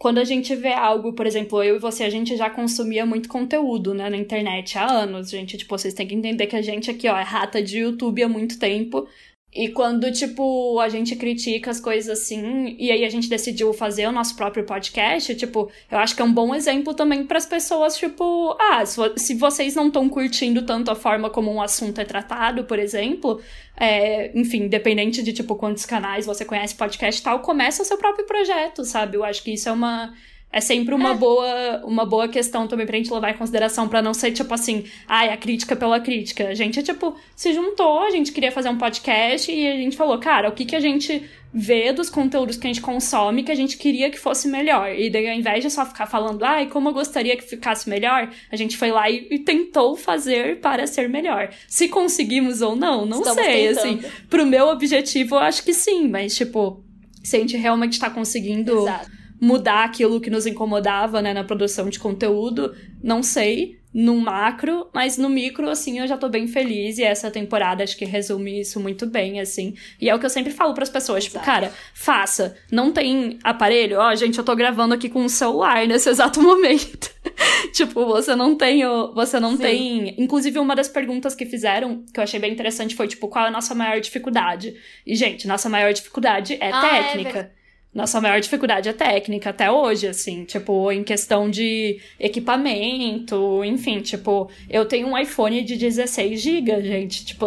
quando 0.01 0.17
a 0.17 0.23
gente 0.23 0.55
vê 0.55 0.73
algo, 0.73 1.13
por 1.13 1.27
exemplo, 1.27 1.61
eu 1.61 1.75
e 1.75 1.79
você, 1.79 2.03
a 2.03 2.09
gente 2.09 2.35
já 2.35 2.49
consumia 2.49 3.05
muito 3.05 3.29
conteúdo, 3.29 3.93
né, 3.93 4.09
na 4.09 4.17
internet 4.17 4.75
há 4.75 4.91
anos, 4.91 5.29
gente. 5.29 5.55
Tipo, 5.59 5.77
vocês 5.77 5.93
têm 5.93 6.07
que 6.07 6.15
entender 6.15 6.47
que 6.47 6.55
a 6.55 6.61
gente 6.63 6.89
aqui, 6.89 7.07
ó, 7.07 7.15
é 7.15 7.21
rata 7.21 7.61
de 7.61 7.77
YouTube 7.77 8.23
há 8.23 8.27
muito 8.27 8.57
tempo. 8.57 9.07
E 9.53 9.67
quando, 9.67 10.09
tipo, 10.13 10.79
a 10.79 10.87
gente 10.87 11.13
critica 11.17 11.71
as 11.71 11.79
coisas 11.79 12.19
assim, 12.19 12.73
e 12.79 12.89
aí 12.89 13.03
a 13.03 13.09
gente 13.09 13.27
decidiu 13.27 13.73
fazer 13.73 14.07
o 14.07 14.11
nosso 14.11 14.33
próprio 14.33 14.63
podcast, 14.63 15.35
tipo, 15.35 15.69
eu 15.91 15.97
acho 15.97 16.15
que 16.15 16.21
é 16.21 16.25
um 16.25 16.31
bom 16.31 16.55
exemplo 16.55 16.93
também 16.93 17.25
para 17.25 17.37
as 17.37 17.45
pessoas, 17.45 17.97
tipo, 17.97 18.55
ah, 18.57 18.81
se 19.17 19.35
vocês 19.35 19.75
não 19.75 19.87
estão 19.87 20.07
curtindo 20.07 20.61
tanto 20.61 20.89
a 20.89 20.95
forma 20.95 21.29
como 21.29 21.51
um 21.51 21.61
assunto 21.61 21.99
é 21.99 22.05
tratado, 22.05 22.63
por 22.63 22.79
exemplo, 22.79 23.41
é, 23.75 24.31
enfim, 24.39 24.63
independente 24.63 25.21
de, 25.21 25.33
tipo, 25.33 25.55
quantos 25.55 25.85
canais 25.85 26.25
você 26.25 26.45
conhece 26.45 26.73
podcast 26.73 27.19
e 27.19 27.23
tal, 27.23 27.41
começa 27.41 27.83
o 27.83 27.85
seu 27.85 27.97
próprio 27.97 28.25
projeto, 28.25 28.85
sabe? 28.85 29.17
Eu 29.17 29.23
acho 29.25 29.43
que 29.43 29.51
isso 29.51 29.67
é 29.67 29.71
uma 29.73 30.13
é 30.51 30.59
sempre 30.59 30.93
uma, 30.93 31.11
é. 31.11 31.15
boa, 31.15 31.81
uma 31.85 32.05
boa 32.05 32.27
questão 32.27 32.67
também 32.67 32.85
pra 32.85 32.97
gente 32.97 33.11
levar 33.11 33.31
em 33.31 33.37
consideração, 33.37 33.87
para 33.87 34.01
não 34.01 34.13
ser 34.13 34.31
tipo 34.31 34.53
assim, 34.53 34.83
ai, 35.07 35.29
ah, 35.29 35.33
a 35.33 35.37
crítica 35.37 35.75
pela 35.75 35.99
crítica. 35.99 36.49
A 36.49 36.53
gente, 36.53 36.83
tipo, 36.83 37.15
se 37.35 37.53
juntou, 37.53 37.99
a 38.01 38.09
gente 38.09 38.31
queria 38.31 38.51
fazer 38.51 38.69
um 38.69 38.77
podcast 38.77 39.49
e 39.49 39.67
a 39.67 39.75
gente 39.77 39.95
falou, 39.95 40.19
cara, 40.19 40.49
o 40.49 40.51
que, 40.51 40.65
que 40.65 40.75
a 40.75 40.79
gente 40.79 41.23
vê 41.53 41.91
dos 41.91 42.09
conteúdos 42.09 42.55
que 42.55 42.65
a 42.65 42.69
gente 42.69 42.81
consome 42.81 43.43
que 43.43 43.51
a 43.51 43.55
gente 43.55 43.77
queria 43.77 44.09
que 44.09 44.17
fosse 44.17 44.47
melhor. 44.47 44.93
E 44.93 45.09
daí, 45.09 45.29
ao 45.29 45.35
invés 45.35 45.63
de 45.63 45.69
só 45.69 45.85
ficar 45.85 46.05
falando, 46.05 46.43
ai, 46.43 46.67
como 46.67 46.89
eu 46.89 46.93
gostaria 46.93 47.35
que 47.35 47.43
ficasse 47.43 47.89
melhor, 47.89 48.29
a 48.51 48.55
gente 48.55 48.77
foi 48.77 48.91
lá 48.91 49.09
e, 49.09 49.27
e 49.29 49.39
tentou 49.39 49.95
fazer 49.95 50.59
para 50.59 50.87
ser 50.87 51.09
melhor. 51.09 51.49
Se 51.67 51.87
conseguimos 51.87 52.61
ou 52.61 52.75
não, 52.75 53.05
não 53.05 53.19
Estamos 53.19 53.43
sei. 53.43 53.67
Assim, 53.67 53.97
tentando. 53.97 54.05
Assim, 54.05 54.25
pro 54.29 54.45
meu 54.45 54.67
objetivo, 54.67 55.35
eu 55.35 55.39
acho 55.39 55.63
que 55.63 55.73
sim, 55.73 56.07
mas, 56.07 56.35
tipo, 56.35 56.83
se 57.23 57.35
a 57.35 57.39
gente 57.39 57.55
realmente 57.55 57.99
tá 57.99 58.09
conseguindo. 58.09 58.83
Exato 58.83 59.20
mudar 59.41 59.85
aquilo 59.85 60.21
que 60.21 60.29
nos 60.29 60.45
incomodava, 60.45 61.19
né, 61.19 61.33
na 61.33 61.43
produção 61.43 61.89
de 61.89 61.99
conteúdo, 61.99 62.75
não 63.01 63.23
sei, 63.23 63.81
no 63.93 64.15
macro, 64.15 64.87
mas 64.93 65.17
no 65.17 65.27
micro, 65.27 65.67
assim, 65.67 65.99
eu 65.99 66.07
já 66.07 66.15
tô 66.15 66.29
bem 66.29 66.47
feliz 66.47 66.97
e 66.97 67.03
essa 67.03 67.29
temporada 67.29 67.83
acho 67.83 67.97
que 67.97 68.05
resume 68.05 68.61
isso 68.61 68.79
muito 68.79 69.05
bem, 69.05 69.41
assim. 69.41 69.73
E 69.99 70.09
é 70.09 70.15
o 70.15 70.19
que 70.19 70.25
eu 70.25 70.29
sempre 70.29 70.53
falo 70.53 70.73
para 70.73 70.83
as 70.83 70.89
pessoas, 70.89 71.25
tipo, 71.25 71.39
cara, 71.41 71.73
faça. 71.93 72.55
Não 72.71 72.93
tem 72.93 73.37
aparelho? 73.43 73.99
Ó, 73.99 74.15
gente, 74.15 74.37
eu 74.37 74.45
tô 74.45 74.55
gravando 74.55 74.93
aqui 74.93 75.09
com 75.09 75.21
um 75.21 75.27
celular 75.27 75.85
nesse 75.87 76.07
exato 76.07 76.39
momento. 76.41 77.11
tipo, 77.73 78.05
você 78.05 78.33
não 78.33 78.55
tem, 78.55 78.83
você 79.13 79.39
não 79.39 79.57
Sim. 79.57 79.61
tem, 79.61 80.21
inclusive 80.21 80.57
uma 80.59 80.75
das 80.75 80.87
perguntas 80.87 81.35
que 81.35 81.45
fizeram, 81.45 82.05
que 82.13 82.19
eu 82.19 82.23
achei 82.23 82.39
bem 82.39 82.53
interessante 82.53 82.95
foi 82.95 83.07
tipo, 83.07 83.27
qual 83.27 83.45
é 83.45 83.47
a 83.49 83.51
nossa 83.51 83.75
maior 83.75 83.99
dificuldade? 83.99 84.73
E 85.05 85.15
gente, 85.15 85.47
nossa 85.47 85.67
maior 85.67 85.91
dificuldade 85.91 86.57
é 86.61 86.71
ah, 86.71 86.85
é 86.85 87.03
técnica. 87.03 87.51
É 87.57 87.60
nossa 87.93 88.21
maior 88.21 88.39
dificuldade 88.39 88.87
é 88.87 88.93
técnica 88.93 89.49
até 89.49 89.69
hoje, 89.69 90.07
assim, 90.07 90.45
tipo, 90.45 90.91
em 90.91 91.03
questão 91.03 91.49
de 91.49 91.99
equipamento, 92.19 93.63
enfim, 93.65 93.99
tipo, 93.99 94.49
eu 94.69 94.85
tenho 94.85 95.07
um 95.07 95.17
iPhone 95.17 95.61
de 95.61 95.75
16 95.75 96.41
GB, 96.41 96.81
gente, 96.83 97.25
tipo, 97.25 97.45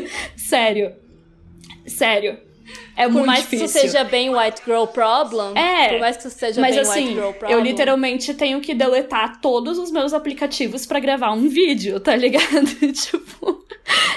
sério. 0.36 0.92
Sério. 1.86 2.38
É 2.96 3.04
por 3.04 3.12
muito 3.12 3.26
mais 3.26 3.40
difícil. 3.42 3.66
que 3.66 3.78
isso 3.78 3.80
seja 3.80 4.04
bem 4.04 4.34
white 4.34 4.62
girl 4.64 4.84
problem, 4.84 5.56
é, 5.56 5.90
por 5.90 6.00
mais 6.00 6.16
que 6.16 6.26
isso 6.26 6.38
seja 6.38 6.60
mas 6.60 6.74
bem 6.74 6.80
assim, 6.80 7.00
white 7.00 7.14
girl 7.14 7.32
problem. 7.32 7.58
Eu 7.58 7.60
literalmente 7.60 8.34
tenho 8.34 8.60
que 8.60 8.74
deletar 8.74 9.40
todos 9.40 9.78
os 9.78 9.90
meus 9.90 10.12
aplicativos 10.12 10.84
para 10.84 11.00
gravar 11.00 11.32
um 11.32 11.48
vídeo, 11.48 11.98
tá 12.00 12.14
ligado? 12.14 12.66
tipo, 12.92 13.66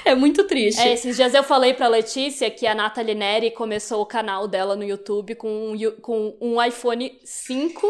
é 0.03 0.13
muito 0.13 0.43
triste. 0.43 0.81
É, 0.81 0.93
esses 0.93 1.15
dias 1.15 1.33
eu 1.33 1.43
falei 1.43 1.73
pra 1.73 1.87
Letícia 1.87 2.49
que 2.51 2.67
a 2.67 2.75
Nathalie 2.75 3.15
Neri 3.15 3.51
começou 3.51 4.01
o 4.01 4.05
canal 4.05 4.47
dela 4.47 4.75
no 4.75 4.83
YouTube 4.83 5.35
com 5.35 5.71
um, 5.71 5.91
com 6.01 6.37
um 6.41 6.63
iPhone 6.63 7.17
5 7.23 7.87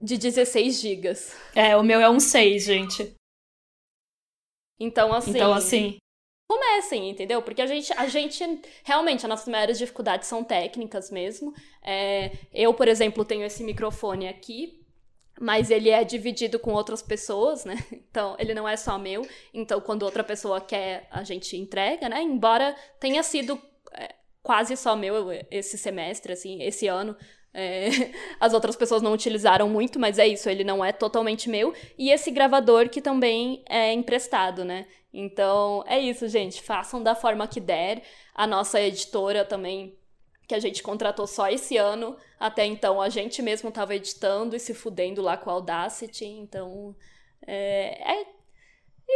de 0.00 0.18
16 0.18 0.80
GB. 0.80 1.12
É, 1.54 1.76
o 1.76 1.82
meu 1.82 2.00
é 2.00 2.10
um 2.10 2.20
6, 2.20 2.64
gente. 2.64 3.14
Então, 4.78 5.12
assim. 5.12 5.30
Então, 5.30 5.52
assim 5.52 5.98
comecem, 6.50 7.08
entendeu? 7.08 7.40
Porque 7.40 7.62
a 7.62 7.66
gente, 7.66 7.92
a 7.96 8.08
gente 8.08 8.60
realmente, 8.82 9.24
as 9.24 9.28
nossas 9.28 9.46
maiores 9.46 9.78
dificuldades 9.78 10.26
são 10.26 10.42
técnicas 10.42 11.08
mesmo. 11.08 11.54
É, 11.80 12.32
eu, 12.52 12.74
por 12.74 12.88
exemplo, 12.88 13.24
tenho 13.24 13.44
esse 13.44 13.62
microfone 13.62 14.26
aqui, 14.26 14.84
mas 15.40 15.70
ele 15.70 15.90
é 15.90 16.02
dividido 16.02 16.58
com 16.58 16.72
outras 16.72 17.02
pessoas, 17.02 17.64
né? 17.64 17.76
Então, 18.10 18.34
ele 18.40 18.52
não 18.52 18.68
é 18.68 18.76
só 18.76 18.98
meu. 18.98 19.24
Então, 19.54 19.80
quando 19.80 20.02
outra 20.02 20.24
pessoa 20.24 20.60
quer, 20.60 21.06
a 21.12 21.22
gente 21.22 21.56
entrega, 21.56 22.08
né? 22.08 22.20
Embora 22.20 22.74
tenha 22.98 23.22
sido 23.22 23.56
é, 23.92 24.16
quase 24.42 24.76
só 24.76 24.96
meu 24.96 25.28
esse 25.52 25.78
semestre, 25.78 26.32
assim, 26.32 26.60
esse 26.60 26.88
ano. 26.88 27.16
É, 27.52 27.88
as 28.38 28.52
outras 28.52 28.76
pessoas 28.76 29.02
não 29.02 29.12
utilizaram 29.12 29.68
muito, 29.68 29.98
mas 29.98 30.18
é 30.18 30.26
isso, 30.26 30.48
ele 30.48 30.64
não 30.64 30.84
é 30.84 30.92
totalmente 30.92 31.48
meu. 31.48 31.74
E 31.98 32.10
esse 32.10 32.30
gravador 32.30 32.88
que 32.88 33.00
também 33.00 33.62
é 33.68 33.92
emprestado, 33.92 34.64
né? 34.64 34.86
Então 35.12 35.84
é 35.86 35.98
isso, 35.98 36.28
gente. 36.28 36.62
Façam 36.62 37.02
da 37.02 37.14
forma 37.14 37.46
que 37.48 37.60
der. 37.60 38.02
A 38.34 38.46
nossa 38.46 38.80
editora 38.80 39.44
também, 39.44 39.98
que 40.46 40.54
a 40.54 40.60
gente 40.60 40.82
contratou 40.82 41.26
só 41.26 41.48
esse 41.48 41.76
ano. 41.76 42.16
Até 42.38 42.64
então 42.64 43.00
a 43.00 43.08
gente 43.08 43.42
mesmo 43.42 43.68
estava 43.68 43.94
editando 43.94 44.54
e 44.54 44.60
se 44.60 44.72
fudendo 44.72 45.20
lá 45.20 45.36
com 45.36 45.50
a 45.50 45.54
Audacity. 45.54 46.24
Então 46.24 46.94
é, 47.46 48.20
é 48.20 48.26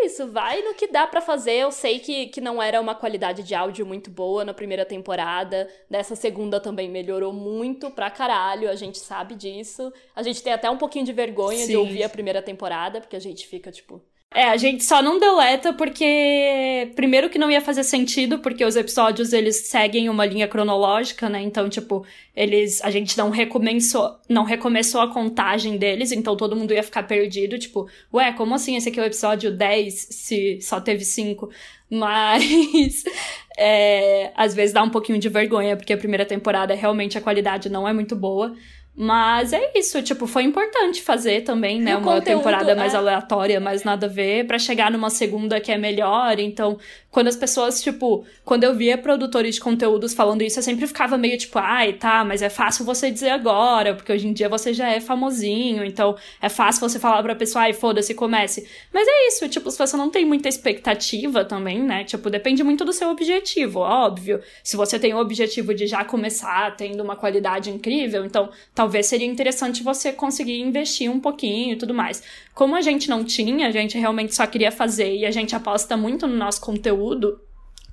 isso, 0.05 0.27
vai 0.29 0.63
no 0.63 0.75
que 0.75 0.87
dá 0.87 1.07
para 1.07 1.21
fazer. 1.21 1.55
Eu 1.55 1.71
sei 1.71 1.99
que, 1.99 2.27
que 2.27 2.41
não 2.41 2.63
era 2.63 2.81
uma 2.81 2.95
qualidade 2.95 3.43
de 3.43 3.55
áudio 3.55 3.87
muito 3.87 4.11
boa 4.11 4.45
na 4.45 4.53
primeira 4.53 4.85
temporada. 4.85 5.69
Nessa 5.89 6.17
segunda 6.17 6.61
também 6.61 6.89
melhorou 6.89 7.33
muito 7.33 7.91
pra 7.91 8.11
caralho, 8.11 8.69
a 8.71 8.75
gente 8.75 8.99
sabe 8.99 9.35
disso. 9.35 9.93
A 10.15 10.23
gente 10.23 10.43
tem 10.43 10.53
até 10.53 10.69
um 10.69 10.79
pouquinho 10.79 11.05
de 11.05 11.13
vergonha 11.13 11.59
Sim. 11.59 11.69
de 11.69 11.77
ouvir 11.77 12.03
a 12.03 12.09
primeira 12.09 12.43
temporada, 12.43 13.01
porque 13.01 13.17
a 13.17 13.21
gente 13.21 13.47
fica 13.47 13.71
tipo. 13.71 14.03
É, 14.35 14.49
a 14.49 14.57
gente 14.57 14.83
só 14.83 15.01
não 15.01 15.21
deleta 15.21 15.73
porque 15.73 16.91
primeiro 16.97 17.31
que 17.31 17.39
não 17.39 17.49
ia 17.49 17.61
fazer 17.61 17.85
sentido, 17.85 18.41
porque 18.41 18.65
os 18.65 18.75
episódios 18.75 19.33
eles 19.33 19.69
seguem 19.69 20.09
uma 20.09 20.27
linha 20.27 20.49
cronológica, 20.49 21.29
né? 21.29 21.41
Então, 21.41 21.69
tipo, 21.69 22.05
eles 22.35 22.83
a 22.83 22.91
gente 22.91 23.17
não 23.17 23.31
recomeçou, 23.31 24.19
não 24.29 24.43
recomeçou 24.43 25.01
a 25.01 25.13
contagem 25.13 25.77
deles, 25.79 26.11
então 26.11 26.37
todo 26.37 26.57
mundo 26.57 26.75
ia 26.75 26.83
ficar 26.83 27.05
perdido, 27.05 27.57
tipo, 27.61 27.89
ué, 28.13 28.33
como 28.33 28.57
assim 28.57 28.75
esse 28.75 28.89
aqui 28.89 28.99
é 28.99 29.05
o 29.05 29.07
episódio 29.07 29.57
10 29.57 29.95
se 30.11 30.59
só 30.61 30.81
teve 30.81 31.05
5? 31.05 31.49
Mas 31.89 33.05
é, 33.57 34.33
às 34.35 34.53
vezes 34.53 34.73
dá 34.75 34.83
um 34.83 34.91
pouquinho 34.91 35.21
de 35.21 35.29
vergonha, 35.29 35.77
porque 35.77 35.93
a 35.93 35.97
primeira 35.97 36.27
temporada 36.27 36.75
realmente 36.75 37.17
a 37.17 37.21
qualidade 37.21 37.69
não 37.69 37.87
é 37.87 37.93
muito 37.93 38.17
boa. 38.17 38.53
Mas 38.97 39.53
é 39.53 39.73
isso, 39.75 40.01
tipo, 40.03 40.25
foi 40.25 40.45
importante 40.45 41.03
fazer 41.03 41.43
também, 41.43 41.81
né? 41.81 41.97
uma 41.97 42.21
temporada 42.21 42.77
mais 42.77 42.95
é... 42.95 42.97
aleatória, 42.97 43.59
mais 43.59 43.83
nada 43.83 44.07
a 44.07 44.09
ver, 44.09 44.47
para 44.47 44.57
chegar 44.57 44.91
numa 44.93 45.11
segunda 45.11 45.61
que 45.61 45.73
é 45.73 45.77
melhor. 45.77 46.39
Então, 46.39 46.79
quando 47.11 47.27
as 47.27 47.37
pessoas, 47.37 47.83
tipo, 47.83 48.25
quando 48.45 48.63
eu 48.63 48.75
via 48.75 48.97
produtores 48.97 49.57
de 49.57 49.61
conteúdos 49.61 50.15
falando 50.15 50.43
isso, 50.43 50.61
eu 50.61 50.63
sempre 50.63 50.87
ficava 50.87 51.19
meio 51.19 51.37
tipo, 51.37 51.59
ai, 51.59 51.95
tá, 51.95 52.25
mas 52.25 52.41
é 52.41 52.49
fácil 52.49 52.85
você 52.85 53.11
dizer 53.11 53.31
agora, 53.31 53.95
porque 53.95 54.13
hoje 54.13 54.29
em 54.29 54.33
dia 54.33 54.49
você 54.49 54.73
já 54.73 54.89
é 54.89 55.01
famosinho, 55.01 55.85
então 55.85 56.17
é 56.41 56.49
fácil 56.49 56.81
você 56.81 57.01
falar 57.01 57.21
pra 57.23 57.35
pessoa, 57.35 57.65
ai, 57.65 57.73
foda-se, 57.73 58.15
comece. 58.15 58.69
Mas 58.93 59.09
é 59.09 59.29
isso, 59.29 59.49
tipo, 59.49 59.71
se 59.73 59.79
você 59.79 59.97
não 59.97 60.09
tem 60.09 60.25
muita 60.25 60.49
expectativa 60.49 61.45
também, 61.45 61.83
né? 61.83 62.05
Tipo, 62.05 62.31
depende 62.31 62.63
muito 62.63 62.85
do 62.85 62.93
seu 62.93 63.11
objetivo, 63.11 63.81
óbvio. 63.81 64.41
Se 64.63 64.77
você 64.77 65.01
tem 65.01 65.15
o 65.15 65.19
objetivo 65.19 65.75
de 65.75 65.89
já 65.89 66.05
começar 66.05 66.77
tendo 66.77 67.03
uma 67.03 67.17
qualidade 67.17 67.71
incrível, 67.71 68.25
então 68.25 68.51
talvez 68.85 69.07
seria 69.07 69.27
interessante 69.27 69.83
você 69.83 70.13
conseguir 70.13 70.61
investir 70.61 71.11
um 71.11 71.19
pouquinho 71.19 71.73
e 71.73 71.77
tudo 71.77 71.95
mais. 71.95 72.23
Como 72.55 72.77
a 72.77 72.83
gente 72.83 73.09
não 73.09 73.25
tinha, 73.25 73.67
a 73.67 73.71
gente 73.71 73.97
realmente 73.97 74.35
só 74.35 74.47
queria 74.47 74.71
fazer 74.71 75.17
e 75.17 75.25
a 75.25 75.31
gente 75.31 75.57
aposta 75.57 75.97
muito 75.97 76.27
no 76.27 76.37
nosso 76.37 76.61
conteúdo, 76.61 77.41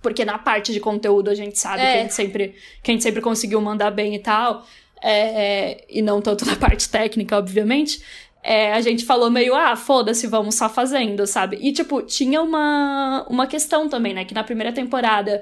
porque 0.01 0.25
na 0.25 0.37
parte 0.37 0.73
de 0.73 0.81
conteúdo 0.81 1.29
a 1.29 1.35
gente 1.35 1.57
sabe 1.57 1.81
é. 1.81 1.91
que, 1.91 1.97
a 1.97 2.01
gente 2.01 2.13
sempre, 2.13 2.55
que 2.83 2.91
a 2.91 2.93
gente 2.93 3.03
sempre 3.03 3.21
conseguiu 3.21 3.61
mandar 3.61 3.89
bem 3.89 4.15
e 4.15 4.19
tal, 4.19 4.65
é, 5.01 5.85
e 5.89 6.01
não 6.01 6.21
tanto 6.21 6.43
na 6.45 6.57
parte 6.57 6.89
técnica, 6.89 7.37
obviamente. 7.37 8.03
É, 8.43 8.73
a 8.73 8.81
gente 8.81 9.05
falou 9.05 9.31
meio, 9.31 9.55
ah, 9.55 9.77
foda-se, 9.77 10.27
vamos 10.27 10.55
só 10.55 10.67
fazendo, 10.67 11.25
sabe? 11.25 11.57
E, 11.61 11.71
tipo, 11.71 12.01
tinha 12.01 12.41
uma, 12.41 13.25
uma 13.29 13.47
questão 13.47 13.87
também, 13.87 14.13
né? 14.13 14.25
Que 14.25 14.33
na 14.33 14.43
primeira 14.43 14.73
temporada 14.73 15.41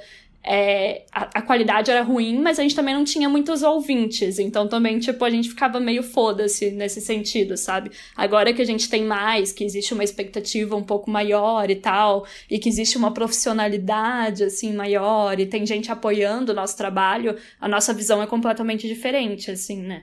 é, 0.51 1.03
a, 1.11 1.29
a, 1.35 1.41
qualidade 1.43 1.91
era 1.91 2.01
ruim, 2.01 2.39
mas 2.41 2.57
a 2.57 2.63
gente 2.63 2.73
também 2.73 2.95
não 2.95 3.03
tinha 3.03 3.29
muitos 3.29 3.61
ouvintes. 3.61 4.39
Então 4.39 4.67
também, 4.67 4.97
tipo, 4.97 5.23
a 5.23 5.29
gente 5.29 5.49
ficava 5.49 5.79
meio 5.79 6.01
foda-se 6.01 6.71
nesse 6.71 6.99
sentido, 6.99 7.55
sabe? 7.55 7.91
Agora 8.17 8.51
que 8.51 8.59
a 8.59 8.65
gente 8.65 8.89
tem 8.89 9.05
mais, 9.05 9.51
que 9.51 9.63
existe 9.63 9.93
uma 9.93 10.03
expectativa 10.03 10.75
um 10.75 10.81
pouco 10.83 11.11
maior 11.11 11.69
e 11.69 11.75
tal, 11.75 12.25
e 12.49 12.57
que 12.57 12.67
existe 12.67 12.97
uma 12.97 13.13
profissionalidade, 13.13 14.43
assim, 14.43 14.73
maior, 14.73 15.39
e 15.39 15.45
tem 15.45 15.67
gente 15.67 15.91
apoiando 15.91 16.51
o 16.51 16.55
nosso 16.55 16.75
trabalho, 16.75 17.37
a 17.61 17.67
nossa 17.67 17.93
visão 17.93 18.19
é 18.19 18.25
completamente 18.25 18.87
diferente, 18.87 19.51
assim, 19.51 19.79
né? 19.83 20.01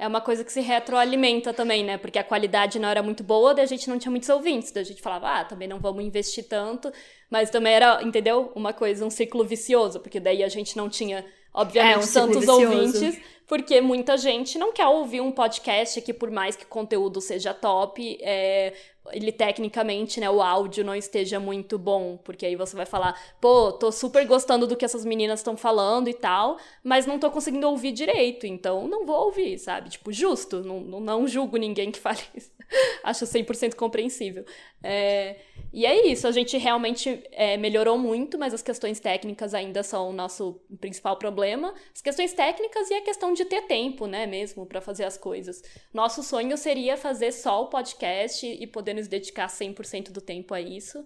É 0.00 0.08
uma 0.08 0.22
coisa 0.22 0.42
que 0.42 0.50
se 0.50 0.62
retroalimenta 0.62 1.52
também, 1.52 1.84
né? 1.84 1.98
Porque 1.98 2.18
a 2.18 2.24
qualidade 2.24 2.78
não 2.78 2.88
era 2.88 3.02
muito 3.02 3.22
boa, 3.22 3.52
daí 3.52 3.64
a 3.64 3.68
gente 3.68 3.86
não 3.90 3.98
tinha 3.98 4.10
muitos 4.10 4.30
ouvintes, 4.30 4.72
daí 4.72 4.82
a 4.82 4.86
gente 4.86 5.02
falava, 5.02 5.28
ah, 5.28 5.44
também 5.44 5.68
não 5.68 5.78
vamos 5.78 6.02
investir 6.02 6.48
tanto, 6.48 6.90
mas 7.28 7.50
também 7.50 7.74
era, 7.74 8.02
entendeu? 8.02 8.50
Uma 8.54 8.72
coisa, 8.72 9.04
um 9.04 9.10
ciclo 9.10 9.44
vicioso, 9.44 10.00
porque 10.00 10.18
daí 10.18 10.42
a 10.42 10.48
gente 10.48 10.74
não 10.74 10.88
tinha, 10.88 11.22
obviamente, 11.52 11.96
é, 11.96 11.98
um 11.98 12.12
tantos 12.12 12.48
ouvintes, 12.48 13.20
porque 13.46 13.82
muita 13.82 14.16
gente 14.16 14.58
não 14.58 14.72
quer 14.72 14.86
ouvir 14.86 15.20
um 15.20 15.30
podcast 15.30 16.00
que, 16.00 16.14
por 16.14 16.30
mais 16.30 16.56
que 16.56 16.64
o 16.64 16.68
conteúdo 16.68 17.20
seja 17.20 17.52
top, 17.52 18.18
é, 18.22 18.72
ele 19.12 19.32
tecnicamente, 19.32 20.20
né, 20.20 20.28
o 20.30 20.42
áudio 20.42 20.84
não 20.84 20.94
esteja 20.94 21.40
muito 21.40 21.78
bom, 21.78 22.16
porque 22.24 22.46
aí 22.46 22.56
você 22.56 22.76
vai 22.76 22.86
falar, 22.86 23.18
pô, 23.40 23.72
tô 23.72 23.90
super 23.92 24.26
gostando 24.26 24.66
do 24.66 24.76
que 24.76 24.84
essas 24.84 25.04
meninas 25.04 25.40
estão 25.40 25.56
falando 25.56 26.08
e 26.08 26.14
tal, 26.14 26.58
mas 26.82 27.06
não 27.06 27.18
tô 27.18 27.30
conseguindo 27.30 27.68
ouvir 27.68 27.92
direito, 27.92 28.46
então 28.46 28.86
não 28.88 29.06
vou 29.06 29.26
ouvir, 29.26 29.58
sabe? 29.58 29.90
Tipo, 29.90 30.12
justo, 30.12 30.62
não, 30.62 30.80
não, 31.00 31.26
julgo 31.26 31.56
ninguém 31.56 31.90
que 31.90 31.98
fale 31.98 32.20
isso. 32.34 32.50
Acho 33.02 33.24
100% 33.24 33.74
compreensível. 33.74 34.44
É, 34.82 35.40
e 35.72 35.86
é 35.86 36.06
isso, 36.06 36.26
a 36.26 36.32
gente 36.32 36.56
realmente 36.58 37.22
é, 37.32 37.56
melhorou 37.56 37.98
muito, 37.98 38.38
mas 38.38 38.54
as 38.54 38.62
questões 38.62 38.98
técnicas 38.98 39.54
ainda 39.54 39.82
são 39.82 40.10
o 40.10 40.12
nosso 40.12 40.60
principal 40.80 41.16
problema. 41.16 41.74
As 41.94 42.02
questões 42.02 42.32
técnicas 42.32 42.90
e 42.90 42.94
a 42.94 43.02
questão 43.02 43.32
de 43.32 43.44
ter 43.44 43.62
tempo, 43.62 44.06
né, 44.06 44.26
mesmo, 44.26 44.66
para 44.66 44.80
fazer 44.80 45.04
as 45.04 45.16
coisas. 45.16 45.62
Nosso 45.92 46.22
sonho 46.22 46.56
seria 46.56 46.96
fazer 46.96 47.32
só 47.32 47.62
o 47.62 47.68
podcast 47.68 48.46
e 48.46 48.66
poder 48.66 48.94
nos 48.94 49.08
dedicar 49.08 49.48
100% 49.48 50.10
do 50.10 50.20
tempo 50.20 50.54
a 50.54 50.60
isso, 50.60 51.04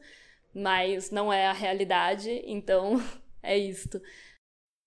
mas 0.55 1.11
não 1.11 1.33
é 1.33 1.47
a 1.47 1.53
realidade, 1.53 2.43
então 2.47 3.03
é 3.43 3.57
isto. 3.59 4.01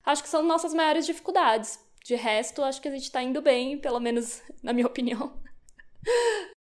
Acho 0.06 0.24
que 0.24 0.30
são 0.30 0.42
nossas 0.42 0.74
maiores 0.74 1.06
dificuldades. 1.06 1.86
De 2.04 2.16
resto, 2.16 2.64
acho 2.64 2.82
que 2.82 2.88
a 2.88 2.92
gente 2.92 3.12
tá 3.12 3.22
indo 3.22 3.42
bem, 3.42 3.78
pelo 3.78 4.00
menos 4.00 4.42
na 4.64 4.72
minha 4.72 4.88
opinião. 4.88 5.46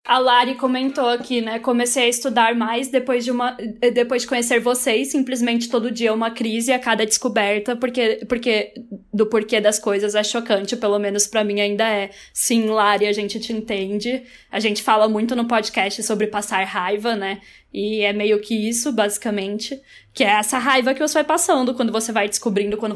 A 0.06 0.20
Lari 0.20 0.54
comentou 0.54 1.08
aqui, 1.08 1.40
né? 1.40 1.58
Comecei 1.58 2.04
a 2.04 2.08
estudar 2.08 2.54
mais 2.54 2.86
depois 2.88 3.24
de 3.24 3.32
uma 3.32 3.56
depois 3.92 4.22
de 4.22 4.28
conhecer 4.28 4.60
vocês, 4.60 5.10
simplesmente 5.10 5.68
todo 5.68 5.90
dia 5.90 6.14
uma 6.14 6.30
crise 6.30 6.72
a 6.72 6.78
cada 6.78 7.04
descoberta, 7.04 7.74
porque 7.74 8.24
porque 8.28 8.72
do 9.12 9.26
porquê 9.26 9.60
das 9.60 9.80
coisas 9.80 10.14
é 10.14 10.22
chocante, 10.22 10.76
pelo 10.76 11.00
menos 11.00 11.26
para 11.26 11.42
mim 11.42 11.60
ainda 11.60 11.88
é. 11.88 12.10
Sim, 12.32 12.66
Lari, 12.66 13.06
a 13.06 13.12
gente 13.12 13.40
te 13.40 13.52
entende. 13.52 14.22
A 14.48 14.60
gente 14.60 14.80
fala 14.80 15.08
muito 15.08 15.34
no 15.34 15.48
podcast 15.48 16.00
sobre 16.04 16.28
passar 16.28 16.62
raiva, 16.64 17.16
né? 17.16 17.40
E 17.74 18.02
é 18.02 18.12
meio 18.12 18.40
que 18.40 18.54
isso, 18.54 18.92
basicamente, 18.92 19.80
que 20.14 20.22
é 20.22 20.28
essa 20.28 20.56
raiva 20.56 20.94
que 20.94 21.00
você 21.00 21.14
vai 21.14 21.24
passando 21.24 21.74
quando 21.74 21.92
você 21.92 22.12
vai 22.12 22.28
descobrindo 22.28 22.76
quando 22.76 22.94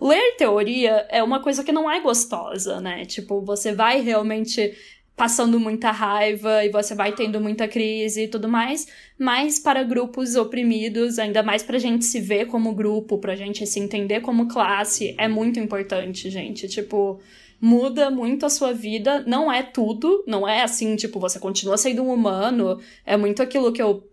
ler 0.00 0.36
teoria 0.36 1.06
é 1.10 1.22
uma 1.22 1.40
coisa 1.40 1.62
que 1.62 1.70
não 1.72 1.90
é 1.90 2.00
gostosa, 2.00 2.80
né? 2.80 3.04
Tipo, 3.04 3.40
você 3.42 3.74
vai 3.74 4.00
realmente 4.00 4.74
passando 5.16 5.58
muita 5.58 5.90
raiva 5.90 6.62
e 6.62 6.68
você 6.68 6.94
vai 6.94 7.12
tendo 7.12 7.40
muita 7.40 7.66
crise 7.66 8.24
e 8.24 8.28
tudo 8.28 8.48
mais, 8.48 8.86
mas 9.18 9.58
para 9.58 9.82
grupos 9.82 10.36
oprimidos, 10.36 11.18
ainda 11.18 11.42
mais 11.42 11.62
pra 11.62 11.78
gente 11.78 12.04
se 12.04 12.20
ver 12.20 12.46
como 12.46 12.74
grupo, 12.74 13.16
pra 13.16 13.34
gente 13.34 13.66
se 13.66 13.80
entender 13.80 14.20
como 14.20 14.46
classe, 14.46 15.14
é 15.16 15.26
muito 15.26 15.58
importante, 15.58 16.28
gente. 16.28 16.68
Tipo, 16.68 17.18
muda 17.58 18.10
muito 18.10 18.44
a 18.44 18.50
sua 18.50 18.74
vida, 18.74 19.24
não 19.26 19.50
é 19.50 19.62
tudo, 19.62 20.22
não 20.26 20.46
é 20.46 20.62
assim, 20.62 20.94
tipo, 20.96 21.18
você 21.18 21.38
continua 21.38 21.78
sendo 21.78 22.02
um 22.02 22.12
humano, 22.12 22.78
é 23.06 23.16
muito 23.16 23.42
aquilo 23.42 23.72
que 23.72 23.82
eu 23.82 24.06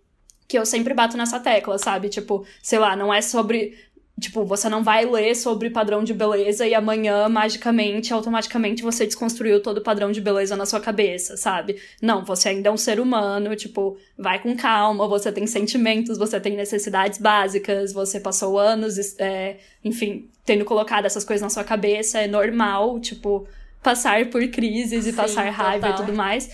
que 0.46 0.58
eu 0.60 0.66
sempre 0.66 0.94
bato 0.94 1.18
nessa 1.18 1.40
tecla, 1.40 1.78
sabe? 1.78 2.10
Tipo, 2.10 2.46
sei 2.62 2.78
lá, 2.78 2.96
não 2.96 3.14
é 3.14 3.22
sobre 3.22 3.76
Tipo, 4.20 4.46
você 4.46 4.70
não 4.70 4.84
vai 4.84 5.06
ler 5.06 5.36
sobre 5.36 5.72
padrão 5.72 6.04
de 6.04 6.14
beleza 6.14 6.68
e 6.68 6.76
amanhã, 6.76 7.28
magicamente, 7.28 8.14
automaticamente, 8.14 8.84
você 8.84 9.08
desconstruiu 9.08 9.60
todo 9.60 9.80
o 9.80 9.82
padrão 9.82 10.12
de 10.12 10.22
beleza 10.22 10.56
na 10.56 10.68
sua 10.68 10.80
cabeça, 10.80 11.36
sabe? 11.36 11.78
Não, 12.00 12.24
você 12.24 12.50
ainda 12.50 12.70
é 12.70 12.72
um 12.72 12.78
ser 12.78 13.00
humano, 13.00 13.56
tipo, 13.56 13.98
vai 14.16 14.40
com 14.40 14.56
calma, 14.56 15.08
você 15.08 15.32
tem 15.32 15.48
sentimentos, 15.48 16.18
você 16.18 16.40
tem 16.40 16.56
necessidades 16.56 17.18
básicas, 17.18 17.92
você 17.92 18.20
passou 18.20 18.60
anos, 18.60 19.20
é, 19.20 19.58
enfim, 19.84 20.30
tendo 20.46 20.64
colocado 20.64 21.06
essas 21.06 21.24
coisas 21.24 21.42
na 21.42 21.50
sua 21.50 21.64
cabeça, 21.64 22.20
é 22.20 22.28
normal, 22.28 23.00
tipo, 23.00 23.48
passar 23.82 24.30
por 24.30 24.48
crises 24.50 25.08
e 25.08 25.12
Sim, 25.12 25.18
passar 25.18 25.50
raiva 25.50 25.88
total. 25.88 26.04
e 26.04 26.06
tudo 26.06 26.16
mais. 26.16 26.50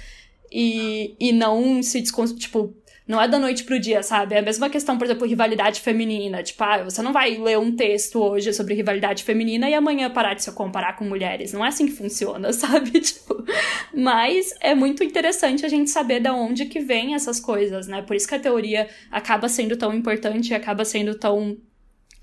E, 0.51 1.14
e 1.20 1.32
não 1.32 1.84
se 1.84 2.01
desconstruir, 2.01 2.41
tipo, 2.41 2.74
não 3.10 3.20
é 3.20 3.28
da 3.28 3.39
noite 3.39 3.64
pro 3.64 3.80
dia, 3.80 4.03
sabe? 4.03 4.36
É 4.36 4.38
a 4.38 4.41
mesma 4.43 4.70
questão, 4.70 4.95
por 4.95 5.05
exemplo, 5.05 5.26
rivalidade 5.26 5.82
feminina. 5.82 6.43
Tipo, 6.43 6.64
ah, 6.64 6.84
você 6.84 7.01
não 7.01 7.12
vai 7.12 7.38
ler 7.38 7.57
um 7.57 7.76
texto 7.76 8.22
hoje 8.22 8.53
sobre 8.53 8.76
rivalidade 8.76 9.24
feminina 9.24 9.68
e 9.68 9.74
amanhã 9.74 10.12
parar 10.12 10.36
de 10.36 10.43
se 10.43 10.51
comparar 10.51 10.95
com 10.95 11.05
mulheres. 11.05 11.51
Não 11.51 11.66
é 11.66 11.70
assim 11.70 11.88
que 11.88 11.91
funciona, 11.91 12.53
sabe? 12.53 12.91
Tipo, 13.01 13.43
mas 13.91 14.53
é 14.62 14.76
muito 14.76 15.03
interessante 15.03 15.66
a 15.66 15.70
gente 15.70 15.89
saber 15.89 16.20
de 16.20 16.30
onde 16.30 16.68
que 16.68 16.82
vem 16.82 17.16
essas 17.16 17.39
coisas, 17.39 17.88
né? 17.88 18.03
Por 18.03 18.16
isso 18.16 18.28
que 18.28 18.36
a 18.36 18.39
teoria 18.39 18.88
acaba 19.10 19.49
sendo 19.49 19.76
tão 19.76 19.91
importante 19.91 20.51
e 20.51 20.53
acaba 20.53 20.86
sendo 20.86 21.16
tão 21.16 21.57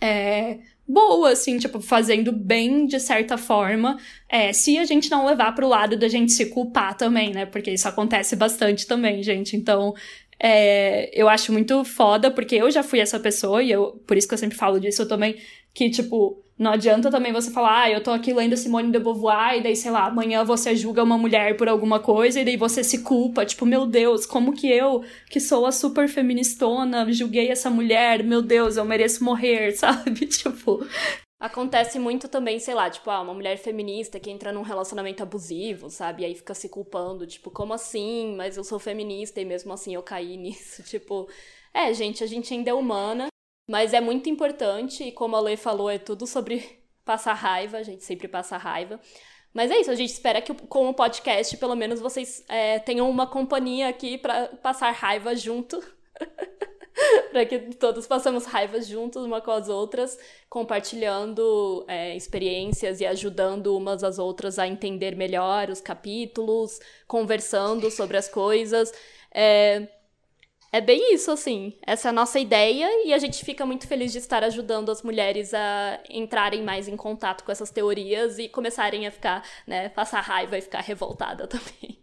é, 0.00 0.58
boa, 0.86 1.32
assim, 1.32 1.58
tipo, 1.58 1.80
fazendo 1.80 2.30
bem 2.30 2.86
de 2.86 3.00
certa 3.00 3.36
forma, 3.36 3.98
é, 4.28 4.52
se 4.52 4.78
a 4.78 4.84
gente 4.84 5.10
não 5.10 5.26
levar 5.26 5.52
pro 5.52 5.66
lado 5.66 5.96
da 5.96 6.06
gente 6.06 6.32
se 6.32 6.46
culpar 6.46 6.96
também, 6.96 7.32
né? 7.32 7.44
Porque 7.44 7.72
isso 7.72 7.88
acontece 7.88 8.36
bastante 8.36 8.86
também, 8.86 9.22
gente. 9.22 9.56
Então, 9.56 9.94
é, 10.38 11.10
eu 11.18 11.28
acho 11.28 11.52
muito 11.52 11.84
foda, 11.84 12.30
porque 12.30 12.56
eu 12.56 12.70
já 12.70 12.82
fui 12.82 13.00
essa 13.00 13.18
pessoa, 13.18 13.62
e 13.62 13.70
eu, 13.70 14.00
por 14.06 14.16
isso 14.16 14.28
que 14.28 14.34
eu 14.34 14.38
sempre 14.38 14.56
falo 14.56 14.78
disso 14.78 15.02
eu 15.02 15.08
também, 15.08 15.36
que, 15.72 15.90
tipo, 15.90 16.42
não 16.58 16.72
adianta 16.72 17.10
também 17.10 17.32
você 17.32 17.50
falar, 17.50 17.82
ah, 17.82 17.90
eu 17.90 18.02
tô 18.02 18.10
aqui 18.10 18.32
lendo 18.32 18.56
Simone 18.56 18.90
de 18.90 18.98
Beauvoir, 18.98 19.58
e 19.58 19.62
daí, 19.62 19.76
sei 19.76 19.90
lá, 19.90 20.06
amanhã 20.06 20.42
você 20.44 20.74
julga 20.74 21.02
uma 21.02 21.18
mulher 21.18 21.56
por 21.56 21.68
alguma 21.68 22.00
coisa, 22.00 22.40
e 22.40 22.44
daí 22.44 22.56
você 22.56 22.82
se 22.82 23.02
culpa, 23.02 23.44
tipo, 23.44 23.66
meu 23.66 23.86
Deus, 23.86 24.24
como 24.24 24.52
que 24.52 24.66
eu, 24.66 25.04
que 25.30 25.38
sou 25.40 25.66
a 25.66 25.72
super 25.72 26.08
feministona, 26.08 27.10
julguei 27.12 27.50
essa 27.50 27.68
mulher, 27.68 28.24
meu 28.24 28.40
Deus, 28.40 28.76
eu 28.76 28.84
mereço 28.84 29.24
morrer, 29.24 29.72
sabe? 29.76 30.26
Tipo, 30.26 30.86
Acontece 31.38 31.98
muito 31.98 32.28
também, 32.28 32.58
sei 32.58 32.74
lá, 32.74 32.88
tipo, 32.88 33.10
ah, 33.10 33.20
uma 33.20 33.34
mulher 33.34 33.58
feminista 33.58 34.18
que 34.18 34.30
entra 34.30 34.52
num 34.52 34.62
relacionamento 34.62 35.22
abusivo, 35.22 35.90
sabe? 35.90 36.22
E 36.22 36.26
aí 36.26 36.34
fica 36.34 36.54
se 36.54 36.68
culpando, 36.68 37.26
tipo, 37.26 37.50
como 37.50 37.74
assim? 37.74 38.34
Mas 38.36 38.56
eu 38.56 38.64
sou 38.64 38.78
feminista 38.78 39.38
e 39.38 39.44
mesmo 39.44 39.72
assim 39.72 39.94
eu 39.94 40.02
caí 40.02 40.36
nisso. 40.38 40.82
Tipo, 40.82 41.28
é, 41.74 41.92
gente, 41.92 42.24
a 42.24 42.26
gente 42.26 42.52
ainda 42.54 42.70
é 42.70 42.74
humana, 42.74 43.28
mas 43.68 43.92
é 43.92 44.00
muito 44.00 44.30
importante 44.30 45.04
e 45.04 45.12
como 45.12 45.36
a 45.36 45.40
Lê 45.40 45.56
falou, 45.56 45.90
é 45.90 45.98
tudo 45.98 46.26
sobre 46.26 46.82
passar 47.04 47.34
raiva, 47.34 47.76
a 47.78 47.82
gente 47.82 48.02
sempre 48.04 48.28
passa 48.28 48.56
raiva. 48.56 48.98
Mas 49.52 49.70
é 49.70 49.80
isso, 49.80 49.90
a 49.90 49.94
gente 49.94 50.10
espera 50.10 50.40
que 50.42 50.54
com 50.54 50.88
o 50.88 50.94
podcast, 50.94 51.56
pelo 51.58 51.74
menos, 51.74 52.00
vocês 52.00 52.44
é, 52.48 52.78
tenham 52.78 53.08
uma 53.10 53.26
companhia 53.26 53.88
aqui 53.88 54.18
para 54.18 54.48
passar 54.58 54.90
raiva 54.92 55.34
junto. 55.34 55.82
para 57.30 57.44
que 57.44 57.58
todos 57.74 58.06
passamos 58.06 58.46
raivas 58.46 58.86
juntos 58.86 59.24
uma 59.24 59.40
com 59.40 59.50
as 59.50 59.68
outras, 59.68 60.18
compartilhando 60.48 61.84
é, 61.88 62.16
experiências 62.16 63.00
e 63.00 63.06
ajudando 63.06 63.76
umas 63.76 64.02
às 64.02 64.18
outras 64.18 64.58
a 64.58 64.66
entender 64.66 65.14
melhor 65.16 65.70
os 65.70 65.80
capítulos, 65.80 66.80
conversando 67.06 67.90
sobre 67.90 68.16
as 68.16 68.28
coisas. 68.28 68.92
É, 69.32 69.88
é 70.72 70.80
bem 70.80 71.14
isso, 71.14 71.30
assim. 71.30 71.74
Essa 71.86 72.08
é 72.08 72.10
a 72.10 72.12
nossa 72.12 72.38
ideia 72.38 73.06
e 73.06 73.12
a 73.12 73.18
gente 73.18 73.44
fica 73.44 73.64
muito 73.66 73.86
feliz 73.86 74.12
de 74.12 74.18
estar 74.18 74.42
ajudando 74.44 74.90
as 74.90 75.02
mulheres 75.02 75.54
a 75.54 76.00
entrarem 76.10 76.62
mais 76.62 76.88
em 76.88 76.96
contato 76.96 77.44
com 77.44 77.52
essas 77.52 77.70
teorias 77.70 78.38
e 78.38 78.48
começarem 78.48 79.06
a 79.06 79.10
ficar, 79.10 79.44
né, 79.66 79.88
passar 79.90 80.20
raiva 80.20 80.58
e 80.58 80.62
ficar 80.62 80.80
revoltada 80.80 81.46
também 81.48 81.96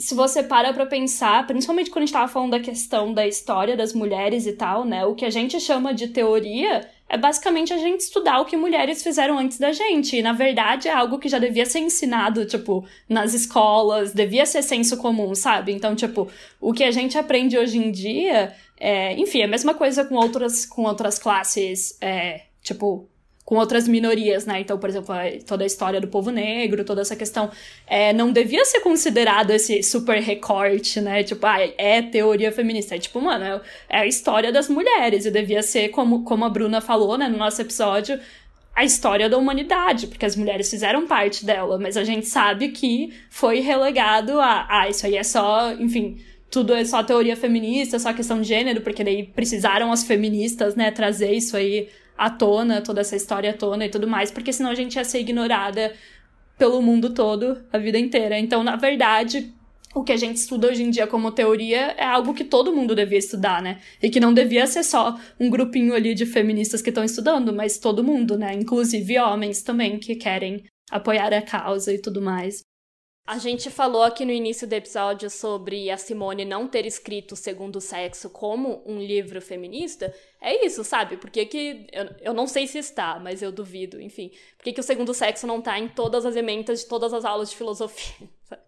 se 0.00 0.14
você 0.14 0.42
para 0.42 0.72
pra 0.72 0.86
pensar, 0.86 1.46
principalmente 1.46 1.90
quando 1.90 2.04
a 2.04 2.06
gente 2.06 2.14
tava 2.14 2.32
falando 2.32 2.52
da 2.52 2.60
questão 2.60 3.12
da 3.12 3.26
história 3.26 3.76
das 3.76 3.92
mulheres 3.92 4.46
e 4.46 4.52
tal, 4.52 4.84
né? 4.84 5.04
O 5.04 5.14
que 5.14 5.24
a 5.24 5.30
gente 5.30 5.60
chama 5.60 5.92
de 5.92 6.08
teoria 6.08 6.88
é 7.08 7.18
basicamente 7.18 7.72
a 7.72 7.76
gente 7.76 8.00
estudar 8.00 8.40
o 8.40 8.44
que 8.46 8.56
mulheres 8.56 9.02
fizeram 9.02 9.38
antes 9.38 9.58
da 9.58 9.72
gente. 9.72 10.16
E, 10.16 10.22
na 10.22 10.32
verdade, 10.32 10.88
é 10.88 10.92
algo 10.92 11.18
que 11.18 11.28
já 11.28 11.38
devia 11.38 11.66
ser 11.66 11.80
ensinado, 11.80 12.46
tipo, 12.46 12.84
nas 13.08 13.34
escolas, 13.34 14.14
devia 14.14 14.46
ser 14.46 14.62
senso 14.62 14.96
comum, 14.96 15.34
sabe? 15.34 15.72
Então, 15.72 15.94
tipo, 15.94 16.28
o 16.60 16.72
que 16.72 16.84
a 16.84 16.90
gente 16.90 17.18
aprende 17.18 17.58
hoje 17.58 17.78
em 17.78 17.90
dia 17.90 18.54
é, 18.80 19.12
enfim, 19.20 19.42
é 19.42 19.44
a 19.44 19.48
mesma 19.48 19.74
coisa 19.74 20.06
com 20.06 20.14
outras, 20.14 20.64
com 20.64 20.84
outras 20.84 21.18
classes, 21.18 21.98
é, 22.00 22.46
tipo, 22.62 23.06
com 23.50 23.56
outras 23.56 23.88
minorias, 23.88 24.46
né? 24.46 24.60
Então, 24.60 24.78
por 24.78 24.88
exemplo, 24.88 25.12
toda 25.44 25.64
a 25.64 25.66
história 25.66 26.00
do 26.00 26.06
povo 26.06 26.30
negro, 26.30 26.84
toda 26.84 27.00
essa 27.00 27.16
questão, 27.16 27.50
é, 27.84 28.12
não 28.12 28.30
devia 28.30 28.64
ser 28.64 28.78
considerado 28.78 29.50
esse 29.50 29.82
super 29.82 30.22
recorte, 30.22 31.00
né? 31.00 31.24
Tipo, 31.24 31.44
ah, 31.48 31.58
é 31.76 32.00
teoria 32.00 32.52
feminista. 32.52 32.94
É 32.94 32.98
tipo, 33.00 33.20
mano, 33.20 33.44
é, 33.44 33.60
é 33.88 33.98
a 34.02 34.06
história 34.06 34.52
das 34.52 34.68
mulheres 34.68 35.26
e 35.26 35.32
devia 35.32 35.64
ser, 35.64 35.88
como, 35.88 36.22
como 36.22 36.44
a 36.44 36.48
Bruna 36.48 36.80
falou, 36.80 37.18
né, 37.18 37.28
no 37.28 37.38
nosso 37.38 37.60
episódio, 37.60 38.20
a 38.72 38.84
história 38.84 39.28
da 39.28 39.36
humanidade, 39.36 40.06
porque 40.06 40.24
as 40.24 40.36
mulheres 40.36 40.70
fizeram 40.70 41.08
parte 41.08 41.44
dela, 41.44 41.76
mas 41.76 41.96
a 41.96 42.04
gente 42.04 42.26
sabe 42.26 42.68
que 42.68 43.12
foi 43.30 43.58
relegado 43.58 44.40
a, 44.40 44.64
ah, 44.70 44.88
isso 44.88 45.04
aí 45.04 45.16
é 45.16 45.24
só, 45.24 45.72
enfim, 45.72 46.22
tudo 46.50 46.74
é 46.74 46.84
só 46.84 47.02
teoria 47.02 47.36
feminista, 47.36 47.98
só 47.98 48.12
questão 48.12 48.40
de 48.40 48.48
gênero, 48.48 48.80
porque 48.80 49.04
daí 49.04 49.24
precisaram 49.24 49.92
as 49.92 50.04
feministas, 50.04 50.74
né, 50.74 50.90
trazer 50.90 51.32
isso 51.32 51.56
aí 51.56 51.88
à 52.18 52.28
tona, 52.28 52.82
toda 52.82 53.00
essa 53.00 53.16
história 53.16 53.50
à 53.50 53.54
tona 53.54 53.86
e 53.86 53.88
tudo 53.88 54.08
mais, 54.08 54.30
porque 54.30 54.52
senão 54.52 54.70
a 54.70 54.74
gente 54.74 54.96
ia 54.96 55.04
ser 55.04 55.20
ignorada 55.20 55.94
pelo 56.58 56.82
mundo 56.82 57.14
todo 57.14 57.58
a 57.72 57.78
vida 57.78 57.98
inteira. 57.98 58.38
Então, 58.38 58.62
na 58.62 58.76
verdade, 58.76 59.54
o 59.94 60.04
que 60.04 60.12
a 60.12 60.16
gente 60.16 60.36
estuda 60.36 60.68
hoje 60.68 60.82
em 60.82 60.90
dia 60.90 61.06
como 61.06 61.32
teoria 61.32 61.94
é 61.96 62.04
algo 62.04 62.34
que 62.34 62.44
todo 62.44 62.72
mundo 62.72 62.94
devia 62.94 63.18
estudar, 63.18 63.62
né? 63.62 63.80
E 64.02 64.10
que 64.10 64.20
não 64.20 64.34
devia 64.34 64.66
ser 64.66 64.84
só 64.84 65.18
um 65.38 65.48
grupinho 65.48 65.94
ali 65.94 66.14
de 66.14 66.26
feministas 66.26 66.82
que 66.82 66.90
estão 66.90 67.02
estudando, 67.02 67.52
mas 67.52 67.78
todo 67.78 68.04
mundo, 68.04 68.36
né? 68.38 68.52
Inclusive 68.54 69.18
homens 69.18 69.62
também 69.62 69.98
que 69.98 70.14
querem 70.14 70.64
apoiar 70.90 71.32
a 71.32 71.42
causa 71.42 71.92
e 71.92 71.98
tudo 71.98 72.20
mais. 72.20 72.62
A 73.26 73.38
gente 73.38 73.70
falou 73.70 74.02
aqui 74.02 74.24
no 74.24 74.32
início 74.32 74.66
do 74.66 74.72
episódio 74.72 75.30
sobre 75.30 75.88
a 75.88 75.96
Simone 75.96 76.44
não 76.44 76.66
ter 76.66 76.84
escrito 76.84 77.36
Segundo 77.36 77.80
Sexo 77.80 78.28
como 78.28 78.82
um 78.84 78.98
livro 78.98 79.40
feminista. 79.40 80.12
É 80.40 80.66
isso, 80.66 80.82
sabe? 80.82 81.16
Porque 81.16 81.46
que. 81.46 81.86
Eu, 81.92 82.06
eu 82.20 82.34
não 82.34 82.46
sei 82.46 82.66
se 82.66 82.78
está, 82.78 83.20
mas 83.20 83.40
eu 83.40 83.52
duvido, 83.52 84.00
enfim. 84.00 84.32
Por 84.56 84.64
que, 84.64 84.80
o 84.80 84.82
Segundo 84.82 85.14
Sexo 85.14 85.46
não 85.46 85.60
está 85.60 85.78
em 85.78 85.88
todas 85.88 86.26
as 86.26 86.34
ementas 86.34 86.80
de 86.80 86.86
todas 86.86 87.14
as 87.14 87.24
aulas 87.24 87.50
de 87.50 87.56
filosofia? 87.56 88.28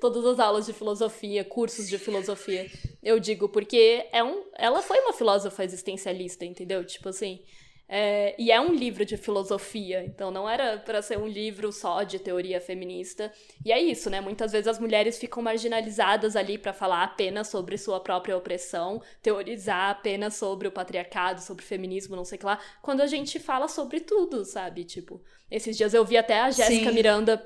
todas 0.00 0.24
as 0.24 0.38
aulas 0.38 0.66
de 0.66 0.72
filosofia, 0.72 1.44
cursos 1.44 1.88
de 1.88 1.98
filosofia. 1.98 2.70
Eu 3.02 3.18
digo 3.18 3.48
porque 3.48 4.06
é 4.12 4.22
um, 4.22 4.44
ela 4.54 4.82
foi 4.82 4.98
uma 5.00 5.12
filósofa 5.12 5.64
existencialista, 5.64 6.44
entendeu? 6.44 6.84
Tipo 6.84 7.08
assim, 7.08 7.40
é, 7.88 8.34
e 8.38 8.52
é 8.52 8.60
um 8.60 8.74
livro 8.74 9.02
de 9.04 9.16
filosofia, 9.16 10.04
então 10.04 10.30
não 10.30 10.46
era 10.46 10.76
para 10.76 11.00
ser 11.00 11.16
um 11.16 11.26
livro 11.26 11.72
só 11.72 12.02
de 12.02 12.18
teoria 12.18 12.60
feminista. 12.60 13.32
E 13.64 13.72
é 13.72 13.80
isso, 13.80 14.10
né? 14.10 14.20
Muitas 14.20 14.52
vezes 14.52 14.68
as 14.68 14.78
mulheres 14.78 15.18
ficam 15.18 15.42
marginalizadas 15.42 16.36
ali 16.36 16.58
para 16.58 16.74
falar 16.74 17.02
apenas 17.02 17.48
sobre 17.48 17.78
sua 17.78 17.98
própria 17.98 18.36
opressão, 18.36 19.00
teorizar 19.22 19.90
apenas 19.90 20.34
sobre 20.34 20.68
o 20.68 20.72
patriarcado, 20.72 21.40
sobre 21.40 21.64
o 21.64 21.66
feminismo, 21.66 22.14
não 22.14 22.26
sei 22.26 22.36
o 22.36 22.38
que 22.40 22.46
lá, 22.46 22.58
quando 22.82 23.00
a 23.00 23.06
gente 23.06 23.38
fala 23.38 23.68
sobre 23.68 24.00
tudo, 24.00 24.44
sabe? 24.44 24.84
Tipo, 24.84 25.22
esses 25.50 25.74
dias 25.74 25.94
eu 25.94 26.04
vi 26.04 26.18
até 26.18 26.40
a 26.40 26.50
Jéssica 26.50 26.92
Miranda 26.92 27.42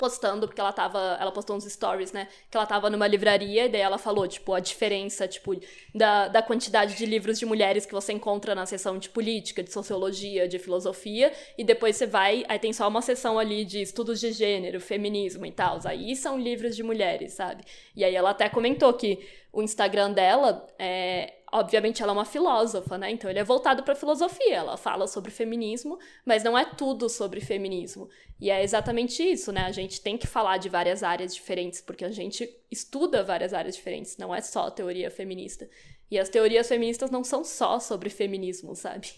postando, 0.00 0.48
porque 0.48 0.60
ela 0.60 0.72
tava. 0.72 1.18
Ela 1.20 1.30
postou 1.30 1.54
uns 1.54 1.64
stories, 1.64 2.10
né? 2.10 2.26
Que 2.50 2.56
ela 2.56 2.64
tava 2.64 2.88
numa 2.88 3.06
livraria, 3.06 3.66
e 3.66 3.68
daí 3.68 3.82
ela 3.82 3.98
falou, 3.98 4.26
tipo, 4.26 4.54
a 4.54 4.60
diferença, 4.60 5.28
tipo, 5.28 5.54
da, 5.94 6.28
da 6.28 6.42
quantidade 6.42 6.96
de 6.96 7.04
livros 7.04 7.38
de 7.38 7.44
mulheres 7.44 7.84
que 7.84 7.92
você 7.92 8.14
encontra 8.14 8.54
na 8.54 8.64
seção 8.64 8.98
de 8.98 9.10
política, 9.10 9.62
de 9.62 9.70
sociologia, 9.70 10.48
de 10.48 10.58
filosofia, 10.58 11.30
e 11.58 11.62
depois 11.62 11.96
você 11.96 12.06
vai. 12.06 12.44
Aí 12.48 12.58
tem 12.58 12.72
só 12.72 12.88
uma 12.88 13.02
seção 13.02 13.38
ali 13.38 13.64
de 13.66 13.82
estudos 13.82 14.18
de 14.18 14.32
gênero, 14.32 14.80
feminismo 14.80 15.44
e 15.44 15.52
tal. 15.52 15.78
Aí 15.84 16.16
são 16.16 16.38
livros 16.38 16.74
de 16.74 16.82
mulheres, 16.82 17.34
sabe? 17.34 17.62
E 17.94 18.02
aí 18.02 18.16
ela 18.16 18.30
até 18.30 18.48
comentou 18.48 18.92
que 18.94 19.18
o 19.52 19.62
Instagram 19.62 20.12
dela 20.12 20.66
é, 20.78 21.34
obviamente 21.52 22.02
ela 22.02 22.12
é 22.12 22.14
uma 22.14 22.24
filósofa, 22.24 22.96
né? 22.98 23.10
Então 23.10 23.28
ele 23.28 23.38
é 23.38 23.44
voltado 23.44 23.82
para 23.82 23.94
filosofia. 23.94 24.56
Ela 24.56 24.76
fala 24.76 25.06
sobre 25.06 25.30
feminismo, 25.30 25.98
mas 26.24 26.44
não 26.44 26.56
é 26.56 26.64
tudo 26.64 27.08
sobre 27.08 27.40
feminismo. 27.40 28.08
E 28.40 28.50
é 28.50 28.62
exatamente 28.62 29.22
isso, 29.22 29.52
né? 29.52 29.62
A 29.62 29.72
gente 29.72 30.00
tem 30.00 30.16
que 30.16 30.26
falar 30.26 30.56
de 30.56 30.68
várias 30.68 31.02
áreas 31.02 31.34
diferentes 31.34 31.80
porque 31.80 32.04
a 32.04 32.10
gente 32.10 32.48
estuda 32.70 33.22
várias 33.22 33.52
áreas 33.52 33.76
diferentes, 33.76 34.16
não 34.16 34.34
é 34.34 34.40
só 34.40 34.70
teoria 34.70 35.10
feminista. 35.10 35.68
E 36.10 36.18
as 36.18 36.28
teorias 36.28 36.68
feministas 36.68 37.10
não 37.10 37.22
são 37.22 37.44
só 37.44 37.78
sobre 37.78 38.10
feminismo, 38.10 38.74
sabe? 38.74 39.08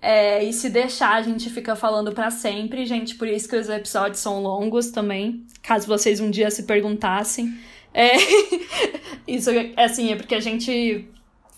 É, 0.00 0.42
e 0.42 0.52
se 0.52 0.68
deixar, 0.68 1.14
a 1.14 1.22
gente 1.22 1.48
fica 1.48 1.76
falando 1.76 2.12
para 2.12 2.28
sempre, 2.30 2.84
gente. 2.84 3.14
Por 3.14 3.28
isso 3.28 3.48
que 3.48 3.54
os 3.54 3.68
episódios 3.68 4.18
são 4.18 4.42
longos 4.42 4.90
também. 4.90 5.46
Caso 5.62 5.86
vocês 5.86 6.18
um 6.18 6.28
dia 6.28 6.50
se 6.50 6.64
perguntassem. 6.64 7.56
É, 7.94 8.16
isso, 9.28 9.50
assim, 9.76 10.10
é 10.12 10.16
porque 10.16 10.34
a 10.34 10.40
gente 10.40 11.08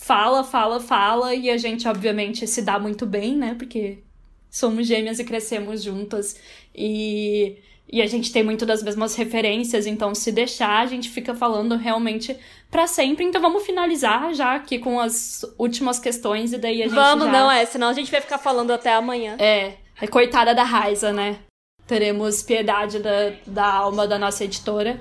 fala, 0.05 0.44
fala, 0.44 0.78
fala, 0.81 1.35
e 1.35 1.48
a 1.48 1.56
gente, 1.56 1.89
obviamente, 1.89 2.47
se 2.47 2.60
dá 2.60 2.78
muito 2.78 3.06
bem, 3.06 3.35
né? 3.35 3.55
Porque 3.59 4.02
somos 4.51 4.86
gêmeas 4.86 5.18
e 5.18 5.24
crescemos 5.24 5.82
juntas. 5.82 6.36
E, 6.74 7.56
e 7.90 8.02
a 8.02 8.06
gente 8.06 8.31
tem 8.31 8.43
muito 8.43 8.66
das 8.66 8.82
mesmas 8.82 9.14
referências, 9.14 9.86
então 9.86 10.14
se 10.14 10.31
deixar, 10.31 10.81
a 10.81 10.86
gente 10.86 11.09
fica 11.09 11.35
falando 11.35 11.74
realmente 11.76 12.36
para 12.70 12.86
sempre. 12.86 13.24
Então 13.24 13.40
vamos 13.40 13.64
finalizar 13.64 14.35
já 14.35 14.55
aqui 14.55 14.78
com 14.78 15.01
as 15.01 15.40
últimas 15.59 15.98
questões 15.98 16.52
e 16.52 16.59
daí 16.59 16.82
a 16.82 16.86
gente. 16.86 16.94
Vamos, 16.94 17.24
já... 17.24 17.32
não 17.32 17.51
é, 17.51 17.64
senão 17.64 17.89
a 17.89 17.94
gente 17.94 18.10
vai 18.10 18.20
ficar 18.20 18.39
falando 18.39 18.72
até 18.72 18.93
amanhã. 18.93 19.36
É, 19.39 19.72
a 19.98 20.06
coitada 20.06 20.55
da 20.55 20.64
Raiza, 20.64 21.14
né? 21.14 21.39
Teremos 21.86 22.43
piedade 22.43 22.98
da, 22.98 23.32
da 23.47 23.72
alma 23.72 24.06
da 24.06 24.18
nossa 24.18 24.44
editora. 24.44 25.01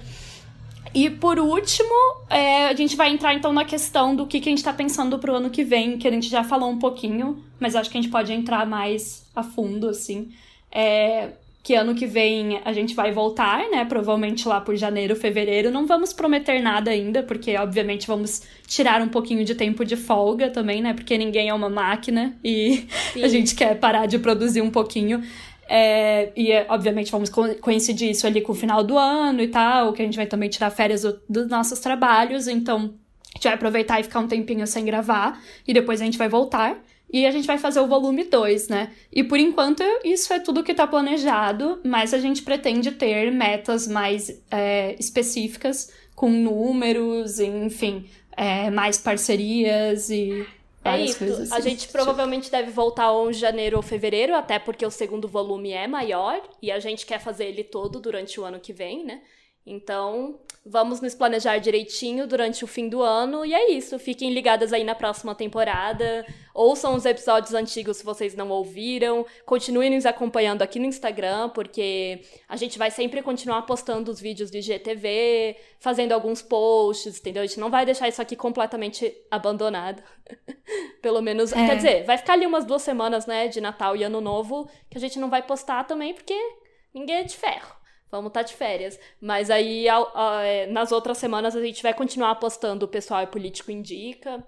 E 0.94 1.10
por 1.10 1.40
último, 1.40 1.90
é, 2.30 2.68
a 2.68 2.74
gente 2.76 2.96
vai 2.96 3.10
entrar 3.10 3.34
então 3.34 3.52
na 3.52 3.66
questão 3.66 4.16
do 4.16 4.28
que, 4.28 4.40
que 4.40 4.48
a 4.48 4.52
gente 4.52 4.60
está 4.60 4.72
pensando 4.72 5.18
para 5.18 5.32
o 5.32 5.36
ano 5.36 5.50
que 5.50 5.64
vem, 5.64 5.98
que 5.98 6.08
a 6.08 6.12
gente 6.12 6.30
já 6.30 6.44
falou 6.44 6.70
um 6.70 6.78
pouquinho, 6.78 7.44
mas 7.60 7.76
acho 7.76 7.90
que 7.90 7.98
a 7.98 8.02
gente 8.02 8.12
pode 8.12 8.32
entrar 8.32 8.66
mais 8.68 9.26
a 9.36 9.42
fundo, 9.42 9.90
assim. 9.90 10.32
É, 10.72 11.30
que 11.64 11.74
ano 11.74 11.96
que 11.96 12.06
vem 12.06 12.60
a 12.66 12.74
gente 12.74 12.94
vai 12.94 13.14
voltar, 13.14 13.70
né? 13.72 13.86
Provavelmente 13.86 14.46
lá 14.46 14.60
por 14.60 14.76
janeiro, 14.76 15.16
fevereiro. 15.16 15.72
Não 15.72 15.88
vamos 15.88 16.12
prometer 16.12 16.62
nada 16.62 16.92
ainda, 16.92 17.24
porque 17.24 17.56
obviamente 17.56 18.06
vamos 18.06 18.44
tirar 18.68 19.02
um 19.02 19.08
pouquinho 19.08 19.46
de 19.46 19.56
tempo 19.56 19.86
de 19.86 19.96
folga 19.96 20.50
também, 20.50 20.82
né? 20.82 20.94
Porque 20.94 21.18
ninguém 21.18 21.48
é 21.48 21.54
uma 21.54 21.70
máquina 21.70 22.38
e 22.44 22.86
Sim. 23.14 23.24
a 23.24 23.28
gente 23.30 23.56
quer 23.56 23.80
parar 23.80 24.08
de 24.08 24.20
produzir 24.20 24.62
um 24.62 24.70
pouquinho. 24.70 25.24
É, 25.68 26.32
e, 26.36 26.52
obviamente, 26.70 27.12
vamos 27.12 27.30
coincidir 27.62 28.10
isso 28.10 28.28
ali 28.28 28.42
com 28.42 28.52
o 28.52 28.56
final 28.56 28.84
do 28.84 28.98
ano 28.98 29.42
e 29.42 29.48
tal, 29.48 29.94
que 29.94 30.02
a 30.02 30.06
gente 30.06 30.16
vai 30.16 30.26
também 30.26 30.50
tirar 30.50 30.70
férias 30.70 31.04
do, 31.04 31.20
dos 31.28 31.48
nossos 31.48 31.80
trabalhos, 31.80 32.48
então 32.48 32.94
a 33.34 33.38
gente 33.38 33.44
vai 33.44 33.54
aproveitar 33.54 34.00
e 34.00 34.04
ficar 34.04 34.20
um 34.20 34.28
tempinho 34.28 34.68
sem 34.68 34.86
gravar, 34.86 35.42
e 35.68 35.74
depois 35.74 36.02
a 36.02 36.06
gente 36.06 36.18
vai 36.18 36.30
voltar. 36.30 36.82
E 37.12 37.28
a 37.28 37.32
gente 37.32 37.46
vai 37.46 37.60
fazer 37.60 37.80
o 37.80 37.86
volume 37.86 38.24
2, 38.24 38.70
né? 38.70 38.92
E 39.12 39.24
por 39.24 39.38
enquanto 39.38 39.84
isso 40.04 40.34
é 40.34 40.40
tudo 40.40 40.64
que 40.64 40.74
tá 40.74 40.88
planejado, 40.88 41.80
mas 41.86 42.12
a 42.12 42.18
gente 42.18 42.42
pretende 42.42 42.92
ter 42.92 43.32
metas 43.32 43.88
mais 43.88 44.42
é, 44.50 44.96
específicas, 45.00 45.94
com 46.16 46.28
números, 46.28 47.40
enfim, 47.40 48.06
é, 48.36 48.72
mais 48.72 48.98
parcerias 48.98 50.10
e 50.10 50.44
é 50.84 51.02
isso. 51.02 51.24
Assim. 51.24 51.54
A 51.54 51.60
gente 51.60 51.88
provavelmente 51.88 52.52
deve 52.52 52.72
voltar 52.72 53.12
ou 53.12 53.30
em 53.30 53.34
janeiro 53.34 53.78
ou 53.78 53.84
fevereiro, 53.84 54.36
até 54.36 54.60
porque 54.60 54.86
o 54.86 54.92
segundo 54.92 55.28
volume 55.28 55.72
é 55.72 55.88
maior 55.88 56.42
e 56.62 56.72
a 56.72 56.80
gente 56.80 57.06
quer 57.06 57.20
fazer 57.20 57.46
ele 57.46 57.64
todo 57.64 58.00
durante 58.00 58.40
o 58.40 58.44
ano 58.44 58.60
que 58.60 58.74
vem, 58.74 59.06
né? 59.06 59.22
Então, 59.66 60.40
vamos 60.66 61.02
nos 61.02 61.14
planejar 61.14 61.58
direitinho 61.58 62.26
durante 62.26 62.64
o 62.64 62.68
fim 62.68 62.88
do 62.88 63.02
ano. 63.02 63.46
E 63.46 63.54
é 63.54 63.72
isso. 63.72 64.00
Fiquem 64.00 64.34
ligadas 64.34 64.72
aí 64.72 64.84
na 64.84 64.96
próxima 64.96 65.36
temporada. 65.36 66.26
Ouçam 66.54 66.96
os 66.96 67.06
episódios 67.06 67.54
antigos 67.54 67.98
se 67.98 68.06
vocês 68.06 68.36
não 68.36 68.50
ouviram. 68.50 69.26
Continuem 69.46 69.90
nos 69.90 70.06
acompanhando 70.06 70.62
aqui 70.62 70.80
no 70.80 70.86
Instagram, 70.86 71.50
porque 71.50 72.22
a 72.48 72.56
gente 72.56 72.78
vai 72.78 72.90
sempre 72.90 73.22
continuar 73.22 73.64
postando 73.64 74.10
os 74.10 74.22
vídeos 74.22 74.50
de 74.50 74.62
GTV, 74.62 75.58
fazendo 75.80 76.14
alguns 76.14 76.42
posts, 76.42 77.20
entendeu? 77.20 77.44
A 77.44 77.46
gente 77.46 77.60
não 77.60 77.70
vai 77.70 77.86
deixar 77.86 78.08
isso 78.08 78.22
aqui 78.22 78.36
completamente 78.36 79.14
abandonado. 79.30 80.02
Pelo 81.02 81.22
menos. 81.22 81.52
É. 81.52 81.68
Quer 81.68 81.76
dizer, 81.76 82.04
vai 82.06 82.18
ficar 82.18 82.34
ali 82.34 82.46
umas 82.46 82.64
duas 82.64 82.82
semanas, 82.82 83.26
né, 83.26 83.48
de 83.48 83.60
Natal 83.60 83.96
e 83.96 84.04
Ano 84.04 84.22
Novo, 84.22 84.70
que 84.90 84.98
a 84.98 85.02
gente 85.02 85.20
não 85.20 85.30
vai 85.30 85.42
postar 85.42 85.84
também, 85.84 86.14
porque 86.14 86.38
ninguém 86.94 87.18
é 87.18 87.24
de 87.24 87.36
ferro 87.36 87.83
vamos 88.18 88.30
estar 88.30 88.44
tá 88.44 88.48
de 88.48 88.54
férias. 88.54 89.00
Mas 89.20 89.50
aí, 89.50 89.86
é, 90.44 90.68
nas 90.68 90.92
outras 90.92 91.18
semanas, 91.18 91.56
a 91.56 91.62
gente 91.62 91.82
vai 91.82 91.94
continuar 91.94 92.36
postando 92.36 92.86
o 92.86 92.88
Pessoal 92.88 93.22
é 93.22 93.26
Político 93.26 93.72
Indica 93.72 94.44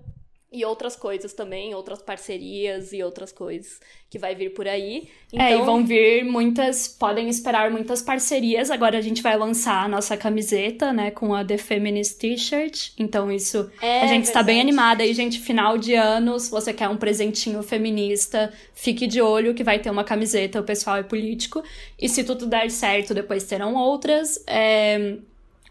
e 0.52 0.64
outras 0.64 0.96
coisas 0.96 1.34
também, 1.34 1.74
outras 1.74 2.02
parcerias 2.02 2.94
e 2.94 3.04
outras 3.04 3.32
coisas 3.32 3.80
que 4.10 4.18
vai 4.18 4.34
vir 4.36 4.54
por 4.54 4.68
aí. 4.68 5.10
Então... 5.28 5.46
É, 5.46 5.52
e 5.52 5.54
então 5.54 5.66
vão 5.66 5.86
vir 5.86 6.24
muitas, 6.24 6.88
podem 6.88 7.28
esperar 7.28 7.70
muitas 7.72 8.02
parcerias. 8.02 8.72
Agora 8.72 8.98
a 8.98 9.02
gente 9.02 9.22
vai 9.22 9.38
lançar 9.38 9.84
a 9.84 9.88
nossa 9.88 10.16
camiseta, 10.16 10.94
né, 10.94 11.12
com 11.12 11.34
a 11.34 11.44
The 11.44 11.58
Feminist 11.58 12.20
T-shirt. 12.20 12.92
Então 12.98 13.32
isso, 13.32 13.70
é, 13.82 14.02
a 14.02 14.08
gente 14.08 14.26
está 14.26 14.42
bem 14.42 14.62
animada 14.62 15.04
aí, 15.04 15.14
gente, 15.14 15.40
final 15.40 15.78
de 15.78 15.94
ano, 15.94 16.40
se 16.40 16.50
você 16.50 16.72
quer 16.72 16.88
um 16.88 16.98
presentinho 16.98 17.62
feminista, 17.62 18.54
fique 18.74 19.08
de 19.08 19.22
olho 19.22 19.54
que 19.54 19.64
vai 19.64 19.80
ter 19.80 19.90
uma 19.90 20.04
camiseta, 20.04 20.62
o 20.62 20.64
pessoal 20.64 20.98
é 20.98 21.04
político. 21.04 21.62
E 22.00 22.08
se 22.08 22.24
tudo 22.24 22.46
der 22.46 22.72
certo, 22.72 23.14
depois 23.14 23.44
terão 23.44 23.76
outras. 23.76 24.42
É... 24.48 25.18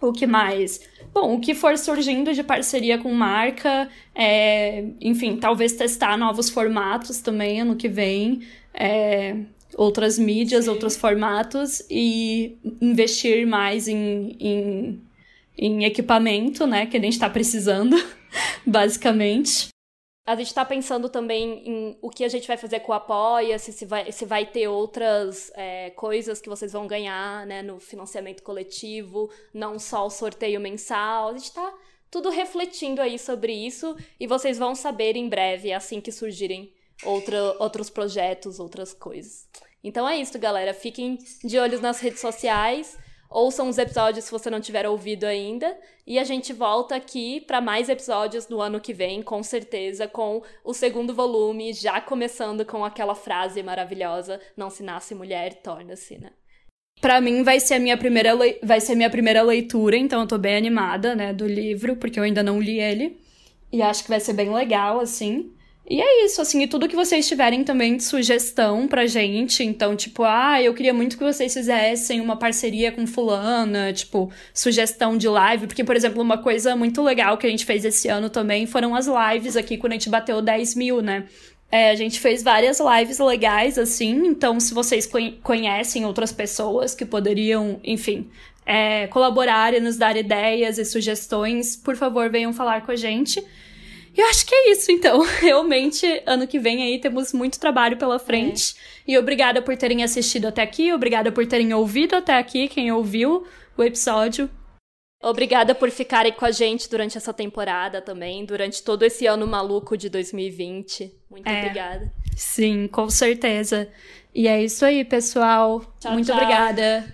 O 0.09 0.13
que 0.13 0.27
mais? 0.27 0.81
Bom, 1.13 1.37
o 1.37 1.41
que 1.41 1.55
for 1.55 1.79
surgindo 1.79 2.35
de 2.35 2.43
parceria 2.43 2.99
com 2.99 3.13
marca, 3.13 3.89
é, 4.15 4.85
enfim, 5.01 5.37
talvez 5.37 5.73
testar 5.73 6.17
novos 6.19 6.51
formatos 6.51 7.21
também 7.21 7.61
ano 7.61 7.77
que 7.77 7.89
vem, 7.89 8.41
é, 8.75 9.37
outras 9.77 10.19
mídias, 10.19 10.65
Sim. 10.65 10.71
outros 10.71 10.97
formatos 10.97 11.83
e 11.89 12.57
investir 12.81 13.47
mais 13.47 13.87
em, 13.87 14.37
em, 14.41 15.03
em 15.57 15.85
equipamento, 15.85 16.67
né, 16.67 16.87
que 16.87 16.97
a 16.97 17.01
gente 17.01 17.13
está 17.13 17.31
precisando, 17.31 17.97
basicamente. 18.67 19.74
A 20.27 20.35
gente 20.37 20.47
está 20.47 20.65
pensando 20.65 21.11
também 21.11 21.69
em 21.69 21.99
o 22.01 22.09
que 22.09 22.25
a 22.25 22.29
gente 22.29 22.49
vai 22.49 22.57
fazer 22.57 22.81
com 22.81 22.93
o 22.93 22.95
Apoia, 22.95 23.59
se, 23.59 23.73
se, 23.73 23.85
vai, 23.85 24.11
se 24.11 24.25
vai 24.25 24.47
ter 24.47 24.69
outras 24.69 25.53
é, 25.55 25.91
coisas 25.91 26.41
que 26.41 26.49
vocês 26.49 26.73
vão 26.73 26.87
ganhar 26.87 27.47
né, 27.47 27.61
no 27.61 27.79
financiamento 27.79 28.43
coletivo, 28.43 29.31
não 29.53 29.79
só 29.79 30.07
o 30.07 30.11
sorteio 30.11 30.61
mensal. 30.61 31.29
A 31.29 31.33
gente 31.33 31.45
está 31.45 31.75
tudo 32.11 32.31
refletindo 32.31 33.03
aí 33.03 33.19
sobre 33.19 33.53
isso 33.53 33.95
e 34.19 34.27
vocês 34.27 34.57
vão 34.57 34.75
saber 34.75 35.15
em 35.15 35.29
breve, 35.29 35.75
assim 35.75 36.01
que 36.01 36.11
surgirem 36.11 36.73
outra, 37.03 37.57
outros 37.59 37.91
projetos, 37.91 38.59
outras 38.59 38.95
coisas. 38.95 39.47
Então 39.83 40.09
é 40.09 40.17
isso, 40.17 40.39
galera. 40.39 40.73
Fiquem 40.73 41.19
de 41.43 41.59
olhos 41.59 41.83
nas 41.83 42.01
redes 42.01 42.21
sociais. 42.21 42.97
Ouçam 43.35 43.69
os 43.69 43.79
episódios 43.79 44.27
se 44.27 44.31
você 44.31 44.49
não 44.49 44.61
tiver 44.61 44.87
ouvido 44.87 45.25
ainda. 45.25 45.77
E 46.07 46.21
a 46.21 46.23
gente 46.23 46.53
volta 46.53 46.95
aqui 46.95 47.41
para 47.41 47.61
mais 47.61 47.89
episódios 47.89 48.47
no 48.49 48.61
ano 48.61 48.81
que 48.81 48.95
vem, 48.95 49.23
com 49.23 49.43
certeza, 49.43 50.07
com 50.07 50.41
o 50.63 50.73
segundo 50.73 51.13
volume, 51.13 51.73
já 51.73 52.01
começando 52.01 52.65
com 52.65 52.85
aquela 52.85 53.17
frase 53.17 53.61
maravilhosa: 53.61 54.41
Não 54.57 54.71
se 54.71 54.85
nasce 54.85 55.17
mulher, 55.17 55.55
torna-se, 55.55 56.17
né? 56.17 56.31
Para 57.01 57.21
mim 57.21 57.43
vai 57.43 57.59
ser 57.59 57.75
a 57.75 57.81
minha 57.81 57.99
primeira 57.99 58.33
le... 58.35 58.61
vai 58.63 58.81
ser 58.81 58.95
minha 58.95 59.11
primeira 59.11 59.43
leitura, 59.43 59.97
então 59.97 60.21
eu 60.21 60.29
tô 60.29 60.39
bem 60.39 60.57
animada, 60.57 61.17
né, 61.17 61.33
do 61.33 61.45
livro, 61.45 61.97
porque 61.97 62.21
eu 62.21 62.23
ainda 62.23 62.41
não 62.41 62.61
li 62.61 62.79
ele. 62.79 63.19
E 63.73 63.83
acho 63.83 64.05
que 64.05 64.11
vai 64.11 64.21
ser 64.21 64.35
bem 64.35 64.55
legal 64.55 65.01
assim. 65.01 65.53
E 65.87 66.01
é 66.01 66.25
isso, 66.25 66.41
assim, 66.41 66.63
e 66.63 66.67
tudo 66.67 66.89
que 66.89 66.97
vocês 66.97 67.29
tiverem 67.29 67.63
também 67.63 67.97
de 67.97 68.05
sugestão 68.05 68.89
pra 68.89 69.07
gente. 69.07 69.63
Então, 69.63 69.95
tipo, 69.95 70.23
ah, 70.25 70.61
eu 70.63 70.73
queria 70.73 70.95
muito 70.95 71.19
que 71.19 71.25
vocês 71.25 71.53
fizessem 71.53 72.23
uma 72.23 72.37
parceria 72.37 72.91
com 72.91 73.07
fulana, 73.07 73.93
tipo, 73.93 74.33
sugestão 74.55 75.17
de 75.17 75.29
live. 75.29 75.67
Porque, 75.67 75.85
por 75.85 75.95
exemplo, 75.95 76.23
uma 76.23 76.39
coisa 76.39 76.75
muito 76.75 77.03
legal 77.03 77.37
que 77.37 77.47
a 77.47 77.51
gente 77.51 77.67
fez 77.67 77.85
esse 77.85 78.09
ano 78.09 78.31
também 78.31 78.67
foram 78.67 78.95
as 78.95 79.07
lives 79.07 79.59
aqui 79.59 79.77
quando 79.77 79.93
a 79.93 79.97
gente 79.97 80.09
bateu 80.09 80.41
10 80.41 80.75
mil, 80.75 81.03
né? 81.03 81.25
É, 81.71 81.91
a 81.91 81.95
gente 81.95 82.19
fez 82.19 82.43
várias 82.43 82.79
lives 82.81 83.19
legais, 83.19 83.79
assim, 83.79 84.27
então 84.27 84.61
se 84.61 84.73
vocês 84.73 85.11
conhecem 85.43 86.05
outras 86.07 86.31
pessoas 86.31 86.95
que 86.95 87.05
poderiam, 87.05 87.81
enfim, 87.83 88.31
é, 88.65 89.09
colaborar 89.09 89.75
e 89.75 89.81
nos 89.81 89.97
dar 89.97 90.17
ideias 90.17 90.79
e 90.79 90.85
sugestões, 90.85 91.75
por 91.75 91.97
favor, 91.97 92.31
venham 92.31 92.53
falar 92.53 92.83
com 92.83 92.93
a 92.93 92.97
gente. 92.97 93.45
E 94.17 94.21
eu 94.21 94.27
acho 94.29 94.47
que 94.47 94.55
é 94.55 94.71
isso, 94.71 94.93
então. 94.93 95.21
Realmente, 95.41 96.23
ano 96.25 96.47
que 96.47 96.59
vem 96.59 96.83
aí 96.83 97.01
temos 97.01 97.33
muito 97.33 97.59
trabalho 97.59 97.97
pela 97.97 98.19
frente. 98.19 98.77
É. 99.07 99.13
E 99.13 99.19
obrigada 99.19 99.61
por 99.61 99.77
terem 99.77 100.03
assistido 100.05 100.47
até 100.47 100.63
aqui, 100.63 100.93
obrigada 100.93 101.33
por 101.33 101.47
terem 101.47 101.75
ouvido 101.75 102.15
até 102.15 102.39
aqui, 102.39 102.69
quem 102.69 102.93
ouviu 102.93 103.47
o 103.77 103.83
episódio. 103.83 104.49
Obrigada 105.23 105.75
por 105.75 105.91
ficarem 105.91 106.33
com 106.33 106.45
a 106.45 106.51
gente 106.51 106.89
durante 106.89 107.17
essa 107.17 107.33
temporada 107.33 108.03
também, 108.03 108.45
durante 108.45 108.83
todo 108.83 109.05
esse 109.05 109.27
ano 109.27 109.47
maluco 109.47 109.97
de 109.97 110.11
2020. 110.11 111.13
Muito 111.31 111.49
é, 111.49 111.61
obrigada. 111.61 112.13
Sim, 112.37 112.87
com 112.89 113.09
certeza. 113.09 113.89
E 114.35 114.47
é 114.47 114.63
isso 114.63 114.85
aí, 114.85 115.03
pessoal. 115.03 115.81
Tchau, 115.99 116.13
Muito 116.13 116.27
tchau. 116.27 116.37
obrigada. 116.37 117.14